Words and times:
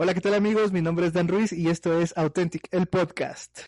Hola, 0.00 0.14
¿qué 0.14 0.20
tal 0.20 0.34
amigos? 0.34 0.70
Mi 0.70 0.80
nombre 0.80 1.08
es 1.08 1.12
Dan 1.12 1.26
Ruiz 1.26 1.52
y 1.52 1.70
esto 1.70 2.00
es 2.00 2.16
Authentic, 2.16 2.68
el 2.70 2.86
podcast. 2.86 3.62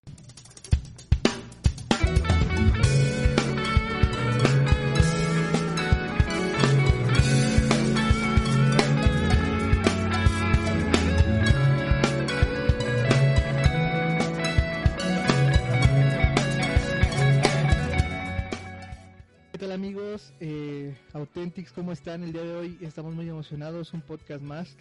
¿Qué 19.50 19.58
tal 19.58 19.72
amigos? 19.72 20.32
Eh, 20.38 20.94
Authentics, 21.12 21.72
¿cómo 21.72 21.90
están 21.90 22.22
el 22.22 22.32
día 22.32 22.42
de 22.42 22.54
hoy? 22.54 22.78
Estamos 22.82 23.16
muy 23.16 23.28
emocionados, 23.28 23.92
un 23.92 24.02
podcast 24.02 24.42
más. 24.42 24.76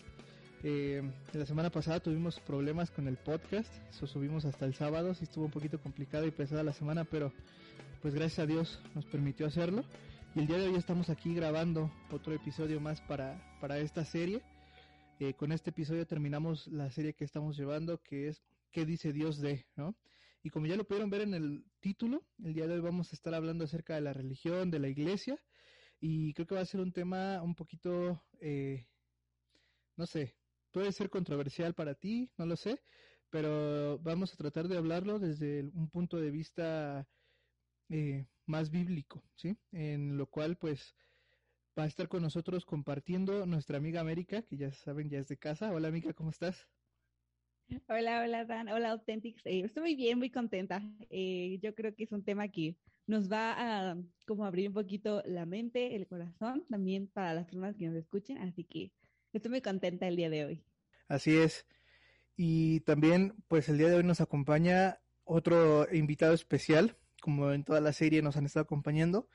Eh, 0.64 1.02
la 1.34 1.46
semana 1.46 1.70
pasada 1.70 2.00
tuvimos 2.00 2.40
problemas 2.42 2.92
con 2.92 3.08
el 3.08 3.18
podcast, 3.18 3.74
eso 3.90 4.08
subimos 4.08 4.44
hasta 4.44 4.66
el 4.66 4.74
sábado, 4.74 5.14
sí 5.14 5.24
estuvo 5.24 5.46
un 5.46 5.52
poquito 5.52 5.80
complicado 5.82 6.26
y 6.28 6.32
pesada 6.32 6.64
la 6.64 6.74
semana, 6.74 7.06
pero 7.06 7.32
pues 8.02 8.14
gracias 8.14 8.40
a 8.40 8.46
Dios 8.46 8.80
nos 8.94 9.06
permitió 9.06 9.48
hacerlo. 9.48 9.84
Y 10.36 10.40
el 10.40 10.48
día 10.48 10.58
de 10.58 10.68
hoy 10.68 10.76
estamos 10.76 11.10
aquí 11.10 11.34
grabando 11.34 11.92
otro 12.12 12.34
episodio 12.34 12.80
más 12.80 13.02
para, 13.02 13.58
para 13.62 13.80
esta 13.80 14.04
serie. 14.04 14.42
Eh, 15.20 15.34
con 15.34 15.52
este 15.52 15.70
episodio 15.70 16.06
terminamos 16.06 16.68
la 16.68 16.92
serie 16.92 17.14
que 17.14 17.26
estamos 17.26 17.58
llevando, 17.58 18.02
que 18.02 18.28
es 18.28 18.42
¿Qué 18.72 18.86
dice 18.86 19.14
Dios 19.14 19.40
de? 19.40 19.66
¿no? 19.76 19.96
Y 20.44 20.50
como 20.50 20.68
ya 20.68 20.76
lo 20.76 20.86
pudieron 20.86 21.10
ver 21.10 21.22
en 21.22 21.34
el 21.34 21.66
título, 21.80 22.24
el 22.44 22.54
día 22.54 22.68
de 22.68 22.76
hoy 22.76 22.82
vamos 22.82 23.12
a 23.12 23.16
estar 23.16 23.34
hablando 23.34 23.66
acerca 23.66 23.96
de 23.96 24.02
la 24.02 24.14
religión, 24.14 24.70
de 24.70 24.80
la 24.80 24.88
iglesia, 24.88 25.40
y 26.00 26.34
creo 26.34 26.46
que 26.48 26.56
va 26.56 26.62
a 26.62 26.66
ser 26.66 26.80
un 26.80 26.94
tema 26.94 27.42
un 27.42 27.56
poquito, 27.56 28.22
eh, 28.40 28.86
no 29.98 30.06
sé, 30.06 30.36
puede 30.72 30.92
ser 30.92 31.10
controversial 31.10 31.74
para 31.74 31.96
ti, 31.96 32.32
no 32.38 32.46
lo 32.46 32.56
sé, 32.56 32.82
pero 33.30 34.00
vamos 34.00 34.34
a 34.34 34.38
tratar 34.38 34.68
de 34.68 34.78
hablarlo 34.78 35.20
desde 35.20 35.64
un 35.64 35.90
punto 35.90 36.18
de 36.18 36.32
vista 36.32 37.08
eh, 37.90 38.28
más 38.46 38.72
bíblico, 38.72 39.24
¿sí? 39.36 39.58
En 39.72 40.18
lo 40.18 40.28
cual, 40.28 40.58
pues, 40.58 40.96
va 41.78 41.84
a 41.84 41.88
estar 41.88 42.08
con 42.08 42.22
nosotros 42.22 42.66
compartiendo 42.66 43.46
nuestra 43.46 43.78
amiga 43.78 44.02
América, 44.02 44.42
que 44.44 44.58
ya 44.58 44.72
saben, 44.72 45.10
ya 45.10 45.20
es 45.20 45.28
de 45.28 45.38
casa. 45.38 45.72
Hola, 45.72 45.88
amiga, 45.88 46.14
¿cómo 46.14 46.30
estás? 46.30 46.68
Hola, 47.88 48.24
hola, 48.24 48.46
Dan. 48.46 48.70
Hola, 48.70 48.92
Authentics. 48.92 49.46
Eh, 49.46 49.62
estoy 49.64 49.82
muy 49.84 49.96
bien, 49.96 50.18
muy 50.18 50.32
contenta. 50.32 50.82
Eh, 51.10 51.60
yo 51.62 51.76
creo 51.76 51.96
que 51.96 52.04
es 52.04 52.12
un 52.12 52.24
tema 52.24 52.48
que 52.48 52.78
nos 53.06 53.32
va 53.32 53.92
a 53.92 53.98
como 54.26 54.46
abrir 54.46 54.70
un 54.70 54.74
poquito 54.74 55.22
la 55.26 55.46
mente, 55.46 55.96
el 55.96 56.08
corazón, 56.08 56.66
también 56.68 57.08
para 57.08 57.34
las 57.36 57.46
personas 57.46 57.76
que 57.78 57.88
nos 57.88 57.96
escuchen. 57.96 58.40
Así 58.40 58.64
que 58.66 58.92
estoy 59.34 59.52
muy 59.52 59.62
contenta 59.62 60.08
el 60.08 60.16
día 60.16 60.30
de 60.30 60.46
hoy. 60.46 60.64
Así 61.08 61.36
es. 61.38 61.66
Y 62.36 62.82
también, 62.82 63.36
pues 63.48 63.70
el 63.70 63.78
día 63.78 63.90
de 63.90 63.98
hoy 63.98 64.04
nos 64.04 64.22
acompaña 64.22 65.00
otro 65.24 65.88
invitado 65.94 66.34
especial, 66.34 66.98
como 67.22 67.52
en 67.52 67.64
toda 67.64 67.82
la 67.82 67.94
serie 67.94 68.22
nos 68.22 68.38
han 68.38 68.46
estado 68.46 68.64
acompañando. 68.64 69.28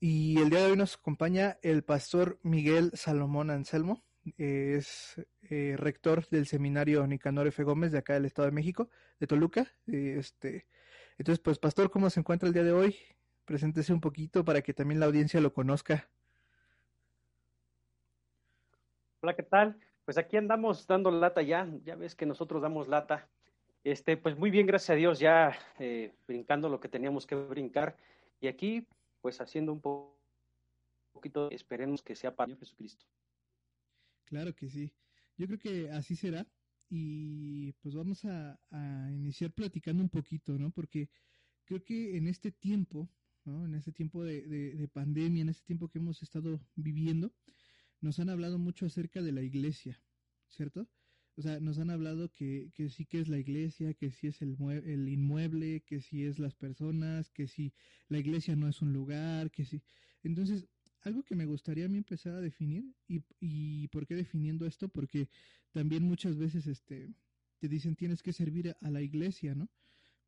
Y 0.00 0.38
el 0.40 0.50
día 0.50 0.60
de 0.60 0.70
hoy 0.72 0.76
nos 0.76 0.94
acompaña 0.96 1.58
el 1.62 1.82
pastor 1.82 2.38
Miguel 2.42 2.90
Salomón 2.94 3.50
Anselmo. 3.50 4.04
Es 4.38 5.20
eh, 5.42 5.74
rector 5.78 6.26
del 6.28 6.46
seminario 6.46 7.06
Nicanor 7.06 7.46
F. 7.46 7.62
Gómez 7.62 7.92
de 7.92 7.98
acá 7.98 8.14
del 8.14 8.24
Estado 8.24 8.46
de 8.46 8.54
México, 8.54 8.90
de 9.20 9.26
Toluca. 9.26 9.72
Este, 9.86 10.66
entonces, 11.18 11.40
pues, 11.42 11.58
pastor, 11.58 11.90
¿cómo 11.90 12.10
se 12.10 12.20
encuentra 12.20 12.48
el 12.48 12.52
día 12.52 12.64
de 12.64 12.72
hoy? 12.72 12.96
Preséntese 13.44 13.92
un 13.92 14.00
poquito 14.00 14.44
para 14.44 14.62
que 14.62 14.74
también 14.74 15.00
la 15.00 15.06
audiencia 15.06 15.40
lo 15.40 15.52
conozca. 15.52 16.10
Hola, 19.20 19.34
¿qué 19.34 19.42
tal? 19.42 19.78
Pues 20.04 20.18
aquí 20.18 20.36
andamos 20.36 20.86
dando 20.86 21.10
lata 21.10 21.40
ya, 21.40 21.66
ya 21.84 21.96
ves 21.96 22.14
que 22.14 22.26
nosotros 22.26 22.60
damos 22.60 22.86
lata. 22.86 23.28
Este, 23.82 24.18
pues 24.18 24.36
muy 24.36 24.50
bien, 24.50 24.66
gracias 24.66 24.90
a 24.90 24.94
Dios, 24.94 25.18
ya 25.18 25.56
eh, 25.78 26.14
brincando 26.28 26.68
lo 26.68 26.80
que 26.80 26.88
teníamos 26.88 27.26
que 27.26 27.34
brincar. 27.34 27.96
Y 28.40 28.46
aquí, 28.46 28.86
pues 29.22 29.40
haciendo 29.40 29.72
un 29.72 29.80
po 29.80 30.20
poquito, 31.12 31.50
esperemos 31.50 32.02
que 32.02 32.14
sea 32.14 32.36
para 32.36 32.54
Jesucristo. 32.56 33.06
Claro 34.26 34.54
que 34.54 34.68
sí. 34.68 34.92
Yo 35.38 35.46
creo 35.46 35.58
que 35.58 35.90
así 35.90 36.14
será. 36.14 36.46
Y 36.90 37.72
pues 37.80 37.94
vamos 37.94 38.24
a, 38.26 38.60
a 38.70 39.10
iniciar 39.10 39.50
platicando 39.50 40.02
un 40.02 40.10
poquito, 40.10 40.58
¿no? 40.58 40.70
Porque 40.70 41.08
creo 41.64 41.82
que 41.82 42.18
en 42.18 42.28
este 42.28 42.52
tiempo, 42.52 43.08
¿no? 43.44 43.64
En 43.64 43.74
este 43.74 43.92
tiempo 43.92 44.22
de, 44.22 44.42
de, 44.42 44.74
de 44.74 44.88
pandemia, 44.88 45.42
en 45.42 45.48
este 45.48 45.64
tiempo 45.64 45.88
que 45.88 45.98
hemos 45.98 46.22
estado 46.22 46.60
viviendo, 46.74 47.32
nos 48.00 48.18
han 48.20 48.28
hablado 48.28 48.58
mucho 48.58 48.86
acerca 48.86 49.22
de 49.22 49.32
la 49.32 49.42
iglesia, 49.42 50.02
¿cierto? 50.48 50.88
O 51.36 51.42
sea, 51.42 51.60
nos 51.60 51.78
han 51.78 51.90
hablado 51.90 52.30
que, 52.32 52.70
que 52.74 52.88
sí 52.88 53.04
que 53.04 53.20
es 53.20 53.28
la 53.28 53.38
iglesia, 53.38 53.92
que 53.94 54.10
sí 54.10 54.28
es 54.28 54.40
el, 54.40 54.56
el 54.84 55.08
inmueble, 55.08 55.82
que 55.82 56.00
sí 56.00 56.24
es 56.24 56.38
las 56.38 56.54
personas, 56.54 57.30
que 57.30 57.46
sí 57.46 57.74
la 58.08 58.18
iglesia 58.18 58.56
no 58.56 58.68
es 58.68 58.80
un 58.80 58.92
lugar, 58.92 59.50
que 59.50 59.64
sí. 59.64 59.82
Entonces, 60.22 60.66
algo 61.02 61.22
que 61.22 61.36
me 61.36 61.44
gustaría 61.44 61.84
a 61.86 61.88
mí 61.88 61.98
empezar 61.98 62.34
a 62.34 62.40
definir, 62.40 62.94
y, 63.06 63.22
y 63.38 63.88
por 63.88 64.06
qué 64.06 64.14
definiendo 64.14 64.66
esto, 64.66 64.88
porque 64.88 65.28
también 65.72 66.04
muchas 66.04 66.38
veces 66.38 66.66
este, 66.66 67.10
te 67.58 67.68
dicen 67.68 67.96
tienes 67.96 68.22
que 68.22 68.32
servir 68.32 68.74
a 68.80 68.90
la 68.90 69.02
iglesia, 69.02 69.54
¿no? 69.54 69.68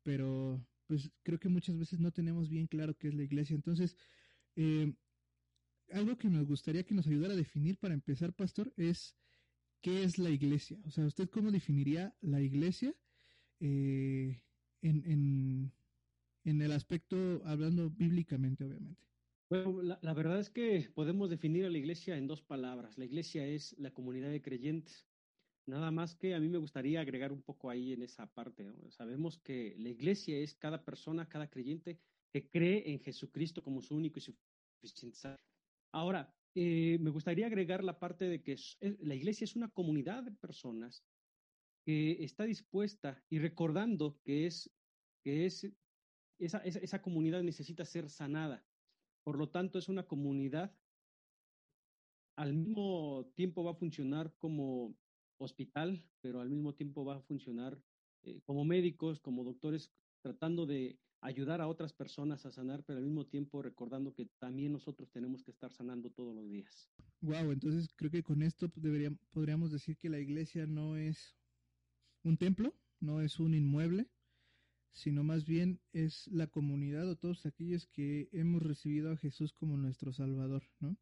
Pero 0.03 0.65
pues 0.87 1.11
creo 1.23 1.39
que 1.39 1.49
muchas 1.49 1.77
veces 1.77 1.99
no 1.99 2.11
tenemos 2.11 2.49
bien 2.49 2.67
claro 2.67 2.97
qué 2.97 3.09
es 3.09 3.15
la 3.15 3.23
iglesia. 3.23 3.55
Entonces, 3.55 3.95
eh, 4.55 4.93
algo 5.91 6.17
que 6.17 6.29
nos 6.29 6.45
gustaría 6.45 6.83
que 6.83 6.93
nos 6.93 7.07
ayudara 7.07 7.33
a 7.33 7.37
definir 7.37 7.77
para 7.77 7.93
empezar, 7.93 8.33
pastor, 8.33 8.71
es 8.77 9.15
qué 9.81 10.03
es 10.03 10.17
la 10.17 10.29
iglesia. 10.29 10.77
O 10.85 10.91
sea, 10.91 11.05
¿usted 11.05 11.29
cómo 11.29 11.51
definiría 11.51 12.15
la 12.21 12.41
iglesia 12.41 12.93
eh, 13.59 14.41
en, 14.81 15.03
en, 15.05 15.71
en, 16.45 16.61
el 16.61 16.71
aspecto, 16.71 17.41
hablando 17.45 17.89
bíblicamente, 17.89 18.63
obviamente? 18.63 19.01
Bueno, 19.49 19.81
la, 19.81 20.13
verdad 20.13 20.39
es 20.39 20.49
que 20.49 20.91
podemos 20.93 21.29
definir 21.29 21.65
a 21.65 21.69
la 21.69 21.77
iglesia 21.77 22.17
en 22.17 22.27
dos 22.27 22.41
palabras. 22.41 22.97
La 22.97 23.05
iglesia 23.05 23.47
es 23.47 23.75
la 23.79 23.91
comunidad 23.91 24.29
de 24.29 24.41
creyentes. 24.41 25.07
Nada 25.65 25.91
más 25.91 26.15
que 26.15 26.35
a 26.35 26.39
mí 26.39 26.49
me 26.49 26.57
gustaría 26.57 27.01
agregar 27.01 27.31
un 27.31 27.41
poco 27.41 27.69
ahí 27.69 27.93
en 27.93 28.03
esa 28.03 28.27
parte. 28.27 28.65
Sabemos 28.89 29.37
que 29.39 29.75
la 29.77 29.89
iglesia 29.89 30.37
es 30.37 30.55
cada 30.55 30.83
persona, 30.83 31.27
cada 31.27 31.49
creyente 31.49 31.99
que 32.31 32.47
cree 32.47 32.91
en 32.91 32.99
Jesucristo 32.99 33.63
como 33.63 33.81
su 33.81 33.95
único 33.95 34.19
y 34.19 34.21
suficiente 34.21 35.17
Ahora, 35.91 36.33
eh, 36.55 36.97
me 36.99 37.09
gustaría 37.09 37.47
agregar 37.47 37.83
la 37.83 37.99
parte 37.99 38.25
de 38.25 38.41
que 38.43 38.55
la 38.99 39.15
iglesia 39.15 39.45
es 39.45 39.55
una 39.55 39.69
comunidad 39.69 40.23
de 40.23 40.31
personas 40.31 41.03
que 41.85 42.23
está 42.23 42.43
dispuesta 42.43 43.23
y 43.29 43.39
recordando 43.39 44.19
que 44.23 44.45
es, 44.45 44.71
que 45.23 45.45
es 45.45 45.71
esa, 46.39 46.59
esa, 46.59 46.79
esa 46.79 47.01
comunidad 47.01 47.43
necesita 47.43 47.85
ser 47.85 48.09
sanada. 48.09 48.65
Por 49.23 49.37
lo 49.37 49.49
tanto, 49.49 49.79
es 49.79 49.89
una 49.89 50.05
comunidad, 50.07 50.75
al 52.37 52.53
mismo 52.53 53.31
tiempo 53.35 53.63
va 53.63 53.71
a 53.71 53.75
funcionar 53.75 54.33
como 54.37 54.95
hospital, 55.39 56.03
pero 56.21 56.41
al 56.41 56.49
mismo 56.49 56.73
tiempo 56.75 57.05
va 57.05 57.15
a 57.15 57.21
funcionar 57.21 57.81
eh, 58.23 58.41
como 58.45 58.65
médicos, 58.65 59.19
como 59.19 59.43
doctores, 59.43 59.91
tratando 60.21 60.65
de 60.65 60.99
ayudar 61.21 61.61
a 61.61 61.67
otras 61.67 61.93
personas 61.93 62.45
a 62.45 62.51
sanar, 62.51 62.83
pero 62.83 62.99
al 62.99 63.05
mismo 63.05 63.25
tiempo 63.25 63.61
recordando 63.61 64.13
que 64.13 64.25
también 64.39 64.71
nosotros 64.71 65.11
tenemos 65.11 65.43
que 65.43 65.51
estar 65.51 65.71
sanando 65.73 66.09
todos 66.11 66.35
los 66.35 66.49
días. 66.49 66.89
Wow, 67.21 67.51
entonces 67.51 67.89
creo 67.95 68.11
que 68.11 68.23
con 68.23 68.41
esto 68.41 68.71
debería, 68.75 69.11
podríamos 69.31 69.71
decir 69.71 69.97
que 69.97 70.09
la 70.09 70.19
iglesia 70.19 70.65
no 70.65 70.95
es 70.95 71.35
un 72.23 72.37
templo, 72.37 72.73
no 72.99 73.21
es 73.21 73.39
un 73.39 73.53
inmueble, 73.53 74.07
sino 74.91 75.23
más 75.23 75.45
bien 75.45 75.79
es 75.93 76.27
la 76.27 76.47
comunidad 76.47 77.07
o 77.09 77.15
todos 77.15 77.45
aquellos 77.45 77.87
que 77.87 78.29
hemos 78.31 78.61
recibido 78.63 79.11
a 79.11 79.17
Jesús 79.17 79.53
como 79.53 79.77
nuestro 79.77 80.13
Salvador, 80.13 80.63
¿no? 80.79 80.97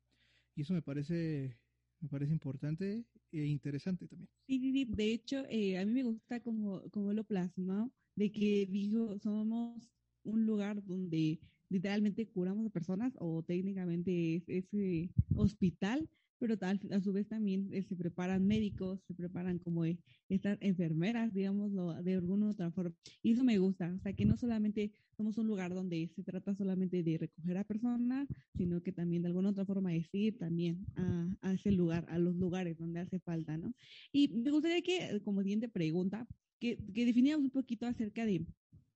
Y 0.56 0.62
eso 0.62 0.74
me 0.74 0.82
parece 0.82 1.58
me 2.00 2.10
parece 2.10 2.32
importante 2.32 3.06
e 3.32 3.46
interesante 3.46 4.08
también. 4.08 4.30
Sí, 4.48 4.60
sí, 4.60 4.72
sí. 4.72 4.86
De 4.86 5.14
hecho, 5.14 5.44
eh, 5.50 5.78
a 5.78 5.86
mí 5.86 5.92
me 5.92 6.04
gusta 6.04 6.40
como, 6.42 6.82
como 6.92 7.14
lo 7.14 7.24
plasmado, 7.24 7.92
de 8.16 8.32
que 8.32 8.68
dijo, 8.70 9.18
somos 9.20 9.92
un 10.28 10.46
lugar 10.46 10.84
donde 10.86 11.40
literalmente 11.70 12.28
curamos 12.28 12.68
a 12.68 12.70
personas 12.70 13.14
o 13.20 13.44
técnicamente 13.44 14.38
es 14.38 14.44
ese 14.48 15.10
hospital, 15.36 16.08
pero 16.40 16.58
tal, 16.58 16.80
a 16.92 17.02
su 17.02 17.14
vez 17.14 17.28
también 17.28 17.70
eh, 17.74 17.82
se 17.82 17.96
preparan 17.96 18.46
médicos, 18.46 19.02
se 19.08 19.14
preparan 19.16 19.58
como 19.58 19.86
eh, 19.86 19.98
estas 20.30 20.58
enfermeras, 20.62 21.34
digámoslo, 21.34 21.96
de 22.04 22.14
alguna 22.16 22.50
otra 22.50 22.72
forma. 22.72 22.94
Y 23.24 23.32
eso 23.32 23.44
me 23.44 23.58
gusta, 23.58 23.92
o 23.92 24.00
sea, 24.00 24.14
que 24.14 24.26
no 24.26 24.38
solamente 24.38 24.92
somos 25.16 25.38
un 25.40 25.48
lugar 25.48 25.74
donde 25.74 26.12
se 26.16 26.24
trata 26.24 26.54
solamente 26.54 27.02
de 27.02 27.18
recoger 27.18 27.58
a 27.58 27.64
personas, 27.64 28.28
sino 28.56 28.84
que 28.84 28.92
también 28.92 29.24
de 29.24 29.30
alguna 29.30 29.50
otra 29.50 29.66
forma 29.66 29.96
es 29.96 30.08
ir 30.14 30.38
también 30.38 30.86
a, 30.96 31.28
a 31.42 31.54
ese 31.54 31.72
lugar, 31.72 32.06
a 32.10 32.20
los 32.20 32.36
lugares 32.36 32.78
donde 32.78 33.00
hace 33.00 33.20
falta, 33.20 33.58
¿no? 33.58 33.74
Y 34.12 34.28
me 34.28 34.52
gustaría 34.52 34.82
que, 34.84 35.20
como 35.24 35.42
siguiente 35.42 35.70
pregunta, 35.70 36.28
que, 36.60 36.78
que 36.94 37.36
un 37.38 37.50
poquito 37.50 37.86
acerca 37.86 38.26
de 38.26 38.46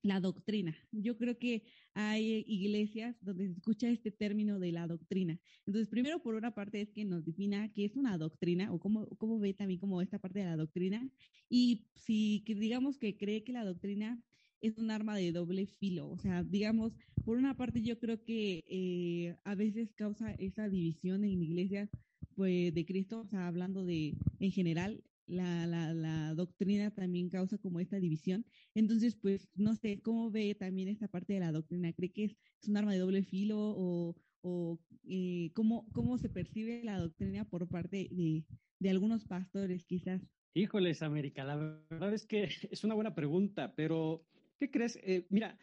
la 0.02 0.20
doctrina. 0.20 0.76
Yo 0.90 1.16
creo 1.16 1.38
que 1.38 1.62
hay 1.94 2.44
iglesias 2.46 3.16
donde 3.22 3.46
se 3.46 3.52
escucha 3.52 3.88
este 3.88 4.10
término 4.10 4.58
de 4.58 4.72
la 4.72 4.86
doctrina. 4.86 5.38
Entonces, 5.66 5.88
primero, 5.88 6.20
por 6.22 6.34
una 6.34 6.54
parte, 6.54 6.80
es 6.80 6.90
que 6.90 7.04
nos 7.04 7.24
defina 7.24 7.72
qué 7.72 7.84
es 7.84 7.96
una 7.96 8.18
doctrina 8.18 8.72
o 8.72 8.80
cómo, 8.80 9.06
cómo 9.18 9.38
ve 9.38 9.54
también 9.54 9.80
como 9.80 10.02
esta 10.02 10.18
parte 10.18 10.40
de 10.40 10.46
la 10.46 10.56
doctrina. 10.56 11.08
Y 11.48 11.86
si 11.94 12.42
digamos 12.46 12.98
que 12.98 13.16
cree 13.16 13.44
que 13.44 13.52
la 13.52 13.64
doctrina 13.64 14.22
es 14.60 14.78
un 14.78 14.90
arma 14.90 15.16
de 15.16 15.32
doble 15.32 15.66
filo. 15.66 16.08
O 16.08 16.18
sea, 16.18 16.42
digamos, 16.44 16.92
por 17.24 17.36
una 17.36 17.56
parte 17.56 17.82
yo 17.82 17.98
creo 17.98 18.22
que 18.24 18.64
eh, 18.68 19.36
a 19.44 19.54
veces 19.54 19.92
causa 19.94 20.32
esa 20.32 20.68
división 20.68 21.24
en 21.24 21.42
iglesias 21.42 21.90
pues, 22.34 22.72
de 22.72 22.86
Cristo, 22.86 23.20
o 23.20 23.26
sea, 23.26 23.48
hablando 23.48 23.84
de 23.84 24.14
en 24.38 24.50
general, 24.52 25.02
la, 25.26 25.66
la, 25.66 25.94
la, 25.94 26.34
doctrina 26.34 26.90
también 26.90 27.28
causa 27.28 27.58
como 27.58 27.80
esta 27.80 27.98
división. 27.98 28.44
Entonces, 28.74 29.16
pues, 29.16 29.48
no 29.54 29.74
sé, 29.74 30.00
¿cómo 30.00 30.30
ve 30.30 30.54
también 30.54 30.88
esta 30.88 31.08
parte 31.08 31.34
de 31.34 31.40
la 31.40 31.52
doctrina? 31.52 31.92
¿Cree 31.92 32.12
que 32.12 32.24
es, 32.24 32.36
un 32.68 32.76
arma 32.76 32.92
de 32.92 32.98
doble 32.98 33.22
filo 33.22 33.58
o, 33.58 34.16
o 34.42 34.78
eh, 35.04 35.50
¿cómo, 35.54 35.86
cómo 35.92 36.18
se 36.18 36.28
percibe 36.28 36.82
la 36.84 36.98
doctrina 36.98 37.44
por 37.44 37.68
parte 37.68 38.08
de, 38.10 38.44
de 38.78 38.90
algunos 38.90 39.24
pastores 39.24 39.84
quizás? 39.84 40.22
Híjoles, 40.54 41.02
América, 41.02 41.44
la 41.44 41.56
verdad 41.56 42.12
es 42.12 42.26
que 42.26 42.44
es 42.70 42.84
una 42.84 42.94
buena 42.94 43.14
pregunta, 43.14 43.74
pero 43.74 44.24
¿qué 44.58 44.70
crees? 44.70 44.98
Eh, 45.02 45.26
mira, 45.30 45.58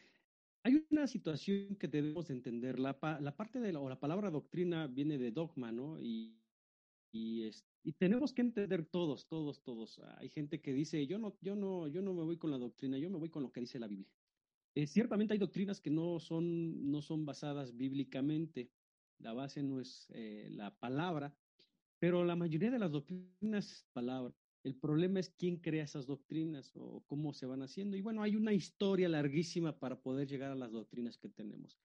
hay 0.63 0.85
una 0.89 1.07
situación 1.07 1.75
que 1.75 1.87
debemos 1.87 2.27
de 2.27 2.33
entender. 2.33 2.79
La, 2.79 2.97
la 3.21 3.35
parte 3.35 3.59
de 3.59 3.71
la, 3.73 3.79
o 3.79 3.89
la 3.89 3.99
palabra 3.99 4.29
doctrina 4.29 4.87
viene 4.87 5.17
de 5.17 5.31
dogma, 5.31 5.71
¿no? 5.71 5.99
Y, 5.99 6.35
y, 7.11 7.49
tenemos 7.97 8.33
que 8.33 8.41
entender 8.41 8.85
todos, 8.85 9.27
todos, 9.27 9.63
todos. 9.63 9.99
Hay 10.17 10.29
gente 10.29 10.61
que 10.61 10.73
dice, 10.73 11.07
yo 11.07 11.17
no, 11.17 11.37
yo 11.41 11.55
no, 11.55 11.87
yo 11.87 12.01
no 12.01 12.13
me 12.13 12.23
voy 12.23 12.37
con 12.37 12.51
la 12.51 12.57
doctrina, 12.57 12.97
yo 12.97 13.09
me 13.09 13.17
voy 13.17 13.29
con 13.29 13.43
lo 13.43 13.51
que 13.51 13.61
dice 13.61 13.79
la 13.79 13.87
Biblia. 13.87 14.13
Eh, 14.75 14.85
ciertamente 14.85 15.33
hay 15.33 15.39
doctrinas 15.39 15.81
que 15.81 15.89
no 15.89 16.19
son, 16.19 16.91
no 16.91 17.01
son 17.01 17.25
basadas 17.25 17.75
bíblicamente. 17.75 18.69
La 19.17 19.33
base 19.33 19.63
no 19.63 19.79
es 19.79 20.07
eh, 20.13 20.49
la 20.51 20.77
palabra, 20.77 21.35
pero 21.97 22.23
la 22.23 22.35
mayoría 22.35 22.71
de 22.71 22.79
las 22.79 22.91
doctrinas 22.91 23.71
es 23.71 23.85
palabra. 23.91 24.33
El 24.63 24.75
problema 24.75 25.19
es 25.19 25.29
quién 25.29 25.57
crea 25.57 25.83
esas 25.83 26.05
doctrinas 26.05 26.71
o 26.75 27.03
cómo 27.07 27.33
se 27.33 27.45
van 27.45 27.63
haciendo. 27.63 27.97
Y 27.97 28.01
bueno, 28.01 28.21
hay 28.21 28.35
una 28.35 28.53
historia 28.53 29.09
larguísima 29.09 29.79
para 29.79 29.99
poder 30.01 30.27
llegar 30.27 30.51
a 30.51 30.55
las 30.55 30.71
doctrinas 30.71 31.17
que 31.17 31.29
tenemos. 31.29 31.79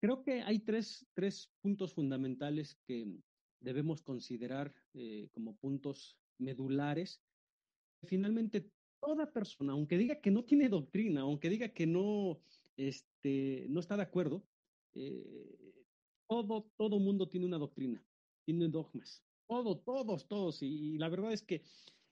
Creo 0.00 0.22
que 0.22 0.42
hay 0.42 0.60
tres, 0.60 1.06
tres 1.14 1.50
puntos 1.60 1.94
fundamentales 1.94 2.76
que, 2.86 3.18
debemos 3.60 4.02
considerar 4.02 4.72
eh, 4.94 5.28
como 5.32 5.56
puntos 5.56 6.16
medulares. 6.38 7.22
Finalmente, 8.04 8.70
toda 9.00 9.32
persona, 9.32 9.72
aunque 9.72 9.98
diga 9.98 10.20
que 10.20 10.30
no 10.30 10.44
tiene 10.44 10.68
doctrina, 10.68 11.22
aunque 11.22 11.48
diga 11.48 11.68
que 11.68 11.86
no, 11.86 12.40
este, 12.76 13.66
no 13.68 13.80
está 13.80 13.96
de 13.96 14.02
acuerdo, 14.02 14.44
eh, 14.94 15.74
todo, 16.28 16.70
todo 16.76 16.98
mundo 16.98 17.28
tiene 17.28 17.46
una 17.46 17.58
doctrina, 17.58 18.04
tiene 18.44 18.68
dogmas. 18.68 19.24
Todo, 19.48 19.78
todos, 19.78 20.28
todos. 20.28 20.62
Y, 20.62 20.98
la 20.98 21.08
verdad 21.08 21.32
es 21.32 21.42
que 21.42 21.62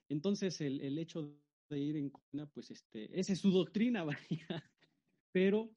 entonces 0.08 0.60
el, 0.60 0.81
el 0.81 0.99
hecho 0.99 1.37
de 1.69 1.78
ir 1.78 1.96
en 1.96 2.10
contra, 2.10 2.46
pues 2.46 2.70
este, 2.70 3.19
esa 3.19 3.32
es 3.32 3.40
su 3.40 3.50
doctrina, 3.50 4.04
vaya. 4.04 4.72
Pero 5.32 5.70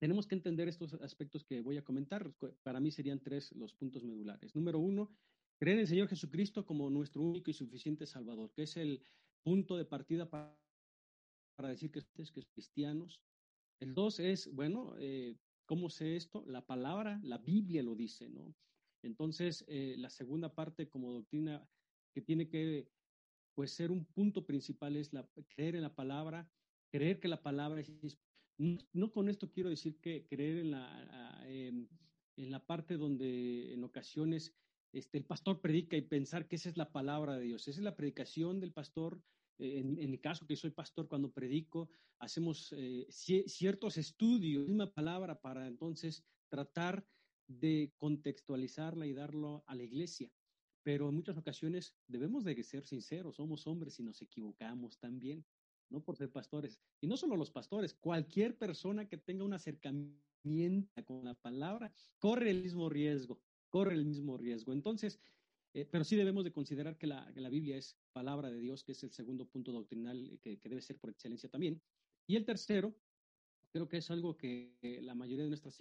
tenemos 0.00 0.26
que 0.26 0.34
entender 0.34 0.66
estos 0.66 0.94
aspectos 0.94 1.44
que 1.44 1.60
voy 1.60 1.76
a 1.76 1.84
comentar. 1.84 2.32
Para 2.62 2.80
mí 2.80 2.90
serían 2.90 3.20
tres 3.20 3.52
los 3.52 3.74
puntos 3.74 4.02
medulares. 4.02 4.56
Número 4.56 4.78
uno, 4.78 5.14
creer 5.58 5.76
en 5.76 5.82
el 5.82 5.88
Señor 5.88 6.08
Jesucristo 6.08 6.64
como 6.64 6.88
nuestro 6.88 7.22
único 7.22 7.50
y 7.50 7.54
suficiente 7.54 8.06
Salvador, 8.06 8.50
que 8.52 8.62
es 8.62 8.78
el 8.78 9.04
punto 9.44 9.76
de 9.76 9.84
partida 9.84 10.28
para, 10.28 10.58
para 11.54 11.68
decir 11.68 11.90
que, 11.90 11.98
es 11.98 12.32
cristianos. 12.32 13.20
El 13.78 13.92
dos 13.92 14.20
es, 14.20 14.52
bueno, 14.54 14.94
eh, 14.98 15.36
¿cómo 15.66 15.90
sé 15.90 16.16
esto? 16.16 16.44
La 16.46 16.66
palabra, 16.66 17.20
la 17.22 17.36
Biblia 17.36 17.82
lo 17.82 17.94
dice, 17.94 18.30
¿no? 18.30 18.54
Entonces, 19.02 19.66
eh, 19.68 19.96
la 19.98 20.08
segunda 20.08 20.54
parte 20.54 20.88
como 20.88 21.12
doctrina 21.12 21.66
que 22.14 22.22
tiene 22.22 22.48
que 22.48 22.88
pues 23.54 23.72
ser 23.72 23.90
un 23.90 24.06
punto 24.06 24.46
principal 24.46 24.96
es 24.96 25.12
la, 25.12 25.28
creer 25.54 25.76
en 25.76 25.82
la 25.82 25.94
palabra, 25.94 26.50
creer 26.90 27.20
que 27.20 27.28
la 27.28 27.42
palabra 27.42 27.80
es 27.80 28.18
no, 28.92 29.12
con 29.12 29.28
esto 29.28 29.50
quiero 29.50 29.70
decir 29.70 29.96
que 30.00 30.26
creer 30.26 30.58
en 30.58 30.70
la, 30.72 31.42
en 31.46 31.88
la 32.36 32.66
parte 32.66 32.96
donde 32.96 33.72
en 33.72 33.84
ocasiones 33.84 34.54
este, 34.92 35.18
el 35.18 35.24
pastor 35.24 35.60
predica 35.60 35.96
y 35.96 36.02
pensar 36.02 36.48
que 36.48 36.56
esa 36.56 36.68
es 36.68 36.76
la 36.76 36.90
palabra 36.92 37.38
de 37.38 37.44
Dios. 37.44 37.68
Esa 37.68 37.80
es 37.80 37.84
la 37.84 37.96
predicación 37.96 38.60
del 38.60 38.72
pastor. 38.72 39.22
Eh, 39.58 39.78
en, 39.78 39.98
en 39.98 40.12
el 40.12 40.20
caso 40.20 40.46
que 40.46 40.56
soy 40.56 40.70
pastor, 40.70 41.08
cuando 41.08 41.32
predico, 41.32 41.90
hacemos 42.18 42.74
eh, 42.76 43.06
ciertos 43.10 43.96
estudios, 43.96 44.66
misma 44.66 44.92
palabra, 44.92 45.40
para 45.40 45.66
entonces 45.66 46.24
tratar 46.48 47.06
de 47.46 47.92
contextualizarla 47.96 49.06
y 49.06 49.12
darlo 49.12 49.64
a 49.66 49.74
la 49.74 49.84
iglesia. 49.84 50.30
Pero 50.82 51.08
en 51.08 51.14
muchas 51.14 51.36
ocasiones 51.36 51.94
debemos 52.06 52.44
de 52.44 52.62
ser 52.62 52.84
sinceros, 52.84 53.36
somos 53.36 53.66
hombres 53.66 53.98
y 54.00 54.02
nos 54.02 54.20
equivocamos 54.22 54.98
también 54.98 55.44
no 55.90 56.02
por 56.02 56.16
ser 56.16 56.30
pastores. 56.30 56.80
Y 57.00 57.06
no 57.06 57.16
solo 57.16 57.36
los 57.36 57.50
pastores, 57.50 57.94
cualquier 57.94 58.56
persona 58.56 59.08
que 59.08 59.18
tenga 59.18 59.44
un 59.44 59.52
acercamiento 59.52 61.04
con 61.04 61.24
la 61.24 61.34
palabra 61.34 61.92
corre 62.18 62.50
el 62.50 62.62
mismo 62.62 62.88
riesgo, 62.88 63.40
corre 63.68 63.94
el 63.94 64.06
mismo 64.06 64.38
riesgo. 64.38 64.72
Entonces, 64.72 65.20
eh, 65.74 65.84
pero 65.84 66.04
sí 66.04 66.16
debemos 66.16 66.44
de 66.44 66.52
considerar 66.52 66.96
que 66.96 67.06
la, 67.06 67.30
la, 67.36 67.48
Biblia 67.48 67.76
es 67.76 67.96
palabra 68.12 68.50
de 68.50 68.58
Dios, 68.58 68.82
que 68.82 68.92
es 68.92 69.02
el 69.04 69.10
segundo 69.10 69.46
punto 69.46 69.70
doctrinal 69.70 70.38
que, 70.42 70.58
que, 70.58 70.68
debe 70.68 70.82
ser 70.82 70.98
por 70.98 71.10
excelencia 71.10 71.48
también. 71.48 71.80
Y 72.26 72.36
el 72.36 72.44
tercero, 72.44 72.94
creo 73.70 73.88
que 73.88 73.98
es 73.98 74.10
algo 74.10 74.36
que 74.36 74.74
la 75.02 75.14
mayoría 75.14 75.44
de 75.44 75.50
nuestras 75.50 75.78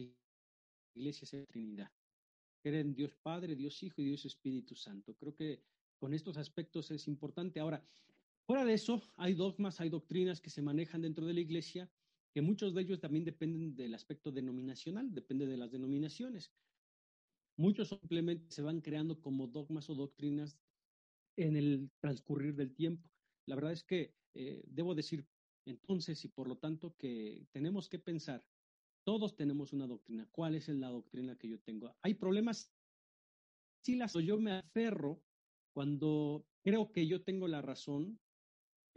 iglesias 0.96 1.34
es 1.34 1.48
Trinidad. 1.48 1.92
Creen 2.62 2.88
en 2.88 2.96
Dios 2.96 3.16
Padre, 3.16 3.56
Dios 3.56 3.82
Hijo 3.82 4.02
y 4.02 4.06
Dios 4.06 4.26
Espíritu 4.26 4.76
Santo. 4.76 5.16
Creo 5.16 5.34
que 5.34 5.64
con 5.98 6.14
estos 6.14 6.38
aspectos 6.38 6.92
es 6.92 7.08
importante. 7.08 7.60
Ahora, 7.60 7.84
Fuera 8.50 8.66
de 8.66 8.74
eso, 8.74 9.04
hay 9.16 9.36
dogmas, 9.36 9.80
hay 9.80 9.90
doctrinas 9.90 10.42
que 10.42 10.50
se 10.50 10.64
manejan 10.64 11.04
dentro 11.04 11.24
de 11.24 11.36
la 11.36 11.40
iglesia, 11.40 11.88
que 12.34 12.42
muchos 12.42 12.74
de 12.74 12.82
ellos 12.82 13.00
también 13.00 13.24
dependen 13.24 13.76
del 13.76 13.94
aspecto 13.94 14.32
denominacional, 14.32 15.14
depende 15.14 15.46
de 15.46 15.56
las 15.56 15.70
denominaciones. 15.70 16.52
Muchos 17.58 17.90
simplemente 17.90 18.50
se 18.50 18.64
van 18.64 18.82
creando 18.82 19.22
como 19.22 19.46
dogmas 19.46 19.88
o 19.92 19.94
doctrinas 19.94 20.58
en 21.38 21.58
el 21.58 21.92
transcurrir 22.00 22.56
del 22.56 22.74
tiempo. 22.74 23.08
La 23.46 23.54
verdad 23.54 23.72
es 23.72 23.84
que 23.84 24.16
eh, 24.34 24.64
debo 24.66 24.96
decir 24.96 25.28
entonces 25.68 26.26
y 26.26 26.30
por 26.30 26.48
lo 26.48 26.58
tanto 26.58 26.96
que 26.98 27.46
tenemos 27.52 27.88
que 27.88 28.00
pensar, 28.00 28.44
todos 29.04 29.36
tenemos 29.36 29.74
una 29.74 29.86
doctrina. 29.86 30.28
¿Cuál 30.32 30.56
es 30.56 30.70
la 30.70 30.90
doctrina 30.90 31.38
que 31.38 31.50
yo 31.50 31.60
tengo? 31.60 31.96
Hay 32.02 32.16
problemas 32.16 32.74
si 33.84 33.96
las 33.96 34.14
yo 34.14 34.40
me 34.40 34.54
aferro 34.54 35.22
cuando 35.72 36.48
creo 36.64 36.92
que 36.92 37.06
yo 37.06 37.22
tengo 37.22 37.48
la 37.48 37.62
razón 37.62 38.20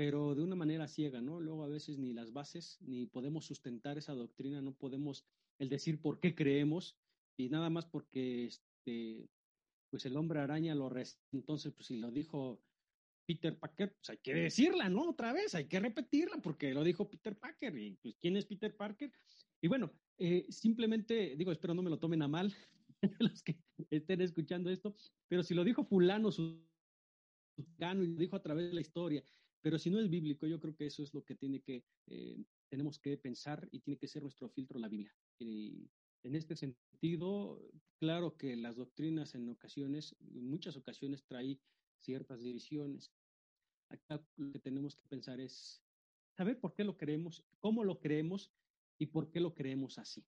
pero 0.04 0.34
de 0.34 0.42
una 0.42 0.56
manera 0.56 0.88
ciega, 0.88 1.20
¿no? 1.20 1.38
Luego 1.38 1.62
a 1.62 1.68
veces 1.68 1.96
ni 1.96 2.12
las 2.12 2.32
bases, 2.32 2.76
ni 2.80 3.06
podemos 3.06 3.46
sustentar 3.46 3.98
esa 3.98 4.14
doctrina, 4.14 4.60
no 4.60 4.74
podemos 4.74 5.24
el 5.60 5.68
decir 5.68 6.00
por 6.00 6.18
qué 6.18 6.34
creemos 6.34 6.98
y 7.36 7.48
nada 7.48 7.70
más 7.70 7.86
porque 7.86 8.46
este, 8.46 9.30
pues 9.90 10.04
el 10.04 10.16
hombre 10.16 10.40
araña 10.40 10.74
lo 10.74 10.90
entonces 11.30 11.72
pues 11.72 11.86
si 11.86 11.98
lo 11.98 12.10
dijo 12.10 12.60
Peter 13.28 13.56
Parker, 13.56 13.94
pues 13.94 14.10
hay 14.10 14.18
que 14.18 14.34
decirla, 14.34 14.88
¿no? 14.88 15.10
Otra 15.10 15.32
vez, 15.32 15.54
hay 15.54 15.66
que 15.66 15.78
repetirla 15.78 16.38
porque 16.42 16.74
lo 16.74 16.82
dijo 16.82 17.08
Peter 17.08 17.38
Parker 17.38 17.78
y 17.78 17.92
pues 18.02 18.16
¿quién 18.16 18.36
es 18.36 18.44
Peter 18.44 18.74
Parker? 18.74 19.12
Y 19.60 19.68
bueno, 19.68 19.92
eh, 20.18 20.46
simplemente 20.48 21.36
digo, 21.36 21.52
espero 21.52 21.74
no 21.74 21.82
me 21.82 21.90
lo 21.90 22.00
tomen 22.00 22.22
a 22.22 22.26
mal 22.26 22.52
los 23.20 23.40
que 23.44 23.56
estén 23.88 24.20
escuchando 24.20 24.68
esto, 24.68 24.96
pero 25.28 25.44
si 25.44 25.54
lo 25.54 25.62
dijo 25.62 25.84
fulano, 25.84 26.32
su 26.32 26.60
y 27.56 27.84
lo 27.84 28.18
dijo 28.18 28.34
a 28.34 28.42
través 28.42 28.66
de 28.66 28.74
la 28.74 28.80
historia 28.80 29.22
pero 29.62 29.78
si 29.78 29.90
no 29.90 30.00
es 30.00 30.10
bíblico, 30.10 30.46
yo 30.46 30.60
creo 30.60 30.74
que 30.74 30.86
eso 30.86 31.02
es 31.02 31.14
lo 31.14 31.24
que 31.24 31.36
tiene 31.36 31.60
que, 31.60 31.84
eh, 32.08 32.36
tenemos 32.68 32.98
que 32.98 33.16
pensar 33.16 33.68
y 33.70 33.78
tiene 33.80 33.96
que 33.96 34.08
ser 34.08 34.22
nuestro 34.22 34.48
filtro 34.48 34.78
la 34.78 34.88
Biblia. 34.88 35.14
Y 35.38 35.88
en 36.24 36.34
este 36.34 36.56
sentido, 36.56 37.62
claro 37.98 38.36
que 38.36 38.56
las 38.56 38.76
doctrinas 38.76 39.36
en 39.36 39.48
ocasiones, 39.48 40.16
en 40.20 40.50
muchas 40.50 40.76
ocasiones 40.76 41.24
trae 41.24 41.60
ciertas 42.00 42.42
divisiones. 42.42 43.12
Acá 43.88 44.24
lo 44.36 44.50
que 44.50 44.58
tenemos 44.58 44.96
que 44.96 45.06
pensar 45.08 45.40
es 45.40 45.84
saber 46.36 46.58
por 46.58 46.74
qué 46.74 46.82
lo 46.82 46.96
creemos, 46.96 47.44
cómo 47.60 47.84
lo 47.84 48.00
creemos 48.00 48.50
y 48.98 49.06
por 49.06 49.30
qué 49.30 49.38
lo 49.38 49.54
creemos 49.54 49.98
así. 49.98 50.24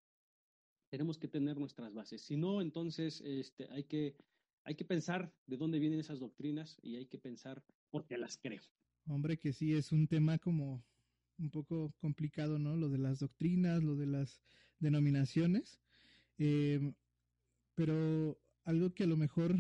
Tenemos 0.91 1.19
que 1.19 1.27
tener 1.27 1.59
nuestras 1.59 1.93
bases. 1.93 2.23
Si 2.23 2.37
no, 2.37 2.61
entonces 2.61 3.21
este, 3.23 3.69
hay, 3.71 3.85
que, 3.85 4.17
hay 4.63 4.77
que 4.77 4.85
pensar 4.85 5.35
de 5.47 5.57
dónde 5.57 5.81
vienen 5.81 5.99
esas 5.99 6.21
doctrinas 6.21 6.79
y 6.83 6.97
hay 6.97 7.07
que 7.07 7.19
pensar 7.19 7.65
por 7.91 8.07
qué 8.07 8.17
las 8.17 8.39
creo. 8.39 8.63
Hombre, 9.07 9.39
que 9.39 9.53
sí 9.53 9.75
es 9.75 9.93
un 9.93 10.09
tema 10.09 10.39
como 10.39 10.83
un 11.39 11.51
poco 11.51 11.93
complicado, 11.99 12.59
¿no? 12.59 12.77
Lo 12.77 12.89
de 12.89 12.99
las 12.99 13.19
doctrinas, 13.19 13.83
lo 13.83 13.97
de 13.97 14.07
las 14.07 14.41
denominaciones. 14.79 15.81
Eh, 16.39 16.93
pero 17.75 18.39
algo 18.65 18.95
que 18.95 19.05
a 19.05 19.07
lo 19.07 19.17
mejor, 19.17 19.57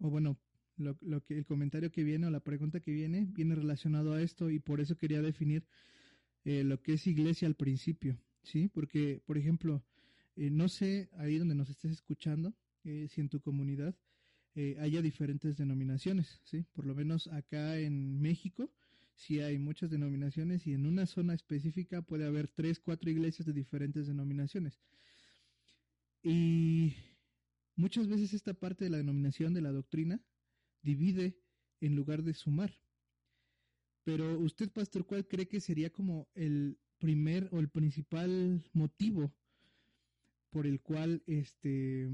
o 0.00 0.10
bueno, 0.10 0.38
lo, 0.76 1.24
que 1.24 1.38
el 1.38 1.46
comentario 1.46 1.90
que 1.90 2.02
viene 2.02 2.26
o 2.26 2.30
la 2.30 2.40
pregunta 2.40 2.80
que 2.80 2.92
viene 2.92 3.26
viene 3.30 3.54
relacionado 3.54 4.12
a 4.12 4.22
esto 4.22 4.50
y 4.50 4.58
por 4.58 4.80
eso 4.80 4.96
quería 4.96 5.22
definir 5.22 5.66
eh, 6.44 6.64
lo 6.64 6.82
que 6.82 6.94
es 6.94 7.06
iglesia 7.06 7.46
al 7.46 7.54
principio, 7.54 8.18
¿sí? 8.42 8.68
Porque, 8.68 9.22
por 9.24 9.38
ejemplo, 9.38 9.84
eh, 10.36 10.50
no 10.50 10.68
sé, 10.68 11.08
ahí 11.16 11.38
donde 11.38 11.54
nos 11.54 11.70
estés 11.70 11.92
escuchando, 11.92 12.54
si 12.82 13.20
en 13.20 13.28
tu 13.28 13.40
comunidad 13.40 13.94
haya 14.80 15.00
diferentes 15.00 15.56
denominaciones, 15.56 16.40
¿sí? 16.44 16.64
Por 16.74 16.86
lo 16.86 16.94
menos 16.94 17.26
acá 17.28 17.78
en 17.78 18.20
México, 18.20 18.70
sí 19.14 19.40
hay 19.40 19.58
muchas 19.58 19.90
denominaciones 19.90 20.66
y 20.66 20.74
en 20.74 20.86
una 20.86 21.06
zona 21.06 21.34
específica 21.34 22.02
puede 22.02 22.26
haber 22.26 22.48
tres, 22.48 22.78
cuatro 22.78 23.10
iglesias 23.10 23.46
de 23.46 23.52
diferentes 23.52 24.06
denominaciones. 24.06 24.80
Y 26.22 26.94
muchas 27.76 28.08
veces 28.08 28.34
esta 28.34 28.54
parte 28.54 28.84
de 28.84 28.90
la 28.90 28.98
denominación 28.98 29.54
de 29.54 29.62
la 29.62 29.72
doctrina 29.72 30.20
divide 30.82 31.36
en 31.80 31.96
lugar 31.96 32.22
de 32.22 32.34
sumar. 32.34 32.72
Pero 34.04 34.38
usted, 34.38 34.70
pastor, 34.70 35.06
¿cuál 35.06 35.26
cree 35.26 35.48
que 35.48 35.60
sería 35.60 35.90
como 35.90 36.28
el 36.34 36.78
primer 36.98 37.48
o 37.52 37.58
el 37.58 37.68
principal 37.68 38.62
motivo 38.72 39.32
por 40.50 40.66
el 40.66 40.80
cual 40.80 41.22
este 41.26 42.10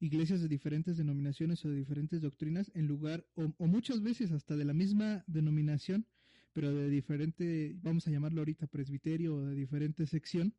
iglesias 0.00 0.40
de 0.40 0.48
diferentes 0.48 0.96
denominaciones 0.96 1.64
o 1.64 1.68
de 1.68 1.76
diferentes 1.76 2.22
doctrinas, 2.22 2.72
en 2.74 2.86
lugar, 2.86 3.26
o, 3.34 3.66
muchas 3.66 4.02
veces 4.02 4.32
hasta 4.32 4.56
de 4.56 4.64
la 4.64 4.72
misma 4.72 5.22
denominación, 5.26 6.06
pero 6.52 6.74
de 6.74 6.88
diferente, 6.88 7.76
vamos 7.82 8.08
a 8.08 8.10
llamarlo 8.10 8.40
ahorita 8.40 8.66
presbiterio 8.66 9.36
o 9.36 9.42
de 9.42 9.54
diferente 9.54 10.06
sección, 10.06 10.54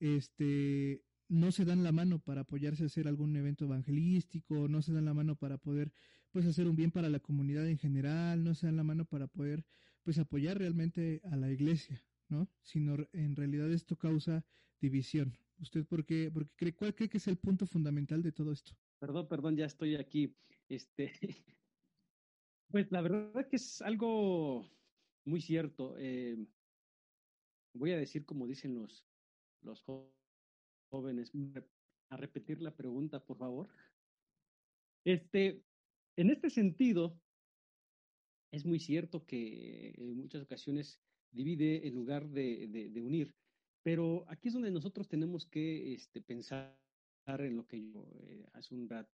este, 0.00 1.04
no 1.28 1.52
se 1.52 1.64
dan 1.64 1.84
la 1.84 1.92
mano 1.92 2.18
para 2.18 2.40
apoyarse 2.40 2.84
a 2.84 2.86
hacer 2.86 3.06
algún 3.06 3.36
evento 3.36 3.66
evangelístico, 3.66 4.66
no 4.66 4.82
se 4.82 4.92
dan 4.92 5.04
la 5.04 5.14
mano 5.14 5.36
para 5.36 5.58
poder 5.58 5.92
pues 6.32 6.46
hacer 6.46 6.66
un 6.66 6.74
bien 6.74 6.90
para 6.90 7.08
la 7.08 7.20
comunidad 7.20 7.68
en 7.68 7.78
general, 7.78 8.42
no 8.42 8.54
se 8.54 8.66
dan 8.66 8.76
la 8.76 8.82
mano 8.82 9.04
para 9.04 9.28
poder 9.28 9.64
pues 10.02 10.18
apoyar 10.18 10.58
realmente 10.58 11.20
a 11.30 11.36
la 11.36 11.50
iglesia, 11.52 12.02
¿no? 12.28 12.48
Sino 12.62 12.96
en 13.12 13.36
realidad 13.36 13.70
esto 13.70 13.96
causa 13.96 14.44
división. 14.80 15.38
¿Usted 15.58 15.86
por 15.86 16.04
qué, 16.04 16.30
cree, 16.56 16.74
cuál 16.74 16.94
cree 16.94 17.08
que 17.08 17.18
es 17.18 17.28
el 17.28 17.38
punto 17.38 17.66
fundamental 17.66 18.22
de 18.22 18.32
todo 18.32 18.52
esto? 18.52 18.72
Perdón, 18.98 19.28
perdón, 19.28 19.56
ya 19.56 19.66
estoy 19.66 19.96
aquí. 19.96 20.36
Este, 20.68 21.12
pues 22.70 22.90
la 22.90 23.00
verdad 23.02 23.48
que 23.48 23.56
es 23.56 23.80
algo 23.82 24.68
muy 25.24 25.40
cierto. 25.40 25.96
Eh, 25.98 26.36
voy 27.74 27.92
a 27.92 27.98
decir 27.98 28.24
como 28.24 28.46
dicen 28.46 28.74
los, 28.74 29.06
los 29.62 29.84
jóvenes, 30.90 31.32
a 32.10 32.16
repetir 32.16 32.60
la 32.60 32.74
pregunta, 32.74 33.24
por 33.24 33.38
favor. 33.38 33.68
Este, 35.04 35.62
en 36.16 36.30
este 36.30 36.50
sentido, 36.50 37.20
es 38.52 38.64
muy 38.64 38.78
cierto 38.78 39.26
que 39.26 39.94
en 39.96 40.16
muchas 40.16 40.42
ocasiones 40.42 41.00
divide 41.32 41.86
en 41.86 41.94
lugar 41.94 42.28
de, 42.28 42.68
de, 42.68 43.02
unir, 43.02 43.34
pero 43.84 44.24
aquí 44.28 44.48
es 44.48 44.54
donde 44.54 44.70
nosotros 44.70 45.06
tenemos 45.08 45.44
que 45.46 45.92
este, 45.92 46.22
pensar 46.22 46.74
en 47.26 47.56
lo 47.56 47.66
que 47.66 47.80
yo 47.80 48.08
eh, 48.22 48.48
hace 48.54 48.74
un 48.74 48.88
rato. 48.88 49.12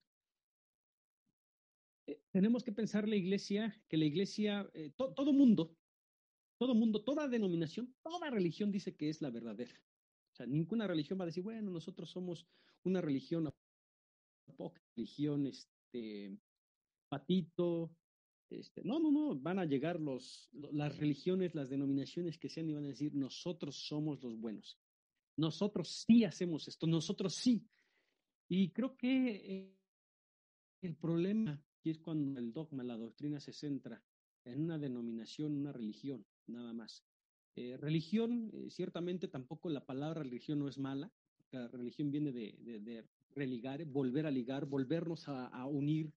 Eh, 2.06 2.22
tenemos 2.30 2.62
que 2.62 2.72
pensar 2.72 3.08
la 3.08 3.16
iglesia, 3.16 3.76
que 3.88 3.96
la 3.96 4.04
iglesia, 4.04 4.70
eh, 4.74 4.92
todo 4.96 5.32
mundo, 5.32 5.76
todo 6.56 6.74
mundo, 6.74 7.02
toda 7.02 7.26
denominación, 7.26 7.94
toda 8.00 8.30
religión 8.30 8.70
dice 8.70 8.94
que 8.96 9.08
es 9.08 9.20
la 9.20 9.30
verdadera. 9.30 9.74
O 10.32 10.36
sea, 10.36 10.46
ninguna 10.46 10.86
religión 10.86 11.18
va 11.18 11.24
a 11.24 11.26
decir, 11.26 11.42
bueno, 11.42 11.70
nosotros 11.72 12.08
somos 12.08 12.46
una 12.84 13.00
religión, 13.00 13.50
religión, 14.94 15.46
este, 15.46 16.38
patito, 17.08 17.90
este, 18.50 18.82
no, 18.84 18.98
no, 18.98 19.10
no, 19.10 19.34
van 19.36 19.58
a 19.58 19.64
llegar 19.64 20.00
los, 20.00 20.50
las 20.52 20.96
religiones, 20.98 21.54
las 21.54 21.70
denominaciones 21.70 22.38
que 22.38 22.48
sean 22.48 22.68
y 22.68 22.74
van 22.74 22.84
a 22.84 22.88
decir, 22.88 23.14
nosotros 23.14 23.76
somos 23.76 24.22
los 24.22 24.38
buenos. 24.38 24.78
Nosotros 25.36 26.04
sí 26.06 26.24
hacemos 26.24 26.68
esto, 26.68 26.86
nosotros 26.86 27.34
sí. 27.34 27.66
Y 28.48 28.70
creo 28.70 28.96
que 28.96 29.30
eh, 29.30 29.78
el 30.82 30.96
problema 30.96 31.62
es 31.84 31.98
cuando 31.98 32.38
el 32.38 32.52
dogma, 32.52 32.82
la 32.82 32.96
doctrina 32.96 33.40
se 33.40 33.52
centra 33.52 34.02
en 34.44 34.60
una 34.62 34.78
denominación, 34.78 35.56
una 35.56 35.72
religión, 35.72 36.26
nada 36.46 36.72
más. 36.72 37.04
Eh, 37.56 37.76
religión, 37.76 38.50
eh, 38.52 38.70
ciertamente 38.70 39.28
tampoco 39.28 39.68
la 39.68 39.84
palabra 39.84 40.22
religión 40.22 40.58
no 40.58 40.68
es 40.68 40.78
mala. 40.78 41.12
La 41.50 41.68
religión 41.68 42.10
viene 42.10 42.32
de, 42.32 42.56
de, 42.60 43.04
religar, 43.34 43.84
volver 43.84 44.26
a 44.26 44.30
ligar, 44.30 44.66
volvernos 44.66 45.28
a, 45.28 45.66
unir. 45.66 46.12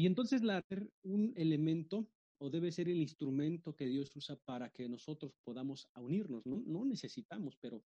Y 0.00 0.06
entonces 0.06 0.42
la, 0.42 0.64
un 1.02 1.34
elemento 1.36 2.08
o 2.38 2.48
debe 2.48 2.72
ser 2.72 2.88
el 2.88 3.02
instrumento 3.02 3.76
que 3.76 3.86
Dios 3.86 4.16
usa 4.16 4.34
para 4.34 4.70
que 4.70 4.88
nosotros 4.88 5.34
podamos 5.44 5.90
unirnos. 5.94 6.46
No, 6.46 6.86
necesitamos, 6.86 7.58
pero 7.60 7.84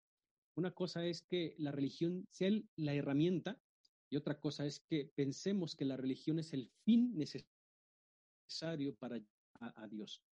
una 0.55 0.71
cosa 0.71 1.05
es 1.05 1.23
que 1.23 1.55
la 1.57 1.73
religión 1.73 2.25
sea 2.31 2.51
la 2.77 2.93
herramienta 2.93 3.61
y 4.09 4.15
otra 4.15 4.39
cosa 4.39 4.65
es 4.65 4.79
que 4.79 5.11
pensemos 5.13 5.75
que 5.75 5.83
la 5.83 5.97
religión 5.97 6.39
es 6.39 6.53
el 6.53 6.69
fin 6.85 7.17
necesario 7.17 8.95
para 8.95 9.21
a 9.59 9.85
Dios. 9.89 10.23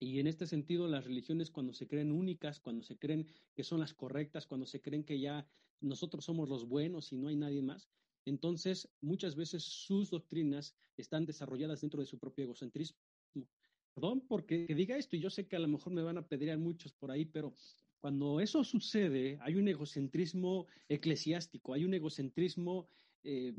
Y 0.00 0.20
en 0.20 0.26
este 0.26 0.46
sentido, 0.46 0.88
las 0.88 1.04
religiones 1.04 1.50
cuando 1.50 1.74
se 1.74 1.86
creen 1.86 2.12
únicas, 2.12 2.60
cuando 2.60 2.82
se 2.82 2.96
creen 2.98 3.26
que 3.54 3.62
son 3.62 3.80
las 3.80 3.92
correctas, 3.92 4.46
cuando 4.46 4.64
se 4.64 4.80
creen 4.80 5.04
que 5.04 5.20
ya 5.20 5.46
nosotros 5.82 6.24
somos 6.24 6.48
los 6.48 6.66
buenos 6.66 7.12
y 7.12 7.18
no 7.18 7.28
hay 7.28 7.36
nadie 7.36 7.60
más, 7.60 7.90
entonces 8.24 8.88
muchas 9.00 9.34
veces 9.34 9.62
sus 9.62 10.10
doctrinas 10.10 10.74
están 10.96 11.26
desarrolladas 11.26 11.80
dentro 11.80 12.00
de 12.00 12.06
su 12.06 12.18
propio 12.18 12.44
egocentrismo. 12.44 12.98
Perdón 13.94 14.24
porque 14.26 14.66
diga 14.66 14.96
esto, 14.96 15.16
y 15.16 15.20
yo 15.20 15.30
sé 15.30 15.46
que 15.46 15.56
a 15.56 15.58
lo 15.58 15.68
mejor 15.68 15.92
me 15.92 16.02
van 16.02 16.18
a 16.18 16.26
pedir 16.26 16.56
muchos 16.56 16.92
por 16.92 17.10
ahí, 17.10 17.24
pero 17.26 17.54
cuando 18.00 18.40
eso 18.40 18.64
sucede, 18.64 19.38
hay 19.42 19.54
un 19.54 19.68
egocentrismo 19.68 20.66
eclesiástico, 20.88 21.74
hay 21.74 21.84
un 21.84 21.94
egocentrismo 21.94 22.88
eh, 23.22 23.52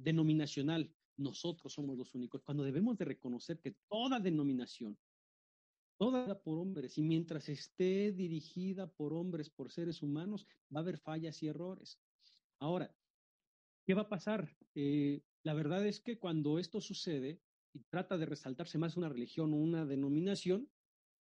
denominacional. 0.00 0.90
Nosotros 1.16 1.72
somos 1.72 1.96
los 1.96 2.12
únicos. 2.14 2.42
Cuando 2.42 2.64
debemos 2.64 2.98
de 2.98 3.04
reconocer 3.04 3.60
que 3.60 3.76
toda 3.88 4.18
denominación, 4.18 4.98
toda 5.96 6.42
por 6.42 6.58
hombres, 6.58 6.98
y 6.98 7.02
mientras 7.02 7.48
esté 7.48 8.10
dirigida 8.10 8.88
por 8.88 9.12
hombres, 9.12 9.48
por 9.48 9.70
seres 9.70 10.02
humanos, 10.02 10.44
va 10.74 10.80
a 10.80 10.82
haber 10.82 10.98
fallas 10.98 11.40
y 11.44 11.46
errores. 11.46 12.00
Ahora, 12.58 12.92
¿qué 13.84 13.94
va 13.94 14.02
a 14.02 14.08
pasar? 14.08 14.56
Eh, 14.74 15.22
la 15.42 15.54
verdad 15.54 15.86
es 15.86 16.00
que 16.00 16.18
cuando 16.18 16.58
esto 16.58 16.80
sucede 16.80 17.40
y 17.72 17.80
trata 17.84 18.16
de 18.16 18.26
resaltarse 18.26 18.78
más 18.78 18.96
una 18.96 19.08
religión 19.08 19.52
o 19.52 19.56
una 19.56 19.84
denominación, 19.84 20.70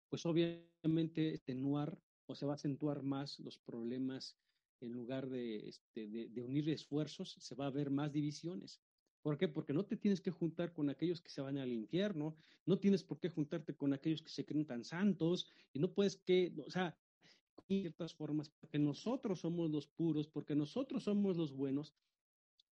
pues 0.10 0.25
obviamente 0.25 1.34
extenuar 1.34 2.00
o 2.27 2.36
se 2.36 2.46
va 2.46 2.53
a 2.53 2.55
acentuar 2.55 3.03
más 3.03 3.39
los 3.39 3.58
problemas 3.58 4.38
en 4.82 4.91
lugar 4.91 5.29
de, 5.29 5.67
este, 5.67 6.08
de 6.08 6.41
unir 6.41 6.70
esfuerzos, 6.70 7.34
se 7.39 7.55
va 7.55 7.67
a 7.67 7.72
ver 7.72 7.89
más 7.89 8.12
divisiones. 8.12 8.82
¿Por 9.24 9.38
qué? 9.38 9.48
Porque 9.48 9.72
no 9.72 9.86
te 9.86 9.96
tienes 9.96 10.20
que 10.20 10.32
juntar 10.32 10.74
con 10.74 10.89
aquellos 10.89 11.22
que 11.22 11.29
se 11.29 11.41
van 11.41 11.58
al 11.58 11.72
infierno, 11.72 12.36
no 12.65 12.77
tienes 12.77 13.03
por 13.05 13.22
qué 13.22 13.29
juntarte 13.29 13.74
con 13.74 13.93
aquellos 13.93 14.22
que 14.22 14.29
se 14.29 14.46
creen 14.46 14.67
tan 14.67 14.84
santos, 14.84 15.50
y 15.72 15.79
no 15.79 15.93
puedes 15.93 16.17
que, 16.17 16.53
o 16.65 16.70
sea, 16.70 17.00
de 17.22 17.29
ciertas 17.65 18.13
formas, 18.13 18.50
porque 18.50 18.79
nosotros 18.79 19.39
somos 19.39 19.72
los 19.72 19.88
puros, 19.88 20.27
porque 20.27 20.55
nosotros 20.55 21.03
somos 21.03 21.38
los 21.38 21.53
buenos, 21.53 21.96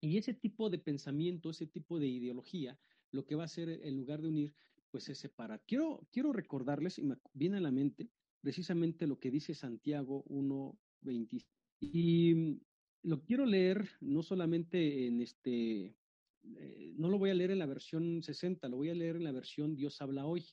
y 0.01 0.17
ese 0.17 0.33
tipo 0.33 0.69
de 0.69 0.79
pensamiento, 0.79 1.51
ese 1.51 1.67
tipo 1.67 1.99
de 1.99 2.07
ideología, 2.07 2.77
lo 3.11 3.25
que 3.25 3.35
va 3.35 3.43
a 3.43 3.45
hacer 3.45 3.69
en 3.69 3.95
lugar 3.95 4.21
de 4.21 4.29
unir, 4.29 4.53
pues 4.89 5.07
es 5.09 5.19
separar. 5.19 5.63
Quiero, 5.65 6.07
quiero 6.11 6.33
recordarles, 6.33 6.97
y 6.97 7.03
me 7.03 7.17
viene 7.33 7.57
a 7.57 7.61
la 7.61 7.71
mente, 7.71 8.09
precisamente 8.41 9.07
lo 9.07 9.19
que 9.19 9.31
dice 9.31 9.53
Santiago 9.53 10.25
1.20. 10.25 11.45
Y 11.79 12.59
lo 13.03 13.23
quiero 13.23 13.45
leer 13.45 13.89
no 14.01 14.23
solamente 14.23 15.07
en 15.07 15.21
este 15.21 15.95
eh, 16.43 16.93
no 16.97 17.09
lo 17.09 17.17
voy 17.19 17.29
a 17.29 17.33
leer 17.33 17.51
en 17.51 17.59
la 17.59 17.65
versión 17.65 18.23
60, 18.23 18.67
lo 18.67 18.77
voy 18.77 18.89
a 18.89 18.95
leer 18.95 19.15
en 19.15 19.23
la 19.23 19.31
versión 19.31 19.75
Dios 19.75 20.01
habla 20.01 20.25
hoy. 20.25 20.45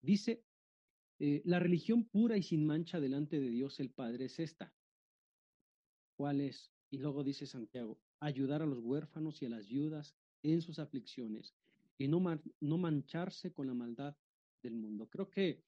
Dice, 0.00 0.44
eh, 1.18 1.42
la 1.44 1.58
religión 1.58 2.04
pura 2.04 2.36
y 2.36 2.42
sin 2.42 2.64
mancha 2.64 3.00
delante 3.00 3.40
de 3.40 3.50
Dios 3.50 3.80
el 3.80 3.90
Padre 3.90 4.26
es 4.26 4.38
esta. 4.38 4.74
¿Cuál 6.16 6.40
es? 6.40 6.72
Y 6.90 6.98
luego 6.98 7.22
dice 7.24 7.46
Santiago, 7.46 8.00
ayudar 8.20 8.62
a 8.62 8.66
los 8.66 8.78
huérfanos 8.78 9.42
y 9.42 9.46
a 9.46 9.50
las 9.50 9.68
viudas 9.68 10.14
en 10.42 10.62
sus 10.62 10.78
aflicciones 10.78 11.54
y 11.98 12.08
no, 12.08 12.22
no 12.60 12.78
mancharse 12.78 13.52
con 13.52 13.66
la 13.66 13.74
maldad 13.74 14.16
del 14.62 14.74
mundo. 14.74 15.08
Creo 15.08 15.30
que 15.30 15.62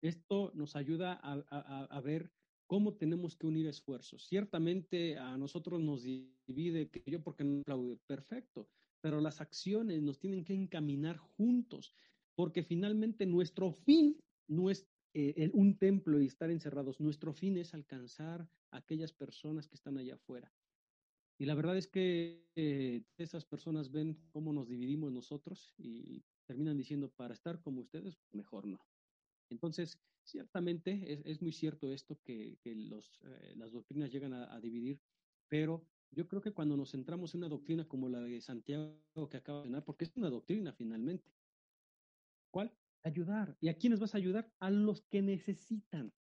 esto 0.00 0.52
nos 0.54 0.76
ayuda 0.76 1.20
a, 1.22 1.84
a 1.84 2.00
ver 2.00 2.30
cómo 2.66 2.94
tenemos 2.94 3.36
que 3.36 3.46
unir 3.46 3.66
esfuerzos. 3.66 4.26
Ciertamente 4.26 5.18
a 5.18 5.36
nosotros 5.36 5.80
nos 5.80 6.02
divide 6.02 6.88
que 6.88 7.10
yo 7.10 7.22
porque 7.22 7.44
no 7.44 7.60
aplaude, 7.60 7.98
perfecto, 8.06 8.68
pero 9.00 9.20
las 9.20 9.40
acciones 9.40 10.02
nos 10.02 10.18
tienen 10.18 10.44
que 10.44 10.54
encaminar 10.54 11.18
juntos, 11.18 11.94
porque 12.34 12.62
finalmente 12.62 13.26
nuestro 13.26 13.72
fin 13.72 14.18
no 14.48 14.70
es 14.70 14.86
eh, 15.12 15.50
un 15.52 15.76
templo 15.76 16.20
y 16.20 16.26
estar 16.26 16.50
encerrados, 16.50 17.00
nuestro 17.00 17.32
fin 17.32 17.56
es 17.58 17.74
alcanzar 17.74 18.48
a 18.70 18.78
aquellas 18.78 19.12
personas 19.12 19.68
que 19.68 19.76
están 19.76 19.98
allá 19.98 20.14
afuera. 20.14 20.52
Y 21.38 21.46
la 21.46 21.54
verdad 21.54 21.76
es 21.76 21.88
que 21.88 22.46
eh, 22.54 23.02
esas 23.18 23.44
personas 23.44 23.90
ven 23.90 24.18
cómo 24.30 24.52
nos 24.52 24.68
dividimos 24.68 25.12
nosotros 25.12 25.72
y 25.76 26.22
terminan 26.46 26.76
diciendo, 26.76 27.10
para 27.10 27.34
estar 27.34 27.60
como 27.60 27.80
ustedes, 27.80 28.18
mejor 28.32 28.66
no. 28.66 28.80
Entonces, 29.50 29.98
ciertamente 30.22 31.12
es, 31.12 31.22
es 31.24 31.42
muy 31.42 31.52
cierto 31.52 31.92
esto 31.92 32.20
que, 32.24 32.58
los, 32.64 33.20
eh, 33.24 33.54
las 33.56 33.72
doctrinas 33.72 34.12
llegan 34.12 34.32
a, 34.32 34.54
a, 34.54 34.60
dividir, 34.60 35.00
pero 35.48 35.86
yo 36.10 36.28
creo 36.28 36.40
que 36.40 36.52
cuando 36.52 36.76
nos 36.76 36.92
centramos 36.92 37.34
en 37.34 37.40
una 37.40 37.48
doctrina 37.48 37.86
como 37.86 38.08
la 38.08 38.20
de 38.20 38.40
Santiago 38.40 39.28
que 39.30 39.36
acaba 39.36 39.58
de 39.58 39.64
mencionar, 39.64 39.84
porque 39.84 40.04
es 40.04 40.16
una 40.16 40.30
doctrina 40.30 40.72
finalmente, 40.72 41.32
¿cuál? 42.50 42.72
Ayudar. 43.02 43.56
¿Y 43.60 43.68
a 43.68 43.76
quiénes 43.76 44.00
vas 44.00 44.14
a 44.14 44.18
ayudar? 44.18 44.50
A 44.60 44.70
los 44.70 45.02
que 45.02 45.20
necesitan, 45.20 46.12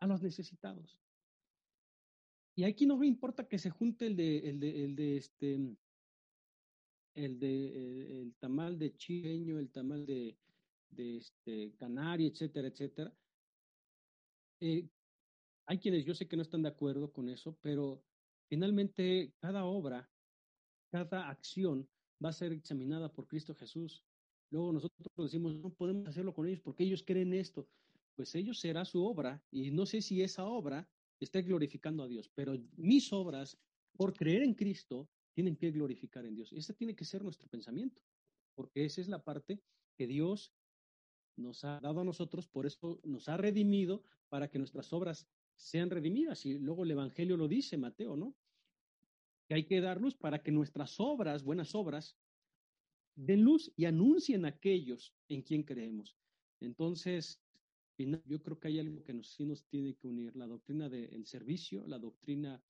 a 0.00 0.06
los 0.06 0.22
necesitados. 0.22 1.00
Y 2.58 2.64
aquí 2.64 2.86
no 2.86 2.96
me 2.96 3.06
importa 3.06 3.46
que 3.46 3.58
se 3.58 3.68
junte 3.68 4.06
el 4.06 4.16
de, 4.16 4.38
el 4.48 4.58
de, 4.58 4.84
el 4.84 4.96
de 4.96 5.16
este, 5.18 5.76
el 7.14 7.38
de 7.38 8.22
el, 8.22 8.34
tamal 8.36 8.78
de 8.78 8.96
chileño, 8.96 9.58
el 9.58 9.70
tamal 9.70 10.06
de, 10.06 10.38
de 10.88 11.18
este 11.18 11.74
canario, 11.76 12.28
etcétera, 12.28 12.68
etcétera. 12.68 13.14
Eh, 14.60 14.88
hay 15.66 15.78
quienes 15.78 16.06
yo 16.06 16.14
sé 16.14 16.26
que 16.26 16.36
no 16.36 16.42
están 16.42 16.62
de 16.62 16.70
acuerdo 16.70 17.12
con 17.12 17.28
eso, 17.28 17.58
pero 17.60 18.02
finalmente 18.48 19.34
cada 19.38 19.66
obra, 19.66 20.08
cada 20.90 21.28
acción 21.28 21.86
va 22.24 22.30
a 22.30 22.32
ser 22.32 22.52
examinada 22.52 23.12
por 23.12 23.26
Cristo 23.26 23.54
Jesús. 23.54 24.02
Luego 24.50 24.72
nosotros 24.72 25.06
decimos, 25.18 25.54
no 25.56 25.74
podemos 25.74 26.08
hacerlo 26.08 26.32
con 26.32 26.46
ellos 26.46 26.60
porque 26.60 26.84
ellos 26.84 27.02
creen 27.06 27.34
esto. 27.34 27.68
Pues 28.14 28.34
ellos 28.34 28.58
será 28.58 28.86
su 28.86 29.04
obra 29.04 29.44
y 29.50 29.70
no 29.72 29.84
sé 29.84 30.00
si 30.00 30.22
esa 30.22 30.46
obra 30.46 30.88
está 31.24 31.40
glorificando 31.40 32.02
a 32.02 32.08
Dios, 32.08 32.30
pero 32.34 32.54
mis 32.76 33.12
obras, 33.12 33.58
por 33.96 34.14
creer 34.14 34.42
en 34.42 34.54
Cristo, 34.54 35.08
tienen 35.32 35.56
que 35.56 35.70
glorificar 35.70 36.24
en 36.26 36.34
Dios. 36.34 36.52
Ese 36.52 36.74
tiene 36.74 36.94
que 36.94 37.04
ser 37.04 37.22
nuestro 37.22 37.48
pensamiento, 37.48 38.02
porque 38.54 38.84
esa 38.84 39.00
es 39.00 39.08
la 39.08 39.22
parte 39.22 39.62
que 39.96 40.06
Dios 40.06 40.54
nos 41.36 41.64
ha 41.64 41.80
dado 41.80 42.00
a 42.00 42.04
nosotros, 42.04 42.48
por 42.48 42.66
eso 42.66 43.00
nos 43.04 43.28
ha 43.28 43.36
redimido 43.36 44.02
para 44.28 44.48
que 44.48 44.58
nuestras 44.58 44.92
obras 44.92 45.26
sean 45.54 45.90
redimidas. 45.90 46.46
Y 46.46 46.58
luego 46.58 46.84
el 46.84 46.90
Evangelio 46.90 47.36
lo 47.36 47.48
dice, 47.48 47.76
Mateo, 47.76 48.16
¿no? 48.16 48.34
Que 49.46 49.54
hay 49.54 49.64
que 49.64 49.80
dar 49.80 50.00
luz 50.00 50.14
para 50.14 50.42
que 50.42 50.52
nuestras 50.52 50.98
obras, 50.98 51.44
buenas 51.44 51.74
obras, 51.74 52.16
den 53.14 53.42
luz 53.42 53.72
y 53.76 53.86
anuncien 53.86 54.44
a 54.44 54.48
aquellos 54.48 55.14
en 55.28 55.42
quien 55.42 55.62
creemos. 55.62 56.16
Entonces, 56.60 57.40
yo 57.98 58.42
creo 58.42 58.58
que 58.58 58.68
hay 58.68 58.78
algo 58.78 59.02
que 59.02 59.14
nos, 59.14 59.28
sí 59.28 59.44
nos 59.44 59.64
tiene 59.64 59.94
que 59.94 60.06
unir, 60.06 60.36
la 60.36 60.46
doctrina 60.46 60.88
del 60.88 61.26
servicio, 61.26 61.86
la 61.86 61.98
doctrina 61.98 62.62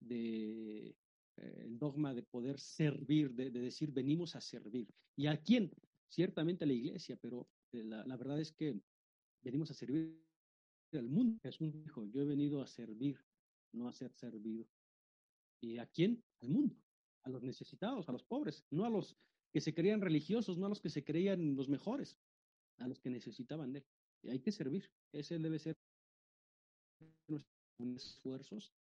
de 0.00 0.96
eh, 1.36 1.66
dogma 1.68 2.14
de 2.14 2.22
poder 2.22 2.58
servir, 2.58 3.32
de, 3.32 3.50
de, 3.50 3.60
decir 3.60 3.92
venimos 3.92 4.34
a 4.36 4.40
servir. 4.40 4.88
¿Y 5.16 5.26
a 5.26 5.36
quién? 5.40 5.72
Ciertamente 6.08 6.64
a 6.64 6.66
la 6.66 6.72
iglesia, 6.72 7.16
pero 7.20 7.48
eh, 7.72 7.84
la, 7.84 8.04
la, 8.04 8.16
verdad 8.16 8.40
es 8.40 8.52
que 8.52 8.80
venimos 9.42 9.70
a 9.70 9.74
servir 9.74 10.20
al 10.92 11.08
mundo. 11.08 11.38
Jesús 11.42 11.72
dijo, 11.72 12.04
yo 12.06 12.22
he 12.22 12.24
venido 12.24 12.60
a 12.60 12.66
servir, 12.66 13.18
no 13.72 13.88
a 13.88 13.92
ser 13.92 14.12
servido. 14.12 14.66
¿Y 15.60 15.78
a 15.78 15.86
quién? 15.86 16.22
Al 16.40 16.50
mundo, 16.50 16.76
a 17.22 17.30
los 17.30 17.42
necesitados, 17.42 18.08
a 18.08 18.12
los 18.12 18.24
pobres, 18.24 18.64
no 18.70 18.84
a 18.84 18.90
los 18.90 19.16
que 19.52 19.60
se 19.60 19.72
creían 19.72 20.00
religiosos, 20.00 20.58
no 20.58 20.66
a 20.66 20.68
los 20.68 20.80
que 20.80 20.90
se 20.90 21.04
creían 21.04 21.54
los 21.56 21.68
mejores, 21.68 22.18
a 22.78 22.88
los 22.88 23.00
que 23.00 23.10
necesitaban 23.10 23.72
de 23.72 23.78
él. 23.78 23.86
Y 24.24 24.30
hay 24.30 24.40
que 24.40 24.50
servir. 24.50 24.90
Ese 25.12 25.38
debe 25.38 25.58
ser 25.58 25.76
nuestros 27.28 27.46
esfuerzos 27.96 28.74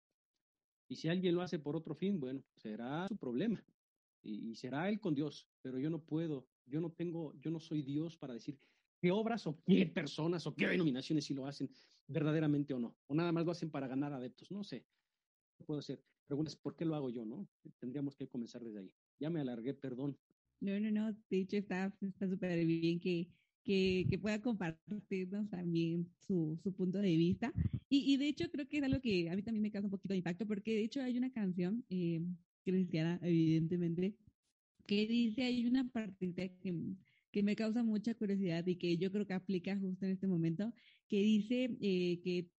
y 0.93 0.95
si 0.95 1.07
alguien 1.09 1.35
lo 1.35 1.41
hace 1.41 1.59
por 1.59 1.75
otro 1.75 1.95
fin, 1.95 2.19
bueno, 2.19 2.43
será 2.55 3.07
su 3.07 3.17
problema. 3.17 3.63
Y, 4.21 4.55
será 4.55 4.88
él 4.89 5.00
con 5.00 5.15
Dios. 5.15 5.50
Pero 5.62 5.79
yo 5.79 5.89
no 5.89 6.00
puedo, 6.00 6.47
yo 6.65 6.79
no 6.79 6.91
tengo, 6.91 7.33
yo 7.39 7.51
no 7.51 7.59
soy 7.59 7.81
Dios 7.81 8.15
para 8.15 8.35
decir 8.35 8.59
qué 9.01 9.12
obras 9.12 9.47
o 9.47 9.59
qué 9.65 9.85
personas 9.88 10.45
o 10.47 10.55
qué 10.55 10.67
denominaciones 10.67 11.25
si 11.25 11.33
lo 11.33 11.45
hacen 11.45 11.69
verdaderamente 12.07 12.73
o 12.73 12.79
no. 12.79 12.95
O 13.07 13.15
nada 13.15 13.31
más 13.31 13.43
lo 13.43 13.51
hacen 13.51 13.69
para 13.69 13.88
ganar 13.88 14.13
adeptos. 14.13 14.51
No 14.51 14.63
sé. 14.63 14.85
No 15.59 15.65
puedo 15.65 15.79
hacer. 15.79 16.01
Preguntas, 16.27 16.55
¿por 16.55 16.75
qué 16.75 16.85
lo 16.85 16.95
hago 16.95 17.09
yo? 17.09 17.25
¿No? 17.25 17.47
Tendríamos 17.79 18.15
que 18.15 18.27
comenzar 18.27 18.63
desde 18.63 18.79
ahí. 18.79 18.93
Ya 19.19 19.29
me 19.29 19.41
alargué, 19.41 19.73
perdón. 19.73 20.17
No, 20.62 20.79
no, 20.79 20.91
no. 20.91 21.12
De 21.29 21.41
hecho, 21.41 21.57
está 21.57 21.91
súper 22.19 22.65
bien 22.65 23.00
que 23.00 23.27
que, 23.63 24.05
que, 24.10 24.20
pueda 24.20 24.41
compartirnos 24.41 25.50
también 25.50 26.08
su, 26.27 26.60
su 26.62 26.74
punto 26.74 27.00
de 27.00 27.15
vista. 27.15 27.53
Y, 27.89 28.13
y, 28.13 28.17
de 28.17 28.27
hecho 28.27 28.50
creo 28.51 28.67
que 28.67 28.78
es 28.78 28.84
algo 28.84 29.02
que 29.02 29.30
a 29.30 29.36
mí 29.36 29.41
también 29.41 29.62
me 29.62 29.71
causa 29.71 29.88
un 29.88 29.91
poquito 29.91 30.13
de 30.13 30.17
impacto, 30.17 30.45
porque 30.45 30.73
de 30.73 30.84
hecho 30.84 31.02
hay 31.02 31.17
una 31.17 31.32
canción 31.32 31.86
eh, 31.89 32.21
cristiana, 32.63 33.19
evidentemente, 33.23 34.15
que 34.86 35.08
dice, 35.08 35.43
hay 35.43 35.65
una 35.65 35.89
partita 35.89 36.47
que, 36.47 36.73
que 37.32 37.43
me 37.43 37.56
causa 37.56 37.84
mucha 37.84 38.13
curiosidad 38.15 38.65
y 38.67 38.76
que 38.76 38.97
yo 38.97 39.12
creo 39.12 39.26
que 39.26 39.34
aplica 39.34 39.78
justo 39.78 40.06
en 40.06 40.12
este 40.12 40.28
momento, 40.28 40.73
que 41.08 41.21
dice 41.21 41.76
eh, 41.82 42.19
que 42.23 42.49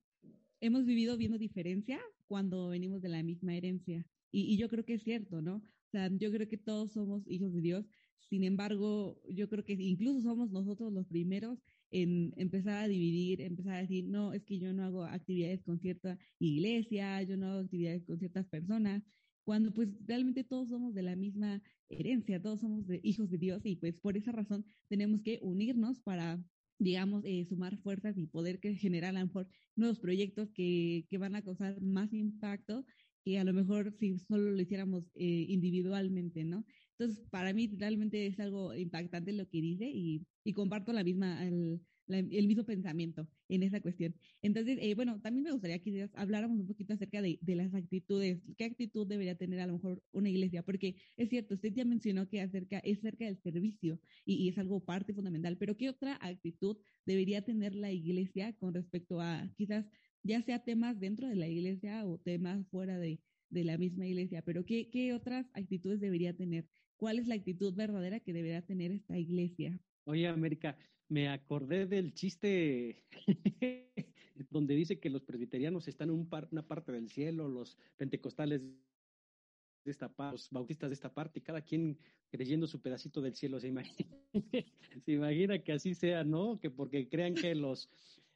hemos 0.61 0.87
vivido 0.87 1.17
viendo 1.17 1.39
diferencia 1.39 2.01
cuando 2.27 2.69
venimos 2.69 3.03
de 3.03 3.09
la 3.11 3.23
misma 3.23 3.55
herencia. 3.55 4.07
Y, 4.31 4.53
y 4.53 4.57
yo 4.57 4.69
creo 4.69 4.85
que 4.85 4.95
es 4.95 5.03
cierto, 5.03 5.43
¿no? 5.43 5.57
O 5.57 5.91
sea, 5.91 6.11
yo 6.11 6.33
creo 6.33 6.49
que 6.49 6.57
todos 6.57 6.93
somos 6.93 7.23
hijos 7.29 7.53
de 7.53 7.61
Dios, 7.61 7.87
sin 8.29 8.45
embargo, 8.45 9.21
yo 9.29 9.49
creo 9.49 9.65
que 9.65 9.75
incluso 9.75 10.23
somos 10.23 10.51
nosotros 10.51 10.93
los 10.93 11.07
primeros 11.07 11.59
en 11.91 12.33
empezar 12.37 12.85
a 12.85 12.89
dividir, 12.89 13.41
empezar 13.41 13.75
a 13.75 13.83
decir, 13.83 14.07
no, 14.09 14.33
es 14.33 14.45
que 14.45 14.59
yo 14.59 14.73
no 14.73 14.85
hago 14.85 15.05
actividades 15.05 15.63
con 15.63 15.79
cierta 15.79 16.19
iglesia, 16.39 17.23
yo 17.23 17.37
no 17.37 17.47
hago 17.47 17.61
actividades 17.61 18.05
con 18.05 18.19
ciertas 18.19 18.47
personas, 18.49 19.03
cuando 19.45 19.73
pues 19.73 19.91
realmente 20.07 20.43
todos 20.43 20.71
somos 20.71 20.95
de 20.95 21.03
la 21.03 21.17
misma 21.17 21.63
herencia, 21.89 22.41
todos 22.41 22.61
somos 22.61 22.87
hijos 23.03 23.31
de 23.31 23.39
Dios 23.39 23.65
y 23.65 23.77
pues 23.77 24.01
por 24.01 24.17
esa 24.17 24.33
razón 24.33 24.65
tenemos 24.89 25.23
que 25.23 25.39
unirnos 25.43 26.01
para 26.01 26.43
digamos, 26.79 27.23
eh, 27.25 27.47
sumar 27.49 27.79
fuerzas 27.79 28.19
y 28.19 28.27
poder 28.27 28.59
que 28.59 28.75
generar 28.75 29.17
a 29.17 29.21
lo 29.21 29.27
mejor 29.27 29.49
nuevos 29.77 30.01
proyectos 30.01 30.51
que, 30.51 31.07
que 31.09 31.19
van 31.19 31.37
a 31.37 31.43
causar 31.43 31.81
más 31.81 32.13
impacto 32.13 32.85
que 33.25 33.39
a 33.39 33.45
lo 33.45 33.53
mejor 33.53 33.93
si 33.93 34.19
solo 34.19 34.51
lo 34.51 34.61
hiciéramos 34.61 35.05
eh, 35.15 35.47
individualmente, 35.49 36.45
¿no? 36.45 36.65
Entonces, 36.99 37.25
para 37.31 37.53
mí 37.53 37.71
realmente 37.77 38.27
es 38.27 38.39
algo 38.41 38.75
impactante 38.75 39.33
lo 39.33 39.49
que 39.49 39.61
dice 39.61 39.91
y, 39.93 40.27
y 40.45 40.53
comparto 40.53 40.93
la 40.93 41.03
misma, 41.03 41.45
el, 41.45 41.81
mismo 42.07 42.65
pensamiento 42.65 43.29
en 43.49 43.63
esa 43.63 43.81
cuestión. 43.81 44.15
Entonces, 44.43 44.79
eh, 44.81 44.95
bueno, 44.95 45.21
también 45.21 45.45
me 45.45 45.53
gustaría 45.53 45.81
que 45.81 46.09
habláramos 46.15 46.61
un 46.61 46.67
poquito 46.67 46.95
acerca 46.95 47.21
de, 47.23 47.39
de, 47.41 47.57
las 47.57 47.75
actitudes. 47.75 48.43
¿Qué 48.57 48.65
actitud 48.65 49.07
debería 49.07 49.35
tener 49.37 49.61
a 49.61 49.67
lo 49.67 49.75
mejor 49.75 50.03
una 50.13 50.29
iglesia? 50.29 50.63
Porque 50.63 50.97
es 51.17 51.31
cierto, 51.31 51.55
usted 51.55 51.73
ya 51.73 51.85
mencionó 51.85 52.29
que 52.29 52.41
acerca, 52.41 52.79
es 52.81 52.99
acerca 52.99 53.25
del 53.25 53.39
servicio 53.43 54.01
y, 54.25 54.37
y 54.37 54.49
es 54.49 54.59
algo 54.59 54.85
parte 54.85 55.15
fundamental, 55.15 55.57
pero 55.59 55.77
¿qué 55.77 55.89
otra 55.89 56.19
actitud 56.21 56.77
debería 57.07 57.43
tener 57.43 57.75
la 57.75 57.91
iglesia 57.93 58.53
con 58.55 58.75
respecto 58.75 59.21
a 59.21 59.51
quizás 59.57 59.87
ya 60.23 60.43
sea 60.43 60.65
temas 60.65 60.99
dentro 61.01 61.29
de 61.29 61.37
la 61.37 61.49
iglesia 61.49 62.07
o 62.07 62.19
temas 62.19 62.67
fuera 62.69 62.99
de, 62.99 63.21
de 63.51 63.65
la 63.65 63.79
misma 63.79 64.07
iglesia? 64.07 64.43
Pero 64.43 64.65
¿qué, 64.65 64.91
¿qué 64.91 65.13
otras 65.13 65.47
actitudes 65.55 66.01
debería 66.01 66.37
tener? 66.37 66.69
Cuál 67.05 67.19
es 67.19 67.27
la 67.27 67.35
actitud 67.35 67.75
verdadera 67.75 68.19
que 68.19 68.33
deberá 68.33 68.63
tener 68.63 68.91
esta 68.91 69.19
iglesia. 69.19 69.79
Oye, 70.05 70.27
América, 70.27 70.75
me 71.11 71.29
acordé 71.29 71.85
del 71.85 72.15
chiste 72.15 73.05
donde 74.49 74.75
dice 74.75 74.99
que 74.99 75.11
los 75.11 75.21
presbiterianos 75.21 75.87
están 75.87 76.09
en 76.09 76.27
una 76.51 76.67
parte 76.67 76.93
del 76.93 77.11
cielo, 77.11 77.47
los 77.47 77.77
pentecostales 77.99 78.63
de 78.63 79.91
esta 79.91 80.09
parte, 80.09 80.33
los 80.33 80.49
bautistas 80.49 80.89
de 80.89 80.95
esta 80.95 81.13
parte, 81.13 81.41
y 81.41 81.43
cada 81.43 81.61
quien 81.61 81.99
creyendo 82.31 82.67
su 82.67 82.81
pedacito 82.81 83.21
del 83.21 83.35
cielo. 83.35 83.61
Se 83.61 83.69
imagina, 83.69 84.17
se 85.05 85.13
imagina 85.13 85.59
que 85.59 85.73
así 85.73 85.93
sea, 85.93 86.25
¿no? 86.25 86.59
Que 86.59 86.71
porque 86.71 87.07
crean 87.11 87.35
que 87.35 87.55
los, 87.55 87.91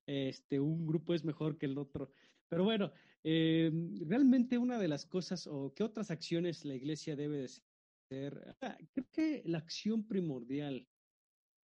este, 0.04 0.60
un 0.60 0.86
grupo 0.86 1.14
es 1.14 1.24
mejor 1.24 1.56
que 1.56 1.64
el 1.64 1.78
otro. 1.78 2.10
Pero 2.50 2.64
bueno, 2.64 2.92
eh, 3.24 3.70
realmente 4.04 4.58
una 4.58 4.78
de 4.78 4.88
las 4.88 5.06
cosas, 5.06 5.46
o 5.46 5.72
qué 5.74 5.84
otras 5.84 6.10
acciones 6.10 6.66
la 6.66 6.74
iglesia 6.74 7.16
debe 7.16 7.38
de 7.38 7.48
Ah, 8.10 8.78
creo 8.92 9.06
que 9.12 9.42
la 9.44 9.58
acción 9.58 10.06
primordial 10.06 10.86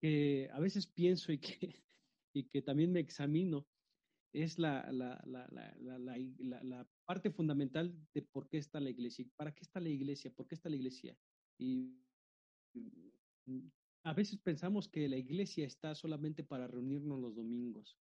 que 0.00 0.48
a 0.53 0.61
veces 0.61 0.87
pienso 0.87 1.33
y 1.33 1.38
que, 1.38 1.50
y 2.35 2.44
que 2.44 2.62
también 2.62 2.92
me 2.92 3.00
examino 3.00 3.66
es 4.33 4.59
la, 4.59 4.90
la, 4.92 5.20
la, 5.26 5.48
la, 6.62 6.88
parte 7.05 7.31
fundamental 7.31 7.92
de 8.14 8.22
por 8.22 8.48
qué 8.48 8.59
está 8.59 8.79
la 8.79 8.90
iglesia. 8.90 9.26
¿Para 9.37 9.53
qué 9.53 9.62
está 9.62 9.81
la 9.81 9.88
iglesia? 9.88 10.31
¿Por 10.31 10.46
qué 10.46 10.55
está 10.55 10.68
la 10.68 10.76
iglesia? 10.76 11.16
Y 11.59 11.92
mm, 12.74 13.68
a 14.05 14.14
veces 14.14 14.38
pensamos 14.38 14.88
que 14.88 15.09
la 15.09 15.16
iglesia 15.16 15.66
está 15.66 15.94
solamente 15.94 16.44
para 16.44 16.68
reunirnos 16.68 17.20
los 17.20 17.35
domingos, 17.35 17.98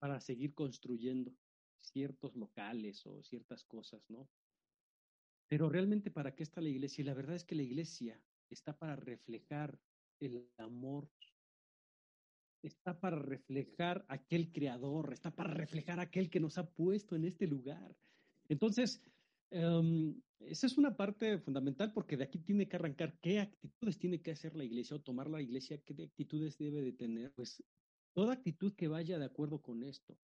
para 0.00 0.20
seguir 0.20 0.52
construyendo 0.52 1.32
ciertos 1.76 2.34
locales 2.34 3.06
o 3.06 3.22
ciertas 3.22 3.64
cosas, 3.64 4.02
¿no? 4.10 4.28
Pero 5.48 5.68
realmente, 5.68 6.10
¿para 6.10 6.34
qué 6.34 6.42
está 6.42 6.60
la 6.60 6.68
iglesia? 6.68 7.02
Y 7.02 7.06
la 7.06 7.14
verdad 7.14 7.36
es 7.36 7.44
que 7.44 7.54
la 7.54 7.62
iglesia 7.62 8.20
está 8.50 8.76
para 8.78 8.96
reflejar 8.96 9.78
el 10.20 10.48
amor, 10.58 11.10
está 12.62 13.00
para 13.00 13.18
reflejar 13.18 14.04
aquel 14.08 14.52
creador, 14.52 15.12
está 15.12 15.34
para 15.34 15.54
reflejar 15.54 16.00
aquel 16.00 16.28
que 16.28 16.40
nos 16.40 16.58
ha 16.58 16.68
puesto 16.70 17.16
en 17.16 17.24
este 17.24 17.46
lugar. 17.46 17.96
Entonces, 18.48 19.02
um, 19.50 20.20
esa 20.40 20.66
es 20.66 20.76
una 20.76 20.96
parte 20.96 21.38
fundamental 21.38 21.92
porque 21.92 22.16
de 22.16 22.24
aquí 22.24 22.38
tiene 22.38 22.68
que 22.68 22.76
arrancar 22.76 23.18
qué 23.20 23.40
actitudes 23.40 23.98
tiene 23.98 24.20
que 24.20 24.32
hacer 24.32 24.54
la 24.54 24.64
iglesia 24.64 24.96
o 24.96 25.00
tomar 25.00 25.28
la 25.28 25.40
iglesia, 25.40 25.80
qué 25.82 25.94
actitudes 26.02 26.58
debe 26.58 26.82
de 26.82 26.92
tener. 26.92 27.32
Pues 27.32 27.62
toda 28.14 28.34
actitud 28.34 28.74
que 28.74 28.88
vaya 28.88 29.18
de 29.18 29.24
acuerdo 29.24 29.62
con 29.62 29.82
esto. 29.82 30.18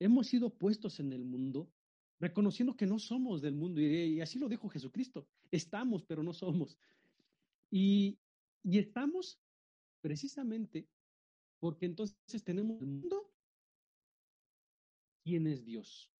Hemos 0.00 0.28
sido 0.28 0.50
puestos 0.50 1.00
en 1.00 1.12
el 1.12 1.24
mundo 1.24 1.72
reconociendo 2.20 2.76
que 2.76 2.86
no 2.86 2.98
somos 2.98 3.40
del 3.40 3.54
mundo, 3.54 3.80
y, 3.80 4.20
así 4.20 4.38
lo 4.38 4.48
dijo 4.48 4.68
Jesucristo, 4.68 5.26
estamos, 5.50 6.02
pero 6.02 6.22
no 6.22 6.32
somos. 6.32 6.78
Y, 7.70 8.18
y 8.62 8.78
estamos 8.78 9.40
precisamente 10.00 10.88
porque 11.58 11.86
entonces 11.86 12.44
tenemos 12.44 12.80
el 12.80 12.86
mundo, 12.86 13.32
¿quién 15.24 15.46
es 15.46 15.64
Dios? 15.64 16.10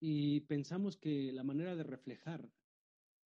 Y 0.00 0.40
pensamos 0.40 0.96
que 0.96 1.32
la 1.32 1.44
manera 1.44 1.76
de 1.76 1.82
reflejar 1.82 2.48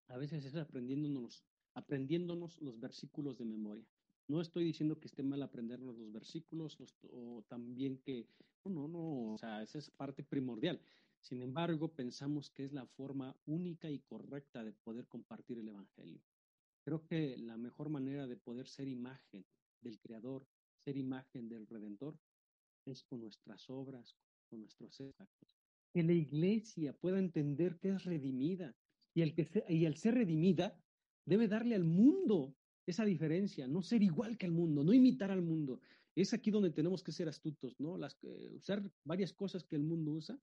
a 0.08 0.18
veces 0.18 0.46
es 0.46 0.56
aprendiéndonos, 0.56 1.44
aprendiéndonos 1.74 2.62
los 2.62 2.80
versículos 2.80 3.38
de 3.38 3.46
memoria. 3.46 3.86
No 4.28 4.42
estoy 4.42 4.66
diciendo 4.66 5.00
que 5.00 5.08
esté 5.08 5.24
mal 5.24 5.42
aprendernos 5.42 5.98
los 5.98 6.12
versículos 6.12 6.78
o 7.12 7.44
también 7.48 7.98
que, 8.00 8.28
no, 8.66 8.88
no, 8.88 9.34
o 9.34 9.38
sea, 9.38 9.62
esa 9.62 9.78
es 9.78 9.90
parte 9.92 10.24
primordial. 10.24 10.82
Sin 11.22 11.42
embargo, 11.42 11.90
pensamos 11.94 12.50
que 12.50 12.66
es 12.66 12.74
la 12.74 12.86
forma 12.86 13.36
única 13.46 13.90
y 13.90 14.00
correcta 14.00 14.64
de 14.64 14.74
poder 14.74 15.08
compartir 15.08 15.60
el 15.60 15.68
Evangelio. 15.68 16.22
Creo 16.84 17.06
que 17.06 17.38
la 17.38 17.58
mejor 17.58 17.90
manera 17.90 18.28
de 18.28 18.38
poder 18.38 18.68
ser 18.68 18.88
imagen 18.88 19.46
del 19.82 20.00
Creador, 20.00 20.48
ser 20.86 20.96
imagen 20.96 21.50
del 21.50 21.68
Redentor, 21.68 22.18
es 22.86 23.04
con 23.04 23.22
nuestras 23.22 23.70
obras, 23.70 24.16
con 24.50 24.62
nuestros 24.62 25.02
actos. 25.18 25.58
Que 25.94 26.04
la 26.04 26.14
iglesia 26.14 26.94
pueda 26.94 27.20
entender 27.20 27.78
que 27.80 27.90
es 27.90 28.06
redimida 28.06 28.74
y 29.14 29.22
el, 29.22 29.34
que 29.34 29.50
y 29.68 29.86
el 29.86 29.98
ser 29.98 30.14
redimida 30.14 30.80
debe 31.26 31.48
darle 31.48 31.76
al 31.76 31.84
mundo 31.84 32.56
esa 32.86 33.04
diferencia, 33.04 33.68
no 33.68 33.82
ser 33.82 34.02
igual 34.02 34.38
que 34.38 34.46
el 34.46 34.54
mundo, 34.54 34.84
no 34.84 34.94
imitar 34.94 35.32
al 35.32 35.42
mundo. 35.42 35.82
Es 36.16 36.34
aquí 36.34 36.52
donde 36.52 36.72
tenemos 36.72 37.04
que 37.04 37.12
ser 37.12 37.28
astutos, 37.28 37.80
¿no? 37.80 37.98
Las, 37.98 38.18
usar 38.56 38.82
varias 39.04 39.34
cosas 39.34 39.66
que 39.66 39.76
el 39.76 39.84
mundo 39.84 40.14
usa 40.14 40.40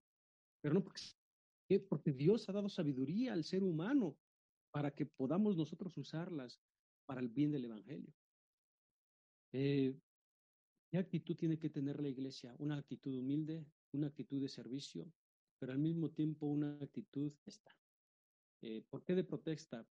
pero 0.64 0.72
no 0.72 0.82
porque, 0.82 1.78
porque 1.90 2.10
Dios 2.10 2.48
ha 2.48 2.52
dado 2.52 2.70
sabiduría 2.70 3.34
al 3.34 3.44
ser 3.44 3.62
humano 3.62 4.16
para 4.70 4.94
que 4.94 5.04
podamos 5.04 5.58
nosotros 5.58 5.94
usarlas 5.98 6.58
para 7.04 7.20
el 7.20 7.28
bien 7.28 7.52
del 7.52 7.66
Evangelio. 7.66 8.10
Eh, 9.52 9.94
¿Qué 10.90 10.96
actitud 10.96 11.36
tiene 11.36 11.58
que 11.58 11.68
tener 11.68 12.00
la 12.00 12.08
iglesia? 12.08 12.56
Una 12.58 12.78
actitud 12.78 13.14
humilde, 13.14 13.66
una 13.92 14.06
actitud 14.06 14.40
de 14.40 14.48
servicio, 14.48 15.12
pero 15.58 15.72
al 15.72 15.78
mismo 15.78 16.10
tiempo 16.12 16.46
una 16.46 16.78
actitud 16.80 17.34
esta. 17.44 17.76
Eh, 18.62 18.86
¿Por 18.88 19.04
qué 19.04 19.14
de 19.14 19.24
protesta? 19.24 19.86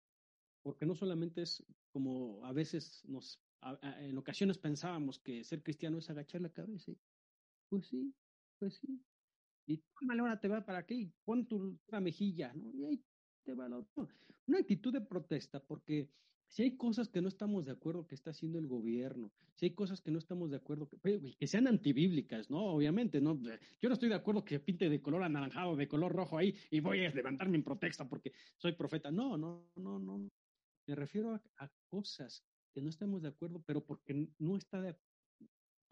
Porque 0.63 0.87
no 0.87 0.95
solamente 0.95 1.43
es 1.43 1.63
como 1.91 2.43
a 2.43 2.51
veces 2.51 3.05
nos, 3.05 3.39
en 3.81 4.17
ocasiones 4.17 4.57
pensábamos 4.57 5.19
que 5.19 5.43
ser 5.43 5.61
cristiano 5.61 5.99
es 5.99 6.09
agachar 6.09 6.41
la 6.41 6.51
cabeza. 6.51 6.93
Pues 7.69 7.85
sí, 7.85 8.11
pues 8.57 8.73
sí, 8.77 8.99
y 9.65 9.81
ahora 10.19 10.39
te 10.39 10.47
va 10.47 10.65
para 10.65 10.79
aquí, 10.79 11.11
pon 11.23 11.47
tu 11.47 11.79
la 11.87 12.01
mejilla, 12.01 12.53
¿no? 12.53 12.71
Y 12.73 12.85
ahí 12.85 13.03
te 13.43 13.53
va 13.53 13.69
la 13.69 13.77
otra. 13.77 14.07
Una 14.47 14.59
actitud 14.59 14.91
de 14.91 15.01
protesta, 15.01 15.59
porque 15.59 16.09
si 16.53 16.61
hay 16.61 16.77
cosas 16.77 17.09
que 17.09 17.21
no 17.21 17.29
estamos 17.29 17.65
de 17.65 17.71
acuerdo 17.71 18.05
que 18.05 18.13
está 18.13 18.29
haciendo 18.29 18.59
el 18.59 18.67
gobierno, 18.67 19.31
si 19.55 19.65
hay 19.65 19.71
cosas 19.73 20.01
que 20.01 20.11
no 20.11 20.19
estamos 20.19 20.51
de 20.51 20.57
acuerdo 20.57 20.87
que, 20.87 21.47
sean 21.47 21.67
antibíblicas, 21.67 22.49
¿no? 22.49 22.65
Obviamente, 22.65 23.19
¿no? 23.21 23.41
Yo 23.81 23.89
no 23.89 23.93
estoy 23.93 24.09
de 24.09 24.15
acuerdo 24.15 24.45
que 24.45 24.59
pinte 24.59 24.89
de 24.89 25.01
color 25.01 25.23
anaranjado, 25.23 25.75
de 25.75 25.87
color 25.87 26.11
rojo 26.13 26.37
ahí 26.37 26.55
y 26.69 26.79
voy 26.79 27.05
a 27.05 27.09
levantarme 27.09 27.57
en 27.57 27.63
protesta 27.63 28.07
porque 28.07 28.33
soy 28.57 28.73
profeta. 28.73 29.09
No, 29.09 29.37
no, 29.37 29.71
no, 29.77 29.97
no. 29.97 30.29
Me 30.85 30.95
refiero 30.95 31.41
a, 31.57 31.71
cosas 31.87 32.43
que 32.73 32.81
no 32.81 32.89
estamos 32.89 33.21
de 33.21 33.29
acuerdo, 33.29 33.63
pero 33.65 33.83
porque 33.83 34.29
no 34.37 34.57
está 34.57 34.81
de, 34.81 34.95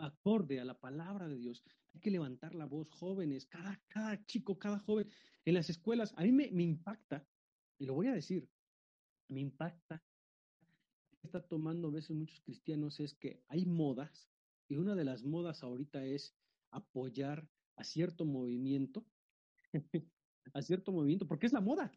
acorde 0.03 0.59
a 0.59 0.65
la 0.65 0.79
palabra 0.79 1.27
de 1.27 1.37
Dios. 1.37 1.63
Hay 1.93 1.99
que 1.99 2.11
levantar 2.11 2.55
la 2.55 2.65
voz, 2.65 2.89
jóvenes, 2.89 3.45
cada, 3.45 3.81
cada 3.87 4.25
chico, 4.25 4.57
cada 4.57 4.79
joven 4.79 5.07
en 5.45 5.53
las 5.53 5.69
escuelas. 5.69 6.13
A 6.17 6.23
mí 6.23 6.31
me, 6.31 6.51
me 6.51 6.63
impacta, 6.63 7.25
y 7.77 7.85
lo 7.85 7.93
voy 7.93 8.07
a 8.07 8.13
decir, 8.13 8.49
me 9.27 9.39
impacta 9.39 10.03
está 11.23 11.41
tomando 11.41 11.87
a 11.87 11.91
veces 11.91 12.15
muchos 12.15 12.41
cristianos 12.41 12.99
es 12.99 13.13
que 13.13 13.43
hay 13.47 13.65
modas, 13.65 14.29
y 14.67 14.75
una 14.75 14.95
de 14.95 15.05
las 15.05 15.23
modas 15.23 15.63
ahorita 15.63 16.05
es 16.05 16.35
apoyar 16.71 17.47
a 17.75 17.83
cierto 17.83 18.25
movimiento, 18.25 19.05
a 20.53 20.61
cierto 20.61 20.91
movimiento, 20.91 21.27
porque 21.27 21.45
es 21.45 21.53
la 21.53 21.61
moda, 21.61 21.91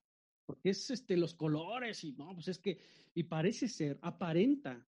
porque 0.46 0.70
es 0.70 0.90
este 0.90 1.16
los 1.16 1.34
colores 1.34 2.04
y 2.04 2.12
no, 2.12 2.34
pues 2.34 2.48
es 2.48 2.58
que 2.58 2.80
y 3.14 3.24
parece 3.24 3.68
ser, 3.68 3.98
aparenta 4.02 4.86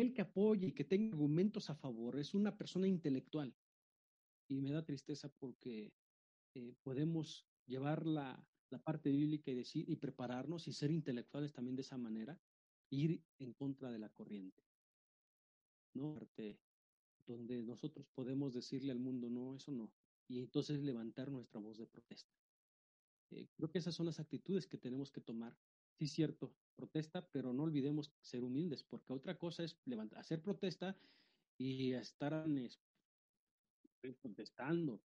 el 0.00 0.14
que 0.14 0.22
apoye 0.22 0.68
y 0.68 0.72
que 0.72 0.84
tenga 0.84 1.08
argumentos 1.08 1.70
a 1.70 1.74
favor 1.74 2.18
es 2.18 2.32
una 2.32 2.56
persona 2.56 2.86
intelectual. 2.86 3.54
Y 4.48 4.60
me 4.60 4.70
da 4.70 4.84
tristeza 4.84 5.28
porque 5.28 5.92
eh, 6.54 6.74
podemos 6.82 7.46
llevar 7.66 8.06
la, 8.06 8.46
la, 8.70 8.78
parte 8.78 9.10
bíblica 9.10 9.50
y 9.50 9.54
decir 9.54 9.84
y 9.88 9.96
prepararnos 9.96 10.68
y 10.68 10.72
ser 10.72 10.90
intelectuales 10.90 11.52
también 11.52 11.76
de 11.76 11.82
esa 11.82 11.98
manera, 11.98 12.40
ir 12.90 13.22
en 13.38 13.52
contra 13.52 13.90
de 13.90 13.98
la 13.98 14.08
corriente. 14.08 14.62
¿No? 15.94 16.16
Donde 17.26 17.62
nosotros 17.62 18.06
podemos 18.14 18.54
decirle 18.54 18.92
al 18.92 19.00
mundo, 19.00 19.28
no, 19.28 19.56
eso 19.56 19.72
no. 19.72 19.92
Y 20.28 20.38
entonces 20.38 20.80
levantar 20.80 21.30
nuestra 21.30 21.60
voz 21.60 21.76
de 21.76 21.86
protesta. 21.86 22.32
Eh, 23.30 23.48
creo 23.54 23.70
que 23.70 23.78
esas 23.78 23.94
son 23.94 24.06
las 24.06 24.20
actitudes 24.20 24.66
que 24.66 24.78
tenemos 24.78 25.10
que 25.10 25.20
tomar 25.20 25.58
sí 25.98 26.06
cierto, 26.06 26.54
protesta, 26.76 27.26
pero 27.32 27.52
no 27.52 27.64
olvidemos 27.64 28.12
ser 28.20 28.44
humildes, 28.44 28.84
porque 28.84 29.12
otra 29.12 29.36
cosa 29.36 29.64
es 29.64 29.76
levantar, 29.84 30.20
hacer 30.20 30.40
protesta 30.40 30.96
y 31.58 31.92
estar 31.92 32.46
protestando. 34.20 35.02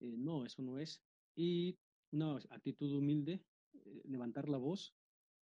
Eh, 0.00 0.16
no, 0.16 0.44
eso 0.44 0.62
no 0.62 0.78
es. 0.78 1.00
Y 1.36 1.78
una 2.10 2.36
actitud 2.50 2.92
humilde, 2.92 3.44
eh, 3.72 4.02
levantar 4.04 4.48
la 4.48 4.58
voz, 4.58 4.92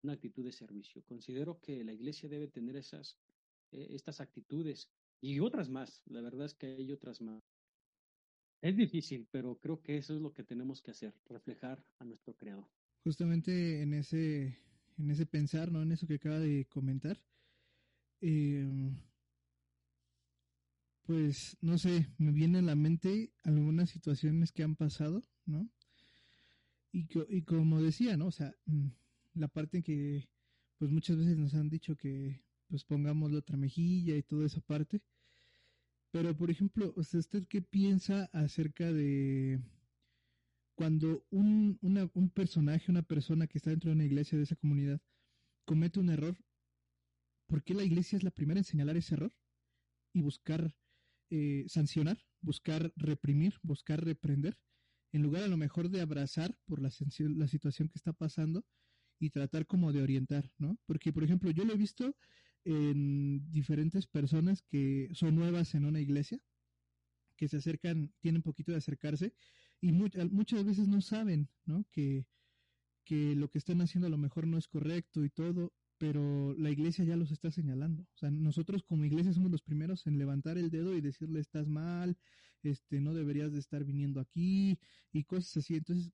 una 0.01 0.13
actitud 0.13 0.45
de 0.45 0.53
servicio. 0.53 1.03
Considero 1.03 1.59
que 1.59 1.83
la 1.83 1.91
iglesia 1.91 2.29
debe 2.29 2.47
tener 2.47 2.77
esas, 2.77 3.17
eh, 3.71 3.87
estas 3.91 4.21
actitudes 4.21 4.89
y 5.21 5.41
otras 5.41 5.69
más. 5.69 6.01
La 6.05 6.21
verdad 6.21 6.45
es 6.45 6.53
que 6.53 6.67
hay 6.67 6.91
otras 6.93 7.19
más. 7.21 7.43
Es 8.61 8.77
difícil, 8.77 9.27
pero 9.29 9.59
creo 9.59 9.81
que 9.81 9.97
eso 9.97 10.15
es 10.15 10.21
lo 10.21 10.31
que 10.33 10.45
tenemos 10.45 10.81
que 10.81 10.91
hacer, 10.91 11.13
reflejar 11.25 11.83
a 11.99 12.05
nuestro 12.05 12.33
Creador 12.33 12.69
justamente 13.03 13.81
en 13.81 13.93
ese, 13.93 14.57
en 14.97 15.09
ese 15.11 15.25
pensar, 15.25 15.71
¿no? 15.71 15.81
En 15.81 15.91
eso 15.91 16.07
que 16.07 16.15
acaba 16.15 16.39
de 16.39 16.65
comentar. 16.65 17.21
Em, 18.21 18.95
pues, 21.03 21.57
no 21.61 21.77
sé, 21.77 22.07
me 22.17 22.31
viene 22.31 22.59
a 22.59 22.61
la 22.61 22.75
mente 22.75 23.33
algunas 23.43 23.89
situaciones 23.89 24.51
que 24.51 24.63
han 24.63 24.75
pasado, 24.75 25.23
¿no? 25.45 25.69
Y, 26.91 27.07
y 27.29 27.41
como 27.41 27.81
decía, 27.81 28.15
¿no? 28.17 28.27
O 28.27 28.31
sea, 28.31 28.55
mm, 28.65 28.87
la 29.35 29.47
parte 29.47 29.77
en 29.77 29.83
que, 29.83 30.29
pues 30.77 30.91
muchas 30.91 31.17
veces 31.17 31.37
nos 31.37 31.53
han 31.55 31.69
dicho 31.69 31.95
que, 31.95 32.41
pues 32.67 32.85
pongamos 32.85 33.31
la 33.31 33.39
otra 33.39 33.57
mejilla 33.57 34.15
y 34.15 34.23
toda 34.23 34.45
esa 34.45 34.61
parte. 34.61 35.01
Pero, 36.11 36.35
por 36.37 36.51
ejemplo, 36.51 36.93
¿usted 36.95 37.47
qué 37.47 37.61
piensa 37.61 38.29
acerca 38.33 38.91
de 38.93 39.59
cuando 40.75 41.25
un, 41.29 41.77
un 41.81 42.29
personaje, 42.29 42.91
una 42.91 43.03
persona 43.03 43.47
que 43.47 43.57
está 43.57 43.69
dentro 43.69 43.89
de 43.89 43.95
una 43.95 44.05
iglesia 44.05 44.37
de 44.37 44.43
esa 44.43 44.55
comunidad 44.55 45.01
comete 45.65 45.99
un 45.99 46.09
error, 46.09 46.37
¿por 47.47 47.63
qué 47.63 47.73
la 47.73 47.83
iglesia 47.83 48.17
es 48.17 48.23
la 48.23 48.31
primera 48.31 48.59
en 48.59 48.63
señalar 48.63 48.97
ese 48.97 49.15
error 49.15 49.33
y 50.13 50.21
buscar 50.21 50.75
eh, 51.29 51.65
sancionar, 51.67 52.23
buscar 52.41 52.91
reprimir, 52.95 53.59
buscar 53.63 54.03
reprender, 54.03 54.57
en 55.11 55.21
lugar 55.21 55.43
a 55.43 55.47
lo 55.47 55.57
mejor 55.57 55.89
de 55.89 56.01
abrazar 56.01 56.55
por 56.65 56.81
la, 56.81 56.89
la 57.35 57.47
situación 57.47 57.87
que 57.87 57.97
está 57.97 58.13
pasando 58.13 58.65
y 59.19 59.29
tratar 59.29 59.65
como 59.67 59.93
de 59.93 60.01
orientar, 60.01 60.51
¿no? 60.57 60.77
Porque, 60.85 61.13
por 61.13 61.23
ejemplo, 61.23 61.51
yo 61.51 61.65
lo 61.65 61.73
he 61.73 61.77
visto 61.77 62.17
en 62.65 63.49
diferentes 63.51 64.07
personas 64.07 64.63
que 64.63 65.09
son 65.13 65.35
nuevas 65.35 65.75
en 65.75 65.85
una 65.85 66.01
iglesia, 66.01 66.39
que 67.37 67.47
se 67.47 67.57
acercan, 67.57 68.13
tienen 68.19 68.41
poquito 68.41 68.71
de 68.71 68.77
acercarse 68.79 69.33
y 69.83 69.91
muchas 69.91 70.63
veces 70.63 70.87
no 70.87 71.01
saben, 71.01 71.49
¿no? 71.65 71.85
Que, 71.91 72.25
que 73.03 73.35
lo 73.35 73.49
que 73.49 73.57
están 73.57 73.81
haciendo 73.81 74.07
a 74.07 74.09
lo 74.09 74.17
mejor 74.17 74.47
no 74.47 74.57
es 74.57 74.69
correcto 74.69 75.25
y 75.25 75.29
todo, 75.29 75.73
pero 75.97 76.53
la 76.53 76.71
iglesia 76.71 77.03
ya 77.03 77.17
los 77.17 77.31
está 77.31 77.51
señalando. 77.51 78.03
O 78.03 78.17
sea, 78.17 78.31
nosotros 78.31 78.83
como 78.83 79.03
iglesia 79.03 79.33
somos 79.33 79.51
los 79.51 79.61
primeros 79.61 80.07
en 80.07 80.17
levantar 80.17 80.57
el 80.57 80.69
dedo 80.69 80.95
y 80.95 81.01
decirle 81.01 81.41
estás 81.41 81.67
mal, 81.67 82.17
este, 82.61 83.01
no 83.01 83.13
deberías 83.13 83.51
de 83.51 83.59
estar 83.59 83.83
viniendo 83.83 84.21
aquí 84.21 84.79
y 85.11 85.25
cosas 85.25 85.57
así. 85.57 85.75
Entonces, 85.75 86.13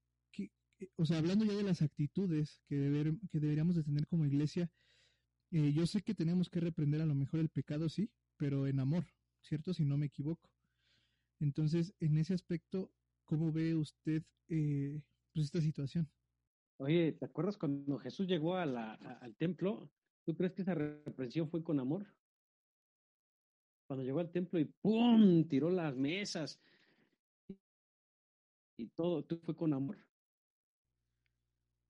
o 0.96 1.06
sea, 1.06 1.20
hablando 1.20 1.46
ya 1.46 1.54
de 1.54 1.62
las 1.62 1.84
actitudes 1.84 2.64
que, 2.66 2.76
deber, 2.76 3.14
que 3.30 3.40
deberíamos 3.40 3.76
de 3.76 3.84
tener 3.84 4.08
como 4.08 4.26
iglesia, 4.26 4.72
eh, 5.52 5.74
yo 5.74 5.86
sé 5.86 6.02
que 6.02 6.16
tenemos 6.16 6.50
que 6.50 6.60
reprender 6.60 7.02
a 7.02 7.06
lo 7.06 7.14
mejor 7.14 7.40
el 7.40 7.50
pecado, 7.50 7.88
sí, 7.88 8.10
pero 8.36 8.66
en 8.66 8.80
amor, 8.80 9.06
¿cierto? 9.42 9.76
Si 9.76 9.86
no 9.86 9.96
me 9.96 10.08
equivoco. 10.08 10.50
Entonces, 11.40 11.94
en 12.00 12.18
ese 12.18 12.34
aspecto, 12.34 12.92
¿Cómo 13.30 13.52
ve 13.52 13.76
usted 13.76 14.24
eh, 14.48 15.00
pues 15.32 15.46
esta 15.46 15.62
situación? 15.62 16.10
Oye, 16.80 17.12
¿te 17.12 17.26
acuerdas 17.26 17.58
cuando 17.58 18.00
Jesús 18.00 18.28
llegó 18.28 18.56
al 18.56 19.36
templo? 19.38 19.88
¿Tú 20.26 20.36
crees 20.36 20.54
que 20.54 20.64
esa 20.64 20.74
represión 20.74 21.48
fue 21.48 21.64
con 21.64 21.80
amor? 21.80 22.08
cuando 23.90 24.04
llegó 24.06 24.20
al 24.20 24.32
templo 24.32 24.60
y 24.60 24.66
¡pum! 24.66 25.48
tiró 25.48 25.72
las 25.72 25.96
mesas 25.96 26.62
y 28.78 28.88
todo, 28.90 29.26
tú 29.26 29.40
fue 29.40 29.56
con 29.56 29.74
amor. 29.74 29.98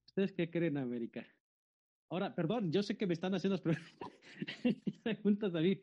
¿Ustedes 0.08 0.32
qué 0.32 0.50
creen, 0.50 0.78
América? 0.78 1.28
Ahora, 2.10 2.34
perdón, 2.34 2.72
yo 2.72 2.84
sé 2.84 2.96
que 2.96 3.06
me 3.06 3.14
están 3.14 3.36
haciendo 3.36 3.62
preguntas, 5.04 5.52
David. 5.54 5.80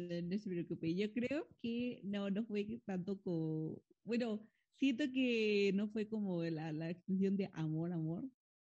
No 0.00 0.38
se 0.38 0.48
preocupe, 0.50 0.94
yo 0.94 1.12
creo 1.12 1.48
que 1.62 2.00
no, 2.04 2.30
no 2.30 2.44
fue 2.44 2.80
tanto 2.84 3.20
como, 3.22 3.82
bueno, 4.04 4.48
siento 4.76 5.04
que 5.12 5.72
no 5.74 5.88
fue 5.88 6.08
como 6.08 6.42
la, 6.44 6.72
la 6.72 6.90
expresión 6.90 7.36
de 7.36 7.50
amor, 7.52 7.92
amor, 7.92 8.24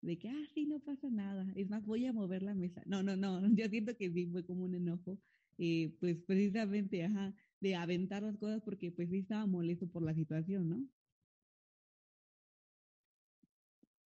de 0.01 0.19
que, 0.19 0.29
ah, 0.29 0.47
sí, 0.55 0.67
no 0.67 0.81
pasa 0.81 1.11
nada, 1.11 1.53
es 1.57 1.69
más, 1.69 1.85
voy 1.85 2.07
a 2.07 2.13
mover 2.13 2.43
la 2.43 2.55
mesa. 2.55 2.83
No, 2.87 3.03
no, 3.03 3.17
no, 3.17 3.41
yo 3.57 3.69
siento 3.69 3.97
que 3.97 4.11
sí 4.13 4.27
fue 4.27 4.45
como 4.47 4.65
un 4.65 4.75
enojo, 4.75 5.19
eh, 5.59 5.97
pues 6.01 6.19
precisamente, 6.27 7.05
ajá, 7.05 7.35
de 7.61 7.75
aventar 7.75 8.23
las 8.23 8.39
cosas 8.39 8.63
porque 8.63 8.93
pues 8.93 9.11
sí 9.11 9.19
estaba 9.19 9.47
molesto 9.47 9.89
por 9.89 10.03
la 10.03 10.15
situación, 10.15 10.69
¿no? 10.69 10.85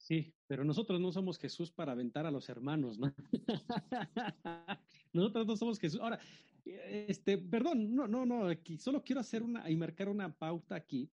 Sí, 0.01 0.35
pero 0.47 0.65
nosotros 0.65 0.99
no 1.01 1.13
somos 1.13 1.39
Jesús 1.39 1.71
para 1.71 1.93
aventar 1.93 2.25
a 2.27 2.31
los 2.31 2.49
hermanos, 2.49 2.99
¿no? 2.99 3.15
nosotros 5.13 5.47
no 5.47 5.57
somos 5.57 5.79
Jesús. 5.79 6.01
Ahora, 6.01 6.19
este, 6.65 7.39
perdón, 7.39 7.95
no, 7.95 8.07
no, 8.07 8.27
no, 8.27 8.47
aquí 8.47 8.79
solo 8.79 9.03
quiero 9.03 9.21
hacer 9.21 9.43
una 9.43 9.69
y 9.71 9.77
marcar 9.77 10.09
una 10.09 10.33
pauta 10.33 10.75
aquí, 10.75 11.11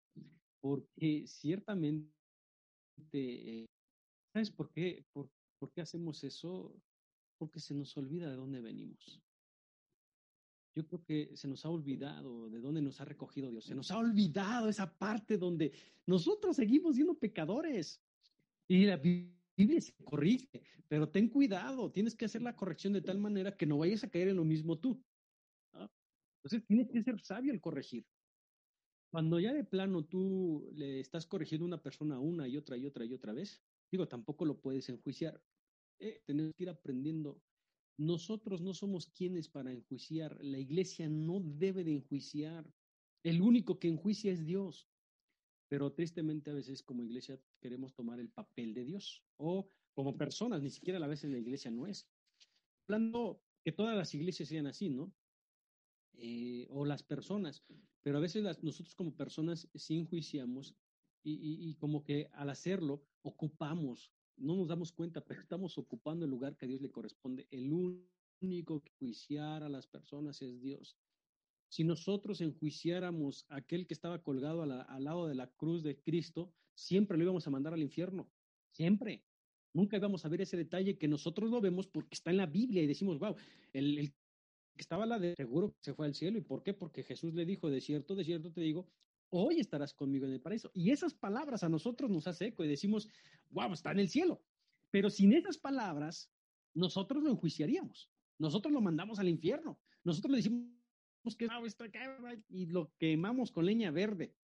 porque 0.60 1.26
ciertamente, 1.26 2.12
eh, 3.14 3.66
¿sabes 4.32 4.50
por 4.50 4.70
qué? 4.70 5.04
Por, 5.12 5.30
¿Por 5.58 5.72
qué 5.72 5.80
hacemos 5.80 6.22
eso? 6.24 6.74
Porque 7.38 7.60
se 7.60 7.74
nos 7.74 7.96
olvida 7.96 8.30
de 8.30 8.36
dónde 8.36 8.60
venimos. 8.60 9.20
Yo 10.74 10.86
creo 10.86 11.02
que 11.02 11.34
se 11.34 11.48
nos 11.48 11.64
ha 11.64 11.70
olvidado 11.70 12.50
de 12.50 12.60
dónde 12.60 12.82
nos 12.82 13.00
ha 13.00 13.06
recogido 13.06 13.50
Dios. 13.50 13.64
Se 13.64 13.74
nos 13.74 13.90
ha 13.90 13.98
olvidado 13.98 14.68
esa 14.68 14.92
parte 14.98 15.38
donde 15.38 15.72
nosotros 16.04 16.56
seguimos 16.56 16.96
siendo 16.96 17.14
pecadores. 17.14 18.02
Y 18.68 18.84
la 18.84 18.96
Biblia 18.96 19.80
se 19.80 19.94
corrige, 20.04 20.62
pero 20.88 21.08
ten 21.08 21.28
cuidado, 21.28 21.90
tienes 21.90 22.14
que 22.14 22.26
hacer 22.26 22.42
la 22.42 22.54
corrección 22.54 22.92
de 22.92 23.00
tal 23.00 23.18
manera 23.18 23.56
que 23.56 23.64
no 23.64 23.78
vayas 23.78 24.04
a 24.04 24.10
caer 24.10 24.28
en 24.28 24.36
lo 24.36 24.44
mismo 24.44 24.76
tú. 24.76 25.02
Entonces 26.46 26.64
tienes 26.68 26.88
que 26.88 27.02
ser 27.02 27.20
sabio 27.20 27.52
al 27.52 27.60
corregir. 27.60 28.06
Cuando 29.10 29.40
ya 29.40 29.52
de 29.52 29.64
plano 29.64 30.04
tú 30.04 30.70
le 30.74 31.00
estás 31.00 31.26
corrigiendo 31.26 31.64
a 31.64 31.66
una 31.66 31.82
persona 31.82 32.20
una 32.20 32.46
y 32.46 32.56
otra 32.56 32.76
y 32.76 32.86
otra 32.86 33.04
y 33.04 33.12
otra 33.12 33.32
vez, 33.32 33.60
digo, 33.90 34.06
tampoco 34.06 34.44
lo 34.44 34.60
puedes 34.60 34.88
enjuiciar. 34.88 35.42
Eh, 35.98 36.22
tenemos 36.24 36.54
que 36.54 36.62
ir 36.62 36.68
aprendiendo. 36.68 37.42
Nosotros 37.98 38.60
no 38.60 38.74
somos 38.74 39.08
quienes 39.08 39.48
para 39.48 39.72
enjuiciar. 39.72 40.38
La 40.40 40.58
iglesia 40.58 41.08
no 41.08 41.40
debe 41.40 41.82
de 41.82 41.94
enjuiciar. 41.94 42.72
El 43.24 43.42
único 43.42 43.80
que 43.80 43.88
enjuicia 43.88 44.30
es 44.30 44.46
Dios. 44.46 44.88
Pero 45.68 45.94
tristemente 45.94 46.52
a 46.52 46.54
veces 46.54 46.84
como 46.84 47.02
iglesia 47.02 47.40
queremos 47.60 47.92
tomar 47.92 48.20
el 48.20 48.30
papel 48.30 48.72
de 48.72 48.84
Dios 48.84 49.24
o 49.36 49.68
como 49.94 50.16
personas, 50.16 50.62
ni 50.62 50.70
siquiera 50.70 51.04
a 51.04 51.08
veces 51.08 51.28
la 51.28 51.38
iglesia 51.38 51.72
no 51.72 51.88
es. 51.88 52.08
Hablando 52.86 53.42
que 53.64 53.72
todas 53.72 53.96
las 53.96 54.14
iglesias 54.14 54.48
sean 54.48 54.68
así, 54.68 54.90
¿no? 54.90 55.12
Eh, 56.18 56.66
o 56.70 56.86
las 56.86 57.02
personas, 57.02 57.62
pero 58.02 58.16
a 58.16 58.22
veces 58.22 58.42
nosotros 58.62 58.94
como 58.94 59.14
personas 59.14 59.68
sí 59.74 59.98
enjuiciamos 59.98 60.74
y, 61.22 61.74
como 61.74 62.04
que 62.04 62.30
al 62.32 62.48
hacerlo 62.50 63.02
ocupamos, 63.22 64.12
no 64.36 64.56
nos 64.56 64.68
damos 64.68 64.92
cuenta, 64.92 65.20
pero 65.20 65.40
estamos 65.40 65.76
ocupando 65.76 66.24
el 66.24 66.30
lugar 66.30 66.56
que 66.56 66.64
a 66.64 66.68
Dios 66.68 66.80
le 66.80 66.90
corresponde. 66.90 67.48
El 67.50 67.72
único 68.40 68.80
que 68.80 68.92
juiciar 68.92 69.62
a 69.62 69.68
las 69.68 69.88
personas 69.88 70.40
es 70.40 70.62
Dios. 70.62 70.96
Si 71.68 71.84
nosotros 71.84 72.40
enjuiciáramos 72.40 73.44
a 73.48 73.56
aquel 73.56 73.86
que 73.86 73.94
estaba 73.94 74.22
colgado 74.22 74.62
al 74.62 75.04
lado 75.04 75.26
de 75.26 75.34
la 75.34 75.48
cruz 75.48 75.82
de 75.82 76.00
Cristo, 76.00 76.54
siempre 76.74 77.18
lo 77.18 77.24
íbamos 77.24 77.46
a 77.46 77.50
mandar 77.50 77.74
al 77.74 77.82
infierno, 77.82 78.30
siempre. 78.70 79.24
Nunca 79.74 79.96
íbamos 79.96 80.24
a 80.24 80.28
ver 80.28 80.40
ese 80.42 80.56
detalle 80.56 80.96
que 80.96 81.08
nosotros 81.08 81.50
lo 81.50 81.60
vemos 81.60 81.88
porque 81.88 82.14
está 82.14 82.30
en 82.30 82.38
la 82.38 82.46
Biblia 82.46 82.82
y 82.82 82.86
decimos, 82.86 83.18
wow, 83.18 83.34
el, 83.72 84.14
estaba 84.82 85.06
la 85.06 85.18
de 85.18 85.34
seguro 85.34 85.74
se 85.80 85.94
fue 85.94 86.06
al 86.06 86.14
cielo. 86.14 86.38
¿Y 86.38 86.42
por 86.42 86.62
qué? 86.62 86.74
Porque 86.74 87.02
Jesús 87.02 87.34
le 87.34 87.44
dijo, 87.44 87.70
de 87.70 87.80
cierto, 87.80 88.14
de 88.14 88.24
cierto 88.24 88.52
te 88.52 88.60
digo, 88.60 88.88
hoy 89.30 89.60
estarás 89.60 89.94
conmigo 89.94 90.26
en 90.26 90.32
el 90.32 90.40
paraíso. 90.40 90.70
Y 90.74 90.90
esas 90.90 91.14
palabras 91.14 91.62
a 91.62 91.68
nosotros 91.68 92.10
nos 92.10 92.26
hace 92.26 92.46
eco 92.46 92.64
y 92.64 92.68
decimos, 92.68 93.08
wow, 93.50 93.72
está 93.72 93.92
en 93.92 94.00
el 94.00 94.08
cielo. 94.08 94.42
Pero 94.90 95.10
sin 95.10 95.32
esas 95.32 95.58
palabras, 95.58 96.30
nosotros 96.74 97.22
lo 97.22 97.30
enjuiciaríamos. 97.30 98.10
Nosotros 98.38 98.72
lo 98.72 98.80
mandamos 98.80 99.18
al 99.18 99.28
infierno. 99.28 99.78
Nosotros 100.04 100.30
le 100.30 100.36
decimos 100.38 100.66
que 101.36 101.48
y 102.48 102.66
lo 102.66 102.92
quemamos 102.98 103.50
con 103.50 103.66
leña 103.66 103.90
verde. 103.90 104.34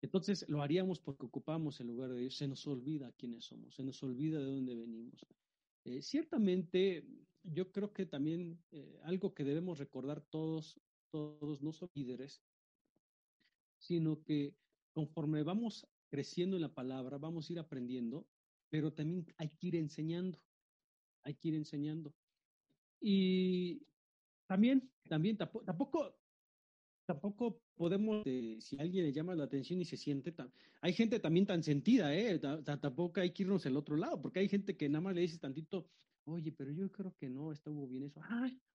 Entonces 0.00 0.44
lo 0.48 0.62
haríamos 0.62 1.00
porque 1.00 1.26
ocupamos 1.26 1.80
el 1.80 1.88
lugar 1.88 2.10
de 2.10 2.20
Dios. 2.20 2.36
Se 2.36 2.46
nos 2.46 2.66
olvida 2.66 3.12
quiénes 3.12 3.44
somos, 3.44 3.74
se 3.74 3.82
nos 3.82 4.02
olvida 4.02 4.38
de 4.38 4.44
dónde 4.44 4.74
venimos. 4.74 5.26
Eh, 5.84 6.02
ciertamente, 6.02 7.06
yo 7.44 7.70
creo 7.70 7.92
que 7.92 8.06
también 8.06 8.58
eh, 8.72 8.98
algo 9.04 9.34
que 9.34 9.44
debemos 9.44 9.78
recordar 9.78 10.22
todos, 10.22 10.80
todos, 11.10 11.62
no 11.62 11.72
solo 11.72 11.92
líderes, 11.94 12.42
sino 13.78 14.22
que 14.24 14.54
conforme 14.92 15.42
vamos 15.42 15.86
creciendo 16.08 16.56
en 16.56 16.62
la 16.62 16.74
palabra, 16.74 17.18
vamos 17.18 17.48
a 17.48 17.52
ir 17.52 17.58
aprendiendo, 17.58 18.26
pero 18.70 18.92
también 18.92 19.26
hay 19.36 19.50
que 19.50 19.68
ir 19.68 19.76
enseñando, 19.76 20.40
hay 21.22 21.34
que 21.34 21.48
ir 21.48 21.54
enseñando. 21.54 22.14
Y 23.00 23.82
también, 24.46 24.90
también, 25.08 25.36
tampoco, 25.36 26.16
tampoco 27.04 27.60
podemos, 27.74 28.22
eh, 28.24 28.56
si 28.60 28.78
alguien 28.78 29.04
le 29.04 29.12
llama 29.12 29.34
la 29.34 29.44
atención 29.44 29.80
y 29.80 29.84
se 29.84 29.96
siente, 29.96 30.34
hay 30.80 30.92
gente 30.92 31.20
también 31.20 31.46
tan 31.46 31.62
sentida, 31.62 32.14
¿eh? 32.14 32.38
tampoco 32.38 33.20
hay 33.20 33.32
que 33.32 33.42
irnos 33.42 33.66
al 33.66 33.76
otro 33.76 33.96
lado, 33.96 34.22
porque 34.22 34.38
hay 34.38 34.48
gente 34.48 34.76
que 34.76 34.88
nada 34.88 35.02
más 35.02 35.14
le 35.14 35.22
dice 35.22 35.38
tantito, 35.38 35.88
oye, 36.24 36.52
pero 36.52 36.70
yo 36.72 36.90
creo 36.90 37.14
que 37.16 37.28
no, 37.28 37.52
estuvo 37.52 37.86
bien 37.86 38.04
eso. 38.04 38.20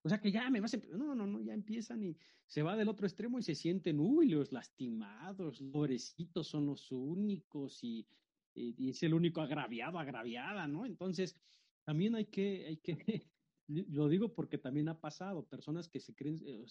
o 0.02 0.08
sea 0.08 0.20
que 0.20 0.30
ya 0.30 0.48
me 0.50 0.60
vas 0.60 0.74
a... 0.74 0.78
No, 0.92 1.14
no, 1.14 1.26
no, 1.26 1.40
ya 1.40 1.52
empiezan 1.52 2.02
y 2.02 2.16
se 2.46 2.62
va 2.62 2.76
del 2.76 2.88
otro 2.88 3.06
extremo 3.06 3.38
y 3.38 3.42
se 3.42 3.54
sienten, 3.54 4.00
uy, 4.00 4.28
los 4.28 4.52
lastimados, 4.52 5.60
los 5.60 5.70
pobrecitos 5.70 6.48
son 6.48 6.66
los 6.66 6.90
únicos 6.90 7.82
y, 7.82 8.06
y, 8.54 8.90
es 8.90 9.02
el 9.02 9.14
único 9.14 9.40
agraviado, 9.40 9.98
agraviada, 9.98 10.66
¿no? 10.66 10.84
Entonces, 10.84 11.36
también 11.84 12.14
hay 12.14 12.26
que, 12.26 12.66
hay 12.66 12.76
que, 12.78 12.96
lo 13.68 14.08
digo 14.08 14.34
porque 14.34 14.58
también 14.58 14.88
ha 14.88 15.00
pasado, 15.00 15.46
personas 15.46 15.88
que 15.88 16.00
se 16.00 16.14
creen, 16.14 16.40
eh, 16.44 16.66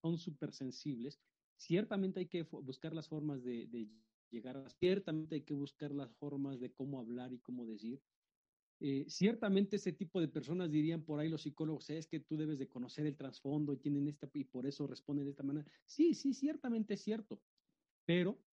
son 0.00 0.18
súper 0.18 0.52
sensibles, 0.52 1.20
ciertamente 1.56 2.20
hay 2.20 2.26
que 2.26 2.42
buscar 2.44 2.94
las 2.94 3.08
formas 3.08 3.42
de, 3.44 3.66
de 3.66 3.88
llegar 4.30 4.56
a, 4.56 4.70
ciertamente 4.70 5.36
hay 5.36 5.42
que 5.42 5.54
buscar 5.54 5.92
las 5.92 6.14
formas 6.14 6.58
de 6.58 6.72
cómo 6.72 6.98
hablar 6.98 7.32
y 7.32 7.38
cómo 7.38 7.66
decir, 7.66 8.00
eh, 8.84 9.04
ciertamente 9.08 9.76
ese 9.76 9.92
tipo 9.92 10.20
de 10.20 10.26
personas 10.26 10.68
dirían 10.68 11.04
por 11.04 11.20
ahí 11.20 11.28
los 11.28 11.42
psicólogos, 11.42 11.88
es 11.90 12.08
que 12.08 12.18
tú 12.18 12.36
debes 12.36 12.58
de 12.58 12.68
conocer 12.68 13.06
el 13.06 13.16
trasfondo 13.16 13.72
y 13.72 13.76
tienen 13.76 14.08
esta 14.08 14.28
y 14.34 14.42
por 14.42 14.66
eso 14.66 14.88
responden 14.88 15.24
de 15.26 15.30
esta 15.30 15.44
manera. 15.44 15.70
Sí, 15.86 16.14
sí, 16.14 16.34
ciertamente 16.34 16.94
es 16.94 17.02
cierto, 17.02 17.40
pero 18.04 18.44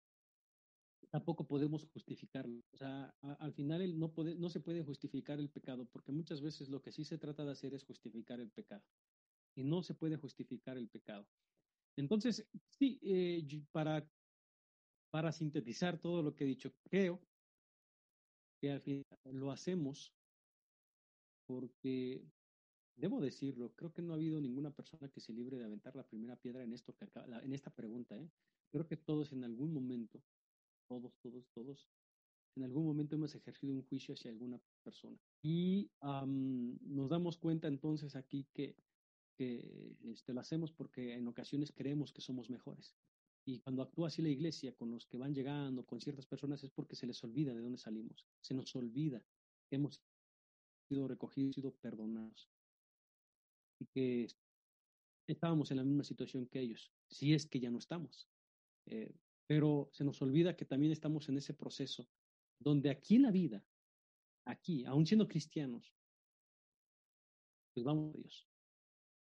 tampoco 1.10 1.48
podemos 1.48 1.90
justificarlo. 1.92 2.62
O 2.72 2.78
sea, 2.78 3.16
al 3.22 3.54
final 3.54 3.98
no, 3.98 4.14
puede, 4.14 4.36
no 4.36 4.50
se 4.50 4.60
puede 4.60 4.84
justificar 4.84 5.40
el 5.40 5.50
pecado, 5.50 5.88
porque 5.88 6.12
muchas 6.12 6.42
veces 6.42 6.70
lo 6.70 6.80
que 6.80 6.92
sí 6.92 7.04
se 7.04 7.18
trata 7.18 7.44
de 7.44 7.52
hacer 7.52 7.74
es 7.74 7.84
justificar 7.84 8.40
el 8.40 8.52
pecado. 8.52 8.84
Y 9.56 9.64
no 9.64 9.82
se 9.82 9.96
puede 9.96 10.18
justificar 10.18 10.78
el 10.78 10.90
pecado. 10.90 11.28
Entonces, 11.96 12.48
sí, 12.78 13.00
eh, 13.02 13.44
para, 13.72 14.08
para 15.10 15.32
sintetizar 15.32 16.00
todo 16.00 16.22
lo 16.22 16.36
que 16.36 16.44
he 16.44 16.48
dicho, 16.48 16.72
creo 16.84 17.20
que 18.62 18.72
al 18.72 18.82
final 18.82 19.06
lo 19.24 19.52
hacemos 19.52 20.19
porque 21.50 22.24
debo 22.96 23.20
decirlo, 23.20 23.74
creo 23.76 23.92
que 23.92 24.04
no 24.04 24.14
ha 24.14 24.18
habido 24.18 24.40
ninguna 24.40 24.70
persona 24.70 25.10
que 25.10 25.20
se 25.20 25.34
libre 25.34 25.58
de 25.58 25.66
aventar 25.66 25.96
la 25.96 26.04
primera 26.04 26.36
piedra 26.36 26.64
en 26.64 26.74
esto 26.74 26.94
que 26.94 27.06
acaba, 27.06 27.42
en 27.42 27.54
esta 27.54 27.72
pregunta, 27.72 28.16
¿eh? 28.16 28.30
Creo 28.72 28.86
que 28.86 28.98
todos 28.98 29.32
en 29.32 29.44
algún 29.44 29.74
momento, 29.74 30.22
todos, 30.88 31.18
todos, 31.24 31.50
todos, 31.56 31.90
en 32.56 32.66
algún 32.66 32.86
momento 32.86 33.16
hemos 33.16 33.34
ejercido 33.34 33.74
un 33.74 33.82
juicio 33.82 34.14
hacia 34.14 34.30
alguna 34.30 34.62
persona. 34.84 35.18
Y 35.42 35.90
nos 36.02 37.10
damos 37.10 37.40
cuenta 37.40 37.68
entonces 37.68 38.16
aquí 38.16 38.46
que, 38.54 38.76
que 39.36 39.96
este, 40.04 40.32
lo 40.32 40.42
hacemos 40.42 40.72
porque 40.72 41.16
en 41.16 41.28
ocasiones 41.28 41.72
creemos 41.72 42.14
que 42.14 42.22
somos 42.22 42.52
mejores. 42.52 42.94
Y 43.44 43.58
cuando 43.62 43.82
actúa 43.82 44.10
así 44.10 44.22
la 44.22 44.30
iglesia 44.30 44.76
con 44.76 44.92
los 44.92 45.08
que 45.08 45.18
van 45.18 45.34
llegando, 45.34 45.84
con 45.84 46.00
ciertas 46.00 46.28
personas, 46.28 46.64
es 46.64 46.70
porque 46.70 46.96
se 46.96 47.08
les 47.08 47.24
olvida 47.24 47.56
de 47.56 47.62
dónde 47.62 47.80
salimos. 47.80 48.28
Se 48.40 48.54
nos 48.54 48.76
olvida 48.76 49.24
que 49.68 49.78
hemos 49.78 50.00
sido 50.90 51.08
recogidos, 51.08 51.56
sido 51.56 51.72
perdonados. 51.76 52.50
Y 53.80 53.86
que 53.86 54.28
estábamos 55.28 55.72
en 55.72 55.78
la 55.78 55.84
misma 55.84 56.04
situación 56.04 56.48
que 56.48 56.60
ellos, 56.60 56.92
si 57.08 57.34
es 57.34 57.48
que 57.48 57.60
ya 57.60 57.70
no 57.70 57.78
estamos. 57.78 58.28
Eh, 58.88 59.16
pero 59.48 59.90
se 59.94 60.04
nos 60.04 60.22
olvida 60.22 60.56
que 60.56 60.66
también 60.66 60.92
estamos 60.92 61.30
en 61.30 61.38
ese 61.38 61.54
proceso 61.54 62.08
donde 62.60 62.90
aquí 62.90 63.16
en 63.16 63.22
la 63.24 63.32
vida, 63.32 63.64
aquí, 64.46 64.84
aún 64.86 65.06
siendo 65.06 65.28
cristianos, 65.28 65.94
pues 67.74 67.86
vamos 67.86 68.14
a 68.14 68.18
Dios. 68.18 68.48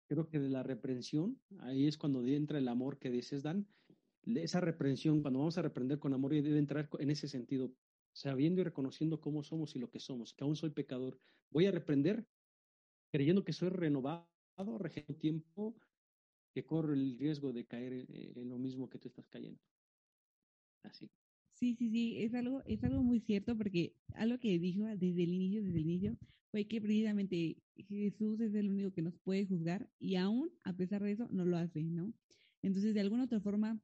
Creo 0.07 0.29
que 0.29 0.39
de 0.39 0.49
la 0.49 0.63
reprensión, 0.63 1.41
ahí 1.59 1.87
es 1.87 1.97
cuando 1.97 2.23
entra 2.25 2.59
el 2.59 2.67
amor 2.67 2.99
que 2.99 3.09
dices, 3.09 3.41
Dan. 3.41 3.67
Esa 4.25 4.61
reprensión, 4.61 5.21
cuando 5.21 5.39
vamos 5.39 5.57
a 5.57 5.61
reprender 5.61 5.99
con 5.99 6.13
amor, 6.13 6.31
debe 6.31 6.59
entrar 6.59 6.89
en 6.99 7.09
ese 7.09 7.27
sentido, 7.27 7.73
sabiendo 8.13 8.61
y 8.61 8.63
reconociendo 8.63 9.19
cómo 9.19 9.43
somos 9.43 9.75
y 9.75 9.79
lo 9.79 9.89
que 9.89 9.99
somos, 9.99 10.33
que 10.33 10.43
aún 10.43 10.55
soy 10.55 10.69
pecador. 10.69 11.19
Voy 11.49 11.65
a 11.65 11.71
reprender 11.71 12.25
creyendo 13.11 13.43
que 13.43 13.53
soy 13.53 13.69
renovado, 13.69 14.27
regenero 14.79 15.15
tiempo, 15.15 15.75
que 16.53 16.65
corro 16.65 16.93
el 16.93 17.17
riesgo 17.17 17.51
de 17.53 17.65
caer 17.65 18.05
en, 18.09 18.49
lo 18.49 18.57
mismo 18.57 18.89
que 18.89 18.99
tú 18.99 19.07
estás 19.07 19.27
cayendo. 19.27 19.59
Así. 20.83 21.09
Sí, 21.53 21.75
sí, 21.75 21.89
sí, 21.89 22.17
es 22.23 22.33
algo, 22.33 22.63
es 22.65 22.83
algo 22.83 23.03
muy 23.03 23.19
cierto 23.19 23.55
porque 23.55 23.93
algo 24.15 24.39
que 24.39 24.57
dijo 24.59 24.85
desde 24.85 25.23
el 25.23 25.33
inicio, 25.33 25.63
desde 25.63 25.79
el 25.79 25.85
inicio, 25.85 26.17
fue 26.51 26.65
que 26.65 26.81
precisamente 26.81 27.57
Jesús 27.75 28.39
es 28.41 28.53
el 28.53 28.69
único 28.69 28.91
que 28.91 29.01
nos 29.01 29.17
puede 29.19 29.45
juzgar 29.45 29.89
y 29.99 30.15
aún 30.15 30.51
a 30.63 30.73
pesar 30.73 31.01
de 31.01 31.11
eso 31.11 31.27
no 31.31 31.45
lo 31.45 31.57
hace, 31.57 31.83
¿no? 31.83 32.13
Entonces, 32.61 32.93
de 32.93 33.01
alguna 33.01 33.25
otra 33.25 33.39
forma, 33.39 33.79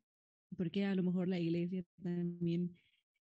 porque 0.58 0.86
a 0.86 0.96
lo 0.96 1.04
mejor 1.04 1.28
la 1.28 1.40
iglesia 1.40 1.84
también 2.02 2.78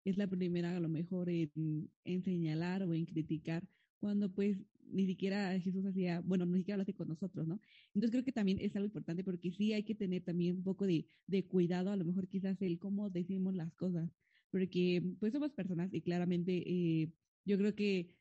es 0.09 0.17
la 0.17 0.27
primera 0.27 0.75
a 0.75 0.79
lo 0.79 0.89
mejor 0.89 1.29
en, 1.29 1.91
en 2.03 2.23
señalar 2.23 2.83
o 2.83 2.93
en 2.93 3.05
criticar, 3.05 3.63
cuando 3.99 4.31
pues 4.33 4.57
ni 4.89 5.05
siquiera 5.05 5.59
Jesús 5.59 5.85
hacía, 5.85 6.21
bueno, 6.21 6.45
ni 6.45 6.59
siquiera 6.59 6.77
lo 6.77 6.83
hace 6.83 6.93
con 6.93 7.09
nosotros, 7.09 7.45
¿no? 7.47 7.59
Entonces 7.87 8.11
creo 8.11 8.23
que 8.23 8.31
también 8.31 8.59
es 8.61 8.75
algo 8.75 8.85
importante 8.85 9.23
porque 9.23 9.51
sí 9.51 9.73
hay 9.73 9.83
que 9.83 9.95
tener 9.95 10.23
también 10.23 10.57
un 10.57 10.63
poco 10.63 10.85
de, 10.87 11.07
de 11.27 11.45
cuidado, 11.45 11.91
a 11.91 11.97
lo 11.97 12.05
mejor 12.05 12.27
quizás 12.27 12.61
el 12.61 12.79
cómo 12.79 13.09
decimos 13.09 13.53
las 13.55 13.73
cosas, 13.73 14.09
porque 14.49 15.03
pues 15.19 15.33
somos 15.33 15.51
personas 15.51 15.93
y 15.93 16.01
claramente 16.01 16.63
eh, 16.65 17.11
yo 17.45 17.57
creo 17.57 17.75
que 17.75 18.15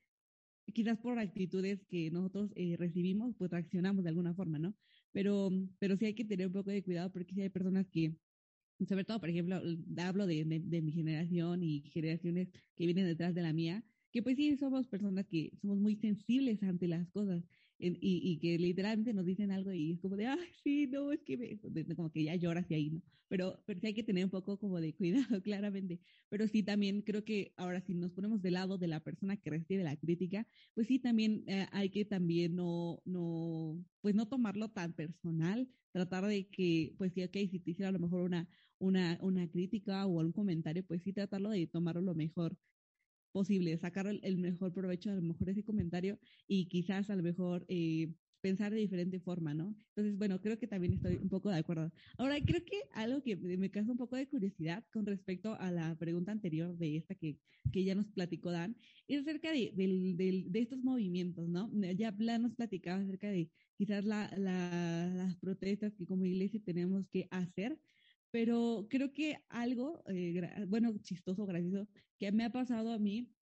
quizás 0.74 0.98
por 0.98 1.18
actitudes 1.18 1.84
que 1.86 2.10
nosotros 2.10 2.50
eh, 2.56 2.76
recibimos, 2.78 3.34
pues 3.38 3.50
reaccionamos 3.50 4.02
de 4.04 4.10
alguna 4.10 4.34
forma, 4.34 4.58
¿no? 4.58 4.74
Pero, 5.12 5.50
pero 5.78 5.96
sí 5.96 6.06
hay 6.06 6.14
que 6.14 6.24
tener 6.24 6.48
un 6.48 6.52
poco 6.52 6.70
de 6.70 6.82
cuidado 6.82 7.12
porque 7.12 7.34
sí 7.34 7.42
hay 7.42 7.50
personas 7.50 7.86
que, 7.88 8.16
sobre 8.84 9.04
todo, 9.04 9.20
por 9.20 9.30
ejemplo, 9.30 9.60
hablo 9.98 10.26
de, 10.26 10.44
mi 10.44 10.92
generación 10.92 11.62
y 11.62 11.80
generaciones 11.90 12.48
que 12.74 12.84
vienen 12.84 13.06
detrás 13.06 13.34
de 13.34 13.42
la 13.42 13.52
mía, 13.52 13.82
que 14.12 14.22
pues 14.22 14.36
sí 14.36 14.56
somos 14.56 14.86
personas 14.86 15.26
que 15.26 15.52
somos 15.60 15.78
muy 15.78 15.96
sensibles 15.96 16.62
ante 16.62 16.88
las 16.88 17.08
cosas 17.08 17.42
y, 17.78 17.98
y, 18.00 18.38
que 18.38 18.58
literalmente 18.58 19.12
nos 19.12 19.26
dicen 19.26 19.50
algo 19.52 19.72
y 19.72 19.92
es 19.92 20.00
como 20.00 20.16
de, 20.16 20.26
ay, 20.26 20.38
sí, 20.62 20.86
no, 20.86 21.12
es 21.12 21.22
que 21.22 21.36
me, 21.36 21.94
como 21.94 22.10
que 22.10 22.24
ya 22.24 22.34
lloras 22.36 22.66
y 22.70 22.74
ahí, 22.74 22.90
¿no? 22.90 23.02
Pero, 23.28 23.62
pero 23.66 23.80
sí 23.80 23.88
hay 23.88 23.94
que 23.94 24.02
tener 24.02 24.24
un 24.24 24.30
poco 24.30 24.58
como 24.58 24.80
de 24.80 24.94
cuidado, 24.96 25.42
claramente. 25.42 26.00
Pero 26.28 26.48
sí 26.48 26.62
también 26.62 27.02
creo 27.02 27.24
que 27.24 27.52
ahora 27.56 27.80
si 27.82 27.94
nos 27.94 28.12
ponemos 28.12 28.40
del 28.42 28.54
lado 28.54 28.78
de 28.78 28.88
la 28.88 29.00
persona 29.00 29.36
que 29.36 29.50
recibe 29.50 29.84
la 29.84 29.96
crítica, 29.96 30.46
pues 30.74 30.86
sí 30.86 30.98
también 30.98 31.44
eh, 31.46 31.66
hay 31.72 31.90
que 31.90 32.04
también 32.04 32.54
no, 32.56 33.02
no, 33.04 33.84
pues 34.00 34.14
no 34.14 34.26
tomarlo 34.28 34.70
tan 34.70 34.94
personal, 34.94 35.68
tratar 35.92 36.26
de 36.26 36.48
que, 36.48 36.94
pues 36.98 37.12
sí, 37.14 37.22
ok, 37.24 37.36
si 37.50 37.60
te 37.60 37.70
hiciera 37.72 37.88
a 37.90 37.92
lo 37.92 37.98
mejor 37.98 38.22
una, 38.22 38.48
una, 38.78 39.18
una 39.22 39.48
crítica 39.50 40.06
o 40.06 40.20
un 40.20 40.32
comentario, 40.32 40.84
pues 40.86 41.02
sí 41.02 41.12
tratarlo 41.12 41.50
de 41.50 41.66
tomarlo 41.66 42.00
lo 42.02 42.14
mejor 42.14 42.56
posible, 43.36 43.76
sacar 43.76 44.06
el, 44.06 44.38
mejor 44.38 44.72
provecho 44.72 45.10
a 45.10 45.14
lo 45.14 45.20
mejor 45.20 45.50
ese 45.50 45.62
comentario 45.62 46.18
y 46.48 46.68
quizás 46.68 47.10
a 47.10 47.16
lo 47.16 47.22
mejor 47.22 47.66
eh, 47.68 48.08
pensar 48.40 48.72
de 48.72 48.78
diferente 48.78 49.20
forma, 49.20 49.52
¿no? 49.52 49.76
Entonces, 49.90 50.16
bueno, 50.16 50.40
creo 50.40 50.58
que 50.58 50.66
también 50.66 50.94
estoy 50.94 51.16
un 51.16 51.28
poco 51.28 51.50
de 51.50 51.58
acuerdo. 51.58 51.92
Ahora, 52.16 52.36
creo 52.40 52.64
que 52.64 52.80
algo 52.92 53.22
que 53.22 53.36
me 53.36 53.70
causa 53.70 53.92
un 53.92 53.98
poco 53.98 54.16
de 54.16 54.26
curiosidad 54.26 54.82
con 54.90 55.04
respecto 55.04 55.54
a 55.60 55.70
la 55.70 55.94
pregunta 55.98 56.32
anterior 56.32 56.74
de 56.78 56.96
esta 56.96 57.14
que, 57.14 57.36
que 57.74 57.84
ya 57.84 57.94
nos 57.94 58.06
platicó 58.06 58.50
Dan, 58.52 58.74
es 59.06 59.20
acerca 59.20 59.52
de, 59.52 59.70
de 59.76 60.58
estos 60.58 60.82
movimientos, 60.82 61.46
¿no? 61.46 61.70
Ya 61.94 62.12
nos 62.38 62.54
platicaba 62.54 63.02
acerca 63.02 63.28
de 63.28 63.50
quizás 63.76 64.02
la, 64.06 64.32
las 64.38 65.36
protestas 65.36 65.92
que 65.92 66.06
como 66.06 66.24
iglesia 66.24 66.58
tenemos 66.64 67.06
que 67.12 67.28
hacer, 67.30 67.78
pero 68.36 68.86
creo 68.90 69.14
que 69.14 69.38
algo, 69.48 70.02
eh, 70.08 70.66
bueno, 70.68 70.94
chistoso, 71.02 71.46
gracioso, 71.46 71.88
que 72.18 72.30
me 72.32 72.44
ha 72.44 72.50
pasado 72.52 72.92
a 72.92 72.98
mí, 72.98 73.32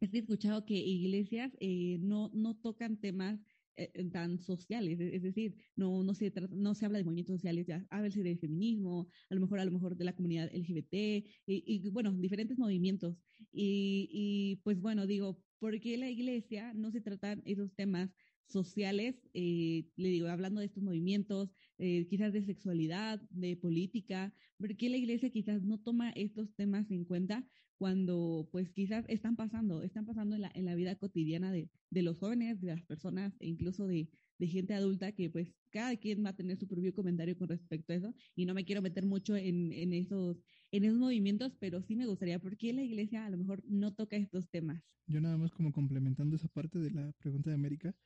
es 0.00 0.10
que 0.10 0.16
he 0.16 0.20
escuchado 0.20 0.64
que 0.64 0.72
iglesias 0.72 1.52
eh, 1.60 1.98
no, 2.00 2.30
no 2.32 2.56
tocan 2.56 2.98
temas 2.98 3.44
eh, 3.76 3.92
tan 4.10 4.38
sociales, 4.38 4.98
es 5.00 5.22
decir, 5.22 5.56
no, 5.76 6.02
no, 6.02 6.14
se 6.14 6.32
no 6.50 6.74
se 6.74 6.86
habla 6.86 6.96
de 6.96 7.04
movimientos 7.04 7.34
sociales, 7.36 7.66
ya 7.66 7.86
habla 7.90 8.08
de 8.08 8.38
feminismo, 8.38 9.10
a 9.28 9.34
lo 9.34 9.42
mejor 9.42 9.60
a 9.60 9.66
lo 9.66 9.72
mejor 9.72 9.98
de 9.98 10.04
la 10.06 10.14
comunidad 10.14 10.48
LGBT 10.54 10.94
y, 10.94 11.64
y 11.66 11.90
bueno, 11.90 12.10
diferentes 12.14 12.58
movimientos. 12.58 13.18
Y, 13.52 14.08
y, 14.10 14.56
pues 14.64 14.80
bueno, 14.80 15.06
digo, 15.06 15.42
¿por 15.58 15.78
qué 15.78 15.98
la 15.98 16.08
iglesia 16.08 16.72
no 16.72 16.90
se 16.90 17.02
tratan 17.02 17.42
esos 17.44 17.74
temas 17.74 18.14
sociales, 18.52 19.16
eh, 19.34 19.86
le 19.96 20.08
digo, 20.08 20.28
hablando 20.28 20.60
de 20.60 20.66
estos 20.66 20.82
movimientos, 20.82 21.54
eh, 21.78 22.06
quizás 22.08 22.32
de 22.32 22.44
sexualidad, 22.44 23.20
de 23.30 23.56
política, 23.56 24.34
porque 24.58 24.88
la 24.88 24.96
iglesia 24.96 25.30
quizás 25.30 25.62
no 25.62 25.80
toma 25.80 26.10
estos 26.10 26.54
temas 26.54 26.90
en 26.90 27.04
cuenta 27.04 27.46
cuando 27.82 28.48
pues 28.52 28.70
quizás 28.70 29.04
están 29.08 29.34
pasando, 29.34 29.82
están 29.82 30.06
pasando 30.06 30.36
en 30.36 30.42
la, 30.42 30.52
en 30.54 30.66
la 30.66 30.76
vida 30.76 30.94
cotidiana 30.94 31.50
de, 31.50 31.68
de 31.90 32.02
los 32.02 32.16
jóvenes, 32.16 32.60
de 32.60 32.68
las 32.68 32.84
personas 32.84 33.34
e 33.40 33.48
incluso 33.48 33.88
de, 33.88 34.08
de 34.38 34.46
gente 34.46 34.74
adulta 34.74 35.10
que 35.10 35.30
pues 35.30 35.52
cada 35.70 35.96
quien 35.96 36.24
va 36.24 36.30
a 36.30 36.36
tener 36.36 36.56
su 36.58 36.68
propio 36.68 36.94
comentario 36.94 37.36
con 37.36 37.48
respecto 37.48 37.92
a 37.92 37.96
eso 37.96 38.14
y 38.36 38.46
no 38.46 38.54
me 38.54 38.64
quiero 38.64 38.82
meter 38.82 39.04
mucho 39.04 39.34
en, 39.34 39.72
en, 39.72 39.92
esos, 39.94 40.44
en 40.70 40.84
esos 40.84 40.98
movimientos, 40.98 41.56
pero 41.58 41.82
sí 41.82 41.96
me 41.96 42.06
gustaría, 42.06 42.38
¿por 42.38 42.56
qué 42.56 42.72
la 42.72 42.82
iglesia 42.82 43.26
a 43.26 43.30
lo 43.30 43.38
mejor 43.38 43.64
no 43.66 43.92
toca 43.92 44.16
estos 44.16 44.48
temas? 44.48 44.84
Yo 45.08 45.20
nada 45.20 45.36
más 45.36 45.50
como 45.50 45.72
complementando 45.72 46.36
esa 46.36 46.46
parte 46.46 46.78
de 46.78 46.92
la 46.92 47.12
pregunta 47.18 47.50
de 47.50 47.56
América, 47.56 47.96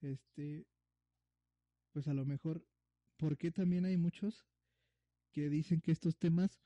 este, 0.00 0.66
pues 1.92 2.08
a 2.08 2.14
lo 2.14 2.24
mejor, 2.24 2.66
¿por 3.16 3.36
qué 3.36 3.50
también 3.50 3.84
hay 3.84 3.96
muchos 3.96 4.46
que 5.32 5.48
dicen 5.48 5.80
que 5.80 5.92
estos 5.92 6.16
temas 6.16 6.60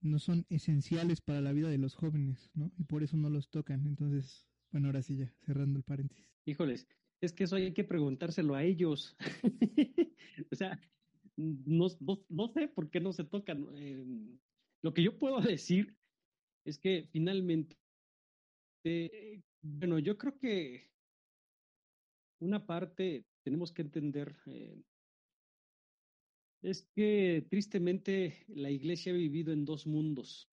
no 0.00 0.18
son 0.18 0.46
esenciales 0.50 1.20
para 1.20 1.40
la 1.40 1.52
vida 1.52 1.68
de 1.70 1.78
los 1.78 1.94
jóvenes, 1.94 2.50
¿no? 2.54 2.70
Y 2.76 2.84
por 2.84 3.02
eso 3.02 3.16
no 3.16 3.30
los 3.30 3.48
tocan. 3.48 3.86
Entonces, 3.86 4.46
bueno, 4.70 4.88
ahora 4.88 5.02
sí 5.02 5.16
ya, 5.16 5.32
cerrando 5.40 5.78
el 5.78 5.84
paréntesis. 5.84 6.28
Híjoles, 6.44 6.86
es 7.20 7.32
que 7.32 7.44
eso 7.44 7.56
hay 7.56 7.72
que 7.72 7.84
preguntárselo 7.84 8.54
a 8.54 8.62
ellos. 8.62 9.16
o 10.52 10.54
sea, 10.54 10.78
no, 11.36 11.86
no, 12.28 12.48
sé 12.48 12.68
por 12.68 12.90
qué 12.90 13.00
no 13.00 13.12
se 13.12 13.24
tocan. 13.24 13.66
Eh, 13.74 14.04
lo 14.82 14.92
que 14.92 15.02
yo 15.02 15.18
puedo 15.18 15.40
decir 15.58 15.96
es 16.64 16.78
que 16.78 17.08
finalmente, 17.10 17.76
eh, 18.84 19.42
bueno, 19.62 19.98
yo 19.98 20.18
creo 20.18 20.38
que 20.38 20.90
una 22.44 22.66
parte 22.66 23.24
tenemos 23.42 23.72
que 23.72 23.82
entender 23.82 24.36
eh, 24.46 24.82
es 26.62 26.82
que 26.94 27.46
tristemente 27.50 28.44
la 28.48 28.70
iglesia 28.70 29.12
ha 29.12 29.16
vivido 29.16 29.52
en 29.52 29.64
dos 29.64 29.86
mundos, 29.86 30.50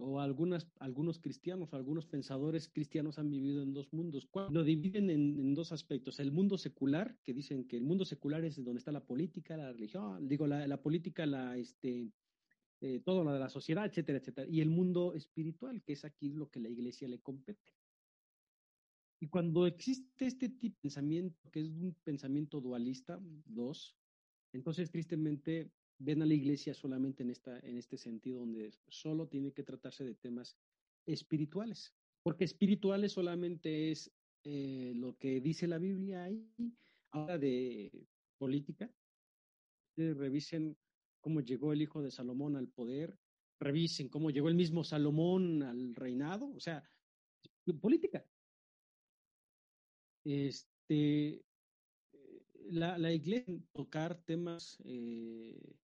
o 0.00 0.18
algunos 0.18 1.18
cristianos, 1.20 1.74
algunos 1.74 2.06
pensadores 2.06 2.68
cristianos 2.68 3.18
han 3.18 3.30
vivido 3.30 3.62
en 3.62 3.74
dos 3.74 3.92
mundos. 3.92 4.26
Lo 4.50 4.64
dividen 4.64 5.10
en, 5.10 5.54
dos 5.54 5.72
aspectos. 5.72 6.18
El 6.20 6.32
mundo 6.32 6.56
secular, 6.56 7.18
que 7.22 7.34
dicen 7.34 7.68
que 7.68 7.76
el 7.76 7.84
mundo 7.84 8.06
secular 8.06 8.42
es 8.44 8.56
donde 8.64 8.78
está 8.78 8.92
la 8.92 9.04
política, 9.04 9.58
la 9.58 9.72
religión, 9.72 10.26
digo, 10.26 10.46
la, 10.46 10.80
política, 10.80 11.26
la, 11.26 11.58
este, 11.58 12.10
eh, 12.80 13.00
todo 13.04 13.22
lo 13.22 13.32
de 13.32 13.38
la 13.38 13.50
sociedad, 13.50 13.84
etcétera, 13.84 14.18
etcétera. 14.18 14.48
Y 14.50 14.62
el 14.62 14.70
mundo 14.70 15.12
espiritual, 15.12 15.82
que 15.82 15.92
es 15.92 16.04
aquí 16.06 16.30
lo 16.30 16.48
que 16.50 16.60
la 16.60 16.70
iglesia 16.70 17.06
le 17.06 17.20
compete. 17.20 17.74
Y 19.20 19.28
cuando 19.28 19.66
existe 19.66 20.26
este 20.26 20.48
tipo 20.48 20.76
de 20.76 20.80
pensamiento, 20.80 21.50
que 21.50 21.60
es 21.60 21.68
un 21.68 21.94
pensamiento 22.04 22.60
dualista, 22.60 23.20
dos, 23.44 23.94
entonces 24.52 24.90
tristemente 24.90 25.70
ven 25.98 26.22
a 26.22 26.26
la 26.26 26.32
iglesia 26.32 26.72
solamente 26.72 27.22
en, 27.22 27.30
esta, 27.30 27.58
en 27.60 27.76
este 27.76 27.98
sentido, 27.98 28.40
donde 28.40 28.72
solo 28.88 29.28
tiene 29.28 29.52
que 29.52 29.62
tratarse 29.62 30.04
de 30.04 30.14
temas 30.14 30.56
espirituales, 31.04 31.94
porque 32.22 32.44
espirituales 32.44 33.12
solamente 33.12 33.90
es 33.90 34.10
eh, 34.44 34.92
lo 34.96 35.16
que 35.18 35.42
dice 35.42 35.66
la 35.66 35.78
Biblia 35.78 36.24
ahí, 36.24 36.48
ahora 37.10 37.36
de 37.36 38.06
política, 38.38 38.90
revisen 39.96 40.78
cómo 41.20 41.42
llegó 41.42 41.74
el 41.74 41.82
hijo 41.82 42.00
de 42.00 42.10
Salomón 42.10 42.56
al 42.56 42.68
poder, 42.68 43.18
revisen 43.58 44.08
cómo 44.08 44.30
llegó 44.30 44.48
el 44.48 44.54
mismo 44.54 44.82
Salomón 44.82 45.62
al 45.62 45.94
reinado, 45.94 46.50
o 46.54 46.60
sea, 46.60 46.82
política, 47.80 48.24
este, 50.24 51.44
la, 52.70 52.98
la 52.98 53.12
iglesia 53.12 53.58
tocar 53.72 54.22
temas 54.24 54.78
eh, 54.84 55.76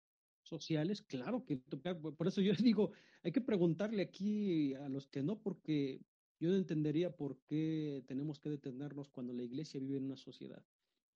sociales, 0.42 1.02
claro 1.02 1.44
que 1.44 1.56
tocar, 1.56 2.00
por 2.00 2.26
eso 2.26 2.40
yo 2.40 2.52
digo, 2.58 2.92
hay 3.22 3.32
que 3.32 3.40
preguntarle 3.40 4.02
aquí 4.02 4.74
a 4.74 4.88
los 4.88 5.06
que 5.06 5.22
no, 5.22 5.40
porque 5.40 6.00
yo 6.38 6.50
no 6.50 6.56
entendería 6.56 7.16
por 7.16 7.38
qué 7.46 8.04
tenemos 8.06 8.38
que 8.38 8.50
detenernos 8.50 9.08
cuando 9.08 9.32
la 9.32 9.42
iglesia 9.42 9.80
vive 9.80 9.96
en 9.96 10.04
una 10.04 10.16
sociedad. 10.16 10.62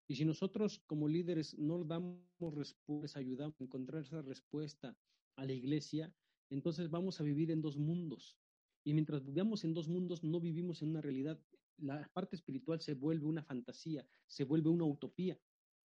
Y 0.09 0.17
si 0.17 0.25
nosotros 0.25 0.81
como 0.87 1.09
líderes 1.09 1.57
no 1.59 1.85
damos 1.85 2.19
respuesta, 2.55 3.21
ayudamos 3.21 3.61
a 3.61 3.65
encontrar 3.65 4.03
esa 4.03 4.23
respuesta 4.23 4.97
a 5.37 5.45
la 5.45 5.53
iglesia, 5.53 6.13
entonces 6.49 6.91
vamos 6.91 7.21
a 7.21 7.25
vivir 7.25 7.51
en 7.51 7.63
dos 7.63 7.77
mundos. 7.77 8.37
Y 8.83 8.95
mientras 8.95 9.25
vivamos 9.25 9.63
en 9.63 9.75
dos 9.75 9.89
mundos, 9.89 10.25
no 10.25 10.41
vivimos 10.41 10.83
en 10.83 10.89
una 10.89 11.01
realidad 11.01 11.39
la 11.81 12.09
parte 12.13 12.37
espiritual 12.37 12.81
se 12.81 12.95
vuelve 12.95 13.27
una 13.27 13.43
fantasía, 13.43 14.07
se 14.27 14.45
vuelve 14.45 14.71
una 14.71 14.85
utopía 14.85 15.39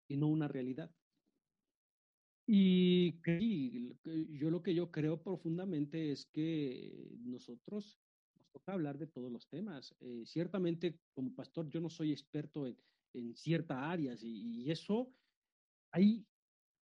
y 0.08 0.16
no 0.16 0.28
una 0.28 0.48
realidad. 0.48 0.90
Y, 2.46 3.20
yo 4.38 4.50
lo 4.50 4.62
que 4.62 4.74
yo 4.74 4.90
creo 4.90 5.22
profundamente 5.22 6.10
es 6.10 6.26
que 6.26 7.16
nosotros 7.20 7.98
nos 8.36 8.50
toca 8.50 8.72
hablar 8.72 8.98
de 8.98 9.06
todos 9.06 9.30
los 9.30 9.48
temas. 9.48 9.94
Eh, 10.00 10.24
ciertamente, 10.26 10.98
como 11.14 11.34
pastor, 11.34 11.68
yo 11.68 11.80
no 11.80 11.88
soy 11.88 12.10
experto 12.10 12.66
en, 12.66 12.76
en 13.14 13.34
ciertas 13.36 13.78
áreas 13.78 14.22
y, 14.22 14.64
y, 14.64 14.70
eso 14.70 15.14
hay 15.92 16.26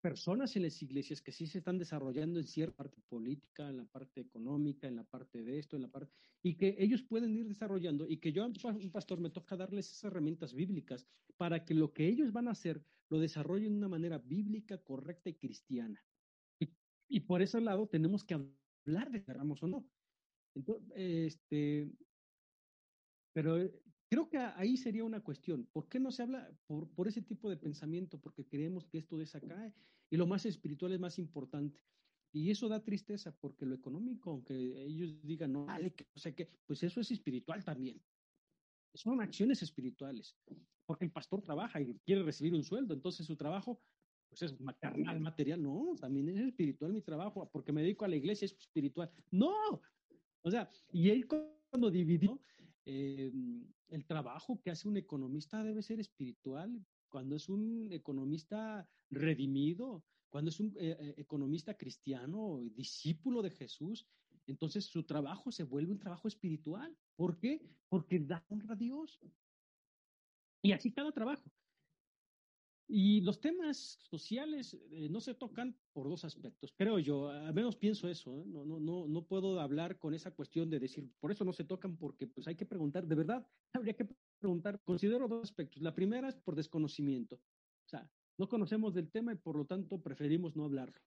personas 0.00 0.56
en 0.56 0.62
las 0.62 0.82
iglesias 0.82 1.20
que 1.20 1.32
sí 1.32 1.46
se 1.46 1.58
están 1.58 1.78
desarrollando 1.78 2.38
en 2.38 2.46
cierta 2.46 2.76
parte 2.76 3.00
política, 3.08 3.68
en 3.68 3.78
la 3.78 3.84
parte 3.84 4.20
económica, 4.20 4.88
en 4.88 4.96
la 4.96 5.04
parte 5.04 5.42
de 5.42 5.58
esto, 5.58 5.76
en 5.76 5.82
la 5.82 5.88
parte, 5.88 6.12
y 6.42 6.56
que 6.56 6.76
ellos 6.78 7.02
pueden 7.02 7.36
ir 7.36 7.46
desarrollando 7.46 8.06
y 8.08 8.16
que 8.18 8.32
yo, 8.32 8.44
un 8.46 8.90
pastor, 8.92 9.20
me 9.20 9.30
toca 9.30 9.56
darles 9.56 9.90
esas 9.90 10.04
herramientas 10.04 10.54
bíblicas 10.54 11.06
para 11.36 11.64
que 11.64 11.74
lo 11.74 11.92
que 11.92 12.06
ellos 12.06 12.32
van 12.32 12.48
a 12.48 12.52
hacer 12.52 12.84
lo 13.08 13.18
desarrollen 13.18 13.72
de 13.72 13.78
una 13.78 13.88
manera 13.88 14.18
bíblica, 14.18 14.78
correcta 14.78 15.30
y 15.30 15.34
cristiana. 15.34 16.02
Y, 16.58 16.70
y 17.08 17.20
por 17.20 17.42
ese 17.42 17.60
lado 17.60 17.88
tenemos 17.88 18.24
que 18.24 18.34
hablar 18.34 19.10
de 19.10 19.24
Ramos 19.26 19.62
o 19.62 19.68
no. 19.68 19.88
Entonces, 20.54 20.92
este, 20.96 21.90
pero 23.32 23.70
Creo 24.10 24.28
que 24.28 24.38
ahí 24.38 24.76
sería 24.76 25.04
una 25.04 25.20
cuestión. 25.20 25.68
¿Por 25.72 25.88
qué 25.88 26.00
no 26.00 26.10
se 26.10 26.22
habla 26.22 26.50
por, 26.66 26.88
por 26.90 27.06
ese 27.06 27.22
tipo 27.22 27.48
de 27.48 27.56
pensamiento? 27.56 28.18
Porque 28.18 28.44
creemos 28.44 28.84
que 28.86 28.98
esto 28.98 29.16
desacae 29.16 29.72
y 30.10 30.16
lo 30.16 30.26
más 30.26 30.44
espiritual 30.46 30.92
es 30.92 30.98
más 30.98 31.16
importante. 31.20 31.80
Y 32.32 32.50
eso 32.50 32.68
da 32.68 32.82
tristeza 32.82 33.32
porque 33.40 33.64
lo 33.66 33.76
económico, 33.76 34.30
aunque 34.30 34.54
ellos 34.84 35.20
digan, 35.22 35.52
no, 35.52 35.66
vale, 35.66 35.92
que 35.92 36.08
no 36.12 36.20
sé 36.20 36.34
qué, 36.34 36.48
pues 36.66 36.82
eso 36.82 37.00
es 37.00 37.10
espiritual 37.12 37.64
también. 37.64 38.02
Son 38.94 39.20
acciones 39.20 39.62
espirituales. 39.62 40.36
Porque 40.86 41.04
el 41.04 41.12
pastor 41.12 41.40
trabaja 41.40 41.80
y 41.80 41.94
quiere 42.04 42.24
recibir 42.24 42.52
un 42.52 42.64
sueldo, 42.64 42.94
entonces 42.94 43.24
su 43.24 43.36
trabajo 43.36 43.80
pues 44.28 44.42
es 44.42 44.56
carnal, 44.80 45.20
material. 45.20 45.62
No, 45.62 45.94
también 46.00 46.28
es 46.30 46.46
espiritual 46.46 46.92
mi 46.92 47.02
trabajo, 47.02 47.48
porque 47.52 47.72
me 47.72 47.82
dedico 47.82 48.04
a 48.04 48.08
la 48.08 48.16
iglesia, 48.16 48.46
es 48.46 48.56
espiritual. 48.58 49.08
No. 49.30 49.80
O 50.42 50.50
sea, 50.50 50.68
y 50.92 51.10
él 51.10 51.26
cuando 51.26 51.90
dividió, 51.90 52.40
eh, 52.84 53.32
el 53.88 54.06
trabajo 54.06 54.60
que 54.60 54.70
hace 54.70 54.88
un 54.88 54.96
economista 54.96 55.62
debe 55.62 55.82
ser 55.82 56.00
espiritual. 56.00 56.84
Cuando 57.08 57.36
es 57.36 57.48
un 57.48 57.92
economista 57.92 58.88
redimido, 59.10 60.04
cuando 60.28 60.50
es 60.50 60.60
un 60.60 60.68
eh, 60.78 60.96
eh, 60.98 61.14
economista 61.18 61.74
cristiano, 61.74 62.60
discípulo 62.74 63.42
de 63.42 63.50
Jesús, 63.50 64.06
entonces 64.46 64.86
su 64.86 65.04
trabajo 65.04 65.50
se 65.50 65.64
vuelve 65.64 65.92
un 65.92 65.98
trabajo 65.98 66.28
espiritual. 66.28 66.96
¿Por 67.16 67.38
qué? 67.38 67.60
Porque 67.88 68.20
da 68.20 68.44
honra 68.48 68.74
a 68.74 68.76
Dios. 68.76 69.20
Y 70.62 70.72
así 70.72 70.92
cada 70.92 71.12
trabajo. 71.12 71.42
Y 72.92 73.20
los 73.20 73.40
temas 73.40 74.00
sociales 74.02 74.76
eh, 74.90 75.08
no 75.08 75.20
se 75.20 75.34
tocan 75.34 75.76
por 75.92 76.08
dos 76.08 76.24
aspectos, 76.24 76.74
creo 76.76 76.98
yo, 76.98 77.28
al 77.28 77.54
menos 77.54 77.76
pienso 77.76 78.08
eso, 78.08 78.36
¿eh? 78.36 78.42
no, 78.44 78.64
no, 78.64 78.80
no, 78.80 79.06
no 79.06 79.24
puedo 79.26 79.60
hablar 79.60 80.00
con 80.00 80.12
esa 80.12 80.32
cuestión 80.32 80.68
de 80.68 80.80
decir, 80.80 81.08
por 81.20 81.30
eso 81.30 81.44
no 81.44 81.52
se 81.52 81.62
tocan, 81.62 81.96
porque 81.96 82.26
pues 82.26 82.48
hay 82.48 82.56
que 82.56 82.66
preguntar, 82.66 83.06
de 83.06 83.14
verdad, 83.14 83.46
habría 83.74 83.94
que 83.94 84.08
preguntar, 84.40 84.80
considero 84.82 85.28
dos 85.28 85.44
aspectos. 85.44 85.80
La 85.82 85.94
primera 85.94 86.28
es 86.28 86.34
por 86.34 86.56
desconocimiento, 86.56 87.36
o 87.36 87.88
sea, 87.88 88.10
no 88.36 88.48
conocemos 88.48 88.92
del 88.92 89.08
tema 89.08 89.32
y 89.32 89.36
por 89.36 89.54
lo 89.54 89.66
tanto 89.66 90.02
preferimos 90.02 90.56
no 90.56 90.64
hablarlo, 90.64 90.98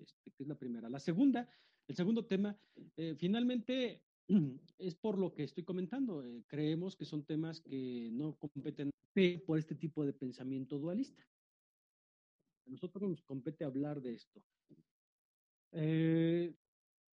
este, 0.00 0.30
es 0.38 0.46
la 0.46 0.54
primera. 0.54 0.88
La 0.88 1.00
segunda, 1.00 1.48
el 1.88 1.96
segundo 1.96 2.26
tema, 2.26 2.56
eh, 2.96 3.16
finalmente 3.18 4.04
es 4.78 4.94
por 4.94 5.18
lo 5.18 5.34
que 5.34 5.42
estoy 5.42 5.64
comentando. 5.64 6.22
Eh, 6.22 6.44
creemos 6.46 6.94
que 6.94 7.06
son 7.06 7.24
temas 7.24 7.60
que 7.60 8.10
no 8.12 8.36
competen 8.36 8.90
por 9.46 9.58
este 9.58 9.74
tipo 9.74 10.04
de 10.04 10.12
pensamiento 10.12 10.78
dualista. 10.78 11.22
A 12.66 12.70
nosotros 12.70 13.08
nos 13.08 13.22
compete 13.22 13.64
hablar 13.64 14.00
de 14.00 14.14
esto. 14.14 14.42
Eh, 15.72 16.54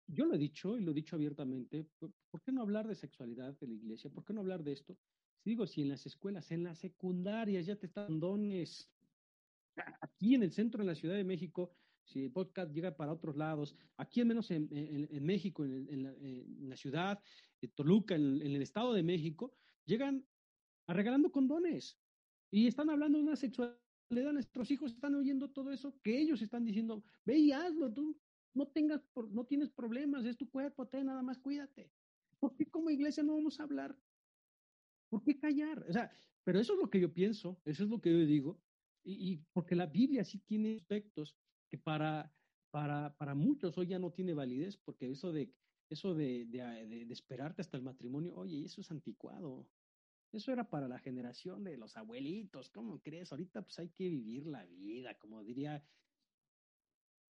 yo 0.08 0.26
lo 0.26 0.36
he 0.36 0.38
dicho 0.38 0.78
y 0.78 0.82
lo 0.82 0.92
he 0.92 0.96
dicho 0.96 1.16
abiertamente, 1.16 1.86
¿por, 1.98 2.42
qué 2.44 2.52
no 2.52 2.62
hablar 2.62 2.88
de 2.88 2.96
sexualidad 2.96 3.58
de 3.60 3.68
la 3.68 3.74
iglesia? 3.74 4.10
¿Por 4.10 4.26
qué 4.26 4.34
no 4.34 4.42
hablar 4.42 4.64
de 4.64 4.74
esto? 4.74 4.98
Si 5.40 5.50
digo, 5.50 5.66
si 5.66 5.82
en 5.82 5.90
las 5.90 6.06
escuelas, 6.06 6.52
en 6.52 6.64
las 6.64 6.80
secundarias 6.80 7.66
ya 7.66 7.76
te 7.76 7.86
están 7.86 8.20
dones, 8.20 8.90
aquí 10.02 10.36
en 10.36 10.44
el 10.44 10.52
centro 10.52 10.84
de 10.84 10.88
la 10.88 10.96
Ciudad 10.96 11.16
de 11.16 11.24
México, 11.24 11.76
si 12.04 12.24
el 12.24 12.32
podcast 12.32 12.72
llega 12.74 12.96
para 12.96 13.14
otros 13.14 13.36
lados, 13.38 13.76
aquí 13.98 14.20
al 14.20 14.28
menos 14.28 14.52
en, 14.52 14.68
México, 15.22 15.64
en, 15.64 16.70
la, 16.70 16.76
ciudad, 16.76 17.20
de 17.62 17.68
Toluca, 17.70 18.16
en, 18.16 18.42
el 18.42 18.62
Estado 18.62 18.94
de 18.94 19.04
México, 19.04 19.56
llegan 19.86 20.26
regalando 20.88 21.32
condones 21.32 21.98
y 22.52 22.68
están 22.68 22.90
hablando 22.90 23.18
de 23.18 23.24
una 23.24 23.36
sexualidad. 23.36 23.78
Nuestros 24.10 24.70
hijos 24.70 24.92
están 24.92 25.16
oyendo 25.16 25.50
todo 25.50 25.72
eso 25.72 26.00
que 26.04 26.20
ellos 26.20 26.42
están 26.42 26.66
diciendo, 26.66 27.04
ve 27.26 27.38
y 27.38 27.52
hazlo, 27.52 27.92
tú 27.92 28.16
no 28.54 28.68
tengas, 28.68 29.02
no 29.32 29.46
tienes 29.46 29.70
problemas, 29.70 30.26
es 30.26 30.38
tu 30.38 30.50
cuerpo, 30.50 30.88
te 30.88 31.04
nada 31.04 31.24
más 31.24 31.40
cuídate. 31.40 31.92
¿Por 32.40 32.56
qué 32.56 32.66
como 32.68 32.92
iglesia 32.92 33.24
no 33.24 33.34
vamos 33.34 33.60
a 33.60 33.64
hablar? 33.64 33.98
¿Por 35.10 35.24
qué 35.24 35.40
callar? 35.40 35.84
O 35.90 35.94
sea, 35.94 36.12
pero 36.44 36.60
eso 36.60 36.74
es 36.74 36.80
lo 36.80 36.90
que 36.90 37.00
yo 37.00 37.12
pienso, 37.12 37.60
eso 37.66 37.84
es 37.84 37.90
lo 37.90 38.02
que 38.02 38.12
yo 38.12 38.20
digo, 38.20 38.62
y, 39.04 39.32
y 39.32 39.38
porque 39.52 39.76
la 39.76 39.88
Biblia 39.88 40.24
sí 40.24 40.40
tiene 40.40 40.76
aspectos 40.76 41.36
que 41.70 41.78
para, 41.78 42.32
para, 42.70 43.16
para 43.18 43.34
muchos 43.34 43.78
hoy 43.78 43.88
ya 43.88 44.00
no 44.00 44.12
tiene 44.12 44.34
validez, 44.34 44.78
porque 44.78 45.10
eso 45.10 45.32
de, 45.32 45.52
eso 45.90 46.14
de, 46.14 46.46
de, 46.46 47.08
esperarte 47.12 47.62
hasta 47.62 47.78
el 47.78 47.84
matrimonio, 47.84 48.36
oye, 48.36 48.66
eso 48.66 48.82
es 48.82 48.92
anticuado. 48.92 49.68
Eso 50.34 50.52
era 50.52 50.68
para 50.68 50.88
la 50.88 50.98
generación 50.98 51.64
de 51.64 51.78
los 51.78 51.96
abuelitos, 51.96 52.70
¿cómo 52.72 53.00
crees? 53.00 53.32
Ahorita 53.32 53.62
pues 53.62 53.78
hay 53.78 53.90
que 53.90 54.10
vivir 54.10 54.48
la 54.48 54.66
vida, 54.66 55.16
como 55.20 55.44
diría 55.44 55.86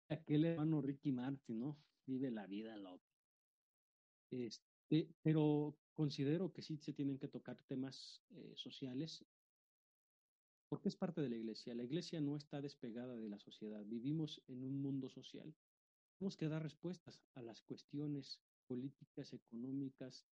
aquel 0.08 0.46
hermano 0.46 0.82
Ricky 0.82 1.12
Martin, 1.12 1.60
¿no? 1.60 1.78
Vive 2.06 2.32
la 2.32 2.48
vida 2.48 2.78
loca. 2.78 3.12
Este, 4.32 5.14
pero 5.22 5.78
considero 5.94 6.54
que 6.54 6.62
sí 6.62 6.78
se 6.78 6.94
tienen 6.94 7.20
que 7.20 7.28
tocar 7.28 7.62
temas 7.64 8.24
eh, 8.32 8.54
sociales 8.56 9.26
porque 10.70 10.90
es 10.90 10.96
parte 10.96 11.22
de 11.22 11.30
la 11.30 11.36
iglesia. 11.36 11.76
La 11.76 11.84
iglesia 11.84 12.20
no 12.20 12.36
está 12.36 12.60
despegada 12.60 13.16
de 13.16 13.30
la 13.30 13.38
sociedad. 13.38 13.84
Vivimos 13.86 14.42
en 14.48 14.64
un 14.64 14.82
mundo 14.82 15.08
social. 15.08 15.54
Tenemos 16.18 16.36
que 16.36 16.48
dar 16.48 16.64
respuestas 16.64 17.22
a 17.36 17.44
las 17.44 17.62
cuestiones 17.62 18.42
políticas, 18.66 19.34
económicas, 19.34 20.26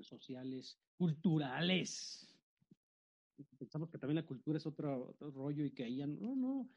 sociales, 0.00 0.78
culturales. 0.96 2.28
Pensamos 3.58 3.90
que 3.90 3.98
también 3.98 4.16
la 4.16 4.26
cultura 4.26 4.58
es 4.58 4.66
otro, 4.66 5.14
rollo 5.18 5.64
y 5.64 5.70
que 5.70 5.84
ahí 5.84 5.96
ya 5.96 6.06
no, 6.06 6.36
no. 6.36 6.68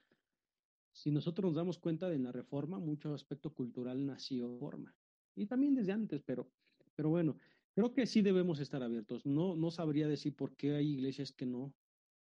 Si 0.91 1.11
nosotros 1.11 1.51
nos 1.51 1.55
damos 1.55 1.77
cuenta 1.77 2.09
de 2.09 2.17
la 2.17 2.31
reforma, 2.31 2.79
mucho 2.79 3.13
aspecto 3.13 3.53
cultural 3.53 4.03
nació 4.05 4.57
forma. 4.57 4.95
Y 5.35 5.45
también 5.45 5.75
desde 5.75 5.91
antes, 5.91 6.21
pero, 6.25 6.51
pero 6.95 7.09
bueno, 7.09 7.37
creo 7.75 7.93
que 7.93 8.07
sí 8.07 8.21
debemos 8.21 8.59
estar 8.59 8.81
abiertos. 8.81 9.25
No, 9.25 9.55
no 9.55 9.69
sabría 9.69 10.07
decir 10.07 10.35
por 10.35 10.55
qué 10.55 10.75
hay 10.75 10.89
iglesias 10.93 11.31
que 11.31 11.45
no, 11.45 11.75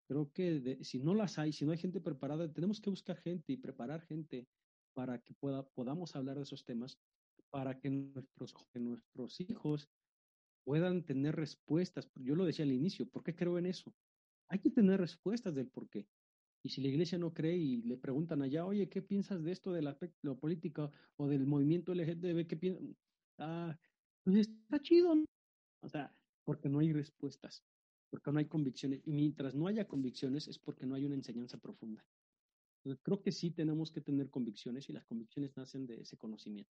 Creo 0.06 0.30
que 0.32 0.78
si 0.82 0.98
no 0.98 1.14
las 1.14 1.38
hay, 1.38 1.52
si 1.52 1.64
no 1.64 1.72
hay 1.72 1.78
gente 1.78 2.00
preparada, 2.00 2.52
tenemos 2.52 2.80
que 2.80 2.90
buscar 2.90 3.16
gente 3.16 3.52
y 3.52 3.56
preparar 3.56 4.02
gente 4.02 4.46
para 4.92 5.18
que 5.18 5.32
pueda, 5.34 5.66
podamos 5.70 6.14
hablar 6.14 6.36
de 6.36 6.42
esos 6.42 6.64
temas, 6.64 6.98
para 7.50 7.78
que 7.80 7.88
nuestros, 7.88 8.54
nuestros 8.74 9.40
hijos 9.40 9.88
puedan 10.64 11.04
tener 11.04 11.36
respuestas. 11.36 12.10
Yo 12.16 12.34
lo 12.34 12.44
decía 12.44 12.64
al 12.64 12.72
inicio, 12.72 13.06
¿por 13.06 13.22
qué 13.22 13.34
creo 13.34 13.58
en 13.58 13.66
eso? 13.66 13.94
Hay 14.48 14.58
que 14.58 14.70
tener 14.70 15.00
respuestas 15.00 15.54
del 15.54 15.68
por 15.68 15.88
qué. 15.88 16.06
Y 16.62 16.70
si 16.70 16.80
la 16.80 16.88
iglesia 16.88 17.18
no 17.18 17.34
cree 17.34 17.56
y 17.56 17.82
le 17.82 17.96
preguntan 17.98 18.42
allá, 18.42 18.64
oye, 18.64 18.88
¿qué 18.88 19.02
piensas 19.02 19.42
de 19.42 19.52
esto 19.52 19.72
de 19.72 19.82
la, 19.82 19.98
política 20.40 20.90
o 21.16 21.28
del 21.28 21.46
movimiento 21.46 21.94
LGTB? 21.94 22.46
¿Qué 22.46 22.56
piensas? 22.56 22.82
Ah, 23.38 23.78
pues 24.22 24.36
está 24.36 24.80
chido. 24.80 25.14
O 25.82 25.88
sea, 25.88 26.14
porque 26.44 26.68
no 26.68 26.78
hay 26.78 26.92
respuestas 26.92 27.62
porque 28.14 28.30
no 28.30 28.38
hay 28.38 28.44
convicciones. 28.44 29.00
Y 29.04 29.12
mientras 29.12 29.56
no 29.56 29.66
haya 29.66 29.88
convicciones 29.88 30.46
es 30.46 30.56
porque 30.56 30.86
no 30.86 30.94
hay 30.94 31.04
una 31.04 31.16
enseñanza 31.16 31.58
profunda. 31.58 32.06
Entonces, 32.78 33.02
creo 33.02 33.20
que 33.20 33.32
sí 33.32 33.50
tenemos 33.50 33.90
que 33.90 34.00
tener 34.00 34.30
convicciones 34.30 34.88
y 34.88 34.92
las 34.92 35.04
convicciones 35.04 35.56
nacen 35.56 35.84
de 35.84 36.02
ese 36.02 36.16
conocimiento. 36.16 36.70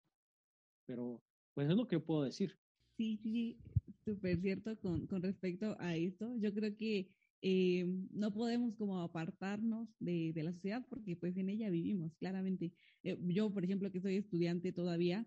Pero, 0.86 1.20
pues 1.52 1.68
es 1.68 1.74
lo 1.74 1.88
que 1.88 1.96
yo 1.96 2.04
puedo 2.04 2.22
decir. 2.22 2.56
Sí, 2.96 3.16
sí, 3.16 3.58
súper 4.04 4.40
cierto 4.40 4.78
con, 4.80 5.06
con 5.06 5.22
respecto 5.22 5.76
a 5.78 5.96
esto. 5.96 6.36
Yo 6.38 6.52
creo 6.54 6.76
que 6.76 7.08
eh, 7.42 7.86
no 8.12 8.32
podemos 8.32 8.74
como 8.76 9.00
apartarnos 9.00 9.88
de, 9.98 10.32
de, 10.32 10.42
la 10.42 10.52
sociedad 10.52 10.84
porque 10.88 11.16
pues 11.16 11.36
en 11.36 11.48
ella 11.48 11.70
vivimos, 11.70 12.12
claramente. 12.16 12.72
Eh, 13.02 13.18
yo, 13.28 13.52
por 13.52 13.64
ejemplo, 13.64 13.90
que 13.90 14.00
soy 14.00 14.16
estudiante 14.16 14.72
todavía, 14.72 15.26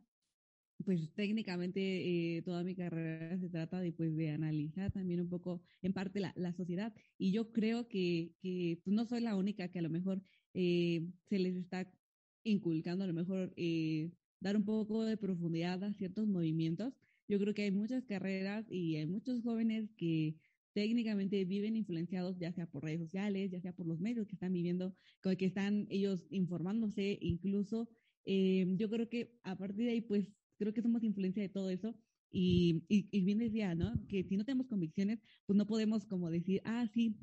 pues 0.83 1.13
técnicamente 1.13 2.37
eh, 2.37 2.41
toda 2.41 2.63
mi 2.63 2.75
carrera 2.75 3.37
se 3.39 3.49
trata 3.49 3.79
de, 3.79 3.93
pues, 3.93 4.15
de 4.15 4.31
analizar 4.31 4.91
también 4.91 5.21
un 5.21 5.29
poco, 5.29 5.61
en 5.81 5.93
parte, 5.93 6.19
la, 6.19 6.33
la 6.35 6.53
sociedad. 6.53 6.93
Y 7.17 7.31
yo 7.31 7.51
creo 7.51 7.87
que, 7.87 8.33
que 8.41 8.79
pues, 8.83 8.95
no 8.95 9.05
soy 9.05 9.21
la 9.21 9.35
única 9.35 9.69
que 9.69 9.79
a 9.79 9.81
lo 9.81 9.89
mejor 9.89 10.21
eh, 10.53 11.07
se 11.29 11.39
les 11.39 11.55
está 11.55 11.89
inculcando, 12.43 13.03
a 13.03 13.07
lo 13.07 13.13
mejor, 13.13 13.53
eh, 13.55 14.11
dar 14.39 14.57
un 14.57 14.65
poco 14.65 15.05
de 15.05 15.17
profundidad 15.17 15.83
a 15.83 15.93
ciertos 15.93 16.27
movimientos. 16.27 16.93
Yo 17.27 17.39
creo 17.39 17.53
que 17.53 17.63
hay 17.63 17.71
muchas 17.71 18.05
carreras 18.05 18.65
y 18.69 18.95
hay 18.97 19.05
muchos 19.05 19.41
jóvenes 19.43 19.93
que 19.97 20.35
técnicamente 20.73 21.45
viven 21.45 21.75
influenciados 21.77 22.37
ya 22.37 22.51
sea 22.51 22.67
por 22.67 22.83
redes 22.83 23.01
sociales, 23.01 23.51
ya 23.51 23.61
sea 23.61 23.73
por 23.73 23.87
los 23.87 23.99
medios 23.99 24.27
que 24.27 24.33
están 24.35 24.53
viviendo, 24.53 24.95
que 25.37 25.45
están 25.45 25.87
ellos 25.89 26.27
informándose, 26.29 27.17
incluso 27.21 27.89
eh, 28.25 28.65
yo 28.77 28.89
creo 28.89 29.07
que 29.09 29.35
a 29.43 29.55
partir 29.57 29.85
de 29.85 29.91
ahí, 29.91 30.01
pues 30.01 30.33
creo 30.57 30.73
que 30.73 30.81
somos 30.81 31.03
influencia 31.03 31.41
de 31.43 31.49
todo 31.49 31.69
eso. 31.69 31.95
Y, 32.31 32.83
y, 32.89 33.07
y 33.11 33.23
bien 33.23 33.37
decía, 33.37 33.75
¿no? 33.75 33.93
Que 34.09 34.23
si 34.23 34.35
no 34.35 34.43
tenemos 34.43 34.67
convicciones, 34.67 35.21
pues 35.45 35.55
no 35.55 35.65
podemos 35.67 36.05
como 36.05 36.29
decir, 36.29 36.61
ah, 36.65 36.85
sí, 36.87 37.17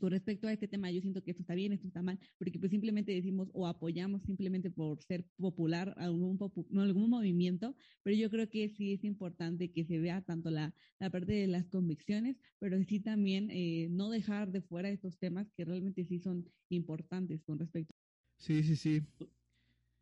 con 0.00 0.10
respecto 0.10 0.48
a 0.48 0.52
este 0.52 0.68
tema, 0.68 0.90
yo 0.90 1.00
siento 1.00 1.22
que 1.22 1.30
esto 1.30 1.42
está 1.42 1.54
bien, 1.54 1.72
esto 1.72 1.86
está 1.86 2.02
mal, 2.02 2.18
porque 2.38 2.58
pues 2.58 2.70
simplemente 2.70 3.12
decimos 3.12 3.48
o 3.52 3.66
apoyamos 3.66 4.22
simplemente 4.22 4.70
por 4.70 5.02
ser 5.02 5.24
popular 5.36 5.94
algún, 5.96 6.38
no, 6.70 6.82
algún 6.82 7.10
movimiento, 7.10 7.74
pero 8.02 8.16
yo 8.16 8.30
creo 8.30 8.48
que 8.48 8.68
sí 8.68 8.92
es 8.92 9.04
importante 9.04 9.70
que 9.70 9.84
se 9.84 9.98
vea 9.98 10.22
tanto 10.22 10.50
la, 10.50 10.74
la 10.98 11.10
parte 11.10 11.32
de 11.32 11.46
las 11.46 11.68
convicciones, 11.68 12.36
pero 12.58 12.82
sí 12.84 13.00
también 13.00 13.50
eh, 13.50 13.88
no 13.90 14.10
dejar 14.10 14.50
de 14.50 14.62
fuera 14.62 14.88
estos 14.88 15.18
temas 15.18 15.50
que 15.56 15.64
realmente 15.64 16.04
sí 16.04 16.18
son 16.18 16.48
importantes 16.68 17.42
con 17.44 17.58
respecto. 17.58 17.94
Sí, 18.38 18.62
sí, 18.62 18.76
sí. 18.76 19.02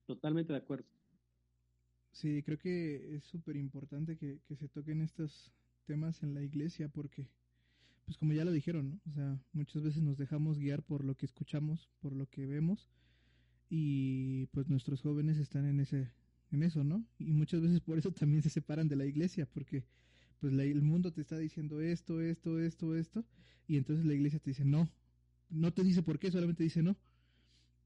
Totalmente 0.07 0.53
de 0.53 0.59
acuerdo. 0.59 0.87
Sí, 2.13 2.43
creo 2.43 2.59
que 2.59 3.17
es 3.17 3.25
súper 3.25 3.57
importante 3.57 4.17
que, 4.17 4.41
que 4.47 4.57
se 4.57 4.69
toquen 4.69 5.01
estos 5.03 5.53
temas 5.87 6.23
en 6.23 6.35
la 6.35 6.43
iglesia 6.43 6.89
porque 6.89 7.29
pues 8.05 8.19
como 8.19 8.33
ya 8.33 8.45
lo 8.45 8.53
dijeron, 8.53 8.91
¿no? 8.91 9.01
O 9.11 9.15
sea, 9.15 9.41
muchas 9.53 9.83
veces 9.83 10.03
nos 10.03 10.19
dejamos 10.19 10.59
guiar 10.59 10.83
por 10.83 11.05
lo 11.05 11.17
que 11.17 11.27
escuchamos, 11.27 11.89
por 12.01 12.15
lo 12.15 12.27
que 12.29 12.47
vemos 12.47 12.89
y 13.71 14.47
pues 14.47 14.69
nuestros 14.69 15.01
jóvenes 15.01 15.39
están 15.39 15.67
en 15.67 15.81
ese 15.81 16.13
en 16.51 16.63
eso, 16.63 16.85
¿no? 16.85 17.05
Y 17.19 17.33
muchas 17.33 17.61
veces 17.63 17.81
por 17.81 17.99
eso 17.99 18.13
también 18.13 18.43
se 18.43 18.51
separan 18.51 18.89
de 18.89 18.97
la 18.97 19.07
iglesia 19.07 19.47
porque 19.47 19.85
pues 20.39 20.53
el 20.53 20.83
mundo 20.83 21.13
te 21.13 21.23
está 21.23 21.39
diciendo 21.39 21.81
esto, 21.81 22.21
esto, 22.21 22.61
esto, 22.61 22.95
esto 22.95 23.25
y 23.67 23.77
entonces 23.77 24.05
la 24.05 24.15
iglesia 24.15 24.39
te 24.39 24.51
dice 24.51 24.65
no, 24.65 24.89
no 25.49 25.73
te 25.73 25.83
dice 25.83 26.03
por 26.03 26.19
qué, 26.19 26.31
solamente 26.31 26.63
dice 26.63 26.83
no. 26.83 26.97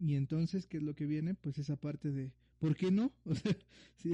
Y 0.00 0.14
entonces, 0.14 0.66
¿qué 0.66 0.76
es 0.76 0.82
lo 0.82 0.94
que 0.94 1.06
viene? 1.06 1.34
Pues 1.34 1.58
esa 1.58 1.76
parte 1.76 2.12
de 2.12 2.32
¿por 2.58 2.76
qué 2.76 2.90
no? 2.90 3.12
O 3.24 3.34
sea, 3.34 3.56
sí. 3.96 4.12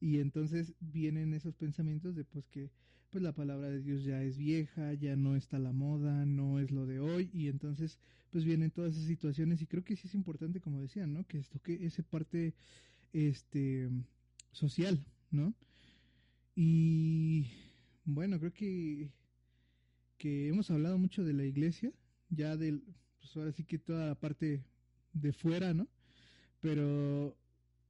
Y 0.00 0.18
entonces 0.18 0.74
vienen 0.80 1.32
esos 1.32 1.54
pensamientos 1.54 2.16
de 2.16 2.24
pues 2.24 2.48
que 2.48 2.70
pues 3.12 3.22
la 3.22 3.34
palabra 3.34 3.68
de 3.68 3.82
Dios 3.82 4.04
ya 4.04 4.22
es 4.22 4.38
vieja, 4.38 4.94
ya 4.94 5.16
no 5.16 5.36
está 5.36 5.58
la 5.58 5.72
moda, 5.72 6.24
no 6.24 6.58
es 6.58 6.70
lo 6.70 6.86
de 6.86 6.98
hoy 6.98 7.28
y 7.34 7.48
entonces 7.48 7.98
pues 8.30 8.42
vienen 8.46 8.70
todas 8.70 8.92
esas 8.92 9.06
situaciones 9.06 9.60
y 9.60 9.66
creo 9.66 9.84
que 9.84 9.96
sí 9.96 10.08
es 10.08 10.14
importante 10.14 10.62
como 10.62 10.80
decían, 10.80 11.12
¿no? 11.12 11.26
Que 11.26 11.38
esto 11.38 11.60
que 11.60 11.84
ese 11.84 12.02
parte 12.02 12.54
este 13.12 13.90
social, 14.50 15.04
¿no? 15.30 15.54
Y 16.56 17.48
bueno, 18.06 18.38
creo 18.40 18.54
que 18.54 19.10
que 20.16 20.48
hemos 20.48 20.70
hablado 20.70 20.96
mucho 20.96 21.22
de 21.22 21.34
la 21.34 21.44
iglesia, 21.44 21.92
ya 22.30 22.56
del 22.56 22.82
pues 23.20 23.36
ahora 23.36 23.52
sí 23.52 23.64
que 23.64 23.78
toda 23.78 24.06
la 24.06 24.14
parte 24.14 24.64
de 25.12 25.32
fuera, 25.34 25.74
¿no? 25.74 25.86
Pero 26.62 27.36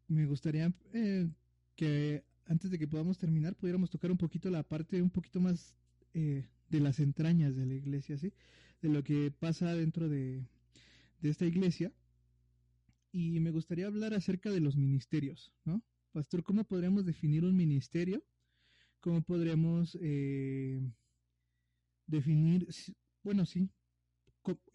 me 0.08 0.26
gustaría 0.26 0.72
eh, 0.94 1.28
que 1.76 2.24
antes 2.46 2.70
de 2.70 2.78
que 2.78 2.88
podamos 2.88 3.18
terminar, 3.18 3.54
pudiéramos 3.56 3.90
tocar 3.90 4.10
un 4.10 4.18
poquito 4.18 4.50
la 4.50 4.62
parte 4.62 5.02
un 5.02 5.10
poquito 5.10 5.40
más 5.40 5.74
eh, 6.14 6.48
de 6.68 6.80
las 6.80 7.00
entrañas 7.00 7.54
de 7.56 7.66
la 7.66 7.74
iglesia, 7.74 8.18
¿sí? 8.18 8.32
De 8.80 8.88
lo 8.88 9.02
que 9.02 9.30
pasa 9.30 9.74
dentro 9.74 10.08
de, 10.08 10.44
de 11.20 11.30
esta 11.30 11.46
iglesia. 11.46 11.92
Y 13.12 13.40
me 13.40 13.50
gustaría 13.50 13.86
hablar 13.86 14.14
acerca 14.14 14.50
de 14.50 14.60
los 14.60 14.76
ministerios, 14.76 15.52
¿no? 15.64 15.82
Pastor, 16.12 16.42
¿cómo 16.42 16.64
podríamos 16.64 17.06
definir 17.06 17.44
un 17.44 17.56
ministerio? 17.56 18.22
¿Cómo 19.00 19.22
podríamos 19.22 19.98
eh, 20.00 20.80
definir, 22.06 22.68
bueno, 23.22 23.46
sí, 23.46 23.68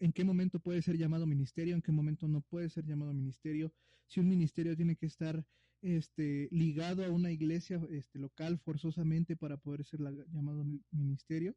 en 0.00 0.12
qué 0.12 0.24
momento 0.24 0.60
puede 0.60 0.82
ser 0.82 0.96
llamado 0.96 1.26
ministerio, 1.26 1.74
en 1.74 1.82
qué 1.82 1.92
momento 1.92 2.26
no 2.26 2.40
puede 2.40 2.68
ser 2.68 2.84
llamado 2.84 3.12
ministerio, 3.12 3.72
si 4.06 4.20
un 4.20 4.28
ministerio 4.28 4.76
tiene 4.76 4.96
que 4.96 5.06
estar 5.06 5.44
este, 5.82 6.48
ligado 6.50 7.04
a 7.04 7.10
una 7.10 7.30
iglesia 7.30 7.80
este, 7.90 8.18
local 8.18 8.58
forzosamente 8.58 9.36
para 9.36 9.56
poder 9.56 9.84
ser 9.84 10.00
llamado 10.30 10.64
ministerio. 10.90 11.56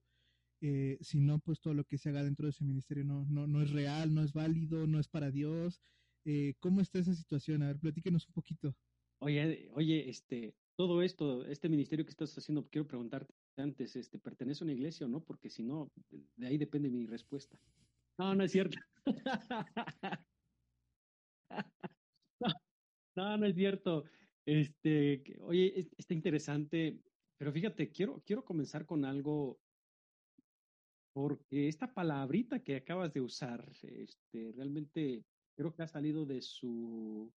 Eh, 0.62 0.98
si 1.02 1.20
no, 1.20 1.40
pues 1.40 1.60
todo 1.60 1.74
lo 1.74 1.84
que 1.86 1.98
se 1.98 2.10
haga 2.10 2.24
dentro 2.24 2.46
de 2.46 2.52
ese 2.52 2.64
ministerio 2.64 3.04
no, 3.04 3.26
no, 3.26 3.48
no 3.48 3.64
es 3.64 3.72
real, 3.72 4.14
no 4.14 4.24
es 4.24 4.32
válido, 4.32 4.86
no 4.86 5.00
es 5.00 5.08
para 5.08 5.32
Dios. 5.32 5.82
Eh, 6.24 6.54
¿Cómo 6.60 6.82
está 6.82 7.00
esa 7.00 7.16
situación? 7.16 7.64
A 7.64 7.68
ver, 7.68 7.80
platíquenos 7.80 8.28
un 8.28 8.34
poquito. 8.34 8.76
Oye, 9.20 9.70
oye, 9.74 10.10
este, 10.10 10.56
todo 10.76 11.02
esto, 11.02 11.46
este 11.46 11.70
ministerio 11.70 12.06
que 12.06 12.12
estás 12.12 12.38
haciendo, 12.38 12.68
quiero 12.70 12.88
preguntarte 12.88 13.34
antes, 13.58 13.96
este, 13.96 14.20
¿pertenece 14.20 14.64
a 14.64 14.66
una 14.66 14.74
iglesia 14.74 15.06
o 15.06 15.10
no? 15.10 15.24
Porque 15.24 15.50
si 15.50 15.64
no, 15.64 15.92
de 16.36 16.48
ahí 16.48 16.58
depende 16.58 16.90
mi 16.90 17.06
respuesta. 17.06 17.58
No, 18.18 18.36
no 18.36 18.44
es 18.44 18.52
cierto. 18.52 18.78
No, 23.16 23.38
no 23.38 23.46
es 23.46 23.56
cierto. 23.56 24.06
Este, 24.46 25.24
oye, 25.42 25.90
está 25.98 26.14
interesante, 26.14 27.00
pero 27.38 27.52
fíjate, 27.52 27.92
quiero, 27.92 28.22
quiero 28.26 28.44
comenzar 28.44 28.86
con 28.86 29.06
algo, 29.06 29.60
porque 31.14 31.68
esta 31.68 31.94
palabrita 31.94 32.64
que 32.64 32.78
acabas 32.78 33.14
de 33.14 33.22
usar, 33.22 33.68
este, 33.82 34.52
realmente 34.56 35.26
creo 35.56 35.74
que 35.74 35.84
ha 35.84 35.88
salido 35.88 36.26
de 36.26 36.42
su... 36.42 37.32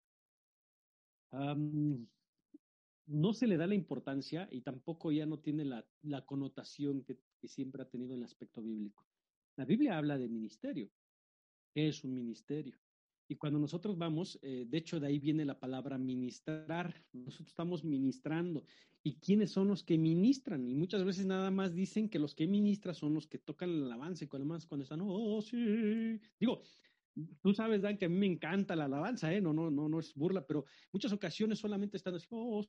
no 3.07 3.33
se 3.33 3.47
le 3.47 3.57
da 3.57 3.67
la 3.67 3.75
importancia 3.75 4.49
y 4.51 4.61
tampoco 4.61 5.11
ya 5.11 5.27
no 5.27 5.39
tiene 5.39 5.65
la, 5.65 5.85
la 6.03 6.25
connotación 6.25 7.03
que, 7.05 7.19
siempre 7.45 7.83
ha 7.83 7.89
tenido 7.89 8.15
en 8.15 8.21
el 8.21 8.25
aspecto 8.25 8.63
bíblico. 8.63 9.05
La 9.57 9.65
Biblia 9.65 9.99
habla 9.99 10.17
de 10.17 10.29
ministerio. 10.29 10.89
¿Qué 11.75 11.89
es 11.89 12.05
un 12.05 12.15
ministerio? 12.15 12.79
Y 13.33 13.37
cuando 13.37 13.59
nosotros 13.59 13.97
vamos, 13.97 14.39
eh, 14.43 14.67
de 14.69 14.77
hecho 14.77 15.01
de 15.01 15.07
ahí 15.07 15.19
viene 15.19 15.47
la 15.47 15.59
palabra 15.59 15.97
ministrar, 15.97 17.03
nosotros 17.15 17.49
estamos 17.49 17.83
ministrando. 17.83 18.63
¿Y 19.03 19.15
quiénes 19.15 19.51
son 19.51 19.69
los 19.69 19.83
que 19.83 19.97
ministran? 19.97 20.69
Y 20.69 20.75
muchas 20.75 21.03
veces 21.03 21.25
nada 21.25 21.51
más 21.51 21.75
dicen 21.75 22.11
que 22.11 22.19
los 22.19 22.35
que 22.35 22.47
ministran 22.47 22.95
son 22.95 23.15
los 23.15 23.27
que 23.27 23.39
tocan 23.39 23.71
el 23.71 23.85
alabanza 23.85 24.25
y 24.25 24.29
cuando 24.29 24.59
cuando 24.69 24.83
están, 24.83 25.01
oh, 25.03 25.41
sí. 25.41 26.21
Digo, 26.39 26.61
tú 27.41 27.55
sabes, 27.55 27.81
Dan, 27.81 27.97
que 27.97 28.05
a 28.05 28.11
mí 28.11 28.17
me 28.17 28.27
encanta 28.27 28.77
la 28.77 28.85
alabanza, 28.85 29.33
¿eh? 29.33 29.41
No, 29.41 29.55
no, 29.55 29.71
no, 29.71 29.89
no 29.89 29.99
es 29.99 30.15
burla, 30.15 30.47
pero 30.47 30.67
muchas 30.93 31.15
ocasiones 31.15 31.59
solamente 31.59 31.97
están 31.97 32.15
así, 32.15 32.27
oh, 32.29 32.63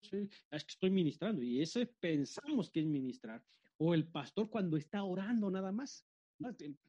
sí, 0.00 0.26
es 0.50 0.64
que 0.64 0.72
estoy 0.72 0.88
ministrando. 0.88 1.42
Y 1.42 1.60
ese 1.60 1.84
pensamos 1.84 2.70
que 2.70 2.80
es 2.80 2.86
ministrar. 2.86 3.44
O 3.76 3.92
el 3.92 4.06
pastor 4.06 4.48
cuando 4.48 4.78
está 4.78 5.04
orando 5.04 5.50
nada 5.50 5.70
más. 5.70 6.06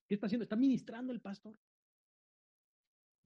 ¿Qué 0.07 0.13
está 0.15 0.27
haciendo? 0.27 0.43
Está 0.43 0.55
ministrando 0.55 1.11
el 1.11 1.19
pastor. 1.19 1.59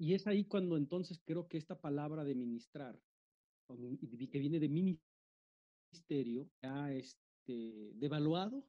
Y 0.03 0.15
es 0.15 0.27
ahí 0.27 0.43
cuando 0.43 0.75
entonces 0.75 1.21
creo 1.23 1.47
que 1.47 1.57
esta 1.57 1.79
palabra 1.79 2.25
de 2.25 2.35
ministrar, 2.35 3.01
que 3.69 4.37
viene 4.37 4.59
de 4.59 4.67
ministerio, 4.67 6.51
ha 6.61 6.91
este, 6.91 7.93
devaluado, 7.95 8.67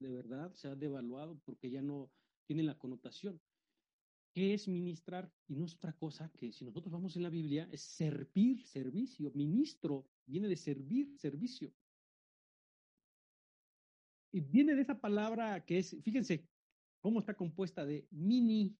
de 0.00 0.10
verdad, 0.10 0.52
se 0.52 0.68
ha 0.68 0.74
devaluado 0.74 1.40
porque 1.46 1.70
ya 1.70 1.80
no 1.80 2.12
tiene 2.46 2.62
la 2.62 2.76
connotación. 2.76 3.40
¿Qué 4.34 4.52
es 4.52 4.68
ministrar? 4.68 5.32
Y 5.48 5.56
no 5.56 5.64
es 5.64 5.76
otra 5.76 5.94
cosa 5.94 6.30
que 6.36 6.52
si 6.52 6.66
nosotros 6.66 6.92
vamos 6.92 7.16
en 7.16 7.22
la 7.22 7.30
Biblia, 7.30 7.66
es 7.72 7.80
servir, 7.80 8.62
servicio. 8.66 9.32
Ministro 9.34 10.06
viene 10.26 10.48
de 10.48 10.58
servir, 10.58 11.16
servicio. 11.16 11.72
Y 14.30 14.40
viene 14.40 14.74
de 14.74 14.82
esa 14.82 15.00
palabra 15.00 15.64
que 15.64 15.78
es, 15.78 15.96
fíjense 16.02 16.46
cómo 17.00 17.20
está 17.20 17.34
compuesta 17.34 17.86
de 17.86 18.06
mini, 18.10 18.76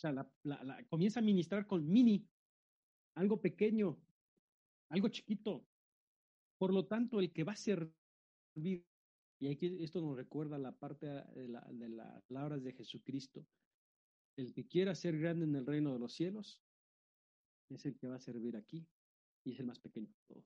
sea, 0.00 0.12
la, 0.12 0.86
comienza 0.88 1.20
a 1.20 1.22
ministrar 1.22 1.66
con 1.66 1.86
mini, 1.86 2.26
algo 3.14 3.40
pequeño, 3.40 3.98
algo 4.88 5.08
chiquito. 5.08 5.66
Por 6.58 6.72
lo 6.72 6.86
tanto, 6.86 7.20
el 7.20 7.32
que 7.32 7.44
va 7.44 7.52
a 7.52 7.56
servir, 7.56 8.84
y 9.40 9.48
aquí 9.48 9.76
esto 9.80 10.00
nos 10.00 10.16
recuerda 10.16 10.58
la 10.58 10.72
parte 10.72 11.06
de, 11.06 11.48
la, 11.48 11.60
de 11.70 11.88
las 11.88 12.22
palabras 12.24 12.62
de 12.62 12.72
Jesucristo, 12.72 13.46
el 14.36 14.52
que 14.52 14.66
quiera 14.66 14.94
ser 14.94 15.18
grande 15.18 15.44
en 15.44 15.54
el 15.54 15.66
reino 15.66 15.92
de 15.92 15.98
los 15.98 16.12
cielos, 16.12 16.62
es 17.68 17.86
el 17.86 17.96
que 17.98 18.08
va 18.08 18.16
a 18.16 18.20
servir 18.20 18.56
aquí 18.56 18.86
y 19.44 19.52
es 19.52 19.60
el 19.60 19.66
más 19.66 19.78
pequeño 19.78 20.08
de 20.08 20.34
todos. 20.34 20.44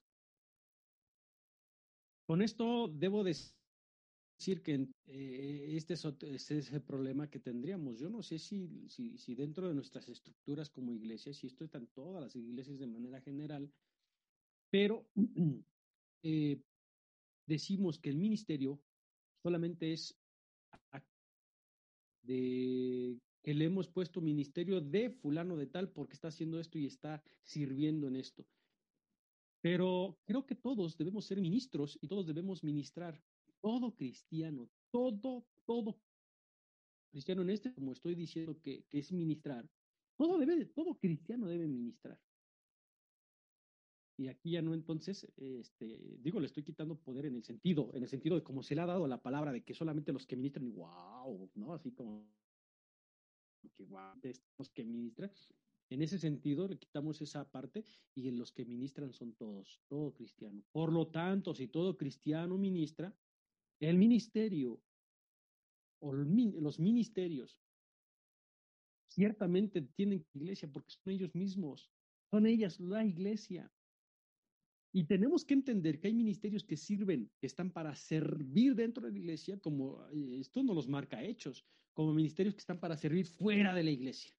Con 2.27 2.43
esto 2.43 2.89
debo 2.89 3.23
decir 3.25 3.55
decir 4.39 4.63
que 4.63 4.89
eh, 5.07 5.77
este, 5.77 5.95
es, 5.95 6.73
el 6.73 6.83
problema 6.83 7.31
que 7.31 7.39
tendríamos. 7.39 7.99
Yo 7.99 8.11
no 8.11 8.23
sé 8.23 8.39
si, 8.39 8.89
si, 8.89 9.35
dentro 9.35 9.69
de 9.69 9.75
nuestras 9.75 10.09
estructuras 10.09 10.71
como 10.71 10.93
iglesias, 10.93 11.37
si 11.37 11.47
esto 11.47 11.65
está 11.65 11.79
en 11.79 11.87
todas 11.89 12.23
las 12.23 12.37
iglesias 12.37 12.79
de 12.79 12.87
manera 12.87 13.21
general, 13.21 13.71
pero 14.71 15.07
eh, 16.23 16.61
decimos 17.47 17.99
que 17.99 18.11
el 18.11 18.17
ministerio 18.17 18.81
solamente 19.43 19.93
es 19.93 20.17
de 22.23 23.19
que 23.43 23.53
le 23.53 23.67
hemos 23.67 23.89
puesto 23.89 24.23
ministerio 24.23 24.81
de 24.81 25.11
fulano 25.11 25.57
de 25.57 25.67
tal 25.67 25.91
porque 25.91 26.15
está 26.15 26.29
haciendo 26.29 26.59
esto 26.59 26.79
y 26.79 26.87
está 26.87 27.23
sirviendo 27.43 28.09
en 28.09 28.17
esto. 28.17 28.47
Pero 29.61 30.19
creo 30.25 30.47
que 30.47 30.55
todos 30.55 30.97
debemos 30.97 31.27
ser 31.27 31.41
ministros 31.41 31.99
y 32.01 32.09
todos 32.09 32.27
debemos 32.27 32.65
ministrar. 32.65 33.21
Todo 33.65 33.97
cristiano, 33.97 34.69
todo, 34.91 35.47
todo 35.65 35.99
cristiano 37.11 37.41
en 37.41 37.49
este, 37.49 37.73
como 37.73 37.93
estoy 37.93 38.15
diciendo 38.15 38.61
que, 38.61 38.85
que 38.91 38.99
es 38.99 39.11
ministrar, 39.11 39.67
todo 40.19 40.37
debe, 40.37 40.67
todo 40.67 40.99
cristiano 40.99 41.47
debe 41.47 41.67
ministrar. 41.67 42.21
Y 44.19 44.29
aquí 44.29 44.51
ya 44.51 44.61
no, 44.61 44.75
entonces, 44.75 45.27
este, 45.39 46.19
digo, 46.21 46.41
le 46.41 46.47
estoy 46.47 46.63
quitando 46.63 46.95
poder 46.95 47.25
en 47.25 47.37
el 47.37 47.43
sentido, 47.43 47.91
en 47.95 48.03
el 48.03 48.09
sentido 48.11 48.37
de 48.37 48.43
cómo 48.43 48.63
se 48.63 48.75
le 48.75 48.83
ha 48.83 48.87
dado 48.87 49.07
la 49.09 49.23
palabra 49.23 49.51
de 49.51 49.65
que 49.65 49.73
solamente 49.73 50.13
los 50.13 50.27
que 50.27 50.37
ministran, 50.37 50.75
wow, 50.75 51.51
¿no? 51.55 51.73
Así 51.73 51.91
como 51.91 52.29
que 53.77 53.85
wow, 53.87 54.13
los 54.59 54.69
que 54.69 54.85
ministran. 54.85 55.33
En 55.89 56.03
ese 56.03 56.19
sentido, 56.19 56.69
le 56.69 56.77
quitamos 56.77 57.23
esa 57.23 57.51
parte 57.51 57.83
y 58.15 58.31
los 58.31 58.53
que 58.53 58.67
ministran 58.67 59.15
son 59.15 59.33
todos, 59.33 59.81
todo 59.89 60.13
cristiano. 60.13 60.63
Por 60.71 60.93
lo 60.93 61.09
tanto, 61.09 61.55
si 61.55 61.69
todo 61.69 61.97
cristiano 61.97 62.59
ministra, 62.59 63.17
el 63.81 63.99
ministerio 63.99 64.81
o 66.01 66.13
los 66.13 66.79
ministerios 66.79 67.59
ciertamente 69.09 69.81
tienen 69.81 70.27
iglesia 70.35 70.71
porque 70.71 70.91
son 70.91 71.13
ellos 71.13 71.35
mismos, 71.35 71.91
son 72.31 72.47
ellas 72.47 72.81
la 72.81 73.05
iglesia. 73.05 73.73
Y 74.93 75.05
tenemos 75.05 75.45
que 75.45 75.55
entender 75.55 75.99
que 75.99 76.09
hay 76.09 76.15
ministerios 76.15 76.63
que 76.65 76.77
sirven, 76.77 77.31
que 77.41 77.47
están 77.47 77.73
para 77.73 77.95
servir 77.97 78.75
dentro 78.75 79.05
de 79.05 79.13
la 79.13 79.19
iglesia, 79.19 79.59
como 79.59 80.07
eh, 80.11 80.39
esto 80.39 80.63
no 80.63 80.75
los 80.75 80.89
marca 80.89 81.23
hechos, 81.23 81.65
como 81.95 82.13
ministerios 82.13 82.55
que 82.55 82.61
están 82.61 82.79
para 82.79 82.97
servir 82.97 83.27
fuera 83.27 83.75
de 83.75 83.83
la 83.83 83.91
iglesia. 83.91 84.33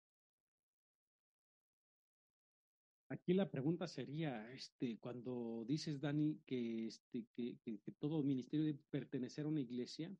Aquí 3.09 3.33
la 3.33 3.49
pregunta 3.49 3.87
sería, 3.87 4.51
este, 4.51 4.97
cuando 4.97 5.63
dices, 5.67 6.01
Dani, 6.01 6.41
que, 6.45 6.87
este, 6.87 7.25
que, 7.35 7.57
que, 7.63 7.79
que 7.79 7.91
todo 7.99 8.23
ministerio 8.23 8.65
debe 8.65 8.79
pertenecer 8.89 9.45
a 9.45 9.49
una 9.49 9.61
iglesia, 9.61 10.15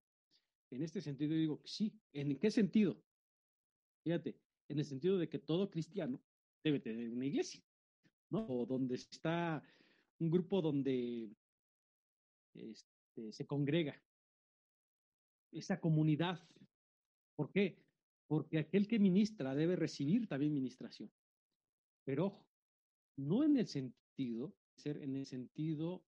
en 0.71 0.83
este 0.83 1.01
sentido 1.01 1.33
digo 1.33 1.61
que 1.61 1.67
sí. 1.67 1.99
¿En 2.13 2.37
qué 2.37 2.51
sentido? 2.51 3.01
Fíjate, 4.03 4.37
en 4.69 4.79
el 4.79 4.85
sentido 4.85 5.17
de 5.17 5.29
que 5.29 5.39
todo 5.39 5.69
cristiano 5.69 6.21
debe 6.63 6.79
tener 6.79 7.09
una 7.11 7.25
iglesia, 7.25 7.63
¿no? 8.29 8.45
O 8.47 8.65
donde 8.65 8.95
está 8.95 9.63
un 10.19 10.29
grupo 10.29 10.61
donde 10.61 11.31
este, 12.53 13.31
se 13.31 13.45
congrega 13.45 14.01
esa 15.51 15.79
comunidad. 15.79 16.47
¿Por 17.35 17.51
qué? 17.51 17.83
Porque 18.27 18.57
aquel 18.57 18.87
que 18.87 18.99
ministra 18.99 19.55
debe 19.55 19.75
recibir 19.75 20.27
también 20.27 20.53
ministración. 20.53 21.11
Pero 22.03 22.27
ojo, 22.27 22.47
no 23.17 23.43
en 23.43 23.57
el 23.57 23.67
sentido, 23.67 24.53
ser 24.75 24.97
en 24.97 25.15
el 25.15 25.25
sentido 25.25 26.03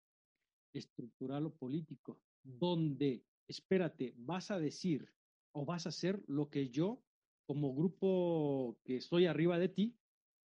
estructural 0.73 1.45
o 1.45 1.55
político, 1.55 2.19
donde, 2.43 3.25
espérate, 3.47 4.13
vas 4.17 4.51
a 4.51 4.59
decir 4.59 5.13
o 5.51 5.65
vas 5.65 5.85
a 5.85 5.89
hacer 5.89 6.23
lo 6.27 6.49
que 6.49 6.69
yo, 6.69 7.03
como 7.45 7.73
grupo 7.73 8.77
que 8.83 8.97
estoy 8.97 9.25
arriba 9.25 9.57
de 9.57 9.69
ti, 9.69 9.97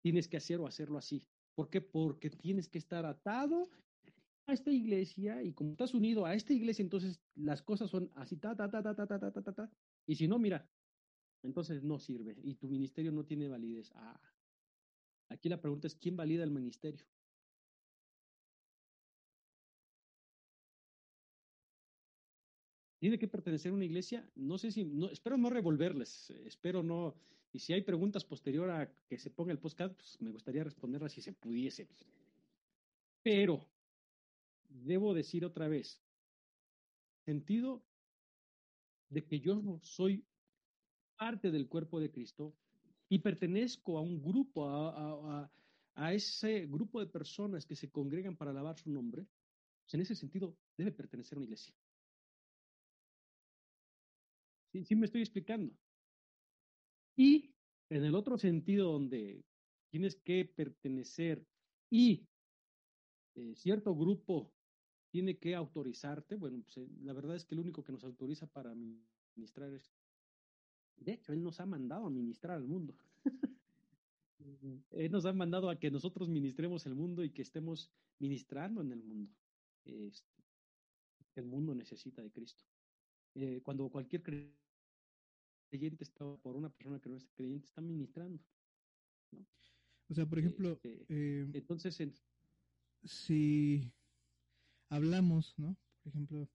tienes 0.02 0.28
que 0.28 0.38
hacer 0.38 0.60
o 0.60 0.68
hacerlo 0.68 0.98
así. 0.98 1.28
¿Por 1.56 1.70
qué? 1.70 1.82
Porque 1.82 2.30
tienes 2.30 2.70
que 2.70 2.78
estar 2.78 3.06
atado 3.06 3.70
a 4.48 4.54
esta 4.54 4.72
iglesia 4.72 5.44
y 5.44 5.54
como 5.54 5.72
estás 5.72 5.94
unido 5.94 6.26
a 6.26 6.34
esta 6.34 6.54
iglesia, 6.54 6.82
entonces 6.82 7.20
las 7.36 7.62
cosas 7.62 7.90
son 7.90 8.10
así, 8.16 8.38
ta, 8.38 8.56
ta, 8.56 8.70
ta, 8.70 8.82
ta, 8.82 8.96
ta, 8.96 9.08
ta, 9.08 9.20
ta, 9.20 9.44
ta, 9.44 9.54
ta, 9.54 9.72
Y 10.06 10.16
si 10.16 10.28
no, 10.28 10.40
mira, 10.40 10.70
entonces 11.44 11.84
no 11.84 12.00
sirve 12.00 12.38
y 12.44 12.56
tu 12.56 12.68
ministerio 12.68 13.12
no 13.12 13.26
tiene 13.26 13.48
validez. 13.48 13.92
Ah, 13.96 14.20
aquí 15.30 15.50
la 15.50 15.62
pregunta 15.62 15.88
es, 15.88 15.96
¿quién 15.96 16.16
valida 16.16 16.44
el 16.44 16.52
ministerio? 16.52 17.06
¿Tiene 23.00 23.20
que 23.20 23.28
pertenecer 23.28 23.72
a 23.72 23.76
una 23.76 23.86
iglesia? 23.86 24.28
No 24.36 24.58
sé 24.58 24.72
si, 24.72 24.84
no, 24.84 25.10
espero 25.10 25.38
no 25.38 25.50
revolverles, 25.50 26.32
espero 26.46 26.82
no, 26.82 27.16
y 27.54 27.60
si 27.60 27.74
hay 27.74 27.82
preguntas 27.82 28.26
posterior 28.26 28.70
a 28.72 28.92
que 29.08 29.20
se 29.20 29.30
ponga 29.30 29.52
el 29.52 29.60
podcast, 29.60 29.96
pues 29.96 30.20
me 30.20 30.32
gustaría 30.32 30.64
responderlas 30.64 31.14
si 31.14 31.22
se 31.22 31.34
pudiese. 31.34 31.88
Pero, 33.24 33.70
debo 34.68 35.14
decir 35.14 35.46
otra 35.46 35.68
vez, 35.68 36.02
sentido 37.26 37.84
de 39.10 39.26
que 39.26 39.40
yo 39.40 39.80
soy 39.84 40.26
parte 41.18 41.52
del 41.52 41.68
cuerpo 41.68 42.00
de 42.00 42.12
Cristo 42.12 42.56
y 43.10 43.20
pertenezco 43.20 43.98
a 43.98 44.02
un 44.02 44.22
grupo, 44.22 44.68
a, 44.70 45.42
a, 45.42 45.52
a 45.96 46.14
ese 46.14 46.66
grupo 46.68 47.00
de 47.00 47.08
personas 47.08 47.66
que 47.66 47.76
se 47.76 47.90
congregan 47.90 48.36
para 48.36 48.52
alabar 48.52 48.78
su 48.78 48.92
nombre, 48.92 49.26
pues 49.84 49.94
en 49.94 50.02
ese 50.02 50.16
sentido 50.16 50.56
debe 50.78 50.92
pertenecer 50.92 51.36
a 51.36 51.40
una 51.40 51.46
iglesia. 51.46 51.74
Sí, 54.72 54.84
sí 54.84 54.96
me 54.96 55.06
estoy 55.06 55.22
explicando. 55.22 55.74
Y 57.16 57.54
en 57.90 58.04
el 58.04 58.16
otro 58.16 58.38
sentido 58.38 58.92
donde 58.92 59.44
tienes 59.90 60.16
que 60.16 60.46
pertenecer 60.46 61.46
y 61.90 62.28
eh, 63.36 63.56
cierto 63.56 63.96
grupo 63.96 64.52
tiene 65.10 65.38
que 65.38 65.56
autorizarte, 65.56 66.36
bueno, 66.36 66.62
pues 66.62 66.78
eh, 66.78 66.88
la 67.02 67.14
verdad 67.14 67.36
es 67.36 67.46
que 67.46 67.56
el 67.56 67.62
único 67.62 67.84
que 67.84 67.94
nos 67.94 68.04
autoriza 68.04 68.46
para 68.48 68.76
ministrar 69.36 69.74
es, 69.74 69.90
de 70.98 71.14
hecho, 71.14 71.34
Él 71.34 71.44
nos 71.44 71.60
ha 71.60 71.66
mandado 71.66 72.06
a 72.06 72.10
ministrar 72.10 72.56
al 72.58 72.66
mundo. 72.66 72.96
Él 74.92 75.12
nos 75.12 75.26
ha 75.26 75.34
mandado 75.34 75.70
a 75.70 75.78
que 75.80 75.92
nosotros 75.92 76.30
ministremos 76.30 76.86
el 76.86 76.96
mundo 76.96 77.24
y 77.24 77.30
que 77.32 77.42
estemos 77.42 77.92
ministrando 78.20 78.82
en 78.82 78.92
el 78.92 79.04
mundo. 79.04 79.32
Este, 79.86 80.44
el 81.36 81.46
mundo 81.46 81.74
necesita 81.76 82.22
de 82.22 82.32
Cristo. 82.32 82.64
Eh, 83.36 83.62
cuando 83.64 83.90
cualquier 83.90 84.24
creyente 85.70 86.04
está 86.04 86.26
por 86.38 86.56
una 86.56 86.70
persona 86.70 87.00
que 87.00 87.10
no 87.10 87.18
es 87.18 87.28
creyente, 87.36 87.66
está 87.68 87.82
ministrando. 87.82 88.44
¿no? 89.32 89.46
O 90.10 90.14
sea, 90.14 90.26
por 90.26 90.40
ejemplo, 90.40 90.72
Este, 90.72 91.06
eh, 91.10 91.48
entonces, 91.54 92.00
en- 92.00 92.14
si 93.04 93.92
hablamos, 94.90 95.54
¿no? 95.58 95.76
Por 96.04 96.14
ejemplo, 96.14 96.50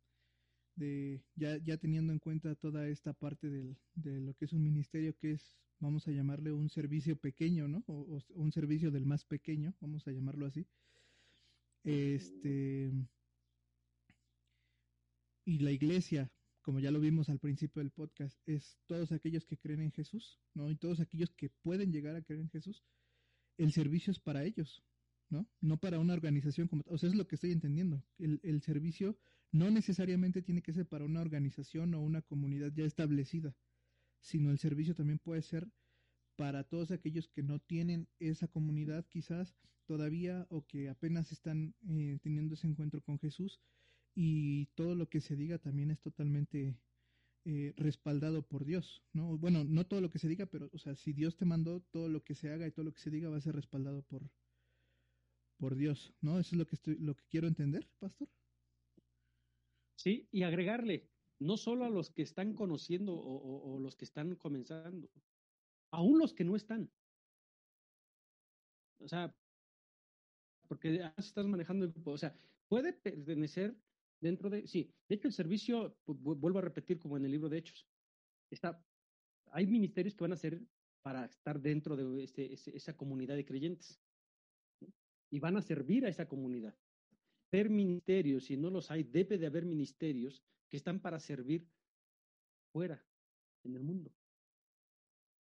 de 0.76 1.22
ya, 1.34 1.58
ya 1.58 1.76
teniendo 1.76 2.12
en 2.12 2.18
cuenta 2.18 2.54
toda 2.54 2.88
esta 2.88 3.12
parte 3.12 3.48
del, 3.48 3.76
de 3.94 4.20
lo 4.20 4.34
que 4.34 4.46
es 4.46 4.52
un 4.52 4.62
ministerio, 4.62 5.16
que 5.16 5.32
es, 5.32 5.56
vamos 5.78 6.06
a 6.08 6.12
llamarle 6.12 6.52
un 6.52 6.68
servicio 6.68 7.16
pequeño, 7.16 7.68
¿no? 7.68 7.84
O, 7.86 8.20
un 8.30 8.52
servicio 8.52 8.90
del 8.90 9.06
más 9.06 9.24
pequeño, 9.24 9.74
vamos 9.80 10.06
a 10.06 10.12
llamarlo 10.12 10.46
así. 10.46 10.66
Este. 11.84 12.92
Y 15.44 15.58
la 15.58 15.72
iglesia, 15.72 16.30
como 16.62 16.78
ya 16.78 16.92
lo 16.92 17.00
vimos 17.00 17.28
al 17.28 17.40
principio 17.40 17.82
del 17.82 17.90
podcast, 17.90 18.38
es 18.46 18.78
todos 18.86 19.10
aquellos 19.10 19.44
que 19.44 19.58
creen 19.58 19.80
en 19.80 19.92
Jesús, 19.92 20.38
¿no? 20.54 20.70
Y 20.70 20.76
todos 20.76 21.00
aquellos 21.00 21.30
que 21.34 21.50
pueden 21.50 21.92
llegar 21.92 22.14
a 22.14 22.22
creer 22.22 22.42
en 22.42 22.50
Jesús. 22.50 22.84
El 23.58 23.72
servicio 23.72 24.12
es 24.12 24.20
para 24.20 24.44
ellos, 24.44 24.82
¿no? 25.32 25.48
No 25.60 25.78
para 25.78 25.98
una 25.98 26.12
organización 26.12 26.68
como 26.68 26.84
O 26.86 26.98
sea, 26.98 27.08
es 27.08 27.16
lo 27.16 27.26
que 27.26 27.36
estoy 27.36 27.52
entendiendo. 27.52 28.04
El, 28.18 28.38
el 28.44 28.60
servicio 28.60 29.18
no 29.50 29.70
necesariamente 29.70 30.42
tiene 30.42 30.62
que 30.62 30.74
ser 30.74 30.86
para 30.86 31.06
una 31.06 31.22
organización 31.22 31.94
o 31.94 32.00
una 32.00 32.22
comunidad 32.22 32.70
ya 32.74 32.84
establecida, 32.84 33.56
sino 34.20 34.50
el 34.50 34.58
servicio 34.58 34.94
también 34.94 35.18
puede 35.18 35.42
ser 35.42 35.68
para 36.36 36.64
todos 36.64 36.90
aquellos 36.90 37.28
que 37.28 37.42
no 37.42 37.58
tienen 37.60 38.08
esa 38.18 38.46
comunidad 38.46 39.06
quizás 39.08 39.54
todavía 39.86 40.46
o 40.50 40.66
que 40.66 40.88
apenas 40.88 41.32
están 41.32 41.74
eh, 41.88 42.18
teniendo 42.22 42.54
ese 42.54 42.66
encuentro 42.66 43.02
con 43.02 43.18
Jesús 43.18 43.60
y 44.14 44.66
todo 44.74 44.94
lo 44.94 45.08
que 45.08 45.20
se 45.20 45.36
diga 45.36 45.58
también 45.58 45.90
es 45.90 46.00
totalmente 46.00 46.78
eh, 47.44 47.72
respaldado 47.76 48.46
por 48.46 48.64
Dios, 48.64 49.02
¿no? 49.12 49.36
Bueno, 49.36 49.64
no 49.64 49.86
todo 49.86 50.00
lo 50.00 50.10
que 50.10 50.18
se 50.18 50.28
diga, 50.28 50.46
pero, 50.46 50.70
o 50.72 50.78
sea, 50.78 50.94
si 50.94 51.12
Dios 51.12 51.36
te 51.36 51.44
mandó, 51.44 51.80
todo 51.90 52.08
lo 52.08 52.22
que 52.22 52.34
se 52.34 52.50
haga 52.50 52.66
y 52.66 52.70
todo 52.70 52.84
lo 52.84 52.92
que 52.92 53.00
se 53.00 53.10
diga 53.10 53.30
va 53.30 53.38
a 53.38 53.40
ser 53.40 53.56
respaldado 53.56 54.02
por, 54.02 54.30
por 55.62 55.76
Dios, 55.76 56.12
¿no? 56.20 56.40
Eso 56.40 56.56
es 56.56 56.58
lo 56.58 56.66
que 56.66 56.74
estoy, 56.74 56.96
lo 56.98 57.14
que 57.14 57.24
quiero 57.30 57.46
entender, 57.46 57.88
pastor. 58.00 58.28
Sí, 59.96 60.26
y 60.32 60.42
agregarle, 60.42 61.08
no 61.38 61.56
solo 61.56 61.84
a 61.84 61.88
los 61.88 62.10
que 62.10 62.22
están 62.22 62.54
conociendo 62.54 63.14
o, 63.14 63.78
los 63.78 63.94
que 63.94 64.04
están 64.04 64.34
comenzando, 64.34 65.08
aún 65.92 66.18
los 66.18 66.34
que 66.34 66.42
no 66.42 66.56
están. 66.56 66.90
O 68.98 69.06
sea, 69.06 69.32
porque 70.66 71.00
estás 71.16 71.46
manejando 71.46 71.84
el 71.84 71.92
grupo, 71.92 72.10
o 72.10 72.18
sea, 72.18 72.36
puede 72.66 72.92
pertenecer 72.94 73.80
dentro 74.20 74.50
de, 74.50 74.66
sí, 74.66 74.90
de 75.08 75.14
hecho 75.14 75.28
el 75.28 75.32
servicio, 75.32 75.96
pu- 76.04 76.18
vu- 76.18 76.40
vuelvo 76.40 76.58
a 76.58 76.62
repetir 76.62 76.98
como 76.98 77.16
en 77.16 77.24
el 77.24 77.30
libro 77.30 77.48
de 77.48 77.58
Hechos, 77.58 77.88
está, 78.50 78.84
hay 79.46 79.68
ministerios 79.68 80.16
que 80.16 80.24
van 80.24 80.32
a 80.32 80.36
ser 80.36 80.60
para 81.02 81.26
estar 81.26 81.60
dentro 81.60 81.94
de 81.94 82.24
ese- 82.24 82.52
esa 82.76 82.96
comunidad 82.96 83.36
de 83.36 83.44
creyentes. 83.44 84.02
Y 85.32 85.40
van 85.40 85.56
a 85.56 85.62
servir 85.62 86.06
a 86.06 86.08
esa 86.08 86.28
comunidad 86.28 86.76
haber 87.52 87.68
ministerios, 87.68 88.46
si 88.46 88.56
no 88.56 88.70
los 88.70 88.90
hay, 88.90 89.02
debe 89.02 89.36
de 89.36 89.46
haber 89.46 89.66
ministerios 89.66 90.42
que 90.70 90.78
están 90.78 91.00
para 91.00 91.20
servir 91.20 91.68
fuera, 92.72 93.04
en 93.64 93.76
el 93.76 93.82
mundo. 93.82 94.10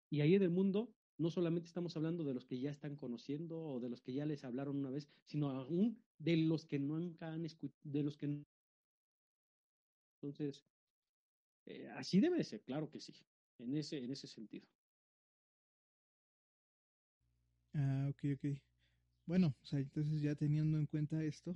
Y 0.09 0.21
ahí 0.21 0.33
en 0.33 0.41
el 0.41 0.49
mundo 0.49 0.95
no 1.17 1.29
solamente 1.29 1.67
estamos 1.67 1.95
hablando 1.95 2.23
de 2.23 2.33
los 2.33 2.45
que 2.45 2.59
ya 2.59 2.71
están 2.71 2.95
conociendo 2.95 3.61
o 3.61 3.79
de 3.79 3.89
los 3.89 4.01
que 4.01 4.13
ya 4.13 4.25
les 4.25 4.43
hablaron 4.43 4.77
una 4.77 4.89
vez, 4.89 5.07
sino 5.25 5.49
aún 5.49 6.01
de 6.17 6.37
los 6.37 6.65
que 6.65 6.79
nunca 6.79 7.31
han 7.31 7.45
escuchado, 7.45 7.79
de 7.83 8.03
los 8.03 8.17
que... 8.17 8.43
Entonces, 10.15 10.65
eh, 11.67 11.89
así 11.95 12.19
debe 12.19 12.43
ser, 12.43 12.61
claro 12.63 12.89
que 12.89 12.99
sí, 12.99 13.13
en 13.59 13.75
ese, 13.77 13.99
en 13.99 14.11
ese 14.11 14.27
sentido. 14.27 14.67
Ah, 17.75 18.07
ok, 18.09 18.23
ok. 18.35 18.68
Bueno, 19.29 19.55
o 19.61 19.65
sea, 19.67 19.77
entonces 19.77 20.23
ya 20.23 20.33
teniendo 20.33 20.79
en 20.79 20.87
cuenta 20.87 21.23
esto, 21.23 21.55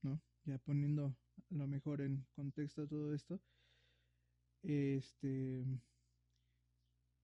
¿no? 0.00 0.18
Ya 0.46 0.56
poniendo 0.56 1.14
lo 1.50 1.66
mejor 1.66 2.00
en 2.00 2.24
contexto 2.34 2.88
todo 2.88 3.12
esto, 3.12 3.38
este, 4.62 5.62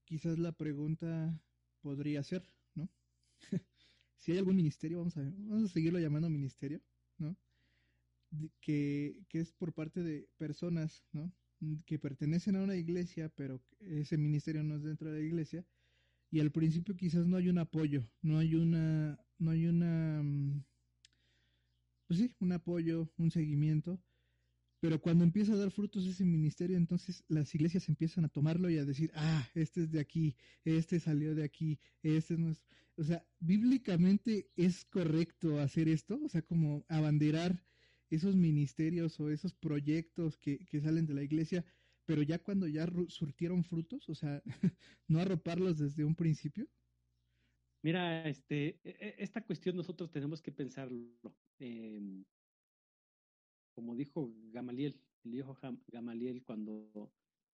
quizás 0.04 0.38
la 0.38 0.52
pregunta 0.52 1.40
podría 1.80 2.22
ser, 2.22 2.46
¿no? 2.74 2.90
si 4.18 4.32
hay 4.32 4.36
algún 4.36 4.56
ministerio, 4.56 4.98
vamos 4.98 5.16
a, 5.16 5.22
vamos 5.22 5.70
a 5.70 5.72
seguirlo 5.72 5.98
llamando 5.98 6.28
ministerio, 6.28 6.82
¿no? 7.16 7.34
que, 8.60 9.22
que 9.30 9.40
es 9.40 9.52
por 9.52 9.72
parte 9.72 10.02
de 10.02 10.28
personas, 10.36 11.02
¿no? 11.12 11.32
Que 11.86 11.98
pertenecen 11.98 12.56
a 12.56 12.62
una 12.62 12.76
iglesia, 12.76 13.30
pero 13.30 13.62
ese 13.80 14.18
ministerio 14.18 14.62
no 14.62 14.76
es 14.76 14.82
dentro 14.82 15.10
de 15.10 15.20
la 15.20 15.26
iglesia, 15.26 15.64
y 16.30 16.40
al 16.40 16.52
principio 16.52 16.94
quizás 16.94 17.26
no 17.26 17.38
hay 17.38 17.48
un 17.48 17.56
apoyo, 17.56 18.06
no 18.20 18.36
hay 18.36 18.54
una, 18.54 19.18
no 19.38 19.50
hay 19.50 19.66
una, 19.66 20.22
mm, 20.22 20.64
pues 22.06 22.20
sí, 22.20 22.34
un 22.40 22.52
apoyo, 22.52 23.10
un 23.16 23.30
seguimiento, 23.30 24.00
pero 24.80 25.00
cuando 25.00 25.24
empieza 25.24 25.54
a 25.54 25.56
dar 25.56 25.70
frutos 25.70 26.06
ese 26.06 26.24
ministerio, 26.24 26.76
entonces 26.76 27.24
las 27.28 27.52
iglesias 27.54 27.88
empiezan 27.88 28.24
a 28.24 28.28
tomarlo 28.28 28.70
y 28.70 28.78
a 28.78 28.84
decir, 28.84 29.10
ah, 29.14 29.48
este 29.54 29.82
es 29.82 29.90
de 29.90 30.00
aquí, 30.00 30.36
este 30.64 31.00
salió 31.00 31.34
de 31.34 31.44
aquí, 31.44 31.80
este 32.02 32.34
es 32.34 32.40
nuestro. 32.40 32.68
O 32.96 33.04
sea, 33.04 33.26
bíblicamente 33.40 34.50
es 34.56 34.84
correcto 34.84 35.60
hacer 35.60 35.88
esto, 35.88 36.20
o 36.24 36.28
sea, 36.28 36.42
como 36.42 36.84
abanderar 36.88 37.64
esos 38.10 38.36
ministerios 38.36 39.18
o 39.20 39.30
esos 39.30 39.52
proyectos 39.54 40.36
que, 40.38 40.58
que 40.66 40.80
salen 40.80 41.06
de 41.06 41.14
la 41.14 41.22
iglesia, 41.22 41.64
pero 42.04 42.22
ya 42.22 42.38
cuando 42.38 42.66
ya 42.66 42.88
surtieron 43.08 43.64
frutos, 43.64 44.08
o 44.08 44.14
sea, 44.14 44.42
no 45.08 45.20
arroparlos 45.20 45.78
desde 45.78 46.04
un 46.04 46.14
principio. 46.14 46.68
Mira, 47.82 48.28
este, 48.28 48.80
e, 48.82 48.90
e, 49.00 49.14
esta 49.18 49.42
cuestión 49.44 49.76
nosotros 49.76 50.10
tenemos 50.10 50.42
que 50.42 50.52
pensarlo. 50.52 51.36
Eh, 51.60 52.24
como 53.74 53.94
dijo 53.94 54.32
Gamaliel, 54.50 55.00
el 55.24 55.34
hijo 55.36 55.56
Gamaliel, 55.86 56.42
cuando 56.44 57.12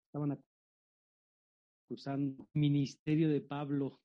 estaban 0.06 0.40
acusando 1.88 2.48
el 2.54 2.60
ministerio 2.60 3.30
de 3.30 3.42
Pablo, 3.42 4.00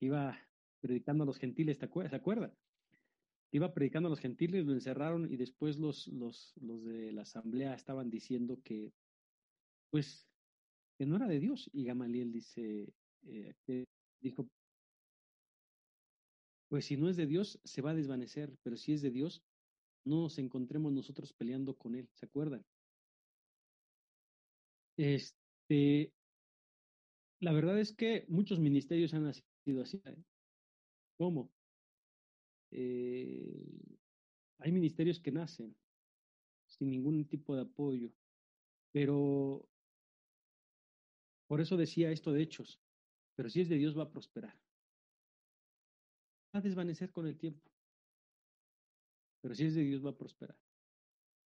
iba 0.00 0.38
predicando 0.82 1.24
a 1.24 1.26
los 1.26 1.38
gentiles. 1.38 1.78
¿Se 1.78 1.86
acuerda? 1.86 2.54
Iba 3.52 3.72
predicando 3.72 4.08
a 4.08 4.10
los 4.10 4.20
gentiles, 4.20 4.66
lo 4.66 4.72
encerraron 4.72 5.32
y 5.32 5.36
después 5.36 5.78
los, 5.78 6.08
los, 6.08 6.52
los 6.60 6.84
de 6.84 7.12
la 7.12 7.22
asamblea 7.22 7.74
estaban 7.74 8.10
diciendo 8.10 8.60
que, 8.62 8.92
pues, 9.90 10.28
que 10.98 11.06
no 11.06 11.16
era 11.16 11.26
de 11.26 11.40
Dios. 11.40 11.70
Y 11.72 11.84
Gamaliel 11.84 12.32
dice, 12.32 12.92
eh, 13.22 13.54
dijo, 14.20 14.46
pues 16.74 16.86
si 16.86 16.96
no 16.96 17.08
es 17.08 17.16
de 17.16 17.28
Dios, 17.28 17.60
se 17.62 17.82
va 17.82 17.92
a 17.92 17.94
desvanecer, 17.94 18.52
pero 18.64 18.76
si 18.76 18.94
es 18.94 19.00
de 19.00 19.12
Dios, 19.12 19.44
no 20.04 20.22
nos 20.22 20.38
encontremos 20.38 20.92
nosotros 20.92 21.32
peleando 21.32 21.78
con 21.78 21.94
él, 21.94 22.08
¿se 22.14 22.26
acuerdan? 22.26 22.66
Este, 24.96 26.12
la 27.38 27.52
verdad 27.52 27.78
es 27.78 27.92
que 27.92 28.24
muchos 28.26 28.58
ministerios 28.58 29.14
han 29.14 29.22
nacido 29.22 29.82
así. 29.82 30.02
¿eh? 30.04 30.16
¿Cómo? 31.16 31.52
Eh, 32.72 33.96
hay 34.58 34.72
ministerios 34.72 35.20
que 35.20 35.30
nacen 35.30 35.76
sin 36.66 36.90
ningún 36.90 37.24
tipo 37.28 37.54
de 37.54 37.62
apoyo, 37.62 38.10
pero 38.90 39.68
por 41.46 41.60
eso 41.60 41.76
decía 41.76 42.10
esto 42.10 42.32
de 42.32 42.42
hechos, 42.42 42.80
pero 43.36 43.48
si 43.48 43.60
es 43.60 43.68
de 43.68 43.76
Dios 43.76 43.96
va 43.96 44.02
a 44.02 44.10
prosperar. 44.10 44.63
A 46.54 46.60
desvanecer 46.60 47.12
con 47.12 47.26
el 47.26 47.36
tiempo 47.36 47.74
pero 49.44 49.54
si 49.54 49.64
es 49.66 49.74
de 49.74 49.82
Dios 49.82 50.02
va 50.02 50.08
a 50.08 50.16
prosperar. 50.16 50.56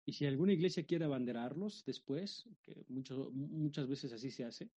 Y 0.04 0.14
si 0.14 0.26
alguna 0.26 0.51
iglesia 0.51 0.84
quiere 0.84 1.06
abanderarlos 1.06 1.86
después, 1.86 2.49
que 2.64 2.84
mucho, 2.89 3.30
muchas 3.32 3.88
veces 3.88 4.12
así 4.12 4.32
se 4.32 4.45
hace, 4.45 4.72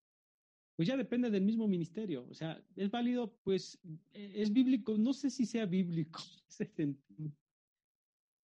pues 0.75 0.87
ya 0.87 0.95
depende 0.95 1.31
del 1.31 1.41
mismo 1.41 1.67
ministerio. 1.67 2.27
O 2.29 2.35
sea, 2.35 2.63
es 2.75 2.91
válido, 2.91 3.33
pues 3.43 3.79
e, 4.13 4.39
es 4.43 4.53
bíblico, 4.53 4.99
no 4.99 5.13
sé 5.13 5.31
si 5.31 5.47
sea 5.47 5.65
bíblico 5.65 6.21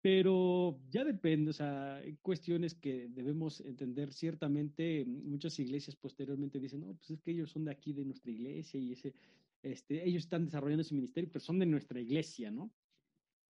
pero 0.01 0.79
ya 0.91 1.03
depende, 1.03 1.49
o 1.49 1.53
sea, 1.53 1.95
hay 1.95 2.17
cuestiones 2.17 2.75
que 2.75 3.09
debemos 3.09 3.61
entender. 3.61 4.13
Ciertamente, 4.13 5.03
muchas 5.03 5.57
iglesias 5.57 5.95
posteriormente 5.95 6.59
dicen, 6.59 6.81
no, 6.81 6.93
pues 6.93 7.09
es 7.09 7.21
que 7.21 7.31
ellos 7.31 7.49
son 7.49 7.65
de 7.65 7.71
aquí, 7.71 7.91
de 7.91 8.05
nuestra 8.05 8.29
iglesia, 8.29 8.79
y 8.79 8.91
ese, 8.91 9.15
este, 9.61 10.07
ellos 10.07 10.23
están 10.23 10.45
desarrollando 10.45 10.81
ese 10.81 10.95
ministerio, 10.95 11.29
pero 11.31 11.43
son 11.43 11.59
de 11.59 11.65
nuestra 11.65 11.99
iglesia, 11.99 12.51
¿no? 12.51 12.71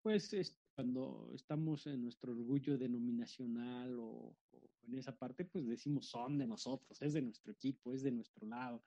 Pues 0.01 0.31
cuando 0.73 1.29
estamos 1.33 1.85
en 1.87 2.01
nuestro 2.01 2.31
orgullo 2.31 2.77
denominacional 2.77 3.97
o, 3.99 4.35
en 4.83 4.95
esa 4.95 5.15
parte, 5.15 5.45
pues 5.45 5.67
decimos 5.67 6.07
son 6.07 6.37
de 6.37 6.47
nosotros, 6.47 7.01
es 7.01 7.13
de 7.13 7.21
nuestro 7.21 7.51
equipo, 7.51 7.93
es 7.93 8.01
de 8.01 8.11
nuestro 8.11 8.47
lado. 8.47 8.83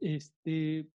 Este, 0.00 0.90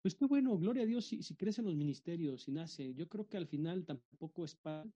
pues 0.00 0.14
qué 0.14 0.24
bueno, 0.24 0.58
gloria 0.58 0.82
a 0.82 0.86
Dios 0.86 1.04
si, 1.04 1.22
si 1.22 1.36
crecen 1.36 1.66
los 1.66 1.76
ministerios, 1.76 2.42
si 2.42 2.52
nace. 2.52 2.94
Yo 2.94 3.08
creo 3.08 3.28
que 3.28 3.36
al 3.36 3.46
final 3.46 3.84
tampoco 3.84 4.44
es 4.44 4.56
para, 4.56 4.90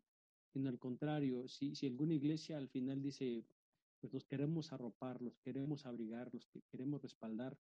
en 0.55 0.67
al 0.67 0.79
contrario, 0.79 1.47
si, 1.47 1.75
si 1.75 1.87
alguna 1.87 2.14
iglesia 2.14 2.57
al 2.57 2.69
final 2.69 3.03
dice, 3.03 3.45
pues 4.01 4.12
los 4.12 4.25
queremos 4.25 4.73
arropar, 4.73 5.23
los 5.23 5.39
queremos 5.39 5.87
abrigar, 5.87 6.33
los 6.33 6.49
queremos 6.71 7.03
respaldar, 7.03 7.57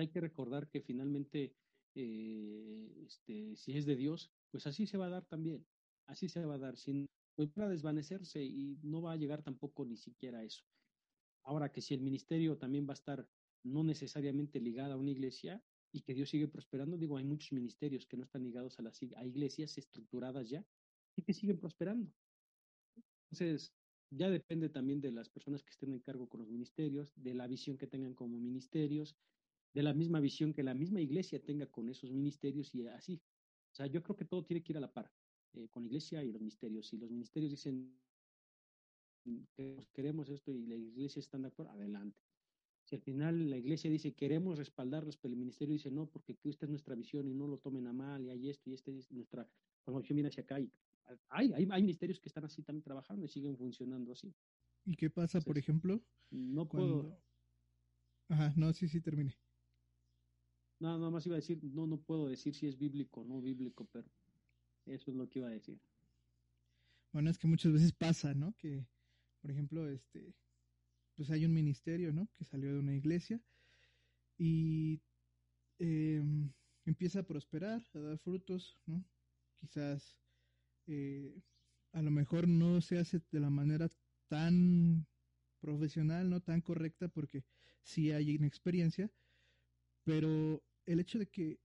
hay 0.00 0.08
que 0.08 0.20
recordar 0.20 0.68
que 0.68 0.80
finalmente 0.80 1.54
eh, 1.94 3.04
este, 3.06 3.56
si 3.56 3.76
es 3.76 3.86
de 3.86 3.96
Dios, 3.96 4.30
pues 4.50 4.66
así 4.66 4.86
se 4.86 4.98
va 4.98 5.06
a 5.06 5.10
dar 5.10 5.24
también, 5.26 5.66
así 6.06 6.28
se 6.28 6.44
va 6.44 6.54
a 6.54 6.58
dar, 6.58 6.76
sin 6.76 7.06
pues 7.36 7.48
va 7.58 7.64
a 7.64 7.68
desvanecerse 7.70 8.44
y 8.44 8.78
no 8.82 9.00
va 9.00 9.12
a 9.12 9.16
llegar 9.16 9.42
tampoco 9.42 9.84
ni 9.86 9.96
siquiera 9.96 10.40
a 10.40 10.44
eso. 10.44 10.62
Ahora 11.42 11.72
que 11.72 11.80
si 11.80 11.94
el 11.94 12.02
ministerio 12.02 12.58
también 12.58 12.86
va 12.86 12.92
a 12.92 13.00
estar 13.00 13.26
no 13.62 13.82
necesariamente 13.82 14.60
ligado 14.60 14.92
a 14.92 14.96
una 14.96 15.10
iglesia 15.10 15.62
y 15.92 16.02
que 16.02 16.14
Dios 16.14 16.28
sigue 16.28 16.48
prosperando, 16.48 16.96
digo, 16.96 17.16
hay 17.16 17.24
muchos 17.24 17.52
ministerios 17.52 18.06
que 18.06 18.16
no 18.16 18.24
están 18.24 18.42
ligados 18.42 18.78
a 18.78 18.82
las 18.82 19.00
a 19.16 19.24
iglesias 19.24 19.78
estructuradas 19.78 20.48
ya 20.48 20.64
y 21.16 21.22
que 21.22 21.32
siguen 21.32 21.58
prosperando. 21.58 22.12
Entonces, 23.30 23.72
ya 24.10 24.28
depende 24.28 24.68
también 24.68 25.00
de 25.00 25.12
las 25.12 25.28
personas 25.28 25.62
que 25.62 25.70
estén 25.70 25.92
en 25.92 26.00
cargo 26.00 26.28
con 26.28 26.40
los 26.40 26.50
ministerios, 26.50 27.12
de 27.14 27.34
la 27.34 27.46
visión 27.46 27.78
que 27.78 27.86
tengan 27.86 28.14
como 28.14 28.38
ministerios, 28.38 29.16
de 29.72 29.82
la 29.82 29.94
misma 29.94 30.20
visión 30.20 30.52
que 30.52 30.62
la 30.62 30.74
misma 30.74 31.00
iglesia 31.00 31.42
tenga 31.42 31.66
con 31.66 31.88
esos 31.88 32.10
ministerios 32.10 32.74
y 32.74 32.86
así. 32.86 33.20
O 33.72 33.74
sea, 33.74 33.86
yo 33.86 34.02
creo 34.02 34.16
que 34.16 34.24
todo 34.24 34.44
tiene 34.44 34.62
que 34.62 34.72
ir 34.72 34.76
a 34.78 34.80
la 34.80 34.92
par, 34.92 35.12
eh, 35.52 35.68
con 35.68 35.82
la 35.82 35.88
iglesia 35.88 36.24
y 36.24 36.32
los 36.32 36.40
ministerios. 36.40 36.88
Si 36.88 36.96
los 36.96 37.10
ministerios 37.10 37.50
dicen 37.50 37.96
que 39.54 39.86
queremos 39.92 40.28
esto 40.28 40.50
y 40.50 40.66
la 40.66 40.74
iglesia 40.74 41.20
está 41.20 41.38
de 41.38 41.46
acuerdo, 41.46 41.72
adelante. 41.72 42.20
Si 42.84 42.96
al 42.96 43.02
final 43.02 43.48
la 43.48 43.56
iglesia 43.56 43.90
dice 43.90 44.14
queremos 44.14 44.58
respaldarlos, 44.58 45.16
pero 45.16 45.32
el 45.32 45.38
ministerio 45.38 45.72
dice 45.72 45.90
no, 45.90 46.06
porque 46.06 46.36
esta 46.42 46.66
es 46.66 46.70
nuestra 46.70 46.94
visión 46.96 47.28
y 47.28 47.34
no 47.34 47.46
lo 47.46 47.58
tomen 47.58 47.86
a 47.86 47.92
mal, 47.92 48.24
y 48.24 48.30
hay 48.30 48.48
esto 48.48 48.68
y 48.70 48.74
esta 48.74 48.90
es 48.90 49.10
nuestra 49.12 49.48
formación 49.84 50.16
viene 50.16 50.28
hacia 50.28 50.42
acá. 50.42 50.58
Y 50.58 50.72
hay, 51.28 51.52
hay, 51.52 51.68
hay 51.70 51.82
ministerios 51.82 52.18
que 52.18 52.28
están 52.28 52.44
así 52.44 52.62
también 52.62 52.82
trabajando 52.82 53.24
y 53.24 53.28
siguen 53.28 53.56
funcionando 53.56 54.12
así. 54.12 54.34
¿Y 54.84 54.96
qué 54.96 55.10
pasa, 55.10 55.40
por 55.40 55.58
ejemplo? 55.58 56.02
No 56.30 56.68
puedo. 56.68 57.22
Ajá, 58.28 58.52
no, 58.56 58.72
sí, 58.72 58.88
sí, 58.88 59.00
termine. 59.00 59.36
No, 60.80 60.98
nada 60.98 61.10
más 61.10 61.26
iba 61.26 61.36
a 61.36 61.40
decir, 61.40 61.62
no, 61.62 61.86
no 61.86 61.98
puedo 61.98 62.28
decir 62.28 62.54
si 62.54 62.66
es 62.66 62.78
bíblico 62.78 63.20
o 63.20 63.24
no 63.24 63.40
bíblico, 63.40 63.86
pero 63.92 64.08
eso 64.86 65.10
es 65.10 65.16
lo 65.16 65.28
que 65.28 65.40
iba 65.40 65.48
a 65.48 65.52
decir. 65.52 65.78
Bueno, 67.12 67.28
es 67.28 67.38
que 67.38 67.46
muchas 67.46 67.72
veces 67.72 67.92
pasa, 67.92 68.32
¿no? 68.34 68.54
Que, 68.56 68.86
por 69.42 69.50
ejemplo, 69.50 69.88
este, 69.88 70.34
pues 71.16 71.30
hay 71.30 71.44
un 71.44 71.52
ministerio, 71.52 72.12
¿no? 72.14 72.28
Que 72.34 72.44
salió 72.44 72.72
de 72.72 72.78
una 72.78 72.94
iglesia 72.94 73.42
y 74.38 75.02
em, 75.78 76.50
empieza 76.86 77.20
a 77.20 77.26
prosperar, 77.26 77.82
a 77.92 77.98
dar 77.98 78.18
frutos, 78.18 78.78
¿no? 78.86 79.04
Quizás 79.56 80.18
eh, 80.86 81.42
a 81.92 82.00
lo 82.00 82.10
mejor 82.10 82.48
no 82.48 82.80
se 82.80 82.98
hace 82.98 83.20
de 83.30 83.40
la 83.40 83.50
manera 83.50 83.90
tan 84.28 85.06
profesional, 85.60 86.30
no 86.30 86.40
tan 86.40 86.62
correcta, 86.62 87.08
porque 87.08 87.44
sí 87.82 88.12
hay 88.12 88.30
inexperiencia, 88.30 89.10
pero 90.04 90.62
el 90.86 91.00
hecho 91.00 91.18
de 91.18 91.26
que 91.26 91.60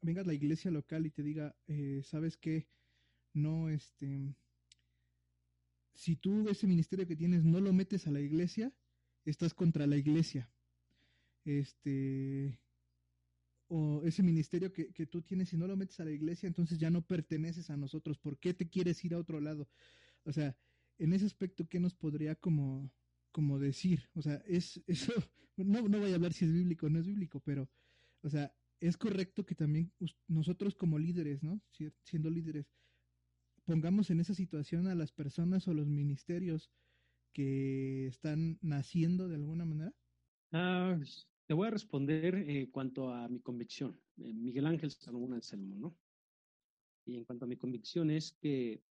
venga 0.00 0.22
la 0.22 0.34
iglesia 0.34 0.70
local 0.70 1.06
y 1.06 1.10
te 1.10 1.22
diga, 1.22 1.56
eh, 1.66 2.02
¿sabes 2.04 2.36
qué? 2.36 2.68
No, 3.32 3.68
este, 3.68 4.34
si 5.94 6.16
tú 6.16 6.48
ese 6.48 6.66
ministerio 6.66 7.06
que 7.06 7.16
tienes 7.16 7.44
no 7.44 7.60
lo 7.60 7.72
metes 7.72 8.06
a 8.06 8.10
la 8.10 8.20
iglesia, 8.20 8.72
estás 9.24 9.54
contra 9.54 9.86
la 9.86 9.96
iglesia. 9.96 10.50
este, 11.44 12.58
o 13.68 14.02
ese 14.04 14.22
ministerio 14.22 14.72
que, 14.72 14.92
que, 14.92 15.06
tú 15.06 15.22
tienes 15.22 15.52
y 15.52 15.56
no 15.56 15.66
lo 15.66 15.76
metes 15.76 16.00
a 16.00 16.04
la 16.04 16.10
iglesia, 16.10 16.46
entonces 16.46 16.78
ya 16.78 16.90
no 16.90 17.02
perteneces 17.02 17.68
a 17.70 17.76
nosotros. 17.76 18.18
¿Por 18.18 18.38
qué 18.38 18.54
te 18.54 18.68
quieres 18.68 19.04
ir 19.04 19.14
a 19.14 19.18
otro 19.18 19.40
lado? 19.40 19.68
O 20.24 20.32
sea, 20.32 20.56
en 20.98 21.12
ese 21.12 21.26
aspecto, 21.26 21.68
¿qué 21.68 21.80
nos 21.80 21.94
podría 21.94 22.34
como, 22.34 22.90
como 23.30 23.58
decir? 23.58 24.08
O 24.14 24.22
sea, 24.22 24.42
es 24.46 24.82
eso, 24.86 25.12
no, 25.56 25.88
no 25.88 25.98
voy 25.98 26.12
a 26.12 26.14
hablar 26.14 26.32
si 26.32 26.44
es 26.44 26.52
bíblico 26.52 26.86
o 26.86 26.90
no 26.90 26.98
es 26.98 27.06
bíblico, 27.06 27.40
pero, 27.40 27.68
o 28.22 28.30
sea, 28.30 28.54
es 28.80 28.96
correcto 28.96 29.44
que 29.44 29.54
también 29.54 29.92
nosotros 30.28 30.74
como 30.74 30.98
líderes, 30.98 31.42
¿no? 31.42 31.60
Siendo 32.04 32.30
líderes, 32.30 32.70
pongamos 33.64 34.10
en 34.10 34.20
esa 34.20 34.34
situación 34.34 34.86
a 34.86 34.94
las 34.94 35.12
personas 35.12 35.66
o 35.68 35.74
los 35.74 35.88
ministerios 35.88 36.70
que 37.32 38.06
están 38.06 38.58
naciendo 38.62 39.28
de 39.28 39.36
alguna 39.36 39.64
manera? 39.64 39.94
Ah, 40.52 40.98
te 41.46 41.54
voy 41.54 41.68
a 41.68 41.70
responder 41.70 42.34
en 42.34 42.66
cuanto 42.70 43.12
a 43.12 43.28
mi 43.28 43.40
convicción. 43.40 44.00
Eh, 44.16 44.32
Miguel 44.32 44.66
Ángel 44.66 44.90
Salomón 44.90 45.34
Anselmo, 45.34 45.76
¿no? 45.76 45.96
Y 47.06 47.16
en 47.16 47.24
cuanto 47.24 47.44
a 47.44 47.48
mi 47.48 47.56
convicción 47.56 48.10
es 48.10 48.32
que 48.32 48.82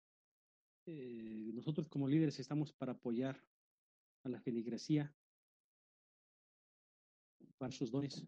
eh, 0.86 1.52
nosotros 1.54 1.88
como 1.88 2.08
líderes 2.08 2.40
estamos 2.40 2.72
para 2.72 2.94
apoyar 2.94 3.44
a 4.24 4.30
la 4.30 4.40
feligresía 4.42 5.14
para 7.58 7.72
sus 7.72 7.92
dones, 7.92 8.26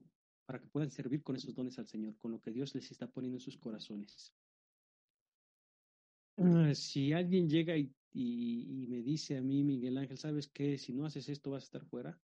para 0.49 0.59
que 0.59 0.67
puedan 0.67 0.89
servir 0.89 1.21
con 1.21 1.35
esos 1.35 1.53
dones 1.53 1.77
al 1.77 1.85
Señor, 1.85 2.17
con 2.17 2.31
lo 2.31 2.41
que 2.41 2.49
Dios 2.49 2.73
les 2.73 2.89
está 2.89 3.05
poniendo 3.05 3.37
en 3.37 3.39
sus 3.39 3.55
corazones. 3.55 4.33
Ah, 6.37 6.73
si 6.73 7.13
alguien 7.13 7.47
llega 7.47 7.77
y, 7.77 8.87
me 8.89 9.03
dice 9.03 9.37
a 9.37 9.43
mí, 9.43 9.63
Miguel 9.63 9.99
Ángel, 9.99 10.17
¿sabes 10.17 10.47
qué? 10.47 10.79
Si 10.79 10.91
no 10.91 11.05
haces 11.05 11.29
esto 11.29 11.51
vas 11.51 11.61
a 11.61 11.65
estar 11.65 11.85
fuera. 11.85 12.19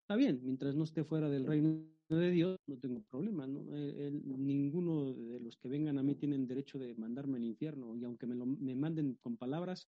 Está 0.00 0.16
bien, 0.16 0.40
mientras 0.42 0.74
no 0.74 0.82
esté 0.82 1.04
fuera 1.04 1.30
del 1.30 1.46
reino 1.46 1.86
de 2.08 2.30
Dios, 2.32 2.58
no 2.66 2.76
tengo 2.78 3.00
problema. 3.02 3.46
¿no? 3.46 3.62
ninguno 3.62 5.12
de 5.12 5.38
los 5.38 5.56
que 5.56 5.68
vengan 5.68 5.98
a 5.98 6.02
mí 6.02 6.16
tienen 6.16 6.48
derecho 6.48 6.80
de 6.80 6.92
mandarme 6.96 7.36
al 7.36 7.44
infierno. 7.44 7.94
Y 7.94 8.02
aunque 8.02 8.26
me, 8.26 8.34
lo, 8.34 8.46
me 8.46 8.74
manden 8.74 9.14
con 9.22 9.36
palabras, 9.36 9.88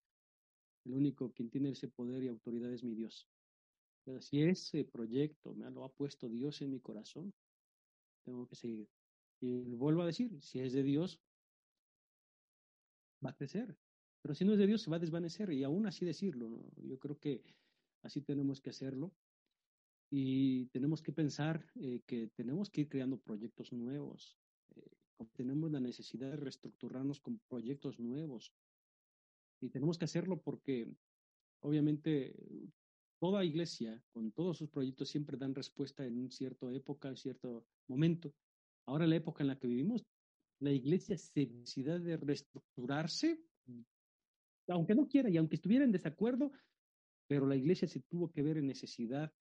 el 0.86 0.94
único 0.94 1.32
quien 1.32 1.50
tiene 1.50 1.72
ese 1.72 1.88
poder 1.88 2.22
y 2.22 2.28
autoridad 2.28 2.72
es 2.72 2.84
mi 2.84 2.94
Dios. 2.94 3.28
Si 4.20 4.42
ese 4.42 4.84
proyecto 4.84 5.54
me 5.54 5.70
lo 5.72 5.86
ha 5.86 5.90
puesto 5.90 6.28
Dios 6.28 6.62
en 6.62 6.72
mi 6.72 6.80
corazón, 6.80 7.34
tengo 8.24 8.48
que 8.48 8.56
seguir. 8.56 8.88
Y 9.40 9.76
vuelvo 9.76 10.02
a 10.02 10.06
decir, 10.06 10.42
si 10.42 10.60
es 10.60 10.74
de 10.74 10.84
Dios, 10.84 11.22
va 13.26 13.32
a 13.32 13.36
crecer. 13.36 13.78
Pero 14.22 14.36
si 14.36 14.46
no 14.46 14.54
es 14.54 14.60
de 14.60 14.68
Dios, 14.68 14.82
se 14.82 14.90
va 14.90 14.98
a 14.98 15.00
desvanecer 15.00 15.52
y 15.52 15.64
aún 15.64 15.86
así 15.86 16.06
decirlo. 16.06 16.66
Yo 16.78 16.98
creo 16.98 17.20
que 17.20 17.44
así 18.02 18.22
tenemos 18.22 18.62
que 18.62 18.70
hacerlo. 18.70 19.14
Y 20.10 20.68
tenemos 20.68 21.02
que 21.02 21.12
pensar 21.12 21.66
eh, 21.76 22.02
que 22.06 22.28
tenemos 22.36 22.70
que 22.70 22.82
ir 22.82 22.90
creando 22.90 23.20
proyectos 23.20 23.74
nuevos. 23.74 24.38
Eh, 24.76 24.92
tenemos 25.34 25.72
la 25.72 25.80
necesidad 25.80 26.30
de 26.30 26.38
reestructurarnos 26.38 27.20
con 27.20 27.40
proyectos 27.50 28.00
nuevos. 28.00 28.54
Y 29.60 29.70
tenemos 29.70 29.98
que 29.98 30.06
hacerlo 30.06 30.42
porque, 30.42 30.88
obviamente, 31.62 32.36
toda 33.24 33.46
iglesia, 33.46 34.04
con 34.12 34.34
todos 34.34 34.58
sus 34.58 34.70
proyectos, 34.70 35.08
siempre 35.08 35.38
dan 35.38 35.56
respuesta 35.56 36.06
en 36.06 36.18
una 36.18 36.30
cierta 36.30 36.70
época, 36.74 37.08
en 37.08 37.16
cierto 37.16 37.66
momento. 37.88 38.34
Ahora, 38.86 39.08
la 39.08 39.16
época 39.16 39.46
en 39.46 39.48
la 39.48 39.58
que 39.58 39.66
vivimos, 39.66 40.06
la 40.60 40.72
iglesia 40.72 41.18
se 41.18 41.46
necesita 41.46 42.00
de 42.00 42.18
reestructurarse, 42.18 43.40
aunque 44.68 44.94
no 44.94 45.08
quiera 45.08 45.30
y 45.30 45.38
aunque 45.38 45.56
estuviera 45.56 45.86
en 45.86 45.94
desacuerdo, 45.94 46.52
pero 47.26 47.48
la 47.48 47.56
iglesia 47.56 47.88
se 47.88 48.02
tuvo 48.02 48.30
que 48.30 48.42
ver 48.42 48.58
en 48.58 48.68
necesidad 48.68 49.32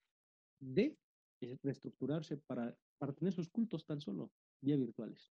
de 0.61 0.97
reestructurarse 1.41 2.37
para, 2.37 2.79
para 2.99 3.13
tener 3.13 3.33
sus 3.33 3.49
cultos 3.49 3.85
tan 3.85 4.01
solo 4.01 4.31
vía 4.61 4.77
virtuales. 4.77 5.33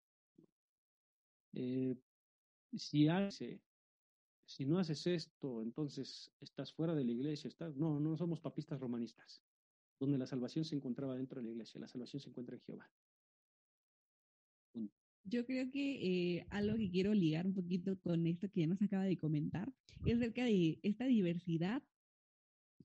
Eh, 1.52 1.98
si 2.74 3.10
hace, 3.10 3.60
si 4.48 4.66
no 4.66 4.80
haces 4.80 5.06
esto, 5.06 5.62
entonces 5.62 6.32
estás 6.40 6.72
fuera 6.72 6.96
de 6.96 7.04
la 7.04 7.12
iglesia, 7.12 7.50
estás, 7.50 7.76
no, 7.76 8.00
no 8.00 8.16
somos 8.16 8.40
papistas 8.40 8.80
romanistas, 8.80 9.42
donde 10.00 10.18
la 10.18 10.26
salvación 10.26 10.64
se 10.64 10.76
encontraba 10.76 11.18
dentro 11.18 11.42
de 11.42 11.48
la 11.48 11.52
iglesia, 11.52 11.82
la 11.82 11.88
salvación 11.90 12.22
se 12.22 12.30
encuentra 12.30 12.56
en 12.56 12.62
Jehová. 12.62 12.90
Yo 15.26 15.46
creo 15.46 15.70
que 15.70 16.38
eh, 16.38 16.48
algo 16.50 16.78
que 16.78 16.90
quiero 16.90 17.14
ligar 17.14 17.46
un 17.46 17.54
poquito 17.54 18.00
con 18.00 18.26
esto 18.26 18.50
que 18.50 18.62
ya 18.62 18.68
nos 18.68 18.82
acaba 18.82 19.04
de 19.04 19.18
comentar 19.18 19.70
es 20.06 20.16
acerca 20.16 20.46
de 20.46 20.80
esta 20.82 21.06
diversidad 21.06 21.84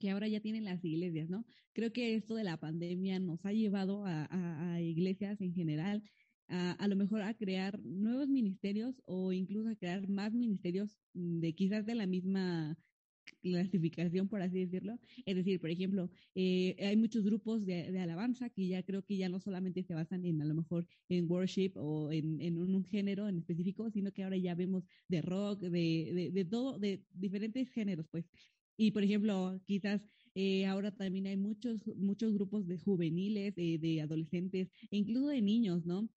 que 0.00 0.10
ahora 0.10 0.26
ya 0.26 0.40
tienen 0.40 0.64
las 0.64 0.84
iglesias, 0.84 1.30
¿no? 1.30 1.46
Creo 1.72 1.92
que 1.92 2.16
esto 2.16 2.34
de 2.34 2.42
la 2.42 2.56
pandemia 2.56 3.20
nos 3.20 3.44
ha 3.46 3.52
llevado 3.52 4.04
a, 4.04 4.26
a, 4.72 4.80
iglesias 4.80 5.40
en 5.40 5.54
general 5.54 6.02
a, 6.52 6.72
a, 6.72 6.88
lo 6.88 6.96
mejor 6.96 7.22
a 7.22 7.34
crear 7.34 7.80
nuevos 7.80 8.28
ministerios 8.28 9.02
o 9.06 9.32
incluso 9.32 9.70
a 9.70 9.76
crear 9.76 10.08
más 10.08 10.32
ministerios 10.32 10.98
de 11.14 11.54
quizás 11.54 11.86
de 11.86 11.94
la 11.94 12.06
misma 12.06 12.76
clasificación, 13.40 14.28
por 14.28 14.42
así 14.42 14.60
decirlo. 14.60 14.98
Es 15.26 15.36
decir, 15.36 15.60
por 15.60 15.70
ejemplo, 15.70 16.10
eh, 16.34 16.76
hay 16.80 16.96
muchos 16.96 17.24
grupos 17.24 17.64
de, 17.66 17.98
alabanza 17.98 18.50
que 18.50 18.66
ya 18.66 18.82
creo 18.82 19.02
que 19.04 19.16
ya 19.16 19.28
no 19.28 19.40
solamente 19.40 19.82
se 19.82 19.94
basan 19.94 20.24
en 20.24 20.42
a 20.42 20.44
lo 20.44 20.54
mejor 20.54 20.86
en 21.08 21.30
worship 21.30 21.72
o 21.76 22.10
en, 22.12 22.40
en 22.40 22.58
un, 22.58 22.84
género 22.84 23.28
en 23.28 23.38
específico, 23.38 23.90
sino 23.90 24.12
que 24.12 24.24
ahora 24.24 24.36
ya 24.36 24.54
vemos 24.54 24.84
de 25.08 25.22
rock, 25.22 25.60
de, 25.60 26.10
de, 26.14 26.30
de 26.32 26.44
todo, 26.44 26.78
de 26.78 27.02
diferentes 27.12 27.70
géneros, 27.70 28.06
pues. 28.10 28.24
Y 28.76 28.90
por 28.90 29.02
ejemplo, 29.02 29.60
quizás 29.64 30.02
eh, 30.34 30.66
ahora 30.66 30.90
también 30.90 31.26
hay 31.26 31.36
muchos, 31.36 31.86
muchos 31.96 32.32
grupos 32.32 32.66
de 32.66 32.78
juveniles, 32.78 33.54
eh, 33.56 33.78
de 33.78 34.00
adolescentes 34.00 34.68
e 34.90 34.96
incluso 34.96 35.28
de 35.28 35.42
niños, 35.42 35.84
¿no? 35.84 36.08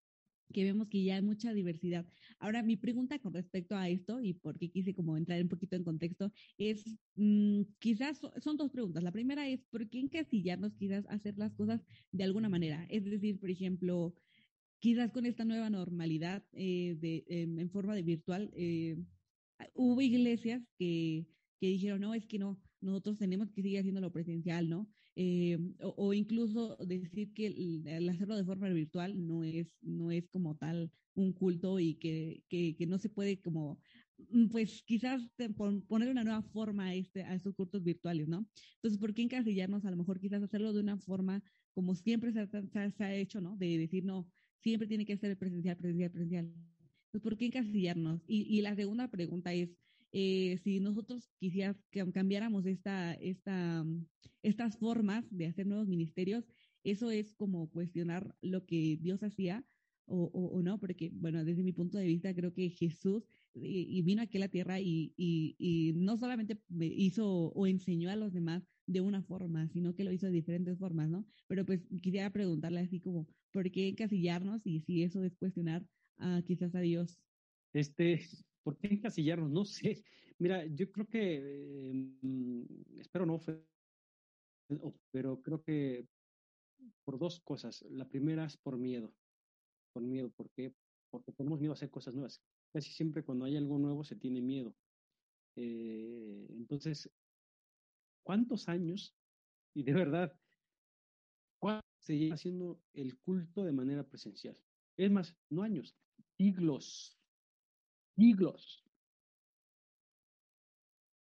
Que 0.53 0.63
vemos 0.63 0.87
que 0.89 1.03
ya 1.03 1.15
hay 1.15 1.21
mucha 1.21 1.53
diversidad. 1.53 2.05
Ahora, 2.39 2.63
mi 2.63 2.77
pregunta 2.77 3.19
con 3.19 3.33
respecto 3.33 3.75
a 3.75 3.89
esto, 3.89 4.21
y 4.21 4.33
porque 4.33 4.69
quise 4.71 4.93
como 4.93 5.17
entrar 5.17 5.41
un 5.41 5.49
poquito 5.49 5.75
en 5.75 5.83
contexto, 5.83 6.31
es, 6.57 6.83
mmm, 7.15 7.61
quizás 7.79 8.19
son 8.41 8.57
dos 8.57 8.71
preguntas. 8.71 9.03
La 9.03 9.11
primera 9.11 9.47
es, 9.47 9.63
¿por 9.69 9.89
qué 9.89 9.99
encasillarnos 9.99 10.73
quizás 10.75 11.05
hacer 11.09 11.37
las 11.37 11.53
cosas 11.53 11.81
de 12.11 12.23
alguna 12.23 12.49
manera? 12.49 12.85
Es 12.89 13.03
decir, 13.05 13.39
por 13.39 13.49
ejemplo, 13.49 14.15
quizás 14.79 15.11
con 15.11 15.25
esta 15.25 15.45
nueva 15.45 15.69
normalidad 15.69 16.43
eh, 16.53 16.95
de, 16.99 17.25
eh, 17.27 17.43
en 17.43 17.69
forma 17.71 17.95
de 17.95 18.03
virtual, 18.03 18.51
eh, 18.53 18.97
hubo 19.73 20.01
iglesias 20.01 20.63
que, 20.77 21.27
que 21.59 21.67
dijeron, 21.67 22.01
no, 22.01 22.13
es 22.13 22.25
que 22.27 22.39
no, 22.39 22.61
nosotros 22.81 23.17
tenemos 23.17 23.49
que 23.51 23.61
seguir 23.61 23.79
haciendo 23.79 24.01
lo 24.01 24.11
presencial, 24.11 24.69
¿no? 24.69 24.89
Eh, 25.17 25.57
o, 25.79 26.13
incluso 26.13 26.75
decir 26.77 27.33
que 27.33 27.47
el, 27.47 28.09
hacerlo 28.09 28.35
de 28.35 28.43
forma 28.43 28.67
virtual 28.69 29.25
no 29.25 29.45
es, 29.45 29.77
no 29.81 30.11
es 30.11 30.27
como 30.27 30.57
tal 30.57 30.91
un 31.13 31.31
culto 31.31 31.79
y 31.79 31.95
que, 31.95 32.43
que, 32.49 32.75
que 32.75 32.85
no 32.85 32.97
se 32.97 33.07
puede 33.09 33.39
como, 33.41 33.79
mm, 34.17 34.47
pues 34.47 34.83
quizás 34.83 35.21
poner 35.87 36.09
una 36.09 36.25
nueva 36.25 36.41
forma 36.41 36.87
a, 36.87 36.95
este, 36.95 37.23
a 37.23 37.33
estos 37.33 37.55
cultos 37.55 37.81
virtuales, 37.83 38.27
¿no? 38.27 38.45
Entonces, 38.75 38.99
¿por 38.99 39.13
qué 39.13 39.21
encasillarnos? 39.21 39.85
A 39.85 39.91
lo 39.91 39.97
mejor 39.97 40.19
quizás 40.19 40.43
hacerlo 40.43 40.73
de 40.73 40.81
una 40.81 40.97
forma 40.97 41.41
como 41.73 41.95
siempre 41.95 42.31
se 42.33 42.41
ha, 42.41 42.47
se 42.91 43.03
ha 43.03 43.15
hecho, 43.15 43.39
¿no? 43.39 43.55
De 43.57 43.77
decir, 43.77 44.03
no, 44.03 44.29
siempre 44.61 44.87
tiene 44.87 45.05
que 45.05 45.17
ser 45.17 45.37
presencial, 45.37 45.77
presencial, 45.77 46.11
presencial. 46.11 46.45
Entonces, 46.45 47.21
¿por 47.21 47.37
qué 47.37 47.45
encasillarnos? 47.45 48.21
Y, 48.27 48.43
y 48.57 48.61
la 48.61 48.75
segunda 48.75 49.09
pregunta 49.09 49.53
es, 49.53 49.69
eh, 50.17 50.57
si 50.63 50.79
nosotros 50.79 51.29
quisiéramos 51.39 51.83
que 51.91 52.09
cambiáramos 52.13 52.65
esta, 52.65 53.15
esta, 53.15 53.83
mm, 53.83 54.07
estas 54.43 54.77
formas 54.77 55.25
de 55.29 55.47
hacer 55.47 55.67
nuevos 55.67 55.89
ministerios, 55.89 56.45
eso 56.85 57.11
es 57.11 57.33
como 57.35 57.69
cuestionar 57.69 58.33
lo 58.41 58.65
que 58.65 58.97
Dios 59.01 59.23
hacía 59.23 59.65
o, 60.05 60.31
o, 60.33 60.61
no, 60.61 60.79
porque, 60.79 61.11
bueno, 61.13 61.43
desde 61.43 61.63
mi 61.63 61.73
punto 61.73 61.97
de 61.97 62.05
vista, 62.05 62.33
creo 62.33 62.53
que 62.53 62.69
Jesús 62.69 63.27
y, 63.55 64.01
vino 64.03 64.21
aquí 64.21 64.37
a 64.37 64.41
la 64.41 64.47
tierra 64.47 64.79
y, 64.79 65.13
y, 65.17 65.55
y, 65.57 65.91
no 65.95 66.15
solamente 66.15 66.61
hizo 66.79 67.27
o 67.27 67.67
enseñó 67.67 68.09
a 68.09 68.15
los 68.15 68.31
demás 68.31 68.63
de 68.87 69.01
una 69.01 69.21
forma, 69.21 69.67
sino 69.67 69.95
que 69.95 70.05
lo 70.05 70.13
hizo 70.13 70.27
de 70.27 70.31
diferentes 70.31 70.77
formas, 70.79 71.09
¿no? 71.09 71.25
Pero 71.47 71.65
pues 71.65 71.81
quisiera 72.01 72.29
preguntarle 72.29 72.79
así 72.79 73.01
como, 73.01 73.27
¿por 73.51 73.69
qué 73.69 73.89
encasillarnos 73.89 74.65
y 74.65 74.79
si 74.79 75.03
eso 75.03 75.23
es 75.25 75.35
cuestionar 75.35 75.85
a, 76.19 76.41
quizás 76.45 76.73
a 76.73 76.79
Dios? 76.79 77.19
Este, 77.73 78.21
¿Por 78.65 78.77
qué 78.79 78.87
encasillarnos? 78.87 79.51
No 79.51 79.63
sé. 79.63 80.03
Mira, 80.39 80.65
yo 80.65 80.91
creo 80.91 81.07
que, 81.07 81.91
em, 81.91 82.67
espero 82.99 83.27
no, 83.27 83.39
pero 85.11 85.39
creo 85.43 85.61
que 85.61 86.07
por 87.03 87.19
dos 87.19 87.39
cosas. 87.41 87.83
La 87.91 88.09
primera 88.09 88.43
es 88.45 88.57
por 88.57 88.77
miedo. 88.77 89.13
Por 89.93 90.01
miedo, 90.01 90.31
¿por 90.31 90.49
qué? 90.49 90.73
Porque 91.11 91.31
tenemos 91.31 91.59
miedo 91.59 91.73
a 91.73 91.75
hacer 91.75 91.91
cosas 91.91 92.15
nuevas. 92.15 92.41
Casi 92.73 92.91
siempre 92.91 93.23
cuando 93.23 93.45
hay 93.45 93.55
algo 93.55 93.77
nuevo 93.77 94.03
se 94.03 94.15
tiene 94.15 94.41
miedo. 94.41 94.75
Eh, 95.55 96.47
entonces, 96.49 97.11
¿cuántos 98.23 98.67
años? 98.67 99.15
Y 99.75 99.83
de 99.83 99.93
verdad, 99.93 100.35
¿cuánto 101.59 101.85
se 101.99 102.17
lleva 102.17 102.33
haciendo 102.33 102.81
el 102.93 103.15
culto 103.19 103.63
de 103.63 103.73
manera 103.73 104.03
presencial? 104.03 104.57
Es 104.97 105.11
más, 105.11 105.37
no 105.51 105.61
años, 105.61 105.95
siglos 106.37 107.14
siglos. 108.15 108.85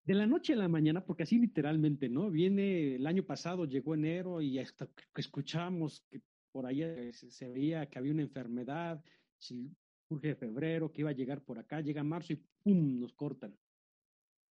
de 0.06 0.14
la 0.14 0.28
noche 0.28 0.54
a 0.54 0.58
la 0.58 0.68
mañana, 0.68 1.06
porque 1.06 1.24
así 1.24 1.40
literalmente, 1.40 2.10
¿no? 2.10 2.30
Viene 2.30 2.96
el 2.96 3.08
año 3.08 3.24
pasado, 3.24 3.66
llegó 3.66 3.94
enero 3.94 4.42
y 4.42 4.60
hasta 4.60 4.90
escuchamos 5.16 6.02
que 6.10 6.22
por 6.52 6.66
ahí 6.66 7.14
se 7.14 7.50
veía 7.50 7.90
que 7.90 8.00
había 8.00 8.12
una 8.12 8.22
enfermedad, 8.22 9.04
surge 9.40 10.36
febrero, 10.36 10.92
que 10.92 11.02
iba 11.02 11.10
a 11.10 11.14
llegar 11.14 11.42
por 11.42 11.58
acá, 11.58 11.82
llega 11.82 12.04
marzo 12.04 12.34
y 12.34 12.44
¡pum! 12.64 13.00
nos 13.00 13.14
cortan. 13.14 13.58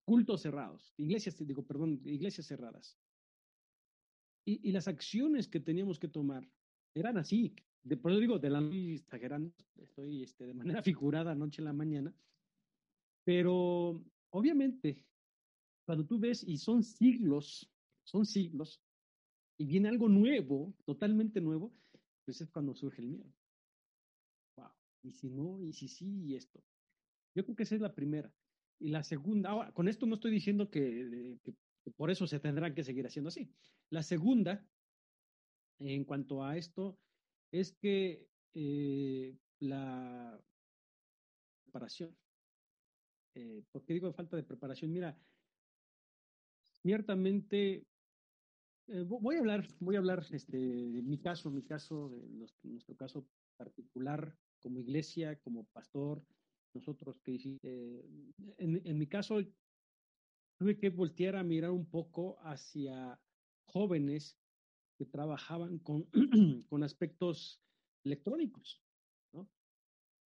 Cultos 0.05 0.40
cerrados, 0.40 0.93
iglesias, 0.97 1.36
digo, 1.47 1.64
perdón, 1.64 2.01
iglesias 2.05 2.47
cerradas. 2.47 2.99
Y, 4.45 4.68
y 4.68 4.72
las 4.72 4.88
acciones 4.88 5.47
que 5.47 5.61
teníamos 5.61 5.99
que 6.01 6.09
tomar 6.09 6.49
eran 6.95 7.18
así. 7.18 7.55
De, 7.84 7.97
por 7.97 8.11
eso 8.11 8.20
digo, 8.20 8.38
de 8.38 8.51
la 8.51 8.61
noche 8.61 8.95
exagerando, 8.95 9.53
estoy 9.76 10.22
este, 10.22 10.47
de 10.47 10.55
manera 10.55 10.82
figurada 10.82 11.34
noche 11.34 11.62
a 11.62 11.66
la 11.66 11.72
mañana. 11.72 12.12
Pero 13.24 14.02
obviamente 14.30 15.04
cuando 15.84 16.06
tú 16.06 16.18
ves 16.18 16.44
y 16.44 16.58
son 16.58 16.82
siglos, 16.82 17.70
son 18.04 18.24
siglos, 18.24 18.80
y 19.58 19.66
viene 19.66 19.88
algo 19.88 20.08
nuevo, 20.08 20.74
totalmente 20.84 21.40
nuevo, 21.40 21.72
pues 22.24 22.40
es 22.40 22.50
cuando 22.50 22.74
surge 22.74 23.02
el 23.02 23.08
miedo. 23.08 23.32
Wow. 24.56 24.70
Y 25.02 25.12
si 25.12 25.28
no, 25.28 25.60
y 25.60 25.72
si 25.72 25.88
sí, 25.88 26.22
y 26.24 26.36
esto. 26.36 26.62
Yo 27.34 27.44
creo 27.44 27.56
que 27.56 27.62
esa 27.64 27.74
es 27.74 27.80
la 27.80 27.94
primera. 27.94 28.32
Y 28.78 28.88
la 28.88 29.02
segunda, 29.02 29.50
ahora, 29.50 29.72
con 29.72 29.88
esto 29.88 30.06
no 30.06 30.16
estoy 30.16 30.30
diciendo 30.30 30.70
que, 30.70 31.38
por 31.96 32.10
eso 32.10 32.26
se 32.26 32.40
tendrán 32.40 32.74
que 32.74 32.84
seguir 32.84 33.06
haciendo 33.06 33.28
así. 33.28 33.52
La 33.90 34.02
segunda, 34.02 34.64
en 35.78 36.04
cuanto 36.04 36.44
a 36.44 36.56
esto, 36.56 36.98
es 37.52 37.72
que 37.72 38.26
eh, 38.54 39.36
la 39.60 40.40
preparación. 41.64 42.16
Eh, 43.35 43.62
¿Por 43.70 43.85
qué 43.85 43.95
digo 43.95 44.12
falta 44.12 44.37
de 44.37 44.43
preparación? 44.43 44.93
Mira, 44.93 45.16
ciertamente 46.83 47.87
eh, 48.89 49.05
voy 49.07 49.37
a 49.37 49.39
hablar, 49.39 49.66
voy 49.80 49.97
a 49.97 49.99
hablar 49.99 50.24
este, 50.30 50.57
de 50.57 51.03
mi 51.03 51.18
caso, 51.18 51.51
mi 51.51 51.62
caso, 51.62 52.11
nuestro 52.62 52.97
caso 52.97 53.26
particular 53.57 54.37
como 54.61 54.80
iglesia, 54.80 55.39
como 55.41 55.64
pastor, 55.64 56.24
nosotros 56.74 57.20
que 57.20 57.59
eh, 57.62 58.05
en, 58.59 58.83
en, 58.85 58.99
mi 58.99 59.07
caso 59.07 59.41
tuve 60.59 60.78
que 60.78 60.91
voltear 60.91 61.37
a 61.37 61.43
mirar 61.43 61.70
un 61.70 61.87
poco 61.87 62.39
hacia 62.41 63.20
jóvenes 63.64 64.37
que 64.99 65.07
trabajaban 65.07 65.78
con, 65.78 66.09
con 66.68 66.83
aspectos 66.83 67.62
electrónicos, 68.05 68.83
¿no? 69.33 69.49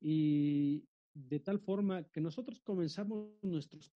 Y 0.01 0.89
de 1.17 1.41
tal 1.41 1.59
forma 1.59 2.05
que 2.11 2.21
nosotros 2.21 2.61
comenzamos 2.61 3.31
nuestros 3.43 3.91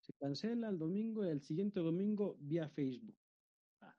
se 0.00 0.12
cancela 0.14 0.68
el 0.68 0.78
domingo 0.78 1.24
y 1.24 1.28
el 1.28 1.42
siguiente 1.42 1.80
domingo 1.80 2.36
vía 2.40 2.68
Facebook. 2.68 3.16
Ah, 3.80 3.96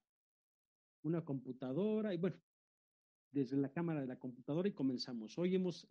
una 1.03 1.23
computadora 1.23 2.13
y 2.13 2.17
bueno, 2.17 2.41
desde 3.31 3.55
la 3.57 3.71
cámara 3.71 4.01
de 4.01 4.07
la 4.07 4.19
computadora 4.19 4.67
y 4.67 4.73
comenzamos. 4.73 5.37
Hoy 5.37 5.55
hemos 5.55 5.87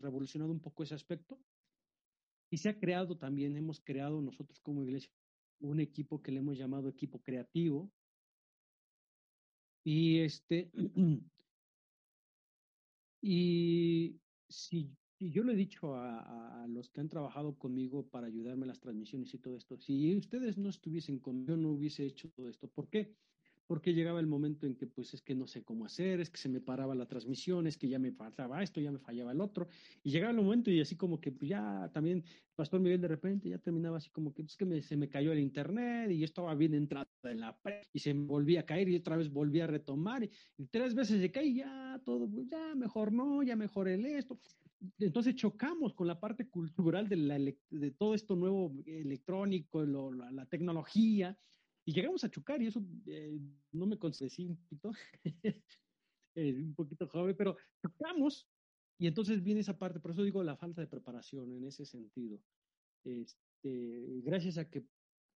revolucionado 0.00 0.52
un 0.52 0.60
poco 0.60 0.82
ese 0.82 0.94
aspecto 0.94 1.40
y 2.50 2.58
se 2.58 2.68
ha 2.68 2.78
creado 2.78 3.16
también, 3.16 3.56
hemos 3.56 3.80
creado 3.80 4.20
nosotros 4.20 4.60
como 4.60 4.84
iglesia 4.84 5.10
un 5.60 5.80
equipo 5.80 6.20
que 6.20 6.32
le 6.32 6.40
hemos 6.40 6.58
llamado 6.58 6.88
equipo 6.88 7.20
creativo. 7.22 7.90
Y 9.84 10.18
este, 10.18 10.70
y 13.22 14.20
si 14.48 14.94
y 15.22 15.30
yo 15.30 15.44
le 15.44 15.52
he 15.52 15.56
dicho 15.56 15.94
a, 15.94 16.66
los 16.68 16.90
que 16.90 17.00
han 17.00 17.08
trabajado 17.08 17.56
conmigo 17.56 18.04
para 18.08 18.26
ayudarme 18.26 18.62
en 18.62 18.68
las 18.68 18.80
transmisiones 18.80 19.32
y 19.32 19.38
todo 19.38 19.56
esto, 19.56 19.76
si 19.76 20.16
ustedes 20.16 20.58
no 20.58 20.68
estuviesen 20.68 21.20
conmigo, 21.20 21.56
no 21.56 21.70
hubiese 21.70 22.04
hecho 22.04 22.28
todo 22.30 22.48
esto. 22.48 22.66
¿Por 22.66 22.88
qué? 22.88 23.14
Porque 23.68 23.94
llegaba 23.94 24.18
el 24.18 24.26
momento 24.26 24.66
en 24.66 24.74
que 24.74 24.88
pues 24.88 25.14
es 25.14 25.22
que 25.22 25.36
no 25.36 25.46
sé 25.46 25.62
cómo 25.62 25.84
hacer, 25.84 26.20
es 26.20 26.28
que 26.28 26.38
se 26.38 26.48
me 26.48 26.60
paraba 26.60 26.96
la 26.96 27.06
transmisión, 27.06 27.68
es 27.68 27.76
que 27.76 27.88
ya 27.88 28.00
me 28.00 28.10
faltaba 28.10 28.62
esto, 28.62 28.80
ya 28.80 28.90
me 28.90 28.98
fallaba 28.98 29.30
el 29.30 29.40
otro. 29.40 29.68
Y 30.02 30.10
llegaba 30.10 30.32
el 30.32 30.38
momento 30.38 30.72
y 30.72 30.80
así 30.80 30.96
como 30.96 31.20
que 31.20 31.30
pues, 31.30 31.48
ya 31.48 31.88
también 31.94 32.24
Pastor 32.56 32.80
Miguel 32.80 33.00
de 33.00 33.08
repente 33.08 33.48
ya 33.48 33.58
terminaba 33.58 33.98
así 33.98 34.10
como 34.10 34.34
que 34.34 34.42
es 34.42 34.56
que 34.56 34.82
se 34.82 34.96
me 34.96 35.08
cayó 35.08 35.32
el 35.32 35.38
internet 35.38 36.10
y 36.10 36.18
yo 36.18 36.24
estaba 36.24 36.54
bien 36.56 36.74
entrada 36.74 37.06
en 37.22 37.40
la 37.40 37.56
pre 37.56 37.82
y 37.92 38.00
se 38.00 38.12
me 38.12 38.26
volvía 38.26 38.60
a 38.60 38.66
caer 38.66 38.88
y 38.88 38.96
otra 38.96 39.16
vez 39.16 39.30
volvía 39.30 39.64
a 39.64 39.68
retomar 39.68 40.24
y, 40.24 40.30
y 40.58 40.66
tres 40.66 40.94
veces 40.94 41.20
se 41.20 41.30
cae 41.30 41.46
y 41.46 41.54
ya 41.56 42.00
todo, 42.04 42.28
pues, 42.28 42.48
ya 42.48 42.74
mejor 42.74 43.12
no, 43.12 43.42
ya 43.42 43.54
mejor 43.54 43.88
el 43.88 44.04
esto 44.04 44.36
entonces 44.98 45.34
chocamos 45.34 45.94
con 45.94 46.06
la 46.06 46.18
parte 46.18 46.48
cultural 46.48 47.08
de, 47.08 47.56
de 47.70 47.90
todo 47.92 48.14
esto 48.14 48.36
nuevo 48.36 48.72
electrónico, 48.86 49.84
la, 49.84 50.46
tecnología, 50.46 51.38
y 51.84 51.92
llegamos 51.92 52.24
a 52.24 52.30
chocar, 52.30 52.62
y 52.62 52.66
eso 52.66 52.82
eh, 53.06 53.38
no 53.72 53.86
me 53.86 53.98
concedí 53.98 54.46
un 54.46 54.56
poquito, 54.56 54.92
eh, 56.34 56.54
un 56.54 56.74
poquito 56.74 57.08
joven, 57.08 57.36
pero 57.36 57.56
chocamos, 57.80 58.48
y 58.98 59.06
entonces 59.06 59.42
viene 59.42 59.60
esa 59.60 59.78
parte, 59.78 60.00
por 60.00 60.12
eso 60.12 60.22
digo 60.22 60.42
la 60.42 60.56
falta 60.56 60.80
de 60.80 60.86
preparación 60.86 61.52
en 61.52 61.64
ese 61.64 61.84
sentido. 61.84 62.40
Este, 63.04 64.20
gracias 64.22 64.58
a 64.58 64.70
que 64.70 64.86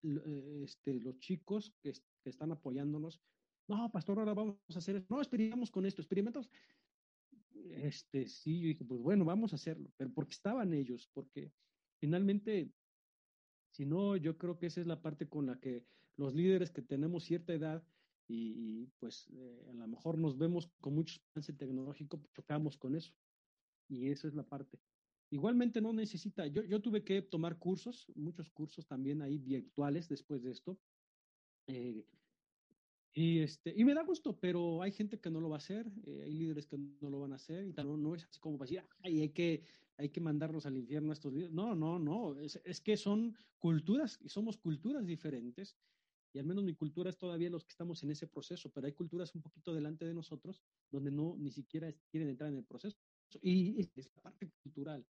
eh, 0.02 0.60
este, 0.64 0.94
los 1.00 1.18
chicos 1.18 1.72
que, 1.82 1.92
que, 2.22 2.30
están 2.30 2.52
apoyándonos, 2.52 3.22
no, 3.68 3.90
pastor, 3.90 4.18
ahora 4.18 4.34
vamos 4.34 4.58
a 4.74 4.78
hacer, 4.78 5.04
no, 5.08 5.20
experimentamos 5.20 5.70
con 5.70 5.86
esto, 5.86 6.02
experimentamos, 6.02 6.50
este, 7.70 8.28
sí, 8.28 8.60
yo 8.60 8.68
dije, 8.68 8.84
pues 8.84 9.00
bueno, 9.00 9.24
vamos 9.24 9.52
a 9.52 9.56
hacerlo, 9.56 9.90
pero 9.96 10.12
porque 10.12 10.32
estaban 10.32 10.72
ellos, 10.74 11.08
porque 11.12 11.52
finalmente, 12.00 12.70
si 13.72 13.86
no, 13.86 14.16
yo 14.16 14.36
creo 14.36 14.58
que 14.58 14.66
esa 14.66 14.80
es 14.80 14.86
la 14.86 15.00
parte 15.00 15.28
con 15.28 15.46
la 15.46 15.58
que 15.58 15.84
los 16.16 16.34
líderes 16.34 16.70
que 16.70 16.82
tenemos 16.82 17.24
cierta 17.24 17.52
edad 17.52 17.84
y, 18.26 18.86
pues 18.98 19.28
eh, 19.34 19.66
a 19.68 19.74
lo 19.74 19.86
mejor 19.86 20.18
nos 20.18 20.38
vemos 20.38 20.70
con 20.80 20.94
mucho 20.94 21.20
avance 21.32 21.52
tecnológico, 21.52 22.18
pues, 22.18 22.32
chocamos 22.32 22.76
con 22.78 22.94
eso. 22.94 23.12
Y 23.88 24.08
esa 24.08 24.28
es 24.28 24.34
la 24.34 24.44
parte. 24.44 24.78
Igualmente 25.30 25.80
no 25.80 25.92
necesita, 25.92 26.46
yo, 26.46 26.62
yo 26.62 26.80
tuve 26.80 27.04
que 27.04 27.20
tomar 27.20 27.58
cursos, 27.58 28.10
muchos 28.14 28.48
cursos 28.50 28.86
también 28.86 29.20
ahí 29.20 29.38
virtuales 29.38 30.08
después 30.08 30.42
de 30.42 30.52
esto. 30.52 30.78
Eh, 31.66 32.06
y, 33.16 33.38
este, 33.38 33.72
y 33.76 33.84
me 33.84 33.94
da 33.94 34.02
gusto, 34.02 34.36
pero 34.40 34.82
hay 34.82 34.90
gente 34.90 35.20
que 35.20 35.30
no 35.30 35.40
lo 35.40 35.48
va 35.48 35.56
a 35.56 35.58
hacer, 35.58 35.86
eh, 36.04 36.22
hay 36.24 36.32
líderes 36.32 36.66
que 36.66 36.76
no 36.76 37.10
lo 37.10 37.20
van 37.20 37.32
a 37.32 37.36
hacer, 37.36 37.64
y 37.64 37.72
no, 37.72 37.96
no 37.96 38.12
es 38.16 38.24
así 38.24 38.40
como 38.40 38.58
para 38.58 38.68
decir, 38.68 38.82
ay, 39.04 39.20
hay 39.20 39.28
que, 39.28 39.62
hay 39.96 40.08
que 40.08 40.20
mandarlos 40.20 40.66
al 40.66 40.76
infierno 40.76 41.10
a 41.10 41.14
estos 41.14 41.32
líderes. 41.32 41.52
No, 41.52 41.76
no, 41.76 42.00
no, 42.00 42.36
es, 42.40 42.60
es, 42.64 42.80
que 42.80 42.96
son 42.96 43.36
culturas, 43.60 44.18
y 44.20 44.28
somos 44.28 44.58
culturas 44.58 45.06
diferentes, 45.06 45.76
y 46.32 46.40
al 46.40 46.44
menos 46.44 46.64
mi 46.64 46.74
cultura 46.74 47.08
es 47.08 47.16
todavía 47.16 47.50
los 47.50 47.62
que 47.62 47.70
estamos 47.70 48.02
en 48.02 48.10
ese 48.10 48.26
proceso, 48.26 48.72
pero 48.72 48.88
hay 48.88 48.92
culturas 48.94 49.32
un 49.36 49.42
poquito 49.42 49.72
delante 49.72 50.04
de 50.04 50.12
nosotros 50.12 50.60
donde 50.90 51.12
no 51.12 51.36
ni 51.38 51.52
siquiera 51.52 51.94
quieren 52.10 52.30
entrar 52.30 52.50
en 52.50 52.56
el 52.56 52.64
proceso, 52.64 52.98
y 53.40 53.80
es 53.80 54.10
la 54.16 54.22
parte 54.22 54.50
cultural. 54.60 55.06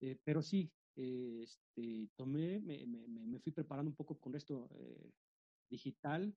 Eh, 0.00 0.18
pero 0.24 0.42
sí, 0.42 0.72
eh, 0.96 1.42
este, 1.44 2.08
tomé, 2.16 2.58
me, 2.58 2.84
me, 2.84 3.06
me, 3.06 3.38
fui 3.38 3.52
preparando 3.52 3.90
un 3.90 3.96
poco 3.96 4.18
con 4.18 4.34
esto 4.34 4.68
digital, 5.70 6.34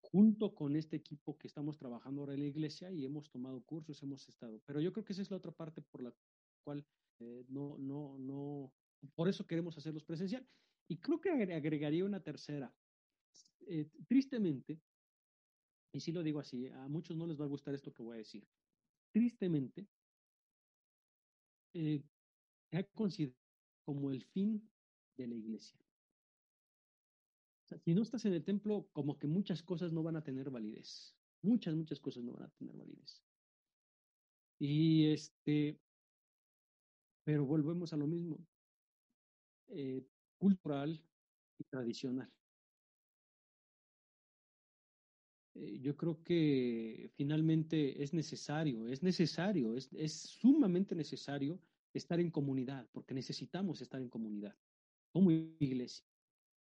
junto 0.00 0.54
con 0.54 0.76
este 0.76 0.96
equipo 0.96 1.36
que 1.36 1.46
estamos 1.46 1.76
trabajando 1.76 2.22
ahora 2.22 2.34
en 2.34 2.40
la 2.40 2.46
iglesia 2.46 2.90
y 2.90 3.04
hemos 3.04 3.30
tomado 3.30 3.62
cursos, 3.62 4.02
hemos 4.02 4.28
estado. 4.28 4.60
Pero 4.64 4.80
yo 4.80 4.92
creo 4.92 5.04
que 5.04 5.12
esa 5.12 5.22
es 5.22 5.30
la 5.30 5.36
otra 5.36 5.52
parte 5.52 5.82
por 5.82 6.02
la 6.02 6.14
cual 6.64 6.86
eh, 7.20 7.44
no, 7.48 7.76
no, 7.78 8.18
no, 8.18 8.72
por 9.14 9.28
eso 9.28 9.46
queremos 9.46 9.76
hacerlos 9.76 10.04
presencial. 10.04 10.46
Y 10.88 10.98
creo 10.98 11.20
que 11.20 11.30
agregaría 11.30 12.04
una 12.04 12.22
tercera. 12.22 12.74
Eh, 13.66 13.90
tristemente, 14.06 14.80
y 15.92 16.00
si 16.00 16.12
lo 16.12 16.22
digo 16.22 16.40
así, 16.40 16.68
a 16.68 16.88
muchos 16.88 17.16
no 17.16 17.26
les 17.26 17.38
va 17.38 17.44
a 17.44 17.48
gustar 17.48 17.74
esto 17.74 17.92
que 17.92 18.02
voy 18.02 18.14
a 18.14 18.18
decir. 18.18 18.46
Tristemente, 19.12 19.86
eh, 21.74 22.02
se 22.70 22.76
ha 22.76 22.84
considerado 22.84 23.36
como 23.84 24.10
el 24.10 24.24
fin 24.24 24.70
de 25.16 25.26
la 25.26 25.34
iglesia 25.34 25.87
si 27.76 27.94
no 27.94 28.02
estás 28.02 28.24
en 28.24 28.32
el 28.32 28.44
templo, 28.44 28.88
como 28.92 29.18
que 29.18 29.26
muchas 29.26 29.62
cosas 29.62 29.92
no 29.92 30.02
van 30.02 30.16
a 30.16 30.24
tener 30.24 30.50
validez. 30.50 31.14
Muchas, 31.42 31.74
muchas 31.74 32.00
cosas 32.00 32.24
no 32.24 32.32
van 32.32 32.44
a 32.44 32.50
tener 32.50 32.76
validez. 32.76 33.22
Y 34.58 35.06
este, 35.12 35.78
pero 37.24 37.44
volvemos 37.44 37.92
a 37.92 37.96
lo 37.96 38.06
mismo. 38.06 38.38
Eh, 39.68 40.02
cultural 40.38 41.00
y 41.58 41.64
tradicional. 41.64 42.32
Eh, 45.54 45.78
yo 45.80 45.96
creo 45.96 46.22
que 46.22 47.10
finalmente 47.16 48.02
es 48.02 48.14
necesario, 48.14 48.88
es 48.88 49.02
necesario, 49.02 49.74
es, 49.74 49.92
es 49.92 50.12
sumamente 50.14 50.94
necesario 50.94 51.60
estar 51.92 52.20
en 52.20 52.30
comunidad, 52.30 52.88
porque 52.92 53.14
necesitamos 53.14 53.80
estar 53.80 54.00
en 54.00 54.08
comunidad 54.08 54.56
como 55.10 55.30
iglesia 55.30 56.06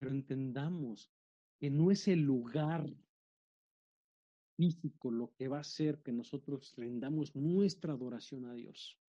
pero 0.04 0.16
entendamos 0.16 1.10
que 1.58 1.70
no 1.70 1.90
es 1.90 2.10
el 2.10 2.20
lugar 2.20 2.94
físico 4.58 5.12
lo 5.12 5.34
que 5.34 5.48
va 5.48 5.58
a 5.58 5.62
hacer 5.62 6.02
que 6.04 6.12
nosotros 6.12 6.74
rendamos 6.76 7.34
nuestra 7.38 7.94
adoración 7.94 8.46
a 8.46 8.54
Dios. 8.54 9.00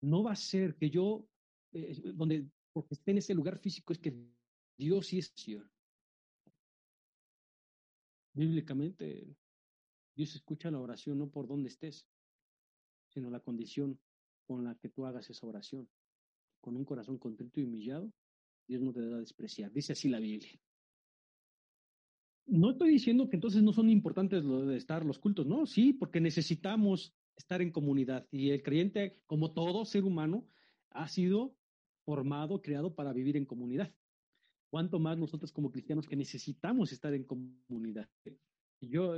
No 0.00 0.22
va 0.22 0.32
a 0.32 0.36
ser 0.36 0.74
que 0.76 0.88
yo, 0.88 1.28
eh, 1.72 2.00
donde, 2.14 2.48
porque 2.72 2.94
esté 2.94 3.10
en 3.10 3.18
ese 3.18 3.34
lugar 3.34 3.58
físico, 3.58 3.92
es 3.92 3.98
que 3.98 4.16
Dios 4.78 5.08
sí 5.08 5.18
es 5.18 5.32
Señor. 5.36 5.70
Bíblicamente, 8.32 9.36
Dios 10.16 10.34
escucha 10.34 10.70
la 10.70 10.80
oración 10.80 11.18
no 11.18 11.28
por 11.28 11.46
donde 11.46 11.68
estés, 11.68 12.06
sino 13.08 13.28
la 13.28 13.40
condición 13.40 14.00
con 14.46 14.64
la 14.64 14.76
que 14.76 14.88
tú 14.88 15.04
hagas 15.04 15.28
esa 15.28 15.46
oración. 15.46 15.86
Con 16.62 16.74
un 16.74 16.86
corazón 16.86 17.18
contrito 17.18 17.60
y 17.60 17.64
humillado, 17.64 18.10
Dios 18.68 18.82
no 18.82 18.92
te 18.92 19.00
a 19.00 19.18
despreciar. 19.18 19.72
Dice 19.72 19.94
así 19.94 20.08
la 20.08 20.20
Biblia. 20.20 20.60
No 22.46 22.70
estoy 22.70 22.90
diciendo 22.90 23.28
que 23.28 23.36
entonces 23.36 23.62
no 23.62 23.72
son 23.72 23.90
importantes 23.90 24.44
lo 24.44 24.66
de 24.66 24.76
estar 24.76 25.04
los 25.04 25.18
cultos, 25.18 25.46
no, 25.46 25.66
sí, 25.66 25.92
porque 25.92 26.20
necesitamos 26.20 27.14
estar 27.36 27.60
en 27.60 27.72
comunidad. 27.72 28.26
Y 28.30 28.50
el 28.50 28.62
creyente, 28.62 29.20
como 29.26 29.52
todo 29.52 29.84
ser 29.84 30.04
humano, 30.04 30.46
ha 30.90 31.08
sido 31.08 31.54
formado, 32.04 32.62
creado 32.62 32.94
para 32.94 33.12
vivir 33.12 33.36
en 33.36 33.44
comunidad. 33.44 33.92
Cuanto 34.70 34.98
más 34.98 35.18
nosotros 35.18 35.52
como 35.52 35.70
cristianos 35.70 36.06
que 36.06 36.16
necesitamos 36.16 36.92
estar 36.92 37.12
en 37.14 37.24
comunidad. 37.24 38.08
Yo 38.80 39.16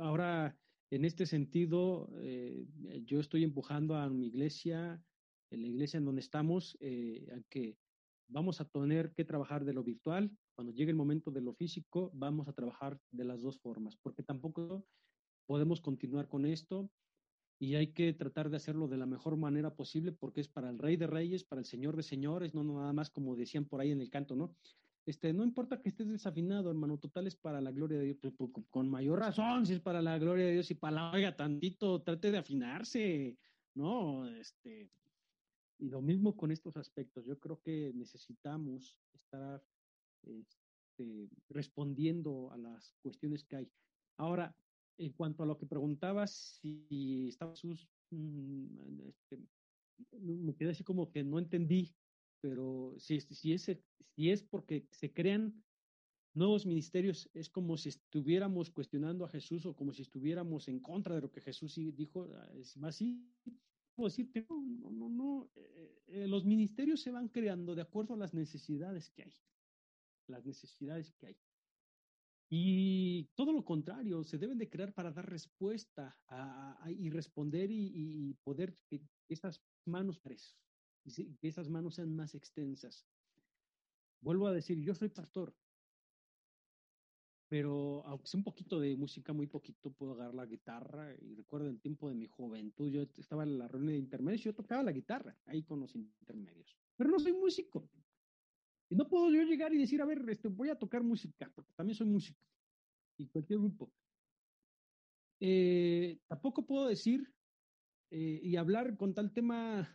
ahora, 0.00 0.56
en 0.90 1.04
este 1.04 1.26
sentido, 1.26 2.10
eh, 2.20 2.66
yo 3.04 3.20
estoy 3.20 3.44
empujando 3.44 3.96
a 3.96 4.08
mi 4.08 4.26
iglesia, 4.26 5.02
en 5.50 5.62
la 5.62 5.68
iglesia 5.68 5.98
en 5.98 6.04
donde 6.04 6.20
estamos, 6.20 6.76
eh, 6.80 7.26
a 7.32 7.40
que 7.48 7.76
vamos 8.28 8.60
a 8.60 8.64
tener 8.66 9.12
que 9.12 9.24
trabajar 9.24 9.64
de 9.64 9.72
lo 9.72 9.82
virtual. 9.82 10.30
Cuando 10.54 10.72
llegue 10.72 10.90
el 10.90 10.96
momento 10.96 11.30
de 11.30 11.40
lo 11.40 11.54
físico, 11.54 12.10
vamos 12.14 12.48
a 12.48 12.52
trabajar 12.52 12.98
de 13.10 13.24
las 13.24 13.42
dos 13.42 13.58
formas, 13.58 13.96
porque 13.96 14.22
tampoco 14.22 14.84
podemos 15.46 15.80
continuar 15.80 16.28
con 16.28 16.44
esto 16.46 16.90
y 17.58 17.74
hay 17.74 17.88
que 17.92 18.12
tratar 18.12 18.50
de 18.50 18.56
hacerlo 18.56 18.86
de 18.86 18.98
la 18.98 19.06
mejor 19.06 19.36
manera 19.36 19.74
posible 19.74 20.12
porque 20.12 20.40
es 20.40 20.48
para 20.48 20.70
el 20.70 20.78
Rey 20.78 20.96
de 20.96 21.06
Reyes, 21.06 21.44
para 21.44 21.60
el 21.60 21.66
Señor 21.66 21.96
de 21.96 22.02
Señores, 22.02 22.54
no 22.54 22.62
nada 22.62 22.92
más 22.92 23.10
como 23.10 23.34
decían 23.34 23.64
por 23.64 23.80
ahí 23.80 23.90
en 23.90 24.00
el 24.00 24.10
canto, 24.10 24.36
¿no? 24.36 24.54
Este, 25.06 25.32
no 25.32 25.42
importa 25.42 25.80
que 25.80 25.88
estés 25.88 26.08
desafinado, 26.08 26.70
hermano, 26.70 26.98
total 26.98 27.26
es 27.26 27.34
para 27.34 27.62
la 27.62 27.72
gloria 27.72 27.98
de 27.98 28.04
Dios, 28.04 28.34
con 28.68 28.90
mayor 28.90 29.20
razón, 29.20 29.64
si 29.64 29.72
es 29.72 29.80
para 29.80 30.02
la 30.02 30.18
gloria 30.18 30.44
de 30.44 30.52
Dios 30.52 30.70
y 30.70 30.74
para 30.74 30.96
la 30.96 31.10
oiga 31.12 31.34
tantito, 31.34 32.02
trate 32.02 32.30
de 32.30 32.38
afinarse, 32.38 33.38
¿no? 33.74 34.26
Este, 34.28 34.90
y 35.78 35.88
lo 35.88 36.02
mismo 36.02 36.36
con 36.36 36.50
estos 36.50 36.76
aspectos, 36.76 37.24
yo 37.24 37.38
creo 37.38 37.60
que 37.60 37.92
necesitamos 37.94 38.96
estar 39.14 39.62
este, 40.22 41.28
respondiendo 41.48 42.50
a 42.50 42.58
las 42.58 42.94
cuestiones 43.02 43.44
que 43.44 43.56
hay. 43.56 43.70
Ahora, 44.16 44.54
en 44.98 45.12
cuanto 45.12 45.42
a 45.42 45.46
lo 45.46 45.56
que 45.56 45.66
preguntabas, 45.66 46.58
si 46.60 47.28
estaba 47.28 47.52
Jesús, 47.52 47.88
mm, 48.10 49.00
este, 49.08 49.38
me 50.12 50.54
quedé 50.54 50.70
así 50.70 50.82
como 50.82 51.10
que 51.10 51.22
no 51.22 51.38
entendí, 51.38 51.94
pero 52.40 52.94
si, 52.98 53.20
si, 53.20 53.52
es, 53.52 53.70
si 54.14 54.30
es 54.30 54.42
porque 54.42 54.86
se 54.90 55.12
crean 55.12 55.62
nuevos 56.34 56.66
ministerios, 56.66 57.28
es 57.34 57.48
como 57.48 57.76
si 57.76 57.90
estuviéramos 57.90 58.70
cuestionando 58.70 59.24
a 59.24 59.28
Jesús 59.28 59.66
o 59.66 59.74
como 59.74 59.92
si 59.92 60.02
estuviéramos 60.02 60.68
en 60.68 60.80
contra 60.80 61.14
de 61.14 61.20
lo 61.22 61.30
que 61.30 61.40
Jesús 61.40 61.74
dijo, 61.94 62.28
ah, 62.34 62.48
es 62.54 62.76
más 62.76 62.96
así. 62.96 63.24
Decirte, 64.04 64.46
no, 64.48 64.60
no, 64.60 64.90
no, 64.90 65.08
no. 65.08 65.50
Eh, 65.56 66.02
eh, 66.06 66.28
los 66.28 66.44
ministerios 66.44 67.00
se 67.00 67.10
van 67.10 67.28
creando 67.28 67.74
de 67.74 67.82
acuerdo 67.82 68.14
a 68.14 68.18
las 68.18 68.34
necesidades 68.34 69.10
que 69.10 69.24
hay, 69.24 69.34
las 70.26 70.44
necesidades 70.44 71.12
que 71.12 71.26
hay. 71.28 71.36
Y 72.50 73.24
todo 73.34 73.52
lo 73.52 73.64
contrario, 73.64 74.24
se 74.24 74.38
deben 74.38 74.56
de 74.56 74.70
crear 74.70 74.94
para 74.94 75.12
dar 75.12 75.28
respuesta 75.28 76.18
y 76.88 77.10
responder 77.10 77.70
y, 77.70 78.32
poder 78.42 78.74
que 78.88 79.02
esas 79.28 79.62
manos 79.84 80.18
que 80.20 81.48
esas 81.48 81.68
manos 81.68 81.96
sean 81.96 82.14
más 82.14 82.34
extensas. 82.34 83.06
Vuelvo 84.20 84.46
a 84.46 84.52
decir, 84.52 84.80
yo 84.80 84.94
soy 84.94 85.10
pastor, 85.10 85.54
pero 87.48 88.04
aunque 88.04 88.26
sea 88.26 88.38
un 88.38 88.44
poquito 88.44 88.78
de 88.78 88.94
música, 88.96 89.32
muy 89.32 89.46
poquito, 89.46 89.90
puedo 89.90 90.12
agarrar 90.12 90.34
la 90.34 90.46
guitarra. 90.46 91.14
Y 91.18 91.34
recuerdo 91.34 91.68
el 91.68 91.80
tiempo 91.80 92.08
de 92.08 92.14
mi 92.14 92.26
juventud, 92.26 92.90
yo 92.90 93.02
estaba 93.16 93.42
en 93.42 93.58
la 93.58 93.66
reunión 93.66 93.94
de 93.94 93.98
intermedios 93.98 94.42
y 94.42 94.44
yo 94.44 94.54
tocaba 94.54 94.82
la 94.82 94.92
guitarra 94.92 95.34
ahí 95.46 95.62
con 95.62 95.80
los 95.80 95.94
intermedios. 95.94 96.76
Pero 96.96 97.10
no 97.10 97.18
soy 97.18 97.32
músico. 97.32 97.88
Y 98.90 98.96
no 98.96 99.08
puedo 99.08 99.30
yo 99.30 99.42
llegar 99.42 99.72
y 99.72 99.78
decir, 99.78 100.00
a 100.02 100.06
ver, 100.06 100.22
este, 100.28 100.48
voy 100.48 100.68
a 100.68 100.78
tocar 100.78 101.02
música, 101.02 101.50
porque 101.54 101.72
también 101.72 101.96
soy 101.96 102.06
músico. 102.06 102.40
Y 103.16 103.26
cualquier 103.28 103.60
grupo. 103.60 103.90
Eh, 105.40 106.18
tampoco 106.26 106.66
puedo 106.66 106.86
decir 106.86 107.32
eh, 108.10 108.40
y 108.42 108.56
hablar 108.56 108.96
con 108.96 109.14
tal 109.14 109.32
tema 109.32 109.88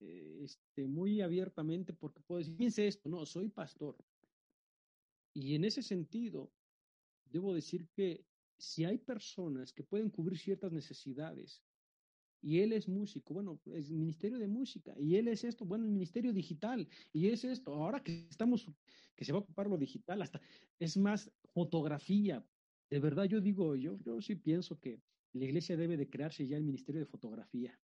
eh, 0.00 0.40
este, 0.42 0.86
muy 0.86 1.22
abiertamente, 1.22 1.94
porque 1.94 2.20
puedo 2.20 2.38
decir, 2.38 2.56
piense 2.56 2.86
esto, 2.86 3.08
no, 3.08 3.24
soy 3.24 3.48
pastor. 3.48 3.96
Y 5.34 5.54
en 5.54 5.64
ese 5.64 5.82
sentido, 5.82 6.52
debo 7.30 7.54
decir 7.54 7.88
que 7.94 8.24
si 8.56 8.84
hay 8.84 8.98
personas 8.98 9.72
que 9.72 9.84
pueden 9.84 10.10
cubrir 10.10 10.38
ciertas 10.38 10.72
necesidades 10.72 11.62
y 12.40 12.60
él 12.60 12.72
es 12.72 12.88
músico, 12.88 13.34
bueno, 13.34 13.60
es 13.66 13.90
ministerio 13.90 14.38
de 14.38 14.46
música, 14.46 14.94
y 14.98 15.16
él 15.16 15.28
es 15.28 15.44
esto, 15.44 15.64
bueno, 15.64 15.84
el 15.84 15.90
ministerio 15.90 16.32
digital, 16.32 16.88
y 17.12 17.28
es 17.28 17.44
esto, 17.44 17.74
ahora 17.74 18.02
que 18.02 18.26
estamos, 18.30 18.70
que 19.16 19.24
se 19.24 19.32
va 19.32 19.38
a 19.38 19.42
ocupar 19.42 19.66
lo 19.68 19.76
digital, 19.76 20.22
hasta 20.22 20.40
es 20.78 20.96
más 20.96 21.32
fotografía. 21.52 22.44
De 22.90 23.00
verdad, 23.00 23.24
yo 23.24 23.40
digo, 23.40 23.74
yo, 23.74 23.98
yo 23.98 24.20
sí 24.20 24.36
pienso 24.36 24.78
que 24.78 25.00
la 25.32 25.44
iglesia 25.44 25.76
debe 25.76 25.96
de 25.96 26.08
crearse 26.08 26.46
ya 26.46 26.56
el 26.56 26.64
ministerio 26.64 27.00
de 27.00 27.06
fotografía. 27.06 27.78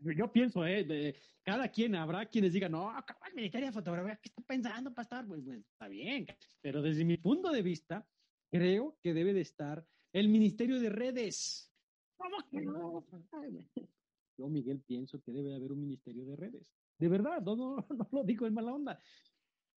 Yo 0.00 0.30
pienso, 0.30 0.66
¿eh? 0.66 0.84
De, 0.84 1.16
cada 1.42 1.68
quien 1.68 1.94
habrá 1.94 2.26
quienes 2.26 2.52
digan, 2.52 2.72
no, 2.72 2.92
el 3.26 3.34
ministerio 3.34 3.68
de 3.68 3.72
fotografía, 3.72 4.16
¿qué 4.22 4.28
está 4.28 4.42
pensando, 4.42 4.94
pastor? 4.94 5.26
Pues, 5.26 5.42
pues 5.44 5.58
está 5.58 5.88
bien, 5.88 6.26
pero 6.60 6.82
desde 6.82 7.04
mi 7.04 7.16
punto 7.16 7.50
de 7.50 7.62
vista, 7.62 8.06
creo 8.50 8.96
que 9.02 9.14
debe 9.14 9.32
de 9.32 9.40
estar 9.40 9.86
el 10.12 10.28
ministerio 10.28 10.80
de 10.80 10.90
redes 10.90 11.68
yo, 14.36 14.48
Miguel, 14.48 14.80
pienso 14.80 15.20
que 15.20 15.32
debe 15.32 15.54
haber 15.54 15.72
un 15.72 15.80
ministerio 15.80 16.24
de 16.24 16.36
redes. 16.36 16.72
De 16.98 17.08
verdad, 17.08 17.42
no, 17.42 17.56
no, 17.56 17.76
no 17.90 18.08
lo 18.12 18.24
digo 18.24 18.46
en 18.46 18.54
mala 18.54 18.74
onda. 18.74 19.00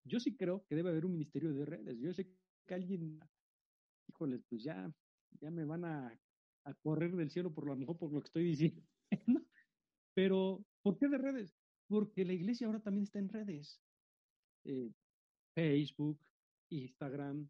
Yo 0.03 0.19
sí 0.19 0.36
creo 0.36 0.65
que 0.67 0.76
debe 0.76 0.89
haber 0.89 1.05
un 1.05 1.13
ministerio 1.13 1.53
de 1.53 1.65
redes. 1.65 1.99
Yo 1.99 2.13
sé 2.13 2.30
que 2.67 2.74
alguien, 2.74 3.19
híjoles, 4.07 4.43
pues 4.49 4.63
ya, 4.63 4.91
ya 5.39 5.51
me 5.51 5.65
van 5.65 5.86
a, 5.86 6.19
a 6.65 6.74
correr 6.76 7.15
del 7.15 7.30
cielo 7.30 7.53
por 7.53 7.65
lo 7.65 7.76
mejor 7.76 7.97
por 7.97 8.11
lo 8.11 8.22
que 8.22 8.28
estoy 8.28 8.43
diciendo. 8.43 8.84
Pero, 10.13 10.63
¿por 10.82 10.97
qué 10.97 11.07
de 11.07 11.17
redes? 11.17 11.55
Porque 11.88 12.26
la 12.26 12.34
iglesia 12.34 12.67
ahora 12.67 12.82
también 12.82 13.03
está 13.03 13.19
en 13.19 13.30
redes. 13.30 13.82
Eh, 14.63 14.91
Facebook, 15.55 16.19
Instagram, 16.69 17.49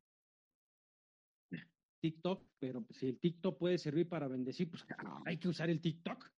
TikTok, 2.02 2.44
pero 2.60 2.86
si 2.90 3.08
el 3.08 3.20
TikTok 3.20 3.58
puede 3.58 3.78
servir 3.78 4.10
para 4.10 4.28
bendecir, 4.28 4.70
pues 4.70 4.86
hay 5.26 5.38
que 5.38 5.48
usar 5.48 5.70
el 5.70 5.80
TikTok. 5.80 6.30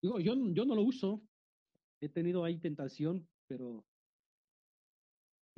Digo, 0.00 0.20
yo, 0.20 0.34
yo 0.52 0.64
no 0.64 0.74
lo 0.74 0.82
uso. 0.82 1.22
He 2.00 2.08
tenido 2.08 2.44
ahí 2.44 2.58
tentación, 2.58 3.26
pero 3.48 3.84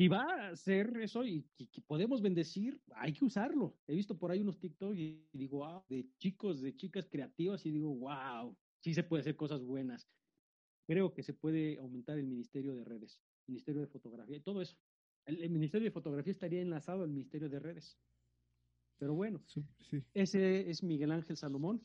y 0.00 0.08
va 0.08 0.48
a 0.48 0.56
ser 0.56 0.96
eso 0.96 1.26
y 1.26 1.44
que, 1.58 1.82
podemos 1.82 2.22
bendecir, 2.22 2.80
hay 2.94 3.12
que 3.12 3.22
usarlo. 3.22 3.76
He 3.86 3.94
visto 3.94 4.16
por 4.16 4.30
ahí 4.30 4.40
unos 4.40 4.58
TikTok 4.58 4.94
y, 4.96 5.28
digo, 5.30 5.58
wow, 5.58 5.84
de 5.90 6.06
chicos, 6.16 6.62
de 6.62 6.74
chicas 6.74 7.06
creativas 7.06 7.66
y 7.66 7.70
digo, 7.70 7.94
wow, 7.94 8.56
sí 8.78 8.94
se 8.94 9.02
puede 9.02 9.20
hacer 9.20 9.36
cosas 9.36 9.62
buenas. 9.62 10.08
Creo 10.86 11.12
que 11.12 11.22
se 11.22 11.34
puede 11.34 11.76
aumentar 11.76 12.18
el 12.18 12.26
ministerio 12.26 12.74
de 12.74 12.82
redes, 12.82 13.20
ministerio 13.46 13.82
de 13.82 13.88
fotografía 13.88 14.38
y 14.38 14.40
todo 14.40 14.62
eso. 14.62 14.74
el 15.26 15.50
ministerio 15.50 15.84
de 15.84 15.92
fotografía 15.92 16.32
estaría 16.32 16.62
enlazado 16.62 17.02
al 17.02 17.10
ministerio 17.10 17.50
de 17.50 17.60
redes. 17.60 17.98
Pero 19.00 19.14
bueno, 19.14 19.40
ese 20.12 20.68
es 20.68 20.82
Miguel 20.82 21.10
Ángel 21.10 21.38
Salomón, 21.38 21.82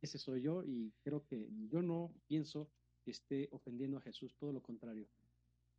ese 0.00 0.18
soy 0.18 0.42
yo 0.42 0.64
y 0.64 0.92
creo 1.04 1.24
que 1.24 1.48
yo 1.68 1.82
no 1.82 2.12
pienso 2.26 2.68
que 3.04 3.12
esté 3.12 3.48
ofendiendo 3.52 3.98
a 3.98 4.00
Jesús, 4.00 4.34
todo 4.34 4.52
lo 4.52 4.60
contrario. 4.60 5.06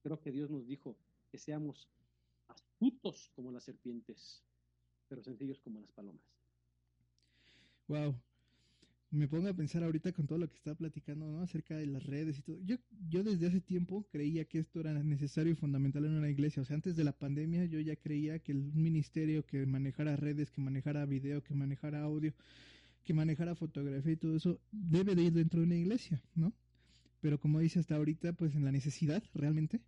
Creo 0.02 0.22
que 0.22 0.32
Dios 0.32 0.50
nos 0.50 0.66
dijo 0.66 0.96
que 1.30 1.38
seamos 1.38 1.90
astutos 2.48 3.30
como 3.36 3.52
las 3.52 3.66
serpientes, 3.66 4.42
pero 5.10 5.22
sencillos 5.22 5.60
como 5.60 5.82
las 5.82 5.92
palomas. 5.92 6.24
Wow, 7.90 8.16
me 9.14 9.28
pongo 9.28 9.48
a 9.48 9.54
pensar 9.54 9.84
ahorita 9.84 10.12
con 10.12 10.26
todo 10.26 10.40
lo 10.40 10.50
que 10.50 10.56
está 10.56 10.74
platicando, 10.74 11.32
¿no? 11.32 11.42
Acerca 11.42 11.78
de 11.78 11.86
las 11.86 12.04
redes 12.04 12.40
y 12.40 12.42
todo. 12.42 12.60
Yo, 12.66 12.78
yo 13.10 13.24
desde 13.24 13.46
hace 13.46 13.62
tiempo 13.62 14.08
creía 14.12 14.46
que 14.46 14.58
esto 14.58 14.80
era 14.80 14.92
necesario 15.04 15.54
y 15.54 15.56
fundamental 15.56 16.06
en 16.06 16.14
una 16.14 16.30
iglesia. 16.30 16.64
O 16.64 16.66
sea, 16.66 16.76
antes 16.76 16.96
de 16.96 17.04
la 17.04 17.12
pandemia 17.12 17.66
yo 17.66 17.80
ya 17.80 17.96
creía 17.96 18.40
que 18.40 18.52
el 18.52 18.74
ministerio 18.74 19.46
que 19.46 19.68
manejara 19.68 20.16
redes, 20.16 20.50
que 20.50 20.62
manejara 20.62 21.06
video, 21.06 21.44
que 21.44 21.54
manejara 21.54 22.02
audio, 22.02 22.34
que 23.04 23.14
manejara 23.14 23.54
fotografía 23.54 24.14
y 24.14 24.18
todo 24.18 24.36
eso, 24.36 24.60
debe 24.72 25.14
de 25.14 25.24
ir 25.24 25.34
dentro 25.34 25.60
de 25.60 25.68
una 25.68 25.76
iglesia, 25.76 26.24
¿no? 26.34 26.52
Pero 27.22 27.40
como 27.40 27.60
dice 27.60 27.80
hasta 27.80 27.96
ahorita, 27.96 28.34
pues 28.34 28.56
en 28.56 28.66
la 28.66 28.72
necesidad 28.72 29.24
realmente, 29.36 29.80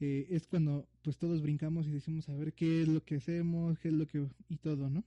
eh, 0.00 0.28
es 0.30 0.46
cuando 0.46 0.88
pues 1.02 1.18
todos 1.18 1.42
brincamos 1.42 1.86
y 1.86 1.90
decimos 1.90 2.26
a 2.30 2.36
ver 2.36 2.54
qué 2.54 2.80
es 2.80 2.88
lo 2.88 3.04
que 3.04 3.16
hacemos, 3.16 3.78
qué 3.78 3.88
es 3.88 3.94
lo 3.94 4.06
que... 4.06 4.26
y 4.48 4.56
todo, 4.56 4.88
¿no? 4.88 5.04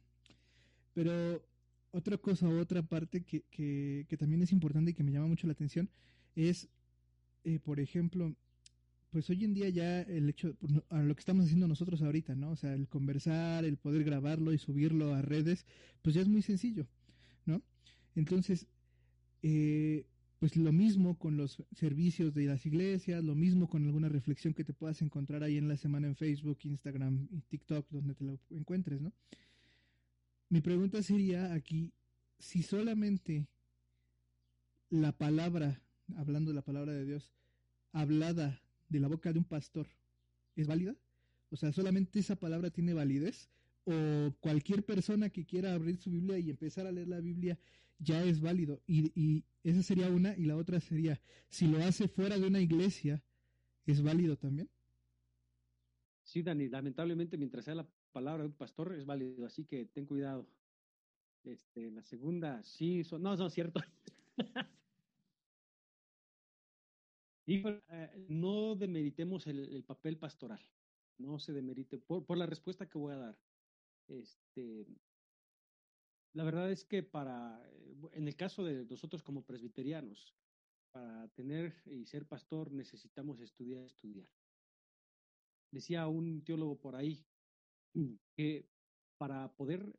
Pero 0.94 1.42
otra 1.94 2.18
cosa, 2.18 2.50
otra 2.50 2.82
parte 2.82 3.24
que, 3.24 3.44
que, 3.52 4.18
también 4.18 4.42
es 4.42 4.52
importante 4.52 4.92
y 4.92 4.94
que 4.96 5.04
me 5.04 5.12
llama 5.12 5.28
mucho 5.28 5.48
la 5.48 5.54
atención 5.54 5.90
es, 6.36 6.68
eh, 7.44 7.60
por 7.60 7.80
ejemplo, 7.80 8.36
pues 9.12 9.30
hoy 9.30 9.44
en 9.46 9.54
día 9.54 9.70
ya 9.70 10.02
el 10.02 10.28
hecho, 10.28 10.56
pues, 10.56 10.74
a 10.90 11.04
lo 11.04 11.14
que 11.14 11.20
estamos 11.20 11.46
haciendo 11.46 11.68
nosotros 11.68 12.02
ahorita, 12.02 12.34
¿no? 12.34 12.50
O 12.50 12.56
sea, 12.56 12.74
el 12.74 12.88
conversar, 12.88 13.64
el 13.64 13.78
poder 13.78 14.04
grabarlo 14.04 14.52
y 14.54 14.58
subirlo 14.58 15.14
a 15.14 15.22
redes, 15.22 15.68
pues 16.02 16.16
ya 16.16 16.24
es 16.24 16.28
muy 16.28 16.42
sencillo, 16.42 16.88
¿no? 17.46 17.62
Entonces, 18.16 18.66
eh, 19.44 20.08
pues 20.40 20.56
lo 20.56 20.72
mismo 20.72 21.20
con 21.20 21.38
los 21.38 21.64
servicios 21.74 22.34
de 22.34 22.46
las 22.48 22.66
iglesias, 22.66 23.24
lo 23.24 23.36
mismo 23.36 23.70
con 23.70 23.86
alguna 23.86 24.10
reflexión 24.10 24.56
que 24.56 24.64
te 24.64 24.74
puedas 24.74 25.02
encontrar 25.04 25.44
ahí 25.44 25.58
en 25.58 25.68
la 25.68 25.78
semana 25.78 26.08
en 26.08 26.16
Facebook, 26.16 26.58
Instagram 26.64 27.28
y 27.30 27.42
TikTok, 27.42 27.88
donde 27.92 28.16
te 28.16 28.24
lo 28.24 28.40
encuentres, 28.50 29.00
¿no? 29.00 29.14
Mi 30.54 30.62
pregunta 30.62 31.02
sería 31.02 31.52
aquí, 31.52 31.92
si 32.38 32.62
solamente 32.62 33.48
la 34.92 35.12
palabra, 35.12 35.82
hablando 36.16 36.52
de 36.52 36.56
la 36.56 36.62
palabra 36.62 36.94
de 36.94 37.06
Dios, 37.06 37.34
hablada 37.92 38.62
de 38.88 39.00
la 39.00 39.08
boca 39.08 39.34
de 39.34 39.40
un 39.40 39.46
pastor, 39.46 39.88
¿es 40.56 40.68
válida? 40.68 40.96
O 41.50 41.56
sea, 41.56 41.72
solamente 41.72 42.20
esa 42.20 42.36
palabra 42.36 42.70
tiene 42.70 42.94
validez 42.94 43.50
o 43.86 44.32
cualquier 44.42 44.86
persona 44.86 45.32
que 45.32 45.44
quiera 45.44 45.74
abrir 45.74 45.98
su 45.98 46.12
Biblia 46.12 46.38
y 46.38 46.52
empezar 46.52 46.86
a 46.86 46.92
leer 46.92 47.08
la 47.08 47.20
Biblia 47.20 47.58
ya 47.98 48.24
es 48.24 48.40
válido. 48.40 48.80
Y, 48.86 49.44
esa 49.64 49.82
sería 49.82 50.12
una, 50.12 50.38
y 50.38 50.46
la 50.46 50.56
otra 50.56 50.80
sería, 50.80 51.20
si 51.50 51.66
lo 51.66 51.84
hace 51.84 52.08
fuera 52.08 52.38
de 52.38 52.46
una 52.46 52.62
iglesia, 52.62 53.24
¿es 53.88 54.04
válido 54.04 54.38
también? 54.38 54.70
Sí, 56.22 56.44
Dani, 56.44 56.70
lamentablemente 56.70 57.40
mientras 57.40 57.66
sea 57.66 57.74
la 57.74 57.88
palabra 58.14 58.44
de 58.44 58.50
un 58.50 58.56
pastor 58.56 58.94
es 58.94 59.06
válido, 59.06 59.46
así 59.46 59.66
que 59.66 59.86
ten 59.86 60.06
cuidado. 60.06 60.48
Este, 61.44 61.92
la 61.92 62.04
segunda, 62.04 62.64
sí, 62.64 63.04
son, 63.04 63.22
no, 63.22 63.36
no 63.36 63.48
es 63.48 63.54
cierto. 63.54 63.82
y, 67.46 67.62
no 68.30 68.76
demeritemos 68.76 69.46
el, 69.48 69.68
el, 69.76 69.84
papel 69.84 70.18
pastoral, 70.18 70.62
no 71.18 71.40
se 71.40 71.52
demerite 71.52 71.98
por, 71.98 72.26
por 72.26 72.38
la 72.38 72.46
respuesta 72.46 72.88
que 72.88 72.98
voy 72.98 73.12
a 73.14 73.18
dar. 73.18 73.38
Este, 74.08 74.88
la 76.34 76.44
verdad 76.44 76.72
es 76.72 76.86
que 76.86 77.04
para, 77.04 77.62
eh, 77.66 77.96
en 78.14 78.28
el 78.28 78.36
caso 78.38 78.64
de 78.64 78.86
nosotros 78.86 79.22
como 79.22 79.44
presbiterianos, 79.44 80.34
para 80.92 81.28
tener 81.30 81.82
y 81.86 82.06
ser 82.06 82.26
pastor 82.26 82.72
necesitamos 82.72 83.42
estudiar, 83.42 83.84
estudiar. 83.84 84.28
Decía 85.72 86.08
un 86.08 86.44
teólogo 86.44 86.80
por 86.80 86.96
ahí 86.96 87.26
que 88.36 88.68
para 89.18 89.52
poder 89.56 89.94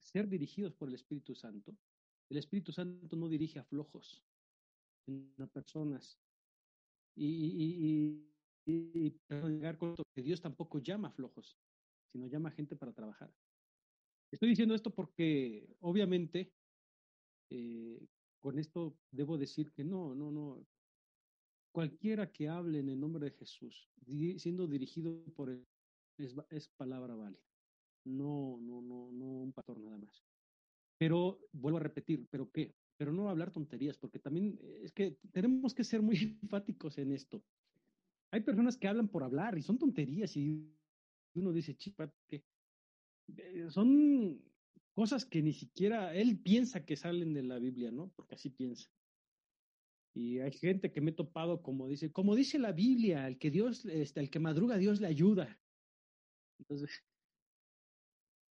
ser 0.00 0.28
dirigidos 0.28 0.74
por 0.74 0.88
el 0.88 0.94
Espíritu 0.94 1.34
Santo, 1.34 1.76
el 2.28 2.38
Espíritu 2.38 2.72
Santo 2.72 3.16
no 3.16 3.28
dirige 3.28 3.58
a 3.58 3.64
flojos, 3.64 4.24
sino 5.04 5.44
a 5.44 5.46
personas. 5.46 6.18
Y, 7.14 7.26
y, 7.26 8.30
y, 8.66 9.06
y, 9.06 9.20
llegar 9.30 9.78
con 9.78 9.94
que 10.14 10.22
Dios 10.22 10.40
tampoco 10.40 10.78
llama 10.80 11.08
a 11.08 11.12
flojos, 11.12 11.56
sino 12.12 12.26
llama 12.26 12.50
a 12.50 12.52
gente 12.52 12.76
para 12.76 12.92
trabajar. 12.92 13.32
Estoy 14.30 14.50
diciendo 14.50 14.74
esto 14.74 14.90
porque 14.90 15.76
obviamente 15.80 16.52
eh, 17.50 18.06
con 18.40 18.58
esto 18.58 18.98
debo 19.10 19.38
decir 19.38 19.72
que 19.72 19.84
no, 19.84 20.14
no, 20.14 20.30
no. 20.30 20.66
Cualquiera 21.72 22.32
que 22.32 22.48
hable 22.48 22.80
en 22.80 22.88
el 22.88 22.98
nombre 22.98 23.26
de 23.26 23.36
Jesús, 23.36 23.88
siendo 24.38 24.66
dirigido 24.66 25.22
por 25.34 25.50
él, 25.50 25.66
es, 26.18 26.34
es 26.50 26.68
palabra 26.68 27.14
válida. 27.14 27.42
No, 28.04 28.58
no, 28.60 28.80
no, 28.80 29.10
no 29.12 29.24
un 29.24 29.52
pastor 29.52 29.78
nada 29.80 29.98
más. 29.98 30.24
Pero 30.98 31.40
vuelvo 31.52 31.78
a 31.78 31.82
repetir, 31.82 32.26
¿pero 32.30 32.50
qué? 32.50 32.74
Pero 32.96 33.12
no 33.12 33.28
hablar 33.28 33.52
tonterías, 33.52 33.98
porque 33.98 34.18
también 34.18 34.58
es 34.82 34.92
que 34.92 35.18
tenemos 35.32 35.74
que 35.74 35.84
ser 35.84 36.02
muy 36.02 36.16
enfáticos 36.42 36.98
en 36.98 37.12
esto. 37.12 37.42
Hay 38.30 38.40
personas 38.40 38.76
que 38.76 38.88
hablan 38.88 39.08
por 39.08 39.22
hablar 39.22 39.56
y 39.58 39.62
son 39.62 39.78
tonterías 39.78 40.36
y 40.36 40.72
uno 41.34 41.52
dice, 41.52 41.76
chipa, 41.76 42.12
que 42.28 42.44
eh, 43.36 43.66
son 43.70 44.40
cosas 44.94 45.26
que 45.26 45.42
ni 45.42 45.52
siquiera 45.52 46.14
él 46.14 46.38
piensa 46.38 46.84
que 46.84 46.96
salen 46.96 47.34
de 47.34 47.42
la 47.42 47.58
Biblia, 47.58 47.90
¿no? 47.90 48.08
Porque 48.16 48.34
así 48.34 48.50
piensa. 48.50 48.90
Y 50.14 50.38
hay 50.38 50.52
gente 50.52 50.92
que 50.92 51.02
me 51.02 51.10
he 51.10 51.14
topado 51.14 51.62
como 51.62 51.86
dice, 51.88 52.10
como 52.10 52.34
dice 52.34 52.58
la 52.58 52.72
Biblia, 52.72 53.28
el 53.28 53.36
que 53.38 53.50
Dios, 53.50 53.84
este, 53.84 54.20
el 54.20 54.30
que 54.30 54.38
madruga, 54.38 54.78
Dios 54.78 55.00
le 55.00 55.08
ayuda. 55.08 55.60
Entonces, 56.58 57.04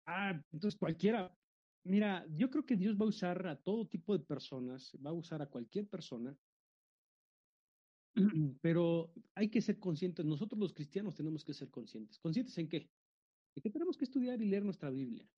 ah, 0.05 0.41
entonces 0.51 0.79
cualquiera, 0.79 1.37
mira, 1.83 2.25
yo 2.29 2.49
creo 2.49 2.65
que 2.65 2.75
Dios 2.77 2.95
va 2.99 3.05
a 3.05 3.09
usar 3.09 3.47
a 3.47 3.61
todo 3.61 3.87
tipo 3.87 4.17
de 4.17 4.23
personas, 4.25 4.91
va 5.05 5.11
a 5.11 5.13
usar 5.13 5.41
a 5.41 5.49
cualquier 5.49 5.87
persona, 5.89 6.37
pero 8.61 9.13
hay 9.35 9.49
que 9.49 9.61
ser 9.61 9.79
conscientes, 9.79 10.25
nosotros 10.25 10.59
los 10.59 10.73
cristianos 10.73 11.15
tenemos 11.15 11.45
que 11.45 11.53
ser 11.53 11.69
conscientes. 11.69 12.19
¿Conscientes 12.19 12.57
en 12.57 12.69
qué? 12.69 12.91
de 13.55 13.61
que 13.61 13.69
tenemos 13.69 13.97
que 13.97 14.05
estudiar 14.05 14.41
y 14.41 14.45
leer 14.45 14.63
nuestra 14.63 14.89
Biblia. 14.89 15.29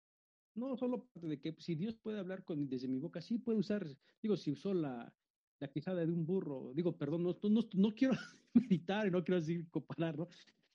No 0.54 0.76
solo 0.76 1.08
de 1.14 1.40
que 1.40 1.54
si 1.58 1.74
Dios 1.74 1.96
puede 1.96 2.18
hablar 2.18 2.44
desde 2.46 2.88
mi 2.88 2.98
boca, 2.98 3.22
sí 3.22 3.38
puede 3.38 3.58
usar, 3.58 3.86
digo, 4.22 4.36
si 4.36 4.52
usó 4.52 4.74
la, 4.74 5.14
la 5.60 5.68
quijada 5.68 6.04
de 6.04 6.12
un 6.12 6.26
burro, 6.26 6.72
digo, 6.74 6.98
perdón, 6.98 7.22
no, 7.22 7.38
no, 7.42 7.62
no 7.74 7.94
quiero 7.94 8.14
meditar, 8.54 9.10
no 9.10 9.24
quiero 9.24 9.40
decir 9.40 9.70
compararlo, 9.70 10.28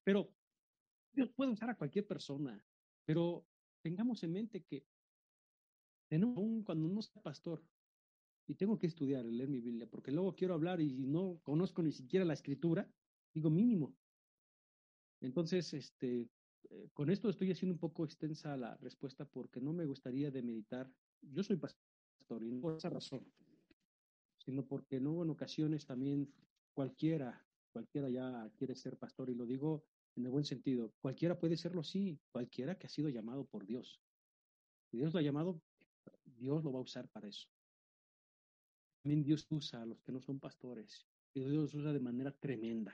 pero 0.03 0.36
Dios 1.17 1.31
puede 1.31 1.51
usar 1.51 1.71
a 1.71 1.75
cualquier 1.75 2.05
persona, 2.05 2.63
pero 3.03 3.43
tengamos 3.81 4.21
en 4.21 4.33
mente 4.33 4.61
que 4.61 4.85
aún 6.11 6.63
cuando 6.63 6.85
uno 6.85 7.01
sea 7.01 7.23
pastor, 7.23 7.65
y 8.45 8.53
tengo 8.53 8.77
que 8.77 8.85
estudiar, 8.85 9.25
leer 9.25 9.49
mi 9.49 9.59
Biblia, 9.59 9.87
porque 9.89 10.11
luego 10.11 10.35
quiero 10.35 10.53
hablar 10.53 10.79
y 10.79 11.07
no 11.07 11.39
conozco 11.41 11.81
ni 11.81 11.91
siquiera 11.91 12.23
la 12.23 12.35
escritura, 12.35 12.87
digo 13.33 13.49
mínimo. 13.49 13.97
Entonces, 15.19 15.73
este, 15.73 16.29
eh, 16.69 16.89
con 16.93 17.09
esto 17.09 17.29
estoy 17.29 17.51
haciendo 17.51 17.73
un 17.73 17.79
poco 17.79 18.05
extensa 18.05 18.55
la 18.55 18.77
respuesta 18.77 19.25
porque 19.25 19.59
no 19.59 19.73
me 19.73 19.85
gustaría 19.85 20.29
de 20.29 20.43
meditar. 20.43 20.89
Yo 21.21 21.41
soy 21.43 21.57
pastor 21.57 22.43
y 22.43 22.51
no 22.51 22.61
por 22.61 22.77
esa 22.77 22.89
razón, 22.89 23.25
sino 24.37 24.65
porque 24.67 24.99
no 24.99 25.23
en 25.23 25.31
ocasiones 25.31 25.87
también 25.87 26.31
cualquiera, 26.73 27.43
cualquiera 27.73 28.07
ya 28.07 28.49
quiere 28.55 28.75
ser 28.75 28.97
pastor 28.97 29.31
y 29.31 29.35
lo 29.35 29.47
digo 29.47 29.83
en 30.17 30.25
el 30.25 30.31
buen 30.31 30.43
sentido. 30.43 30.93
Cualquiera 30.99 31.39
puede 31.39 31.55
serlo, 31.57 31.83
sí, 31.83 32.19
cualquiera 32.31 32.77
que 32.77 32.87
ha 32.87 32.89
sido 32.89 33.09
llamado 33.09 33.45
por 33.45 33.65
Dios. 33.65 34.01
Si 34.89 34.97
Dios 34.97 35.13
lo 35.13 35.19
ha 35.19 35.23
llamado, 35.23 35.61
Dios 36.25 36.63
lo 36.63 36.71
va 36.71 36.79
a 36.79 36.83
usar 36.83 37.07
para 37.09 37.27
eso. 37.27 37.47
También 39.03 39.23
Dios 39.23 39.45
usa 39.49 39.81
a 39.81 39.85
los 39.85 40.01
que 40.01 40.11
no 40.11 40.19
son 40.19 40.39
pastores. 40.39 41.07
Y 41.33 41.41
Dios 41.41 41.73
usa 41.73 41.93
de 41.93 41.99
manera 41.99 42.31
tremenda, 42.31 42.93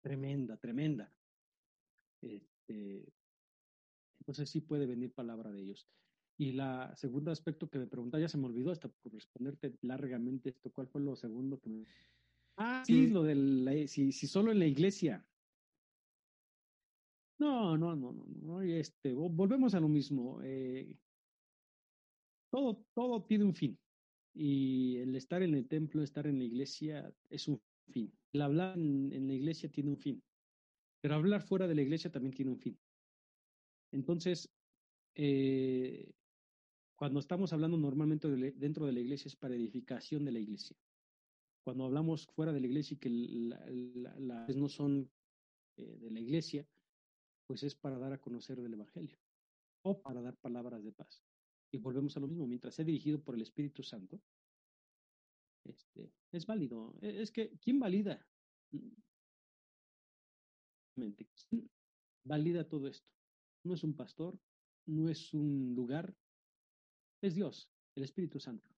tremenda, 0.00 0.56
tremenda. 0.56 1.12
Este, 2.20 3.12
entonces 4.18 4.50
sí 4.50 4.60
puede 4.60 4.86
venir 4.86 5.12
palabra 5.12 5.52
de 5.52 5.60
ellos. 5.60 5.86
Y 6.36 6.52
la 6.52 6.94
segundo 6.96 7.30
aspecto 7.30 7.70
que 7.70 7.78
me 7.78 7.86
pregunta, 7.86 8.18
ya 8.18 8.28
se 8.28 8.38
me 8.38 8.46
olvidó 8.46 8.72
hasta 8.72 8.88
por 8.88 9.12
responderte 9.12 9.78
largamente 9.82 10.48
esto, 10.48 10.72
¿cuál 10.72 10.88
fue 10.88 11.00
lo 11.00 11.14
segundo 11.14 11.60
que 11.60 11.70
me... 11.70 11.86
Ah, 12.56 12.82
sí, 12.84 13.08
lo 13.08 13.22
del, 13.22 13.84
si, 13.86 14.10
si 14.10 14.26
solo 14.26 14.50
en 14.50 14.58
la 14.58 14.66
iglesia. 14.66 15.24
No, 17.38 17.76
no, 17.76 17.96
no, 17.96 18.12
no, 18.12 18.26
no, 18.42 18.62
este, 18.62 19.12
volvemos 19.12 19.74
a 19.74 19.80
lo 19.80 19.88
mismo. 19.88 20.40
Eh, 20.42 20.96
todo, 22.50 22.84
todo 22.94 23.22
tiene 23.24 23.44
un 23.44 23.54
fin. 23.54 23.78
Y 24.34 24.96
el 24.98 25.14
estar 25.16 25.42
en 25.42 25.54
el 25.54 25.66
templo, 25.66 26.02
estar 26.02 26.26
en 26.26 26.38
la 26.38 26.44
iglesia, 26.44 27.12
es 27.28 27.48
un 27.48 27.60
fin. 27.90 28.12
El 28.32 28.42
hablar 28.42 28.76
en 28.76 29.26
la 29.26 29.32
iglesia 29.32 29.68
tiene 29.68 29.90
un 29.90 29.98
fin. 29.98 30.22
Pero 31.00 31.16
hablar 31.16 31.42
fuera 31.42 31.66
de 31.66 31.74
la 31.74 31.82
iglesia 31.82 32.10
también 32.10 32.34
tiene 32.34 32.52
un 32.52 32.58
fin. 32.58 32.78
Entonces, 33.92 34.50
eh, 35.14 36.12
cuando 36.96 37.20
estamos 37.20 37.52
hablando 37.52 37.76
normalmente 37.76 38.28
de, 38.28 38.52
dentro 38.52 38.86
de 38.86 38.92
la 38.92 39.00
iglesia 39.00 39.28
es 39.28 39.36
para 39.36 39.54
edificación 39.54 40.24
de 40.24 40.32
la 40.32 40.38
iglesia. 40.38 40.76
Cuando 41.62 41.84
hablamos 41.84 42.26
fuera 42.26 42.52
de 42.52 42.60
la 42.60 42.66
iglesia 42.66 42.94
y 42.94 42.98
que 42.98 43.10
las 43.10 44.56
no 44.56 44.68
son 44.68 45.10
eh, 45.76 45.98
de 46.00 46.10
la 46.10 46.20
iglesia, 46.20 46.66
pues 47.46 47.62
es 47.62 47.74
para 47.74 47.98
dar 47.98 48.12
a 48.12 48.20
conocer 48.20 48.60
del 48.60 48.74
Evangelio 48.74 49.18
o 49.82 50.00
para 50.00 50.22
dar 50.22 50.36
palabras 50.36 50.82
de 50.84 50.92
paz. 50.92 51.22
Y 51.72 51.78
volvemos 51.78 52.16
a 52.16 52.20
lo 52.20 52.28
mismo, 52.28 52.46
mientras 52.46 52.74
sea 52.74 52.84
dirigido 52.84 53.20
por 53.22 53.34
el 53.34 53.42
Espíritu 53.42 53.82
Santo, 53.82 54.20
este, 55.64 56.12
es 56.32 56.46
válido. 56.46 56.94
E, 57.00 57.22
es 57.22 57.30
que, 57.30 57.58
¿quién 57.58 57.78
valida? 57.78 58.26
¿Quién 60.94 61.70
valida 62.24 62.68
todo 62.68 62.88
esto? 62.88 63.08
No 63.64 63.74
es 63.74 63.82
un 63.82 63.94
pastor, 63.94 64.38
no 64.86 65.08
es 65.08 65.32
un 65.34 65.74
lugar, 65.74 66.14
es 67.22 67.34
Dios, 67.34 67.70
el 67.94 68.04
Espíritu 68.04 68.38
Santo, 68.38 68.70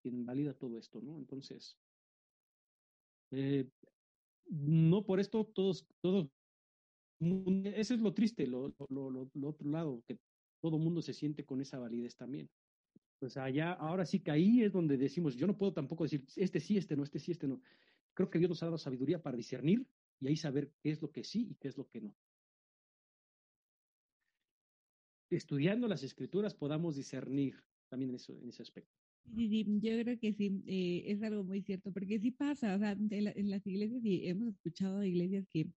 quien 0.00 0.24
valida 0.24 0.54
todo 0.54 0.78
esto, 0.78 1.00
¿no? 1.00 1.18
Entonces, 1.18 1.76
eh, 3.32 3.68
no 4.46 5.04
por 5.04 5.20
esto 5.20 5.44
todos, 5.44 5.86
todos, 6.00 6.28
ese 7.22 7.94
es 7.94 8.00
lo 8.00 8.12
triste, 8.12 8.46
lo, 8.46 8.64
otro 8.64 9.70
lado, 9.70 10.02
que 10.06 10.18
todo 10.60 10.78
mundo 10.78 11.02
se 11.02 11.12
siente 11.12 11.44
con 11.44 11.60
esa 11.60 11.78
validez 11.78 12.16
también. 12.16 12.48
Pues 13.18 13.36
allá, 13.36 13.72
ahora 13.72 14.04
sí 14.04 14.20
que 14.20 14.32
ahí 14.32 14.62
es 14.62 14.72
donde 14.72 14.96
decimos, 14.96 15.36
yo 15.36 15.46
no 15.46 15.56
puedo 15.56 15.72
tampoco 15.72 16.04
decir, 16.04 16.24
este 16.36 16.58
sí, 16.60 16.76
este 16.76 16.96
no, 16.96 17.04
este 17.04 17.18
sí, 17.18 17.32
este 17.32 17.46
no. 17.46 17.60
Creo 18.14 18.28
que 18.28 18.38
Dios 18.38 18.48
nos 18.48 18.62
ha 18.62 18.66
dado 18.66 18.78
sabiduría 18.78 19.22
para 19.22 19.36
discernir 19.36 19.86
y 20.20 20.28
ahí 20.28 20.36
saber 20.36 20.72
qué 20.82 20.90
es 20.90 21.00
lo 21.00 21.10
que 21.10 21.24
sí 21.24 21.48
y 21.50 21.54
qué 21.54 21.68
es 21.68 21.76
lo 21.76 21.88
que 21.88 22.00
no. 22.00 22.16
Estudiando 25.30 25.88
las 25.88 26.02
escrituras 26.02 26.54
podamos 26.54 26.96
discernir 26.96 27.54
también 27.88 28.10
en, 28.10 28.16
eso, 28.16 28.38
en 28.38 28.48
ese 28.48 28.62
aspecto. 28.62 28.92
Yo 29.24 30.02
creo 30.02 30.18
que 30.18 30.32
sí, 30.34 30.62
eh, 30.66 31.04
es 31.06 31.22
algo 31.22 31.44
muy 31.44 31.62
cierto, 31.62 31.92
porque 31.92 32.18
sí 32.18 32.32
pasa, 32.32 32.74
o 32.74 32.78
sea, 32.78 32.92
en, 32.92 33.50
las 33.50 33.66
iglesias, 33.66 34.04
y 34.04 34.28
hemos 34.28 34.48
escuchado 34.48 35.04
iglesias 35.04 35.46
que, 35.48 35.68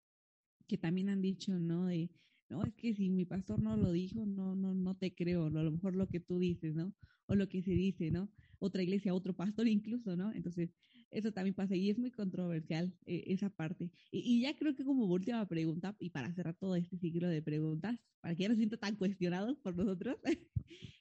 que 0.68 0.78
también 0.78 1.10
han 1.10 1.22
dicho, 1.22 1.58
¿no? 1.60 1.86
De, 1.86 2.10
no, 2.50 2.64
es 2.64 2.74
que 2.76 2.94
si 2.94 3.10
mi 3.10 3.26
pastor 3.26 3.60
no 3.60 3.76
lo 3.78 3.92
dijo, 3.92 4.26
no, 4.26 4.56
no, 4.56 4.74
no 4.74 4.96
te 4.96 5.14
creo, 5.14 5.46
a 5.46 5.50
lo 5.50 5.72
mejor 5.72 5.96
lo 5.96 6.08
que 6.08 6.20
tú 6.20 6.40
dices, 6.40 6.76
¿no? 6.76 6.94
O 7.28 7.36
lo 7.36 7.48
que 7.50 7.64
se 7.64 7.72
dice, 7.72 8.12
¿no? 8.12 8.32
Otra 8.60 8.84
iglesia, 8.84 9.14
otro 9.14 9.36
pastor 9.36 9.68
incluso, 9.68 10.16
¿no? 10.16 10.32
Entonces, 10.34 10.72
eso 11.12 11.32
también 11.32 11.54
pasa 11.54 11.76
y 11.76 11.90
es 11.90 11.98
muy 11.98 12.12
controversial 12.12 12.94
eh, 13.06 13.24
esa 13.28 13.50
parte. 13.50 13.90
Y, 14.12 14.42
ya 14.42 14.56
creo 14.56 14.76
que 14.76 14.84
como 14.84 15.06
última 15.06 15.48
pregunta, 15.48 15.96
y 16.00 16.10
para 16.10 16.34
cerrar 16.34 16.56
todo 16.56 16.76
este 16.76 16.98
ciclo 16.98 17.28
de 17.30 17.42
preguntas, 17.42 17.98
para 18.22 18.36
que 18.36 18.44
ya 18.44 18.50
no 18.50 18.56
sienta 18.56 18.78
tan 18.78 18.96
cuestionados 18.96 19.58
por 19.60 19.76
nosotros, 19.76 20.18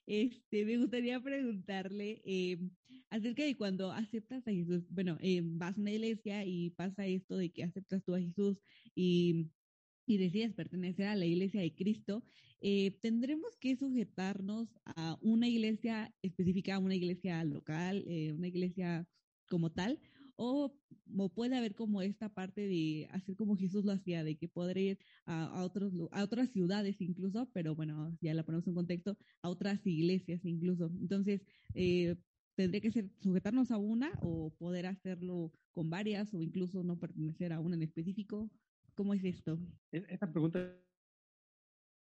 este, 0.06 0.64
me 0.64 0.78
gustaría 0.78 1.20
preguntarle 1.20 2.22
eh, 2.24 2.59
acerca 3.10 3.44
de 3.44 3.56
cuando 3.56 3.93
aceptas 3.93 4.47
a 4.47 4.52
Jesús. 4.52 4.85
Bueno, 4.90 5.18
eh, 5.20 5.43
vas 5.43 5.76
a 5.76 5.81
una 5.81 5.93
iglesia 5.93 6.44
y 6.44 6.70
pasa 6.70 7.06
esto 7.06 7.36
de 7.36 7.51
que 7.51 7.64
aceptas 7.64 8.05
tú 8.05 8.14
a 8.14 8.20
Jesús 8.20 8.60
y 8.94 9.51
y 10.06 10.18
decides 10.18 10.52
pertenecer 10.52 11.06
a 11.06 11.16
la 11.16 11.24
iglesia 11.24 11.62
de 11.62 11.74
Cristo, 11.74 12.22
tendremos 13.01 13.56
que 13.56 13.74
sujetarnos 13.74 14.68
a 14.85 15.16
una 15.22 15.48
iglesia 15.48 16.14
específica, 16.20 16.78
una 16.78 16.94
iglesia 16.94 17.43
local, 17.43 18.05
una 18.36 18.47
iglesia 18.47 19.06
como 19.55 19.70
tal, 19.70 20.01
o, 20.35 20.74
puede 21.32 21.56
haber 21.56 21.76
como 21.76 22.02
esta 22.02 22.28
parte 22.28 22.66
de 22.66 23.06
hacer 23.12 23.36
como 23.36 23.56
Jesús 23.56 23.85
lo 23.85 23.93
hacía, 23.93 24.24
de 24.24 24.36
que 24.36 24.48
podría 24.48 24.90
ir 24.93 24.98
a, 25.26 25.62
otros, 25.62 25.93
a 26.10 26.24
otras 26.24 26.51
ciudades 26.51 27.01
incluso, 27.01 27.48
pero 27.52 27.76
bueno, 27.76 28.16
ya 28.20 28.35
la 28.35 28.43
ponemos 28.43 28.66
en 28.66 28.74
contexto, 28.74 29.16
a 29.43 29.48
otras 29.48 29.86
iglesias 29.86 30.44
incluso. 30.44 30.90
Entonces, 31.01 31.40
eh, 31.74 32.16
tendría 32.56 32.81
que 32.81 32.90
ser 32.90 33.09
sujetarnos 33.20 33.70
a 33.70 33.78
una 33.78 34.10
o 34.22 34.51
poder 34.59 34.86
hacerlo 34.86 35.52
con 35.70 35.89
varias 35.89 36.35
o 36.35 36.43
incluso 36.43 36.82
no 36.82 36.98
pertenecer 36.98 37.52
a 37.52 37.60
una 37.60 37.76
en 37.76 37.85
específico. 37.85 38.51
¿Cómo 38.97 39.14
es 39.14 39.22
esto? 39.22 39.60
E, 39.93 40.05
esta 40.09 40.28
pregunta 40.32 40.76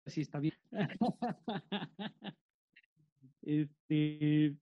sí 0.06 0.20
está 0.20 0.38
bien. 0.38 0.54
este, 3.42 4.56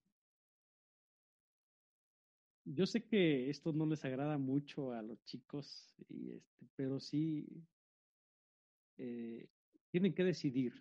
yo 2.75 2.87
sé 2.87 3.05
que 3.05 3.51
esto 3.51 3.73
no 3.73 3.87
les 3.87 4.05
agrada 4.05 4.39
mucho 4.39 4.93
a 4.93 5.03
los 5.03 5.23
chicos, 5.25 5.95
y 6.09 6.33
este, 6.33 6.67
pero 6.77 7.01
sí 7.01 7.47
eh, 8.99 9.49
tienen 9.91 10.15
que 10.15 10.25
decidir. 10.25 10.75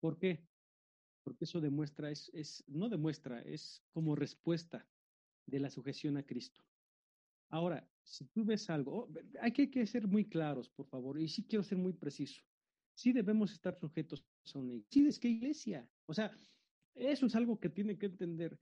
¿Por 0.00 0.18
qué? 0.18 0.46
Porque 1.22 1.44
eso 1.44 1.60
demuestra, 1.60 2.10
es, 2.10 2.30
es, 2.34 2.64
no 2.66 2.88
demuestra, 2.88 3.42
es 3.42 3.82
como 3.90 4.16
respuesta 4.16 4.88
de 5.46 5.60
la 5.60 5.70
sujeción 5.70 6.16
a 6.16 6.24
Cristo. 6.24 6.64
Ahora, 7.50 7.86
si 8.02 8.24
tú 8.26 8.44
ves 8.44 8.70
algo, 8.70 9.04
oh, 9.04 9.08
hay 9.40 9.52
que, 9.52 9.70
que 9.70 9.86
ser 9.86 10.08
muy 10.08 10.24
claros, 10.28 10.70
por 10.70 10.86
favor, 10.86 11.20
y 11.20 11.28
sí 11.28 11.44
quiero 11.44 11.62
ser 11.62 11.78
muy 11.78 11.92
preciso. 11.92 12.42
Sí 12.94 13.12
debemos 13.12 13.52
estar 13.52 13.78
sujetos 13.78 14.24
a 14.54 14.58
una 14.58 14.74
iglesia. 14.74 14.88
Sí, 14.90 15.06
es 15.06 15.24
iglesia. 15.24 15.90
O 16.06 16.14
sea, 16.14 16.36
eso 16.94 17.26
es 17.26 17.34
algo 17.34 17.58
que 17.58 17.68
tiene 17.68 17.98
que 17.98 18.06
entender 18.06 18.58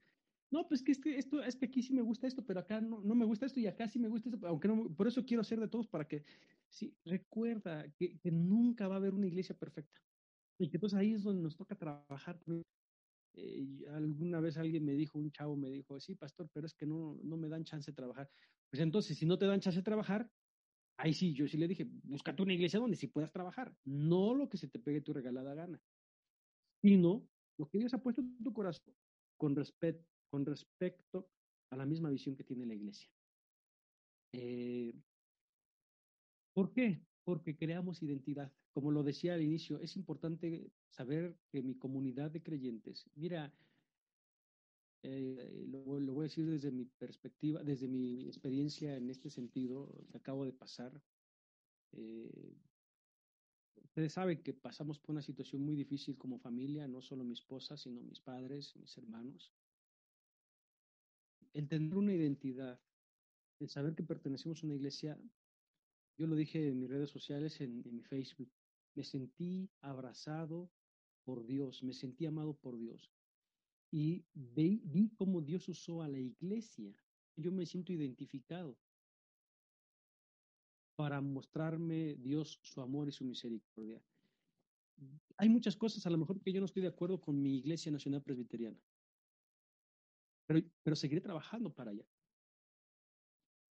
no, 0.53 0.67
pues 0.67 0.83
que 0.83 0.91
este, 0.91 1.17
esto, 1.17 1.41
es 1.41 1.55
que 1.55 1.65
aquí 1.65 1.81
sí 1.81 1.93
me 1.93 2.03
gusta 2.03 2.27
esto, 2.27 2.45
pero 2.45 2.59
acá 2.59 2.79
no, 2.79 3.01
no 3.01 3.15
me 3.15 3.25
gusta 3.25 3.47
esto 3.47 3.59
y 3.59 3.65
acá 3.65 3.87
sí 3.87 3.97
me 3.97 4.07
gusta 4.07 4.29
esto, 4.29 4.47
aunque 4.47 4.67
no, 4.67 4.87
por 4.95 5.07
eso 5.07 5.25
quiero 5.25 5.41
hacer 5.41 5.59
de 5.59 5.67
todos 5.67 5.87
para 5.87 6.07
que, 6.07 6.23
sí, 6.69 6.95
recuerda 7.05 7.91
que, 7.97 8.19
que 8.19 8.29
nunca 8.29 8.87
va 8.87 8.93
a 8.93 8.97
haber 8.99 9.15
una 9.15 9.25
iglesia 9.25 9.57
perfecta 9.57 9.99
y 10.59 10.69
que 10.69 10.77
entonces 10.77 10.99
ahí 10.99 11.13
es 11.13 11.23
donde 11.23 11.41
nos 11.41 11.57
toca 11.57 11.73
trabajar. 11.73 12.39
Eh, 13.33 13.83
alguna 13.95 14.41
vez 14.41 14.55
alguien 14.57 14.85
me 14.85 14.93
dijo, 14.93 15.17
un 15.17 15.31
chavo 15.31 15.55
me 15.55 15.71
dijo, 15.71 15.99
sí, 15.99 16.13
pastor, 16.13 16.47
pero 16.53 16.67
es 16.67 16.75
que 16.75 16.85
no, 16.85 17.19
no 17.23 17.35
me 17.35 17.49
dan 17.49 17.63
chance 17.63 17.89
de 17.89 17.95
trabajar. 17.95 18.29
Pues 18.69 18.79
entonces, 18.79 19.17
si 19.17 19.25
no 19.25 19.39
te 19.39 19.47
dan 19.47 19.59
chance 19.59 19.79
de 19.79 19.83
trabajar, 19.83 20.29
ahí 20.99 21.15
sí, 21.15 21.33
yo 21.33 21.47
sí 21.47 21.57
le 21.57 21.67
dije, 21.67 21.87
búscate 22.03 22.43
una 22.43 22.53
iglesia 22.53 22.79
donde 22.79 22.95
sí 22.95 23.07
puedas 23.07 23.31
trabajar, 23.31 23.75
no 23.85 24.35
lo 24.35 24.47
que 24.49 24.59
se 24.59 24.67
te 24.67 24.77
pegue 24.77 25.01
tu 25.01 25.13
regalada 25.13 25.55
gana, 25.55 25.81
sino 26.83 27.27
lo 27.57 27.67
que 27.67 27.79
Dios 27.79 27.95
ha 27.95 28.03
puesto 28.03 28.21
en 28.21 28.37
tu 28.43 28.53
corazón 28.53 28.93
con 29.35 29.55
respeto 29.55 30.12
con 30.33 30.47
respecto 30.47 31.29
a 31.69 31.75
la 31.75 31.85
misma 31.85 32.09
visión 32.09 32.35
que 32.35 32.43
tiene 32.43 32.65
la 32.65 32.73
iglesia. 32.73 33.07
Eh, 34.31 34.91
¿Por 36.55 36.73
qué? 36.73 37.05
Porque 37.23 37.55
creamos 37.55 38.01
identidad. 38.01 38.51
Como 38.71 38.89
lo 38.89 39.03
decía 39.03 39.35
al 39.35 39.43
inicio, 39.43 39.79
es 39.79 39.95
importante 39.95 40.71
saber 40.89 41.37
que 41.51 41.61
mi 41.61 41.75
comunidad 41.75 42.31
de 42.31 42.41
creyentes, 42.41 43.07
mira, 43.13 43.53
eh, 45.03 45.67
lo, 45.67 45.83
voy 45.83 46.21
a 46.23 46.29
decir 46.29 46.49
desde 46.49 46.71
mi 46.71 46.85
perspectiva, 46.85 47.61
desde 47.61 47.87
mi 47.87 48.25
experiencia 48.25 48.97
en 48.97 49.11
este 49.11 49.29
sentido 49.29 49.93
que 50.09 50.17
acabo 50.17 50.45
de 50.45 50.53
pasar. 50.53 50.99
Eh, 51.91 52.57
ustedes 53.83 54.13
saben 54.13 54.41
que 54.41 54.55
pasamos 54.55 54.97
por 54.97 55.11
una 55.11 55.21
situación 55.21 55.61
muy 55.61 55.75
difícil 55.75 56.17
como 56.17 56.39
familia, 56.39 56.87
no 56.87 57.03
solo 57.03 57.23
mi 57.23 57.33
esposa, 57.33 57.77
sino 57.77 58.01
mis 58.01 58.19
padres, 58.19 58.75
mis 58.77 58.97
hermanos 58.97 59.53
el 61.53 61.67
tener 61.67 61.95
una 61.95 62.13
identidad, 62.13 62.79
el 63.59 63.69
saber 63.69 63.95
que 63.95 64.03
pertenecemos 64.03 64.61
a 64.61 64.65
una 64.65 64.75
iglesia, 64.75 65.19
yo 66.17 66.27
lo 66.27 66.35
dije 66.35 66.67
en 66.67 66.79
mis 66.79 66.89
redes 66.89 67.09
sociales, 67.09 67.61
en, 67.61 67.83
mi 67.93 68.03
Facebook, 68.03 68.51
me 68.95 69.03
sentí 69.03 69.69
abrazado 69.81 70.69
por 71.23 71.45
Dios, 71.45 71.83
me 71.83 71.93
sentí 71.93 72.25
amado 72.25 72.53
por 72.55 72.77
Dios. 72.77 73.11
Y 73.91 74.25
vi, 74.33 74.81
vi 74.85 75.09
cómo 75.15 75.41
Dios 75.41 75.69
usó 75.69 76.01
a 76.01 76.07
la 76.07 76.19
iglesia. 76.19 76.95
Yo 77.35 77.51
me 77.51 77.65
siento 77.65 77.93
identificado 77.93 78.77
para 80.95 81.21
mostrarme 81.21 82.15
Dios 82.15 82.59
su 82.61 82.81
amor 82.81 83.07
y 83.07 83.11
su 83.11 83.23
misericordia. 83.25 84.01
Hay 85.37 85.49
muchas 85.49 85.75
cosas, 85.75 86.05
a 86.05 86.09
lo 86.09 86.17
mejor 86.17 86.39
que 86.41 86.51
yo 86.51 86.59
no 86.59 86.65
estoy 86.65 86.81
de 86.81 86.87
acuerdo 86.87 87.19
con 87.19 87.41
mi 87.41 87.57
Iglesia 87.57 87.91
Nacional 87.91 88.21
Presbiteriana 88.21 88.79
pero, 90.45 90.95
seguiré 90.95 91.21
trabajando 91.21 91.71
para 91.73 91.91
allá. 91.91 92.05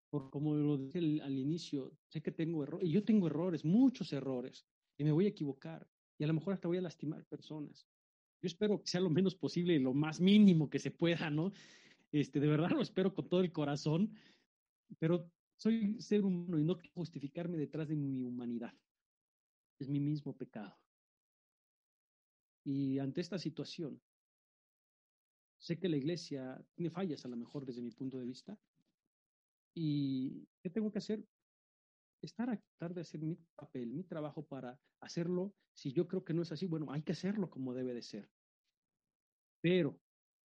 Por 0.10 0.30
como 0.30 0.56
lo 0.56 0.77
dije 0.77 0.99
al, 0.99 1.38
inicio, 1.38 1.91
sé 2.07 2.22
que 2.22 2.31
tengo 2.31 2.64
errores, 2.64 2.88
y 2.88 2.91
yo 2.91 3.03
tengo 3.03 3.27
errores, 3.27 3.65
muchos 3.65 4.14
errores, 4.14 4.65
y 4.98 5.03
me 5.03 5.11
voy 5.11 5.26
a 5.26 5.30
equivocar, 5.30 5.88
y 6.18 6.23
a 6.23 6.27
lo 6.27 6.34
mejor 6.34 6.53
hasta 6.53 6.68
voy 6.68 6.77
a 6.77 6.81
lastimar 6.81 7.26
personas. 7.26 7.88
Yo 8.41 8.48
espero 8.48 8.81
que 8.81 8.88
sea 8.88 9.02
lo 9.02 9.10
menos 9.10 9.35
posible, 9.35 9.80
lo 9.80 9.94
más 9.94 10.19
mínimo 10.19 10.69
que 10.69 10.80
se 10.80 10.91
pueda, 10.91 11.30
¿no? 11.30 11.52
Este, 12.11 12.40
de 12.40 12.48
verdad 12.48 12.72
lo 12.72 12.81
espero 12.81 13.14
con 13.14 13.27
todo 13.27 13.41
el 13.41 13.52
corazón, 13.52 14.14
pero 14.99 15.31
soy 15.57 15.99
ser 15.99 16.23
humano 16.23 16.60
y 16.60 16.64
no 16.64 16.77
quiero 16.77 16.94
justificarme 16.94 17.57
detrás 17.57 17.88
de 17.88 17.95
mi 17.95 18.23
humanidad. 18.23 18.73
Es 19.80 19.90
mi 19.90 19.99
mismo 19.99 20.35
pecado. 20.35 20.77
Y 22.64 22.99
ante 22.99 23.22
esta 23.22 23.38
situación, 23.40 23.99
Sé 25.64 25.80
que 25.80 25.88
la 25.88 25.95
iglesia 25.95 26.61
tiene 26.76 26.90
fallas 26.90 27.23
a 27.23 27.30
lo 27.30 27.38
mejor 27.38 27.65
desde 27.65 27.81
mi 27.81 27.91
punto 27.91 28.19
de 28.19 28.26
vista. 28.26 28.60
¿Y 29.73 30.45
qué 30.61 30.69
tengo 30.69 30.91
que 30.91 30.98
hacer? 30.98 31.26
Estar 32.22 32.49
a 32.49 32.57
tratar 32.57 32.94
de 32.94 32.99
hacer 32.99 33.22
mi 33.22 33.38
papel, 33.56 33.94
mi 33.94 34.03
trabajo 34.03 34.45
para 34.45 34.77
hacerlo. 34.99 35.56
Si 35.73 35.94
yo 35.94 36.06
creo 36.06 36.26
que 36.26 36.34
no 36.34 36.41
es 36.41 36.52
así, 36.52 36.65
bueno, 36.65 36.91
hay 36.91 37.02
que 37.02 37.14
hacerlo 37.14 37.49
como 37.49 37.73
debe 37.73 37.94
de 37.94 38.02
ser. 38.02 38.30
Pero 39.61 39.98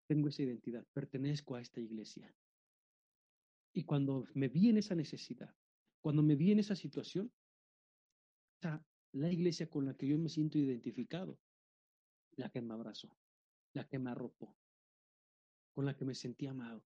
tengo 0.07 0.27
esa 0.27 0.43
identidad, 0.43 0.85
pertenezco 0.93 1.55
a 1.55 1.61
esta 1.61 1.79
iglesia. 1.79 2.31
Y 3.73 3.85
cuando 3.85 4.27
me 4.35 4.49
vi 4.49 4.69
en 4.69 4.77
esa 4.77 4.93
necesidad, 4.93 5.51
cuando 5.99 6.21
me 6.21 6.35
vi 6.35 6.51
en 6.51 6.59
esa 6.59 6.75
situación, 6.75 7.33
la 9.13 9.31
iglesia 9.31 9.67
con 9.67 9.85
la 9.85 9.95
que 9.95 10.05
yo 10.05 10.19
me 10.19 10.29
siento 10.29 10.59
identificado, 10.59 11.39
la 12.35 12.51
que 12.51 12.61
me 12.61 12.75
abrazó, 12.75 13.17
la 13.73 13.87
que 13.87 13.97
me 13.97 14.11
arropó, 14.11 14.55
con 15.77 15.85
la 15.85 15.95
que 15.95 16.05
me 16.05 16.15
sentí 16.15 16.47
amado. 16.47 16.83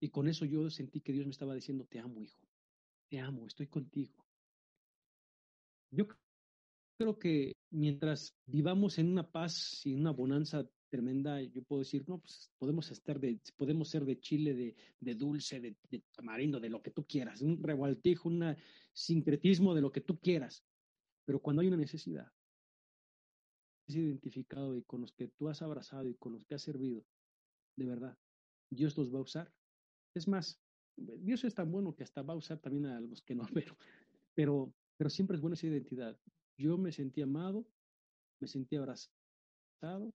Y 0.00 0.08
con 0.08 0.26
eso 0.26 0.46
yo 0.46 0.70
sentí 0.70 1.02
que 1.02 1.12
Dios 1.12 1.26
me 1.26 1.32
estaba 1.32 1.54
diciendo, 1.54 1.84
te 1.84 1.98
amo, 1.98 2.22
hijo, 2.22 2.40
te 3.10 3.20
amo, 3.20 3.46
estoy 3.46 3.66
contigo. 3.66 4.14
Yo 5.90 6.06
creo 6.96 7.18
que 7.18 7.52
mientras 7.68 8.34
vivamos 8.46 8.98
en 8.98 9.10
una 9.10 9.30
paz 9.30 9.82
y 9.84 9.92
una 9.92 10.12
bonanza 10.12 10.66
tremenda, 10.88 11.42
yo 11.42 11.62
puedo 11.64 11.80
decir, 11.80 12.02
no, 12.08 12.16
pues 12.16 12.50
podemos 12.56 12.90
estar 12.90 13.20
de, 13.20 13.38
podemos 13.58 13.90
ser 13.90 14.06
de 14.06 14.18
chile, 14.18 14.54
de, 14.54 14.74
de 15.00 15.14
dulce, 15.14 15.60
de, 15.60 15.76
de, 15.90 16.02
tamarindo, 16.10 16.58
de 16.58 16.70
lo 16.70 16.80
que 16.80 16.92
tú 16.92 17.04
quieras, 17.04 17.42
un 17.42 17.62
revoltijo, 17.62 18.30
un 18.30 18.56
sincretismo 18.94 19.74
de 19.74 19.82
lo 19.82 19.92
que 19.92 20.00
tú 20.00 20.18
quieras. 20.18 20.64
Pero 21.26 21.42
cuando 21.42 21.60
hay 21.60 21.68
una 21.68 21.76
necesidad, 21.76 22.32
es 23.86 23.96
identificado 23.96 24.78
y 24.78 24.82
con 24.84 25.02
los 25.02 25.12
que 25.12 25.28
tú 25.28 25.50
has 25.50 25.60
abrazado 25.60 26.08
y 26.08 26.14
con 26.14 26.32
los 26.32 26.46
que 26.46 26.54
has 26.54 26.62
servido, 26.62 27.04
de 27.76 27.84
verdad, 27.84 28.16
Dios 28.70 28.96
los 28.96 29.12
va 29.12 29.18
a 29.18 29.22
usar. 29.22 29.52
Es 30.14 30.26
más, 30.28 30.60
Dios 30.96 31.44
es 31.44 31.54
tan 31.54 31.70
bueno 31.70 31.94
que 31.94 32.04
hasta 32.04 32.22
va 32.22 32.34
a 32.34 32.36
usar 32.36 32.58
también 32.58 32.86
a 32.86 33.00
los 33.00 33.22
que 33.22 33.34
no, 33.34 33.42
pero, 33.54 33.76
pero, 34.34 34.74
pero 34.96 35.10
siempre 35.10 35.36
es 35.36 35.40
buena 35.40 35.54
esa 35.54 35.66
identidad. 35.66 36.18
Yo 36.56 36.78
me 36.78 36.92
sentí 36.92 37.22
amado, 37.22 37.66
me 38.40 38.48
sentí 38.48 38.76
abrazado, 38.76 40.14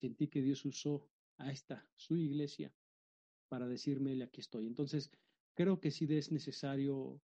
sentí 0.00 0.28
que 0.28 0.42
Dios 0.42 0.64
usó 0.64 1.08
a 1.38 1.50
esta, 1.50 1.86
su 1.96 2.16
iglesia, 2.16 2.72
para 3.48 3.68
decirme, 3.68 4.22
aquí 4.22 4.40
estoy. 4.40 4.66
Entonces, 4.66 5.10
creo 5.54 5.80
que 5.80 5.90
sí 5.90 6.06
es 6.08 6.32
necesario 6.32 7.20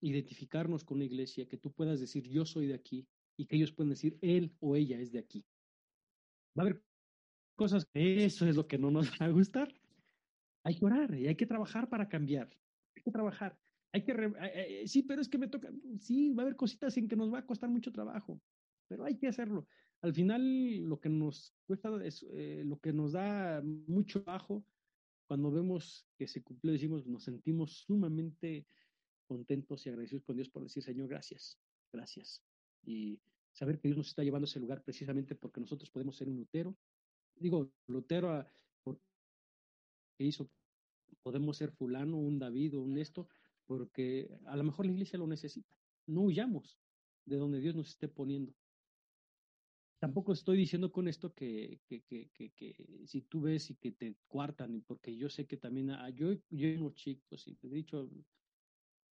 identificarnos 0.00 0.84
con 0.84 0.98
la 0.98 1.04
iglesia, 1.04 1.48
que 1.48 1.58
tú 1.58 1.72
puedas 1.72 2.00
decir, 2.00 2.26
yo 2.28 2.46
soy 2.46 2.66
de 2.66 2.74
aquí, 2.74 3.06
y 3.36 3.46
que 3.46 3.56
ellos 3.56 3.72
puedan 3.72 3.90
decir, 3.90 4.18
él 4.20 4.56
o 4.60 4.76
ella 4.76 4.98
es 4.98 5.12
de 5.12 5.18
aquí. 5.18 5.44
Va 6.58 6.62
a 6.62 6.66
haber 6.66 6.82
cosas 7.54 7.86
eso 7.94 8.46
es 8.46 8.56
lo 8.56 8.66
que 8.66 8.78
no 8.78 8.90
nos 8.90 9.10
va 9.20 9.26
a 9.26 9.30
gustar. 9.30 9.72
Hay 10.68 10.74
que 10.74 10.84
orar 10.84 11.14
y 11.14 11.26
hay 11.26 11.34
que 11.34 11.46
trabajar 11.46 11.88
para 11.88 12.10
cambiar. 12.10 12.50
Hay 12.94 13.02
que 13.02 13.10
trabajar. 13.10 13.58
Hay 13.90 14.04
que, 14.04 14.12
eh, 14.12 14.82
eh, 14.82 14.86
sí, 14.86 15.02
pero 15.02 15.22
es 15.22 15.28
que 15.30 15.38
me 15.38 15.48
toca, 15.48 15.72
sí, 15.98 16.30
va 16.34 16.42
a 16.42 16.44
haber 16.44 16.56
cositas 16.56 16.94
en 16.98 17.08
que 17.08 17.16
nos 17.16 17.32
va 17.32 17.38
a 17.38 17.46
costar 17.46 17.70
mucho 17.70 17.90
trabajo, 17.90 18.38
pero 18.86 19.06
hay 19.06 19.16
que 19.16 19.28
hacerlo. 19.28 19.66
Al 20.02 20.12
final, 20.12 20.84
lo 20.84 21.00
que 21.00 21.08
nos 21.08 21.54
cuesta 21.66 21.88
es, 22.04 22.22
eh, 22.34 22.64
lo 22.66 22.78
que 22.80 22.92
nos 22.92 23.12
da 23.12 23.62
mucho 23.62 24.22
trabajo, 24.22 24.62
cuando 25.26 25.50
vemos 25.50 26.06
que 26.18 26.28
se 26.28 26.42
cumplió, 26.42 26.74
decimos, 26.74 27.06
nos 27.06 27.24
sentimos 27.24 27.72
sumamente 27.72 28.66
contentos 29.26 29.86
y 29.86 29.88
agradecidos 29.88 30.24
con 30.24 30.36
Dios 30.36 30.50
por 30.50 30.64
decir, 30.64 30.82
Señor, 30.82 31.08
gracias, 31.08 31.58
gracias. 31.90 32.44
Y 32.84 33.18
saber 33.52 33.80
que 33.80 33.88
Dios 33.88 33.96
nos 33.96 34.08
está 34.08 34.22
llevando 34.22 34.44
a 34.44 34.50
ese 34.50 34.60
lugar 34.60 34.82
precisamente 34.84 35.34
porque 35.34 35.62
nosotros 35.62 35.88
podemos 35.88 36.14
ser 36.14 36.28
un 36.28 36.36
Lutero. 36.36 36.76
Digo, 37.36 37.72
Lutero, 37.86 38.32
ah, 38.32 38.46
porque 38.82 39.00
hizo, 40.18 40.50
podemos 41.22 41.56
ser 41.56 41.70
fulano, 41.70 42.16
un 42.16 42.38
David 42.38 42.76
o 42.76 42.80
un 42.80 42.98
esto, 42.98 43.28
porque 43.66 44.28
a 44.46 44.56
lo 44.56 44.64
mejor 44.64 44.86
la 44.86 44.92
iglesia 44.92 45.18
lo 45.18 45.26
necesita. 45.26 45.74
No 46.06 46.22
huyamos 46.22 46.78
de 47.26 47.36
donde 47.36 47.60
Dios 47.60 47.74
nos 47.74 47.88
esté 47.88 48.08
poniendo. 48.08 48.54
Tampoco 49.98 50.32
estoy 50.32 50.56
diciendo 50.56 50.92
con 50.92 51.08
esto 51.08 51.34
que, 51.34 51.80
que, 51.86 52.02
que, 52.02 52.30
que, 52.32 52.86
si 53.04 53.22
tú 53.22 53.40
ves 53.42 53.70
y 53.70 53.74
que 53.74 53.90
te 53.90 54.14
cuartan, 54.28 54.82
porque 54.86 55.16
yo 55.16 55.28
sé 55.28 55.46
que 55.46 55.56
también, 55.56 55.90
ah, 55.90 56.08
yo, 56.10 56.32
yo 56.50 56.68
unos 56.76 56.94
chicos, 56.94 57.48
y 57.48 57.56
te 57.56 57.66
he 57.66 57.70
dicho, 57.70 58.08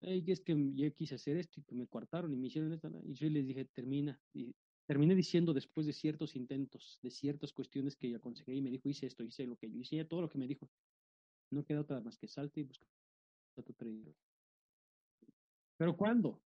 es 0.01 0.41
que 0.41 0.73
yo 0.75 0.95
quise 0.95 1.15
hacer 1.15 1.37
esto 1.37 1.61
y 1.61 1.63
que 1.63 1.77
me 1.77 1.87
cuartaron 1.87 2.33
y 2.35 2.37
me 2.37 2.49
hicieron 2.49 2.73
esto, 2.73 2.91
y 3.05 3.15
yo 3.15 3.31
les 3.31 3.47
dije, 3.47 3.65
termina, 3.67 4.21
y 4.35 4.53
terminé 4.87 5.15
diciendo 5.15 5.55
después 5.55 5.87
de 5.87 5.93
ciertos 5.93 6.35
intentos, 6.35 6.99
de 7.01 7.11
ciertas 7.11 7.53
cuestiones 7.53 7.95
que 7.95 8.11
yo 8.11 8.17
aconsejé 8.17 8.55
y 8.57 8.61
me 8.61 8.71
dijo, 8.71 8.89
hice 8.89 9.07
esto, 9.07 9.23
hice 9.23 9.47
lo 9.47 9.57
que 9.57 9.71
yo 9.71 9.79
hice, 9.79 10.05
todo 10.05 10.21
lo 10.21 10.29
que 10.29 10.39
me 10.39 10.49
dijo, 10.49 10.69
no 11.53 11.65
queda 11.65 11.81
otra 11.81 12.01
más 12.01 12.19
que 12.19 12.27
salte 12.27 12.61
y 12.61 12.65
busca 12.65 12.87
tu 13.65 13.75
Pero 15.77 15.97
¿cuándo? 15.97 16.41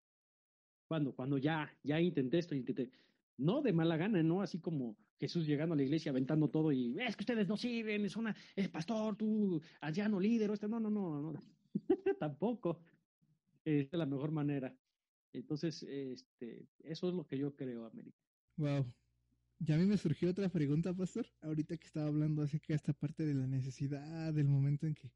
¿Cuándo? 0.89 1.15
Cuando 1.15 1.39
ya, 1.39 1.71
ya 1.83 2.01
intenté 2.01 2.39
esto, 2.39 2.55
intenté, 2.55 2.91
no 3.37 3.63
de 3.63 3.73
mala 3.73 3.97
gana, 3.97 4.23
¿no? 4.23 4.41
Así 4.41 4.61
como 4.61 4.97
Jesús 5.19 5.47
llegando 5.47 5.75
a 5.75 5.77
la 5.77 5.83
iglesia 5.83 6.11
aventando 6.11 6.49
todo 6.49 6.73
y 6.73 6.99
es 7.01 7.17
que 7.17 7.23
ustedes 7.23 7.49
no 7.49 7.57
sirven, 7.57 8.05
es 8.05 8.17
una, 8.17 8.35
es 8.57 8.69
pastor, 8.69 9.17
tú, 9.17 9.61
allá 9.81 10.09
no 10.09 10.19
líder, 10.19 10.51
este, 10.51 10.69
no, 10.69 10.81
no, 10.81 10.91
no, 10.91 11.33
no, 11.33 11.41
tampoco. 12.19 12.81
Es 13.65 13.91
la 13.93 14.05
mejor 14.05 14.31
manera. 14.31 14.77
Entonces, 15.33 15.83
este, 15.83 16.69
eso 16.81 17.09
es 17.09 17.15
lo 17.15 17.27
que 17.27 17.39
yo 17.39 17.55
creo, 17.57 17.87
América. 17.87 18.19
Wow. 18.57 18.93
Ya 19.61 19.77
a 19.77 19.79
mí 19.79 19.87
me 19.87 19.97
surgió 19.97 20.31
otra 20.31 20.49
pregunta, 20.49 20.95
pastor, 20.95 21.27
ahorita 21.41 21.77
que 21.77 21.87
estaba 21.87 22.09
hablando 22.09 22.43
acerca 22.43 22.69
de 22.69 22.77
esta 22.77 22.93
parte 22.93 23.25
de 23.25 23.35
la 23.35 23.47
necesidad, 23.47 24.33
del 24.35 24.49
momento 24.49 24.87
en 24.87 24.95
que, 24.95 25.13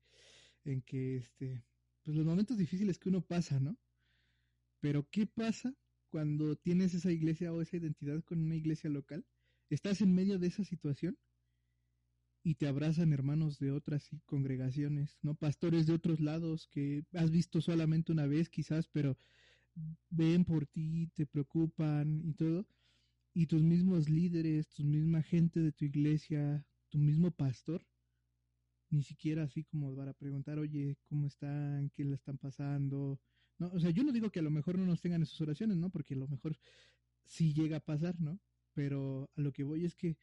en 0.65 0.83
que, 0.83 1.17
este, 1.17 1.65
pues 2.03 2.17
los 2.17 2.27
momentos 2.27 2.57
difíciles 2.59 2.99
que 2.99 3.09
uno 3.09 3.23
pasa, 3.23 3.61
¿no? 3.61 3.79
Pero, 4.81 5.09
¿qué 5.11 5.27
pasa 5.27 5.75
cuando 6.09 6.57
tienes 6.57 6.95
esa 6.95 7.11
iglesia 7.11 7.53
o 7.53 7.61
esa 7.61 7.77
identidad 7.77 8.23
con 8.25 8.41
una 8.41 8.57
iglesia 8.57 8.89
local? 8.91 9.27
Estás 9.71 10.01
en 10.01 10.15
medio 10.15 10.39
de 10.39 10.47
esa 10.47 10.65
situación 10.65 11.19
y 12.45 12.55
te 12.55 12.69
abrazan 12.69 13.13
hermanos 13.13 13.59
de 13.59 13.73
otras 13.73 14.09
congregaciones, 14.25 15.19
¿no? 15.23 15.35
Pastores 15.35 15.87
de 15.87 15.95
otros 15.95 16.21
lados 16.21 16.69
que 16.69 17.05
has 17.13 17.31
visto 17.31 17.61
solamente 17.61 18.13
una 18.13 18.27
vez 18.27 18.49
quizás, 18.49 18.89
pero 18.89 19.19
ven 20.11 20.45
por 20.45 20.67
ti, 20.67 21.09
te 21.15 21.27
preocupan 21.27 22.23
y 22.25 22.35
todo. 22.35 22.67
Y 23.39 23.47
tus 23.47 23.63
mismos 23.63 24.09
líderes, 24.09 24.69
tu 24.71 24.83
misma 24.83 25.23
gente 25.23 25.61
de 25.61 25.71
tu 25.71 25.85
iglesia, 25.85 26.67
tu 26.89 26.99
mismo 26.99 27.31
pastor, 27.31 27.87
ni 28.91 29.05
siquiera 29.05 29.45
así 29.45 29.63
como 29.63 29.95
para 29.95 30.13
preguntar, 30.13 30.59
oye, 30.59 30.97
¿cómo 31.05 31.29
están? 31.29 31.89
¿Qué 31.91 32.03
le 32.05 32.17
están 32.17 32.37
pasando? 32.37 33.21
No, 33.59 33.69
o 33.69 33.79
sea, 33.79 33.91
yo 33.91 34.03
no 34.03 34.11
digo 34.11 34.31
que 34.31 34.41
a 34.41 34.43
lo 34.43 34.51
mejor 34.51 34.77
no 34.77 34.87
nos 34.87 35.01
tengan 35.01 35.23
esas 35.23 35.41
oraciones, 35.41 35.77
¿no? 35.77 35.89
Porque 35.89 36.15
a 36.15 36.17
lo 36.17 36.27
mejor 36.27 36.59
sí 37.27 37.55
llega 37.55 37.77
a 37.77 37.81
pasar, 37.81 38.21
¿no? 38.21 38.41
Pero 38.75 39.31
a 39.37 39.41
lo 39.41 39.53
que 39.53 39.63
voy 39.63 39.85
es 39.85 39.95
que 39.95 40.17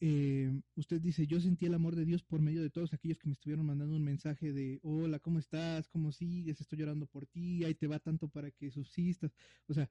eh, 0.00 0.58
usted 0.74 1.02
dice, 1.02 1.26
yo 1.26 1.38
sentí 1.38 1.66
el 1.66 1.74
amor 1.74 1.96
de 1.96 2.06
Dios 2.06 2.24
por 2.24 2.40
medio 2.40 2.62
de 2.62 2.70
todos 2.70 2.94
aquellos 2.94 3.18
que 3.18 3.28
me 3.28 3.34
estuvieron 3.34 3.66
mandando 3.66 3.94
un 3.94 4.04
mensaje 4.04 4.54
de, 4.54 4.80
hola, 4.82 5.18
¿cómo 5.18 5.38
estás? 5.38 5.86
¿Cómo 5.90 6.12
sigues? 6.12 6.62
Estoy 6.62 6.78
llorando 6.78 7.06
por 7.08 7.26
ti, 7.26 7.62
ahí 7.64 7.74
te 7.74 7.86
va 7.86 7.98
tanto 7.98 8.26
para 8.26 8.50
que 8.50 8.70
subsistas. 8.70 9.34
O 9.66 9.74
sea, 9.74 9.90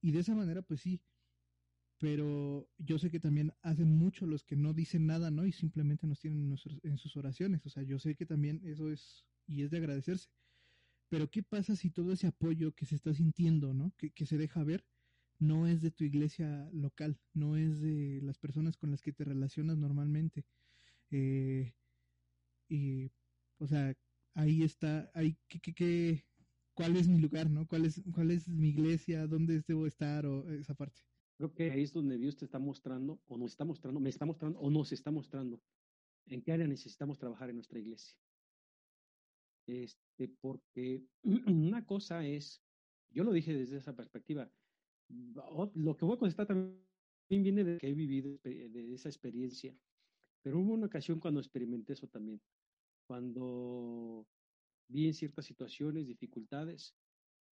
y 0.00 0.10
de 0.10 0.18
esa 0.20 0.34
manera, 0.34 0.62
pues 0.62 0.80
sí, 0.80 1.00
pero 1.98 2.68
yo 2.78 2.98
sé 2.98 3.10
que 3.10 3.20
también 3.20 3.52
hacen 3.62 3.96
mucho 3.96 4.26
los 4.26 4.44
que 4.44 4.56
no 4.56 4.74
dicen 4.74 5.06
nada, 5.06 5.30
¿no? 5.30 5.46
Y 5.46 5.52
simplemente 5.52 6.06
nos 6.06 6.20
tienen 6.20 6.56
en, 6.82 6.98
sus 6.98 7.16
oraciones. 7.16 7.64
O 7.64 7.70
sea, 7.70 7.82
yo 7.82 7.98
sé 7.98 8.14
que 8.14 8.26
también 8.26 8.60
eso 8.64 8.90
es, 8.90 9.24
y 9.46 9.62
es 9.62 9.70
de 9.70 9.78
agradecerse. 9.78 10.28
Pero 11.08 11.30
¿qué 11.30 11.42
pasa 11.42 11.76
si 11.76 11.90
todo 11.90 12.12
ese 12.12 12.26
apoyo 12.26 12.72
que 12.74 12.84
se 12.86 12.96
está 12.96 13.14
sintiendo, 13.14 13.72
¿no? 13.72 13.92
Que, 13.96 14.10
que 14.10 14.26
se 14.26 14.36
deja 14.36 14.62
ver, 14.64 14.84
no 15.38 15.66
es 15.66 15.80
de 15.82 15.90
tu 15.90 16.04
iglesia 16.04 16.68
local, 16.72 17.18
no 17.32 17.56
es 17.56 17.80
de 17.80 18.20
las 18.22 18.38
personas 18.38 18.76
con 18.76 18.90
las 18.90 19.02
que 19.02 19.12
te 19.12 19.24
relacionas 19.24 19.78
normalmente. 19.78 20.44
Eh, 21.10 21.72
y, 22.68 23.10
o 23.58 23.66
sea, 23.66 23.94
ahí 24.34 24.62
está, 24.62 25.10
ahí, 25.14 25.38
¿qué, 25.48 25.60
qué, 25.60 26.24
cuál 26.74 26.96
es 26.96 27.08
mi 27.08 27.18
lugar, 27.20 27.48
¿no? 27.50 27.66
¿Cuál 27.66 27.86
es, 27.86 28.02
cuál 28.12 28.30
es 28.30 28.48
mi 28.48 28.68
iglesia? 28.70 29.26
¿Dónde 29.26 29.62
debo 29.66 29.86
estar? 29.86 30.26
O 30.26 30.50
esa 30.52 30.74
parte. 30.74 31.02
Creo 31.36 31.52
que 31.52 31.70
ahí 31.70 31.82
es 31.82 31.92
donde 31.92 32.18
Dios 32.18 32.36
te 32.36 32.44
está 32.44 32.58
mostrando, 32.58 33.20
o 33.26 33.36
nos 33.36 33.52
está 33.52 33.64
mostrando, 33.64 34.00
me 34.00 34.10
está 34.10 34.24
mostrando, 34.24 34.58
o 34.58 34.70
nos 34.70 34.92
está 34.92 35.10
mostrando, 35.10 35.60
en 36.26 36.42
qué 36.42 36.52
área 36.52 36.66
necesitamos 36.66 37.18
trabajar 37.18 37.50
en 37.50 37.56
nuestra 37.56 37.78
iglesia. 37.78 38.16
Este, 39.66 40.28
porque 40.40 41.02
una 41.46 41.84
cosa 41.84 42.26
es, 42.26 42.62
yo 43.10 43.24
lo 43.24 43.32
dije 43.32 43.52
desde 43.52 43.76
esa 43.76 43.94
perspectiva, 43.94 44.50
lo 45.08 45.96
que 45.96 46.04
voy 46.04 46.16
a 46.16 46.18
contestar 46.18 46.46
también 46.46 46.82
viene 47.28 47.64
de 47.64 47.78
que 47.78 47.88
he 47.88 47.94
vivido 47.94 48.38
de 48.42 48.94
esa 48.94 49.08
experiencia, 49.08 49.76
pero 50.42 50.58
hubo 50.58 50.72
una 50.72 50.86
ocasión 50.86 51.20
cuando 51.20 51.40
experimenté 51.40 51.92
eso 51.92 52.08
también, 52.08 52.40
cuando 53.06 54.26
vi 54.88 55.06
en 55.06 55.14
ciertas 55.14 55.44
situaciones, 55.44 56.06
dificultades, 56.06 56.94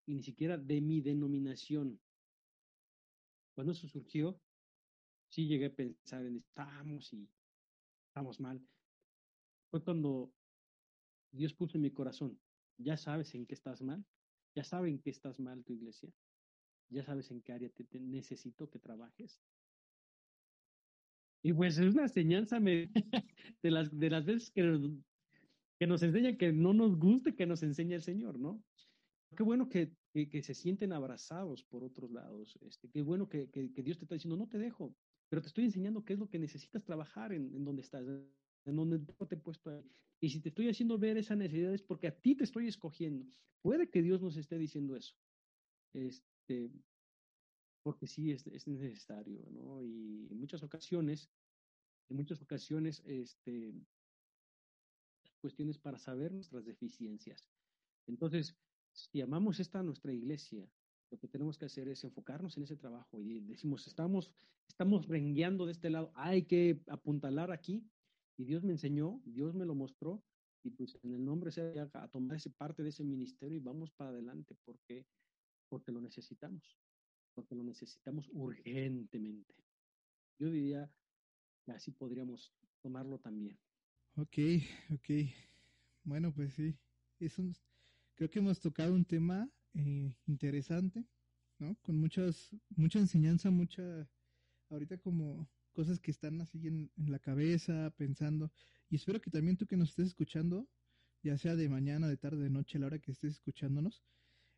y 0.06 0.14
ni 0.14 0.22
siquiera 0.22 0.56
de 0.58 0.80
mi 0.80 1.00
denominación. 1.00 2.00
Cuando 3.60 3.72
eso 3.72 3.86
surgió, 3.88 4.40
sí 5.28 5.46
llegué 5.46 5.66
a 5.66 5.74
pensar 5.74 6.24
en 6.24 6.38
estamos 6.38 7.12
y 7.12 7.28
estamos 8.06 8.40
mal. 8.40 8.58
Fue 9.70 9.84
cuando 9.84 10.32
Dios 11.30 11.52
puso 11.52 11.76
en 11.76 11.82
mi 11.82 11.90
corazón, 11.90 12.40
ya 12.78 12.96
sabes 12.96 13.34
en 13.34 13.44
qué 13.44 13.52
estás 13.52 13.82
mal, 13.82 14.02
ya 14.54 14.64
saben 14.64 14.98
que 14.98 15.10
estás 15.10 15.38
mal 15.38 15.62
tu 15.62 15.74
iglesia, 15.74 16.10
ya 16.88 17.04
sabes 17.04 17.30
en 17.32 17.42
qué 17.42 17.52
área 17.52 17.68
te, 17.68 17.86
necesito 18.00 18.70
que 18.70 18.78
trabajes. 18.78 19.38
Y 21.42 21.52
pues 21.52 21.76
es 21.76 21.92
una 21.92 22.04
enseñanza 22.04 22.60
de, 22.60 22.90
las, 23.70 23.94
de 23.94 24.08
las 24.08 24.24
veces 24.24 24.50
que 24.50 24.62
que 25.78 25.86
nos 25.86 26.02
enseña 26.02 26.38
que 26.38 26.50
no 26.50 26.72
nos 26.72 26.98
guste 26.98 27.34
que 27.34 27.44
nos 27.44 27.62
enseñe 27.62 27.92
el 27.92 28.02
Señor, 28.02 28.38
¿no? 28.38 28.64
Qué 29.36 29.42
bueno 29.42 29.68
que, 29.68 29.96
que, 30.12 30.42
se 30.42 30.54
sienten 30.54 30.92
abrazados 30.92 31.62
por 31.64 31.84
otros 31.84 32.10
lados. 32.10 32.58
Este, 32.62 32.88
qué 32.90 33.02
bueno 33.02 33.28
que, 33.28 33.48
que, 33.50 33.82
Dios 33.82 33.98
te 33.98 34.04
está 34.04 34.14
diciendo, 34.14 34.36
no 34.36 34.48
te 34.48 34.58
dejo, 34.58 34.94
pero 35.28 35.40
te 35.40 35.48
estoy 35.48 35.64
enseñando 35.64 36.04
qué 36.04 36.14
es 36.14 36.18
lo 36.18 36.28
que 36.28 36.38
necesitas 36.38 36.84
trabajar 36.84 37.32
en, 37.32 37.54
en 37.54 37.64
donde 37.64 37.82
estás, 37.82 38.04
en 38.06 38.76
donde 38.76 38.98
te 38.98 39.34
he 39.34 39.38
puesto 39.38 39.70
ahí. 39.70 39.84
Y 40.20 40.30
si 40.30 40.40
te 40.40 40.50
estoy 40.50 40.68
haciendo 40.68 40.98
ver 40.98 41.16
esa 41.16 41.36
necesidad 41.36 41.72
es 41.72 41.82
porque 41.82 42.08
a 42.08 42.20
ti 42.20 42.34
te 42.34 42.44
estoy 42.44 42.66
escogiendo. 42.66 43.26
Puede 43.62 43.88
que 43.88 44.02
Dios 44.02 44.20
nos 44.20 44.36
esté 44.36 44.58
diciendo 44.58 44.96
eso. 44.96 45.14
Este, 45.94 46.70
porque 47.82 48.06
sí 48.06 48.30
es, 48.30 48.46
es, 48.46 48.66
necesario, 48.66 49.48
¿no? 49.50 49.82
Y 49.82 50.28
en 50.30 50.38
muchas 50.38 50.62
ocasiones, 50.62 51.30
en 52.08 52.16
muchas 52.16 52.42
ocasiones, 52.42 53.02
este, 53.06 53.74
cuestiones 55.40 55.78
para 55.78 55.98
saber 55.98 56.32
nuestras 56.32 56.64
deficiencias. 56.64 57.48
Entonces, 58.06 58.56
si 58.92 59.20
amamos 59.20 59.60
esta 59.60 59.82
nuestra 59.82 60.12
iglesia, 60.12 60.68
lo 61.10 61.18
que 61.18 61.28
tenemos 61.28 61.58
que 61.58 61.66
hacer 61.66 61.88
es 61.88 62.04
enfocarnos 62.04 62.56
en 62.56 62.64
ese 62.64 62.76
trabajo 62.76 63.20
y 63.20 63.40
decimos, 63.40 63.86
estamos, 63.86 64.30
estamos 64.68 65.08
rengueando 65.08 65.66
de 65.66 65.72
este 65.72 65.90
lado, 65.90 66.12
hay 66.14 66.44
que 66.44 66.80
apuntalar 66.86 67.50
aquí. 67.50 67.84
Y 68.36 68.44
Dios 68.44 68.62
me 68.64 68.72
enseñó, 68.72 69.20
Dios 69.24 69.54
me 69.54 69.66
lo 69.66 69.74
mostró, 69.74 70.24
y 70.62 70.70
pues 70.70 70.98
en 71.02 71.14
el 71.14 71.24
nombre 71.24 71.50
sea 71.50 71.90
a 71.92 72.08
tomar 72.08 72.36
ese 72.36 72.50
parte 72.50 72.82
de 72.82 72.90
ese 72.90 73.04
ministerio 73.04 73.56
y 73.56 73.60
vamos 73.60 73.90
para 73.90 74.10
adelante 74.10 74.56
porque 74.64 75.06
porque 75.68 75.92
lo 75.92 76.00
necesitamos, 76.00 76.78
porque 77.32 77.54
lo 77.54 77.62
necesitamos 77.62 78.28
urgentemente. 78.32 79.54
Yo 80.38 80.50
diría 80.50 80.92
que 81.64 81.72
así 81.72 81.92
podríamos 81.92 82.52
tomarlo 82.82 83.18
también. 83.20 83.58
Ok, 84.16 84.36
ok. 84.92 85.10
Bueno, 86.02 86.34
pues 86.34 86.54
sí, 86.54 86.76
es 87.20 87.38
un, 87.38 87.54
creo 88.20 88.28
que 88.28 88.40
hemos 88.40 88.60
tocado 88.60 88.92
un 88.92 89.06
tema 89.06 89.48
eh, 89.72 90.14
interesante, 90.26 91.06
¿no? 91.58 91.74
Con 91.80 91.96
muchas, 91.96 92.54
mucha 92.76 92.98
enseñanza, 92.98 93.50
mucha, 93.50 94.06
ahorita 94.68 94.98
como 94.98 95.48
cosas 95.72 95.98
que 95.98 96.10
están 96.10 96.38
así 96.42 96.68
en, 96.68 96.90
la 96.98 97.18
cabeza, 97.18 97.90
pensando. 97.96 98.52
Y 98.90 98.96
espero 98.96 99.22
que 99.22 99.30
también 99.30 99.56
tú 99.56 99.66
que 99.66 99.78
nos 99.78 99.88
estés 99.88 100.08
escuchando, 100.08 100.68
ya 101.22 101.38
sea 101.38 101.56
de 101.56 101.70
mañana, 101.70 102.08
de 102.08 102.18
tarde, 102.18 102.42
de 102.42 102.50
noche, 102.50 102.76
a 102.76 102.82
la 102.82 102.88
hora 102.88 102.98
que 102.98 103.10
estés 103.10 103.36
escuchándonos, 103.36 104.02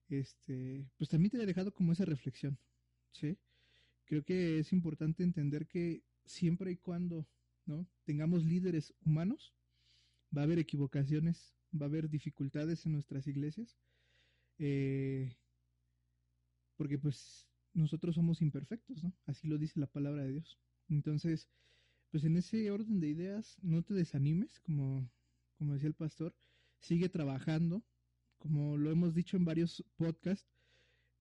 este, 0.09 0.85
pues 0.97 1.09
también 1.09 1.31
te 1.31 1.37
haya 1.37 1.47
dejado 1.47 1.73
como 1.73 1.93
esa 1.93 2.05
reflexión. 2.05 2.59
Creo 4.07 4.25
que 4.25 4.59
es 4.59 4.73
importante 4.73 5.23
entender 5.23 5.69
que 5.69 6.03
siempre 6.25 6.73
y 6.73 6.79
cuando, 6.79 7.29
¿no? 7.65 7.87
Tengamos 8.03 8.45
líderes 8.45 8.93
humanos, 9.05 9.55
va 10.37 10.41
a 10.41 10.45
haber 10.47 10.59
equivocaciones, 10.59 11.55
va 11.75 11.87
a 11.87 11.89
haber 11.89 12.09
dificultades 12.09 12.87
en 12.87 12.93
nuestras 12.93 13.27
iglesias, 13.27 13.77
eh, 14.59 15.35
porque 16.77 16.99
pues 16.99 17.49
nosotros 17.75 18.15
somos 18.15 18.43
imperfectos, 18.43 19.03
¿no? 19.03 19.13
Así 19.27 19.49
lo 19.49 19.59
dice 19.59 19.81
la 19.81 19.87
palabra 19.87 20.25
de 20.25 20.33
Dios. 20.33 20.59
Entonces, 20.89 21.49
pues 22.11 22.25
en 22.25 22.37
ese 22.37 22.71
orden 22.71 23.01
de 23.01 23.09
ideas, 23.09 23.57
no 23.63 23.83
te 23.83 23.95
desanimes, 23.95 24.61
como, 24.61 25.09
como 25.57 25.75
decía 25.75 25.89
el 25.89 25.95
pastor, 25.95 26.35
sigue 26.79 27.09
trabajando, 27.09 27.83
como 28.39 28.77
lo 28.77 28.91
hemos 28.91 29.15
dicho 29.15 29.37
en 29.37 29.45
varios 29.45 29.85
podcasts, 29.97 30.51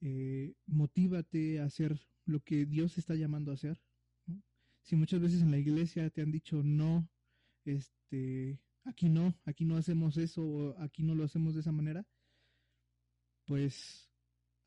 eh, 0.02 0.56
motívate 0.66 1.60
a 1.60 1.66
hacer 1.66 2.02
lo 2.26 2.40
que 2.42 2.66
Dios 2.66 2.98
está 2.98 3.16
llamando 3.16 3.52
a 3.52 3.54
hacer. 3.54 3.80
Si 4.82 4.96
muchas 4.96 5.22
veces 5.22 5.42
en 5.42 5.52
la 5.52 5.60
iglesia 5.60 6.10
te 6.10 6.22
han 6.22 6.32
dicho 6.32 6.64
no, 6.64 7.08
este, 7.66 8.60
aquí 8.86 9.10
no, 9.10 9.34
aquí 9.46 9.66
no 9.66 9.78
hacemos 9.78 10.18
eso 10.18 10.76
aquí 10.80 11.04
no 11.04 11.16
lo 11.16 11.24
hacemos 11.24 11.54
de 11.54 11.62
esa 11.62 11.72
manera, 11.72 12.06
pues 13.46 14.10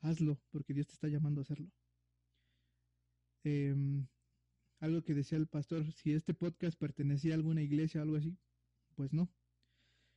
hazlo 0.00 0.40
porque 0.50 0.74
Dios 0.74 0.86
te 0.86 0.94
está 0.94 1.08
llamando 1.08 1.40
a 1.40 1.42
hacerlo. 1.42 1.70
Em, 3.44 4.06
algo 4.80 5.02
que 5.02 5.14
decía 5.14 5.38
el 5.38 5.46
pastor, 5.46 5.90
si 5.92 6.12
este 6.12 6.34
podcast 6.34 6.78
pertenecía 6.78 7.32
a 7.32 7.36
alguna 7.36 7.62
iglesia 7.62 8.00
o 8.00 8.04
algo 8.04 8.16
así, 8.16 8.36
pues 8.94 9.12
no, 9.12 9.30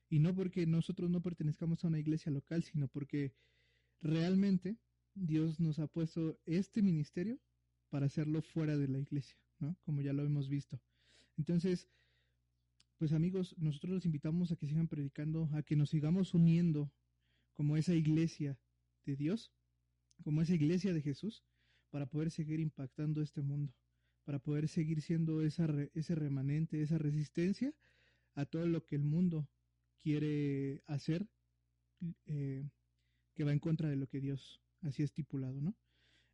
y 0.10 0.19
no 0.19 0.34
porque 0.34 0.65
nosotros 0.65 1.10
no 1.10 1.22
pertenezcamos 1.22 1.84
a 1.84 1.88
una 1.88 1.99
iglesia 1.99 2.32
local, 2.32 2.64
sino 2.64 2.88
porque 2.88 3.34
realmente 4.02 4.78
Dios 5.14 5.60
nos 5.60 5.80
ha 5.80 5.88
puesto 5.88 6.40
este 6.45 6.82
ministerio 6.82 7.40
para 7.90 8.06
hacerlo 8.06 8.41
fuera 8.41 8.78
de 8.78 8.88
la 8.88 8.99
iglesia, 8.99 9.38
¿no? 9.60 9.78
Como 9.84 10.02
ya 10.02 10.14
lo 10.14 10.24
hemos 10.24 10.49
visto. 10.49 10.82
Entonces, 11.38 11.90
pues 12.98 13.14
amigos, 13.14 13.56
nosotros 13.57 13.94
los 13.94 14.06
invitamos 14.06 14.52
a 14.52 14.56
que 14.56 14.68
sigan 14.68 14.88
predicando, 14.88 15.49
a 15.53 15.64
que 15.64 15.76
nos 15.76 15.90
sigamos 15.90 16.34
uniendo 16.34 16.91
como 17.53 17.78
esa 17.78 17.94
iglesia 17.94 18.60
de 19.06 19.15
Dios, 19.15 19.53
como 20.24 20.41
esa 20.41 20.56
iglesia 20.56 20.94
de 20.94 21.02
Jesús, 21.02 21.44
para 21.90 22.07
poder 22.07 22.32
seguir 22.32 22.60
impactando 22.60 23.22
este 23.22 23.41
mundo, 23.41 23.74
para 24.24 24.40
poder 24.40 24.68
seguir 24.68 25.02
siendo 25.02 25.41
esa 25.41 25.68
ese 25.94 26.15
remanente, 26.15 26.82
esa 26.82 26.98
resistencia 26.98 27.74
a 28.34 28.45
todo 28.45 28.68
lo 28.68 28.86
que 28.86 28.95
el 28.95 29.03
mundo 29.03 29.48
quiere 29.99 30.84
hacer 30.88 31.28
eh, 32.26 32.68
que 33.34 33.44
va 33.44 33.52
en 33.52 33.60
contra 33.60 33.90
de 33.90 33.95
lo 33.95 34.07
que 34.07 34.19
Dios 34.19 34.61
así 34.82 35.03
estipulado, 35.03 35.61
¿no? 35.61 35.76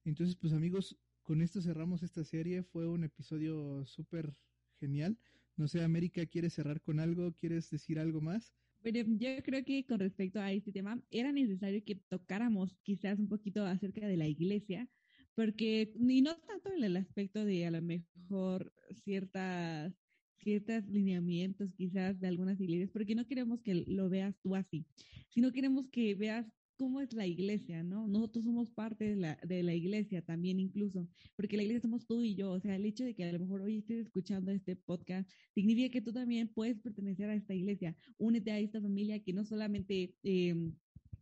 Entonces, 0.05 0.35
pues 0.35 0.53
amigos, 0.53 0.97
con 1.21 1.41
esto 1.41 1.61
cerramos 1.61 2.03
esta 2.03 2.23
serie. 2.23 2.63
Fue 2.63 2.87
un 2.87 3.03
episodio 3.03 3.85
súper 3.85 4.35
genial. 4.79 5.17
No 5.55 5.67
sé, 5.67 5.83
América, 5.83 6.25
¿quieres 6.25 6.53
cerrar 6.53 6.81
con 6.81 6.99
algo? 6.99 7.31
¿Quieres 7.33 7.69
decir 7.69 7.99
algo 7.99 8.21
más? 8.21 8.53
Bueno, 8.81 8.99
yo 9.17 9.29
creo 9.43 9.63
que 9.63 9.85
con 9.85 9.99
respecto 9.99 10.39
a 10.39 10.51
este 10.51 10.71
tema, 10.71 11.01
era 11.09 11.31
necesario 11.31 11.83
que 11.85 11.95
tocáramos 11.95 12.75
quizás 12.81 13.19
un 13.19 13.29
poquito 13.29 13.65
acerca 13.65 14.07
de 14.07 14.17
la 14.17 14.27
iglesia, 14.27 14.89
porque, 15.35 15.93
y 15.95 16.21
no 16.21 16.35
tanto 16.35 16.73
en 16.73 16.83
el 16.83 16.97
aspecto 16.97 17.45
de 17.45 17.65
a 17.65 17.71
lo 17.71 17.81
mejor 17.81 18.73
ciertas 18.91 19.93
ciertos 20.43 20.85
lineamientos 20.87 21.71
quizás 21.73 22.19
de 22.19 22.27
algunas 22.27 22.59
iglesias, 22.59 22.91
porque 22.91 23.15
no 23.15 23.25
queremos 23.25 23.61
que 23.61 23.85
lo 23.87 24.09
veas 24.09 24.37
tú 24.41 24.55
así, 24.55 24.85
sino 25.29 25.53
queremos 25.53 25.87
que 25.89 26.15
veas 26.15 26.45
cómo 26.75 27.01
es 27.01 27.13
la 27.13 27.27
iglesia, 27.27 27.83
¿no? 27.83 28.07
Nosotros 28.07 28.45
somos 28.45 28.69
parte 28.71 29.05
de 29.05 29.15
la, 29.15 29.39
de 29.43 29.63
la 29.63 29.73
iglesia 29.73 30.21
también 30.21 30.59
incluso, 30.59 31.07
porque 31.35 31.57
la 31.57 31.63
iglesia 31.63 31.81
somos 31.81 32.05
tú 32.07 32.23
y 32.23 32.35
yo, 32.35 32.51
o 32.51 32.59
sea, 32.59 32.75
el 32.75 32.85
hecho 32.85 33.03
de 33.03 33.15
que 33.15 33.23
a 33.23 33.31
lo 33.31 33.39
mejor 33.39 33.61
hoy 33.61 33.77
estés 33.77 34.05
escuchando 34.05 34.51
este 34.51 34.75
podcast 34.75 35.29
significa 35.53 35.91
que 35.91 36.01
tú 36.01 36.11
también 36.13 36.47
puedes 36.47 36.79
pertenecer 36.79 37.29
a 37.29 37.35
esta 37.35 37.53
iglesia, 37.53 37.95
únete 38.17 38.51
a 38.51 38.59
esta 38.59 38.81
familia 38.81 39.23
que 39.23 39.33
no 39.33 39.45
solamente 39.45 40.15
eh, 40.23 40.71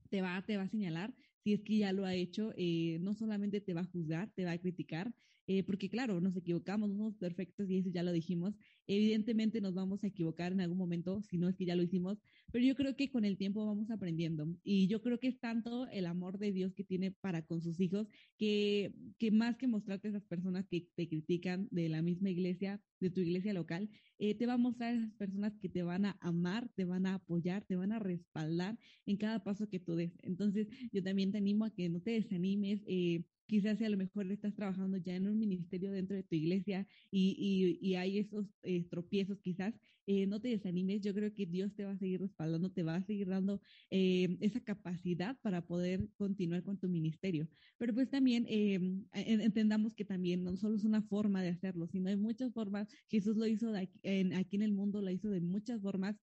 te, 0.09 0.21
va, 0.21 0.43
te 0.45 0.57
va 0.57 0.63
a 0.63 0.69
señalar, 0.69 1.13
si 1.43 1.53
es 1.53 1.63
que 1.63 1.77
ya 1.77 1.91
lo 1.91 2.05
ha 2.05 2.13
hecho, 2.13 2.53
eh, 2.55 2.99
no 3.01 3.13
solamente 3.13 3.61
te 3.61 3.73
va 3.73 3.81
a 3.81 3.85
juzgar, 3.85 4.31
te 4.35 4.45
va 4.45 4.51
a 4.51 4.57
criticar, 4.59 5.13
eh, 5.53 5.63
porque 5.63 5.89
claro, 5.89 6.21
nos 6.21 6.37
equivocamos, 6.37 6.87
no 6.89 6.95
somos 6.95 7.17
perfectos 7.17 7.69
y 7.69 7.77
eso 7.77 7.89
ya 7.89 8.03
lo 8.03 8.13
dijimos. 8.13 8.55
Evidentemente 8.87 9.59
nos 9.59 9.73
vamos 9.73 10.01
a 10.05 10.07
equivocar 10.07 10.53
en 10.53 10.61
algún 10.61 10.77
momento, 10.77 11.21
si 11.23 11.37
no 11.37 11.49
es 11.49 11.57
que 11.57 11.65
ya 11.65 11.75
lo 11.75 11.83
hicimos, 11.83 12.19
pero 12.53 12.63
yo 12.63 12.73
creo 12.73 12.95
que 12.95 13.11
con 13.11 13.25
el 13.25 13.37
tiempo 13.37 13.65
vamos 13.65 13.91
aprendiendo. 13.91 14.47
Y 14.63 14.87
yo 14.87 15.01
creo 15.01 15.19
que 15.19 15.27
es 15.27 15.39
tanto 15.41 15.87
el 15.87 16.05
amor 16.05 16.37
de 16.37 16.53
Dios 16.53 16.73
que 16.73 16.85
tiene 16.85 17.11
para 17.11 17.45
con 17.45 17.61
sus 17.61 17.81
hijos 17.81 18.07
que, 18.37 18.93
que 19.17 19.31
más 19.31 19.57
que 19.57 19.67
mostrarte 19.67 20.07
a 20.07 20.11
esas 20.11 20.25
personas 20.25 20.65
que 20.69 20.87
te 20.95 21.09
critican 21.09 21.67
de 21.69 21.89
la 21.89 22.01
misma 22.01 22.29
iglesia, 22.29 22.81
de 23.01 23.09
tu 23.09 23.19
iglesia 23.19 23.53
local, 23.53 23.89
eh, 24.19 24.35
te 24.35 24.45
va 24.45 24.53
a 24.53 24.57
mostrar 24.57 24.93
a 24.93 24.97
esas 24.97 25.13
personas 25.15 25.57
que 25.59 25.67
te 25.67 25.83
van 25.83 26.05
a 26.05 26.17
amar, 26.21 26.69
te 26.75 26.85
van 26.85 27.07
a 27.07 27.15
apoyar, 27.15 27.65
te 27.65 27.75
van 27.75 27.91
a 27.91 27.99
respaldar 27.99 28.79
en 29.05 29.17
cada 29.17 29.43
paso 29.43 29.67
que 29.67 29.79
tú 29.81 29.95
des. 29.95 30.13
Entonces, 30.21 30.67
yo 30.93 31.03
también 31.03 31.33
te 31.33 31.39
animo 31.39 31.65
a 31.65 31.73
que 31.73 31.89
no 31.89 32.01
te 32.01 32.11
desanimes. 32.11 32.81
Eh, 32.85 33.25
quizás 33.51 33.77
si 33.77 33.83
a 33.83 33.89
lo 33.89 33.97
mejor 33.97 34.31
estás 34.31 34.55
trabajando 34.55 34.95
ya 34.95 35.13
en 35.13 35.27
un 35.27 35.37
ministerio 35.37 35.91
dentro 35.91 36.15
de 36.15 36.23
tu 36.23 36.35
iglesia 36.35 36.87
y, 37.11 37.35
y, 37.81 37.85
y 37.85 37.95
hay 37.95 38.17
esos 38.17 38.47
eh, 38.63 38.85
tropiezos 38.89 39.41
quizás, 39.41 39.77
eh, 40.07 40.25
no 40.25 40.39
te 40.39 40.47
desanimes, 40.47 41.01
yo 41.01 41.13
creo 41.13 41.33
que 41.33 41.45
Dios 41.45 41.75
te 41.75 41.83
va 41.83 41.91
a 41.91 41.97
seguir 41.97 42.21
respaldando, 42.21 42.71
te 42.71 42.83
va 42.83 42.95
a 42.95 43.03
seguir 43.03 43.27
dando 43.27 43.59
eh, 43.89 44.37
esa 44.39 44.61
capacidad 44.63 45.37
para 45.41 45.67
poder 45.67 46.07
continuar 46.15 46.63
con 46.63 46.79
tu 46.79 46.87
ministerio. 46.87 47.49
Pero 47.77 47.93
pues 47.93 48.09
también 48.09 48.45
entendamos 48.47 49.95
que 49.95 50.05
también 50.05 50.45
no 50.45 50.55
solo 50.55 50.77
es 50.77 50.85
una 50.85 51.01
forma 51.01 51.43
de 51.43 51.49
hacerlo, 51.49 51.87
sino 51.87 52.07
hay 52.07 52.15
muchas 52.15 52.53
formas, 52.53 52.87
Jesús 53.09 53.35
lo 53.35 53.47
hizo 53.47 53.75
aquí 53.75 53.99
en, 54.03 54.33
aquí 54.33 54.55
en 54.55 54.61
el 54.61 54.71
mundo, 54.71 55.01
lo 55.01 55.11
hizo 55.11 55.29
de 55.29 55.41
muchas 55.41 55.81
formas 55.81 56.15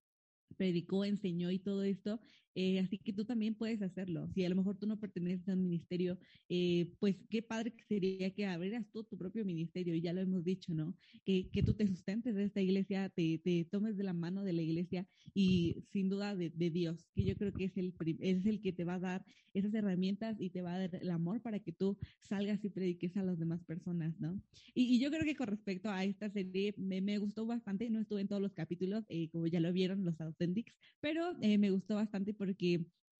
predicó, 0.57 1.05
enseñó 1.05 1.51
y 1.51 1.59
todo 1.59 1.83
esto, 1.83 2.21
eh, 2.61 2.81
así 2.81 2.99
que 2.99 3.13
tú 3.13 3.25
también 3.25 3.55
puedes 3.55 3.81
hacerlo. 3.83 4.29
Si 4.35 4.45
a 4.45 4.49
lo 4.49 4.57
mejor 4.57 4.77
tú 4.77 4.85
no 4.89 4.99
perteneces 4.99 5.49
a 5.49 5.53
un 5.53 5.63
ministerio, 5.63 6.19
eh, 6.49 6.93
pues 6.99 7.15
qué 7.31 7.41
padre 7.41 7.71
que 7.71 7.85
sería 7.85 8.35
que 8.35 8.47
abrieras 8.47 8.85
tú 8.93 9.05
tu 9.05 9.17
propio 9.17 9.45
ministerio, 9.45 9.95
y 9.95 10.01
ya 10.01 10.13
lo 10.13 10.23
hemos 10.23 10.45
dicho, 10.45 10.75
¿no? 10.75 10.97
Que, 11.25 11.49
que 11.53 11.63
tú 11.63 11.75
te 11.75 11.87
sustentes 11.87 12.35
de 12.35 12.43
esta 12.43 12.61
iglesia, 12.61 13.11
te, 13.11 13.39
te, 13.39 13.65
tomes 13.71 13.97
de 13.97 14.03
la 14.03 14.13
mano 14.13 14.43
de 14.43 14.55
la 14.55 14.63
iglesia 14.63 15.07
y 15.35 15.85
sin 15.93 16.09
duda 16.09 16.35
de, 16.35 16.51
de, 16.51 16.71
Dios, 16.71 17.07
que 17.15 17.23
yo 17.23 17.37
creo 17.37 17.53
que 17.53 17.67
es 17.67 17.77
el, 17.77 17.95
es 18.19 18.45
el 18.45 18.61
que 18.61 18.73
te 18.73 18.83
va 18.83 18.95
a 18.95 18.99
dar 18.99 19.25
esas 19.55 19.73
herramientas 19.73 20.37
y 20.41 20.51
te 20.51 20.61
va 20.61 20.75
a 20.75 20.79
dar 20.81 20.97
el 20.97 21.11
amor 21.11 21.41
para 21.41 21.61
que 21.61 21.71
tú 21.71 21.97
salgas 22.19 22.65
y 22.65 22.71
prediques 22.71 23.17
a 23.17 23.23
las 23.23 23.39
demás 23.39 23.63
personas, 23.63 24.19
¿no? 24.19 24.43
Y, 24.75 24.97
y 24.97 24.99
yo 24.99 25.11
creo 25.11 25.23
que 25.23 25.37
con 25.37 25.47
respecto 25.47 25.91
a 25.91 26.03
esta 26.03 26.29
serie, 26.29 26.75
me, 26.77 27.01
me 27.01 27.19
gustó 27.19 27.47
bastante, 27.47 27.89
no 27.89 28.01
estuve 28.01 28.23
en 28.23 28.29
todos 28.29 28.43
los 28.43 28.53
capítulos, 28.53 29.05
eh, 29.11 29.29
como 29.31 29.47
ya 29.47 29.61
lo 29.61 29.73
vieron 29.73 30.05
los 30.05 30.21
Authentics, 30.21 30.75
pero 31.01 31.35
me 31.39 31.71
gustó 31.71 31.95
bastante 31.95 32.35
porque 32.35 32.48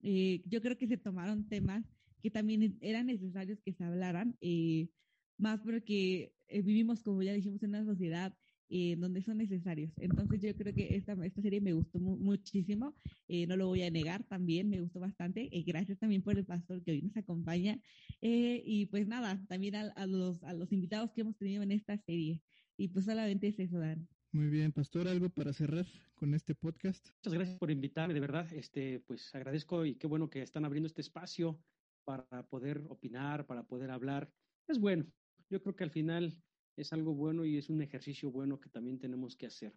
eh, 0.01 0.41
yo 0.45 0.61
creo 0.61 0.77
que 0.77 0.87
se 0.87 0.97
tomaron 0.97 1.47
temas 1.49 1.85
que 2.21 2.31
también 2.31 2.77
eran 2.81 3.07
necesarios 3.07 3.59
que 3.63 3.73
se 3.73 3.83
hablaran, 3.83 4.37
eh, 4.41 4.89
más 5.37 5.61
porque 5.61 6.33
eh, 6.47 6.61
vivimos, 6.61 7.03
como 7.03 7.21
ya 7.23 7.33
dijimos, 7.33 7.63
en 7.63 7.69
una 7.69 7.85
sociedad 7.85 8.35
eh, 8.69 8.95
donde 8.97 9.21
son 9.23 9.37
necesarios. 9.37 9.91
Entonces 9.97 10.41
yo 10.41 10.55
creo 10.55 10.73
que 10.73 10.95
esta, 10.95 11.13
esta 11.25 11.41
serie 11.41 11.61
me 11.61 11.73
gustó 11.73 11.99
mu 11.99 12.17
muchísimo, 12.17 12.95
eh, 13.27 13.47
no 13.47 13.57
lo 13.57 13.67
voy 13.67 13.81
a 13.83 13.89
negar, 13.91 14.27
también 14.27 14.69
me 14.69 14.81
gustó 14.81 14.99
bastante. 14.99 15.49
Eh, 15.57 15.63
gracias 15.63 15.97
también 15.99 16.21
por 16.23 16.37
el 16.37 16.45
pastor 16.45 16.83
que 16.83 16.91
hoy 16.91 17.01
nos 17.01 17.15
acompaña. 17.17 17.79
y 18.21 18.85
pues 18.87 19.07
nada, 19.07 19.43
también 19.47 19.75
a, 19.75 19.81
a, 19.95 20.05
los, 20.07 20.43
a 20.43 20.53
los 20.53 20.71
invitados 20.71 21.11
que 21.13 21.21
hemos 21.21 21.37
tenido 21.37 21.63
en 21.63 21.71
esta 21.71 21.97
serie. 21.97 22.41
Y 22.77 22.89
pues 22.89 23.05
solamente 23.05 23.47
es 23.47 23.59
eso, 23.59 23.79
Dan. 23.79 24.07
Muy 24.31 24.47
bien, 24.47 24.71
Pastor, 24.71 25.07
algo 25.07 25.29
para 25.29 25.53
cerrar 25.53 25.87
con 26.13 26.35
este 26.35 26.53
podcast. 26.53 27.09
Muchas 27.15 27.33
gracias 27.33 27.57
por 27.57 27.71
invitarme, 27.71 28.13
de 28.13 28.19
verdad, 28.19 28.47
este, 28.53 28.99
pues 28.99 29.33
agradezco 29.33 29.85
y 29.85 29.95
qué 29.95 30.05
bueno 30.05 30.29
que 30.29 30.43
están 30.43 30.65
abriendo 30.65 30.85
este 30.85 31.01
espacio 31.01 31.59
para 32.05 32.47
poder 32.47 32.85
opinar, 32.89 33.47
para 33.47 33.63
poder 33.63 33.89
hablar. 33.89 34.31
Es 34.67 34.79
bueno, 34.79 35.11
yo 35.49 35.63
creo 35.63 35.75
que 35.75 35.83
al 35.83 35.89
final 35.89 36.43
es 36.77 36.93
algo 36.93 37.15
bueno 37.15 37.43
y 37.43 37.57
es 37.57 37.69
un 37.69 37.81
ejercicio 37.81 38.29
bueno 38.29 38.59
que 38.59 38.69
también 38.69 38.99
tenemos 38.99 39.35
que 39.35 39.47
hacer. 39.47 39.73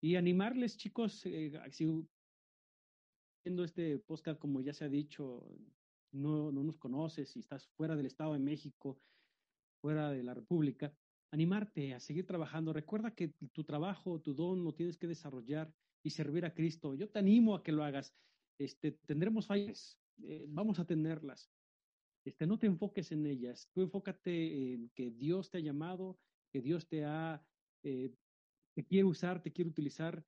Y 0.00 0.16
animarles, 0.16 0.78
chicos, 0.78 1.26
eh, 1.26 1.52
este 3.44 3.98
podcast, 3.98 4.40
como 4.40 4.62
ya 4.62 4.72
se 4.72 4.86
ha 4.86 4.88
dicho, 4.88 5.46
no, 6.10 6.50
no 6.50 6.64
nos 6.64 6.78
conoces, 6.78 7.28
si 7.28 7.40
estás 7.40 7.68
fuera 7.76 7.96
del 7.96 8.06
Estado 8.06 8.32
de 8.32 8.38
México, 8.38 8.98
fuera 9.82 10.10
de 10.10 10.22
la 10.22 10.32
República, 10.32 10.96
animarte 11.34 11.94
a 11.94 12.00
seguir 12.00 12.26
trabajando. 12.26 12.72
Recuerda 12.72 13.10
que 13.10 13.28
tu 13.52 13.64
trabajo, 13.64 14.20
tu 14.20 14.34
don, 14.34 14.64
lo 14.64 14.72
tienes 14.72 14.96
que 14.96 15.08
desarrollar 15.08 15.72
y 16.02 16.10
servir 16.10 16.44
a 16.44 16.54
Cristo. 16.54 16.94
Yo 16.94 17.08
te 17.08 17.18
animo 17.18 17.54
a 17.54 17.62
que 17.62 17.72
lo 17.72 17.82
hagas. 17.82 18.14
Este, 18.58 18.92
tendremos 18.92 19.46
fallas, 19.46 19.98
eh, 20.22 20.44
vamos 20.48 20.78
a 20.78 20.86
tenerlas. 20.86 21.50
Este, 22.24 22.46
no 22.46 22.58
te 22.58 22.68
enfoques 22.68 23.10
en 23.10 23.26
ellas, 23.26 23.68
tú 23.74 23.82
enfócate 23.82 24.72
en 24.72 24.90
que 24.94 25.10
Dios 25.10 25.50
te 25.50 25.58
ha 25.58 25.60
llamado, 25.60 26.18
que 26.52 26.62
Dios 26.62 26.86
te 26.86 27.04
ha, 27.04 27.44
eh, 27.82 28.14
te 28.74 28.84
quiere 28.84 29.04
usar, 29.04 29.42
te 29.42 29.52
quiere 29.52 29.68
utilizar 29.68 30.24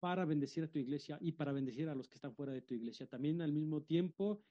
para 0.00 0.24
bendecir 0.24 0.64
a 0.64 0.70
tu 0.70 0.78
iglesia 0.78 1.16
y 1.20 1.32
para 1.32 1.52
bendecir 1.52 1.88
a 1.88 1.94
los 1.94 2.08
que 2.08 2.16
están 2.16 2.34
fuera 2.34 2.52
de 2.52 2.62
tu 2.62 2.74
iglesia. 2.74 3.06
También 3.06 3.40
al 3.40 3.52
mismo 3.52 3.82
tiempo, 3.82 4.42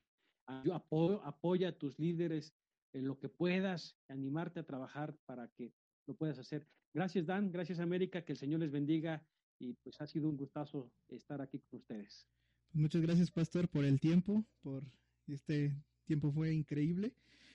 apoya 0.48 1.70
a 1.70 1.78
tus 1.78 2.00
líderes 2.00 2.56
en 2.94 3.06
lo 3.06 3.20
que 3.20 3.30
puedas, 3.30 3.98
animarte 4.08 4.60
a 4.60 4.66
trabajar 4.66 5.16
para 5.26 5.48
que 5.50 5.74
lo 6.08 6.16
puedas 6.16 6.40
hacer. 6.40 6.68
Gracias, 6.94 7.26
Dan. 7.26 7.52
Gracias, 7.52 7.80
América. 7.80 8.24
Que 8.24 8.34
el 8.34 8.38
Señor 8.38 8.60
les 8.60 8.72
bendiga. 8.72 9.24
Y 9.60 9.74
pues 9.74 10.00
ha 10.02 10.08
sido 10.08 10.30
un 10.30 10.38
gustazo 10.38 10.92
estar 11.10 11.42
aquí 11.42 11.60
con 11.60 11.80
ustedes. 11.80 12.28
Muchas 12.74 13.02
gracias, 13.02 13.32
Pastor, 13.32 13.68
por 13.68 13.84
el 13.84 14.00
tiempo, 14.00 14.46
por 14.62 14.84
este 15.28 15.76
tiempo 16.06 16.32
fue 16.32 16.54
increíble. 16.54 17.14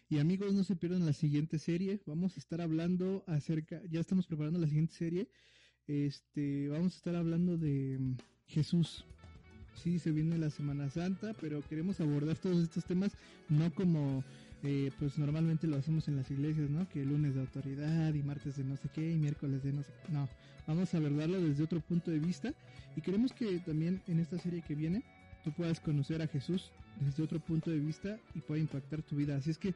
Y 0.09 0.19
amigos, 0.19 0.53
no 0.55 0.65
se 0.65 0.77
pierdan 0.77 1.07
la 1.07 1.13
siguiente 1.13 1.59
serie. 1.59 2.01
Vamos 2.05 2.37
a 2.37 2.41
estar 2.41 2.61
hablando 2.61 3.25
acerca, 3.27 3.81
ya 3.91 4.01
estamos 4.01 4.27
preparando 4.27 4.59
la 4.59 4.67
siguiente 4.67 4.95
serie. 4.95 5.29
Este, 5.87 6.69
vamos 6.69 6.95
a 6.95 6.97
estar 6.97 7.17
hablando 7.17 7.57
de 7.57 7.99
mm, 7.99 8.17
Jesús. 8.47 9.05
Sí, 9.75 9.99
se 9.99 10.13
viene 10.13 10.39
la 10.39 10.51
Semana 10.51 10.91
Santa, 10.91 11.35
pero 11.41 11.63
queremos 11.63 12.01
abordar 12.01 12.37
todos 12.37 12.63
estos 12.63 12.85
temas 12.85 13.17
no 13.49 13.75
como 13.75 14.25
eh, 14.65 14.91
pues 14.99 15.19
normalmente 15.19 15.67
lo 15.67 15.77
hacemos 15.77 16.09
en 16.09 16.17
las 16.17 16.31
iglesias, 16.31 16.71
¿no? 16.71 16.89
Que 16.89 17.05
lunes 17.05 17.35
de 17.35 17.41
autoridad 17.41 18.15
y 18.15 18.23
martes 18.23 18.57
de 18.57 18.65
no 18.65 18.77
sé 18.77 18.89
qué 18.95 19.13
y 19.13 19.17
miércoles 19.17 19.63
de 19.63 19.73
no 19.73 19.83
sé 19.83 19.91
qué. 20.07 20.13
No, 20.13 20.29
vamos 20.67 20.95
a 20.95 20.97
abordarlo 20.97 21.41
desde 21.41 21.63
otro 21.63 21.81
punto 21.81 22.11
de 22.11 22.19
vista 22.19 22.55
y 22.97 23.03
queremos 23.03 23.33
que 23.33 23.59
también 23.59 24.01
en 24.09 24.21
esta 24.21 24.39
serie 24.39 24.63
que 24.63 24.75
viene 24.75 25.03
tú 25.45 25.53
puedas 25.53 25.81
conocer 25.81 26.23
a 26.23 26.27
Jesús 26.27 26.71
desde 27.01 27.23
otro 27.23 27.41
punto 27.41 27.71
de 27.71 27.79
vista 27.79 28.19
y 28.35 28.41
pueda 28.41 28.61
impactar 28.61 29.03
tu 29.03 29.17
vida. 29.17 29.37
Así 29.37 29.51
es 29.51 29.59
que 29.59 29.75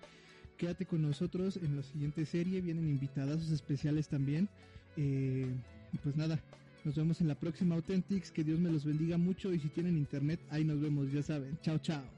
quédate 0.56 0.86
con 0.86 1.02
nosotros 1.02 1.58
en 1.58 1.76
la 1.76 1.82
siguiente 1.82 2.24
serie, 2.24 2.62
vienen 2.62 2.88
invitados 2.88 3.50
especiales 3.50 4.08
también. 4.08 4.48
Eh, 4.96 5.46
y 5.92 5.98
pues 5.98 6.16
nada, 6.16 6.40
nos 6.84 6.96
vemos 6.96 7.20
en 7.20 7.28
la 7.28 7.34
próxima 7.34 7.74
Authentics, 7.74 8.30
que 8.30 8.42
Dios 8.42 8.58
me 8.58 8.70
los 8.70 8.86
bendiga 8.86 9.18
mucho 9.18 9.52
y 9.52 9.60
si 9.60 9.68
tienen 9.68 9.98
internet, 9.98 10.40
ahí 10.50 10.64
nos 10.64 10.80
vemos, 10.80 11.12
ya 11.12 11.22
saben. 11.22 11.58
Chao, 11.60 11.78
chao. 11.78 12.17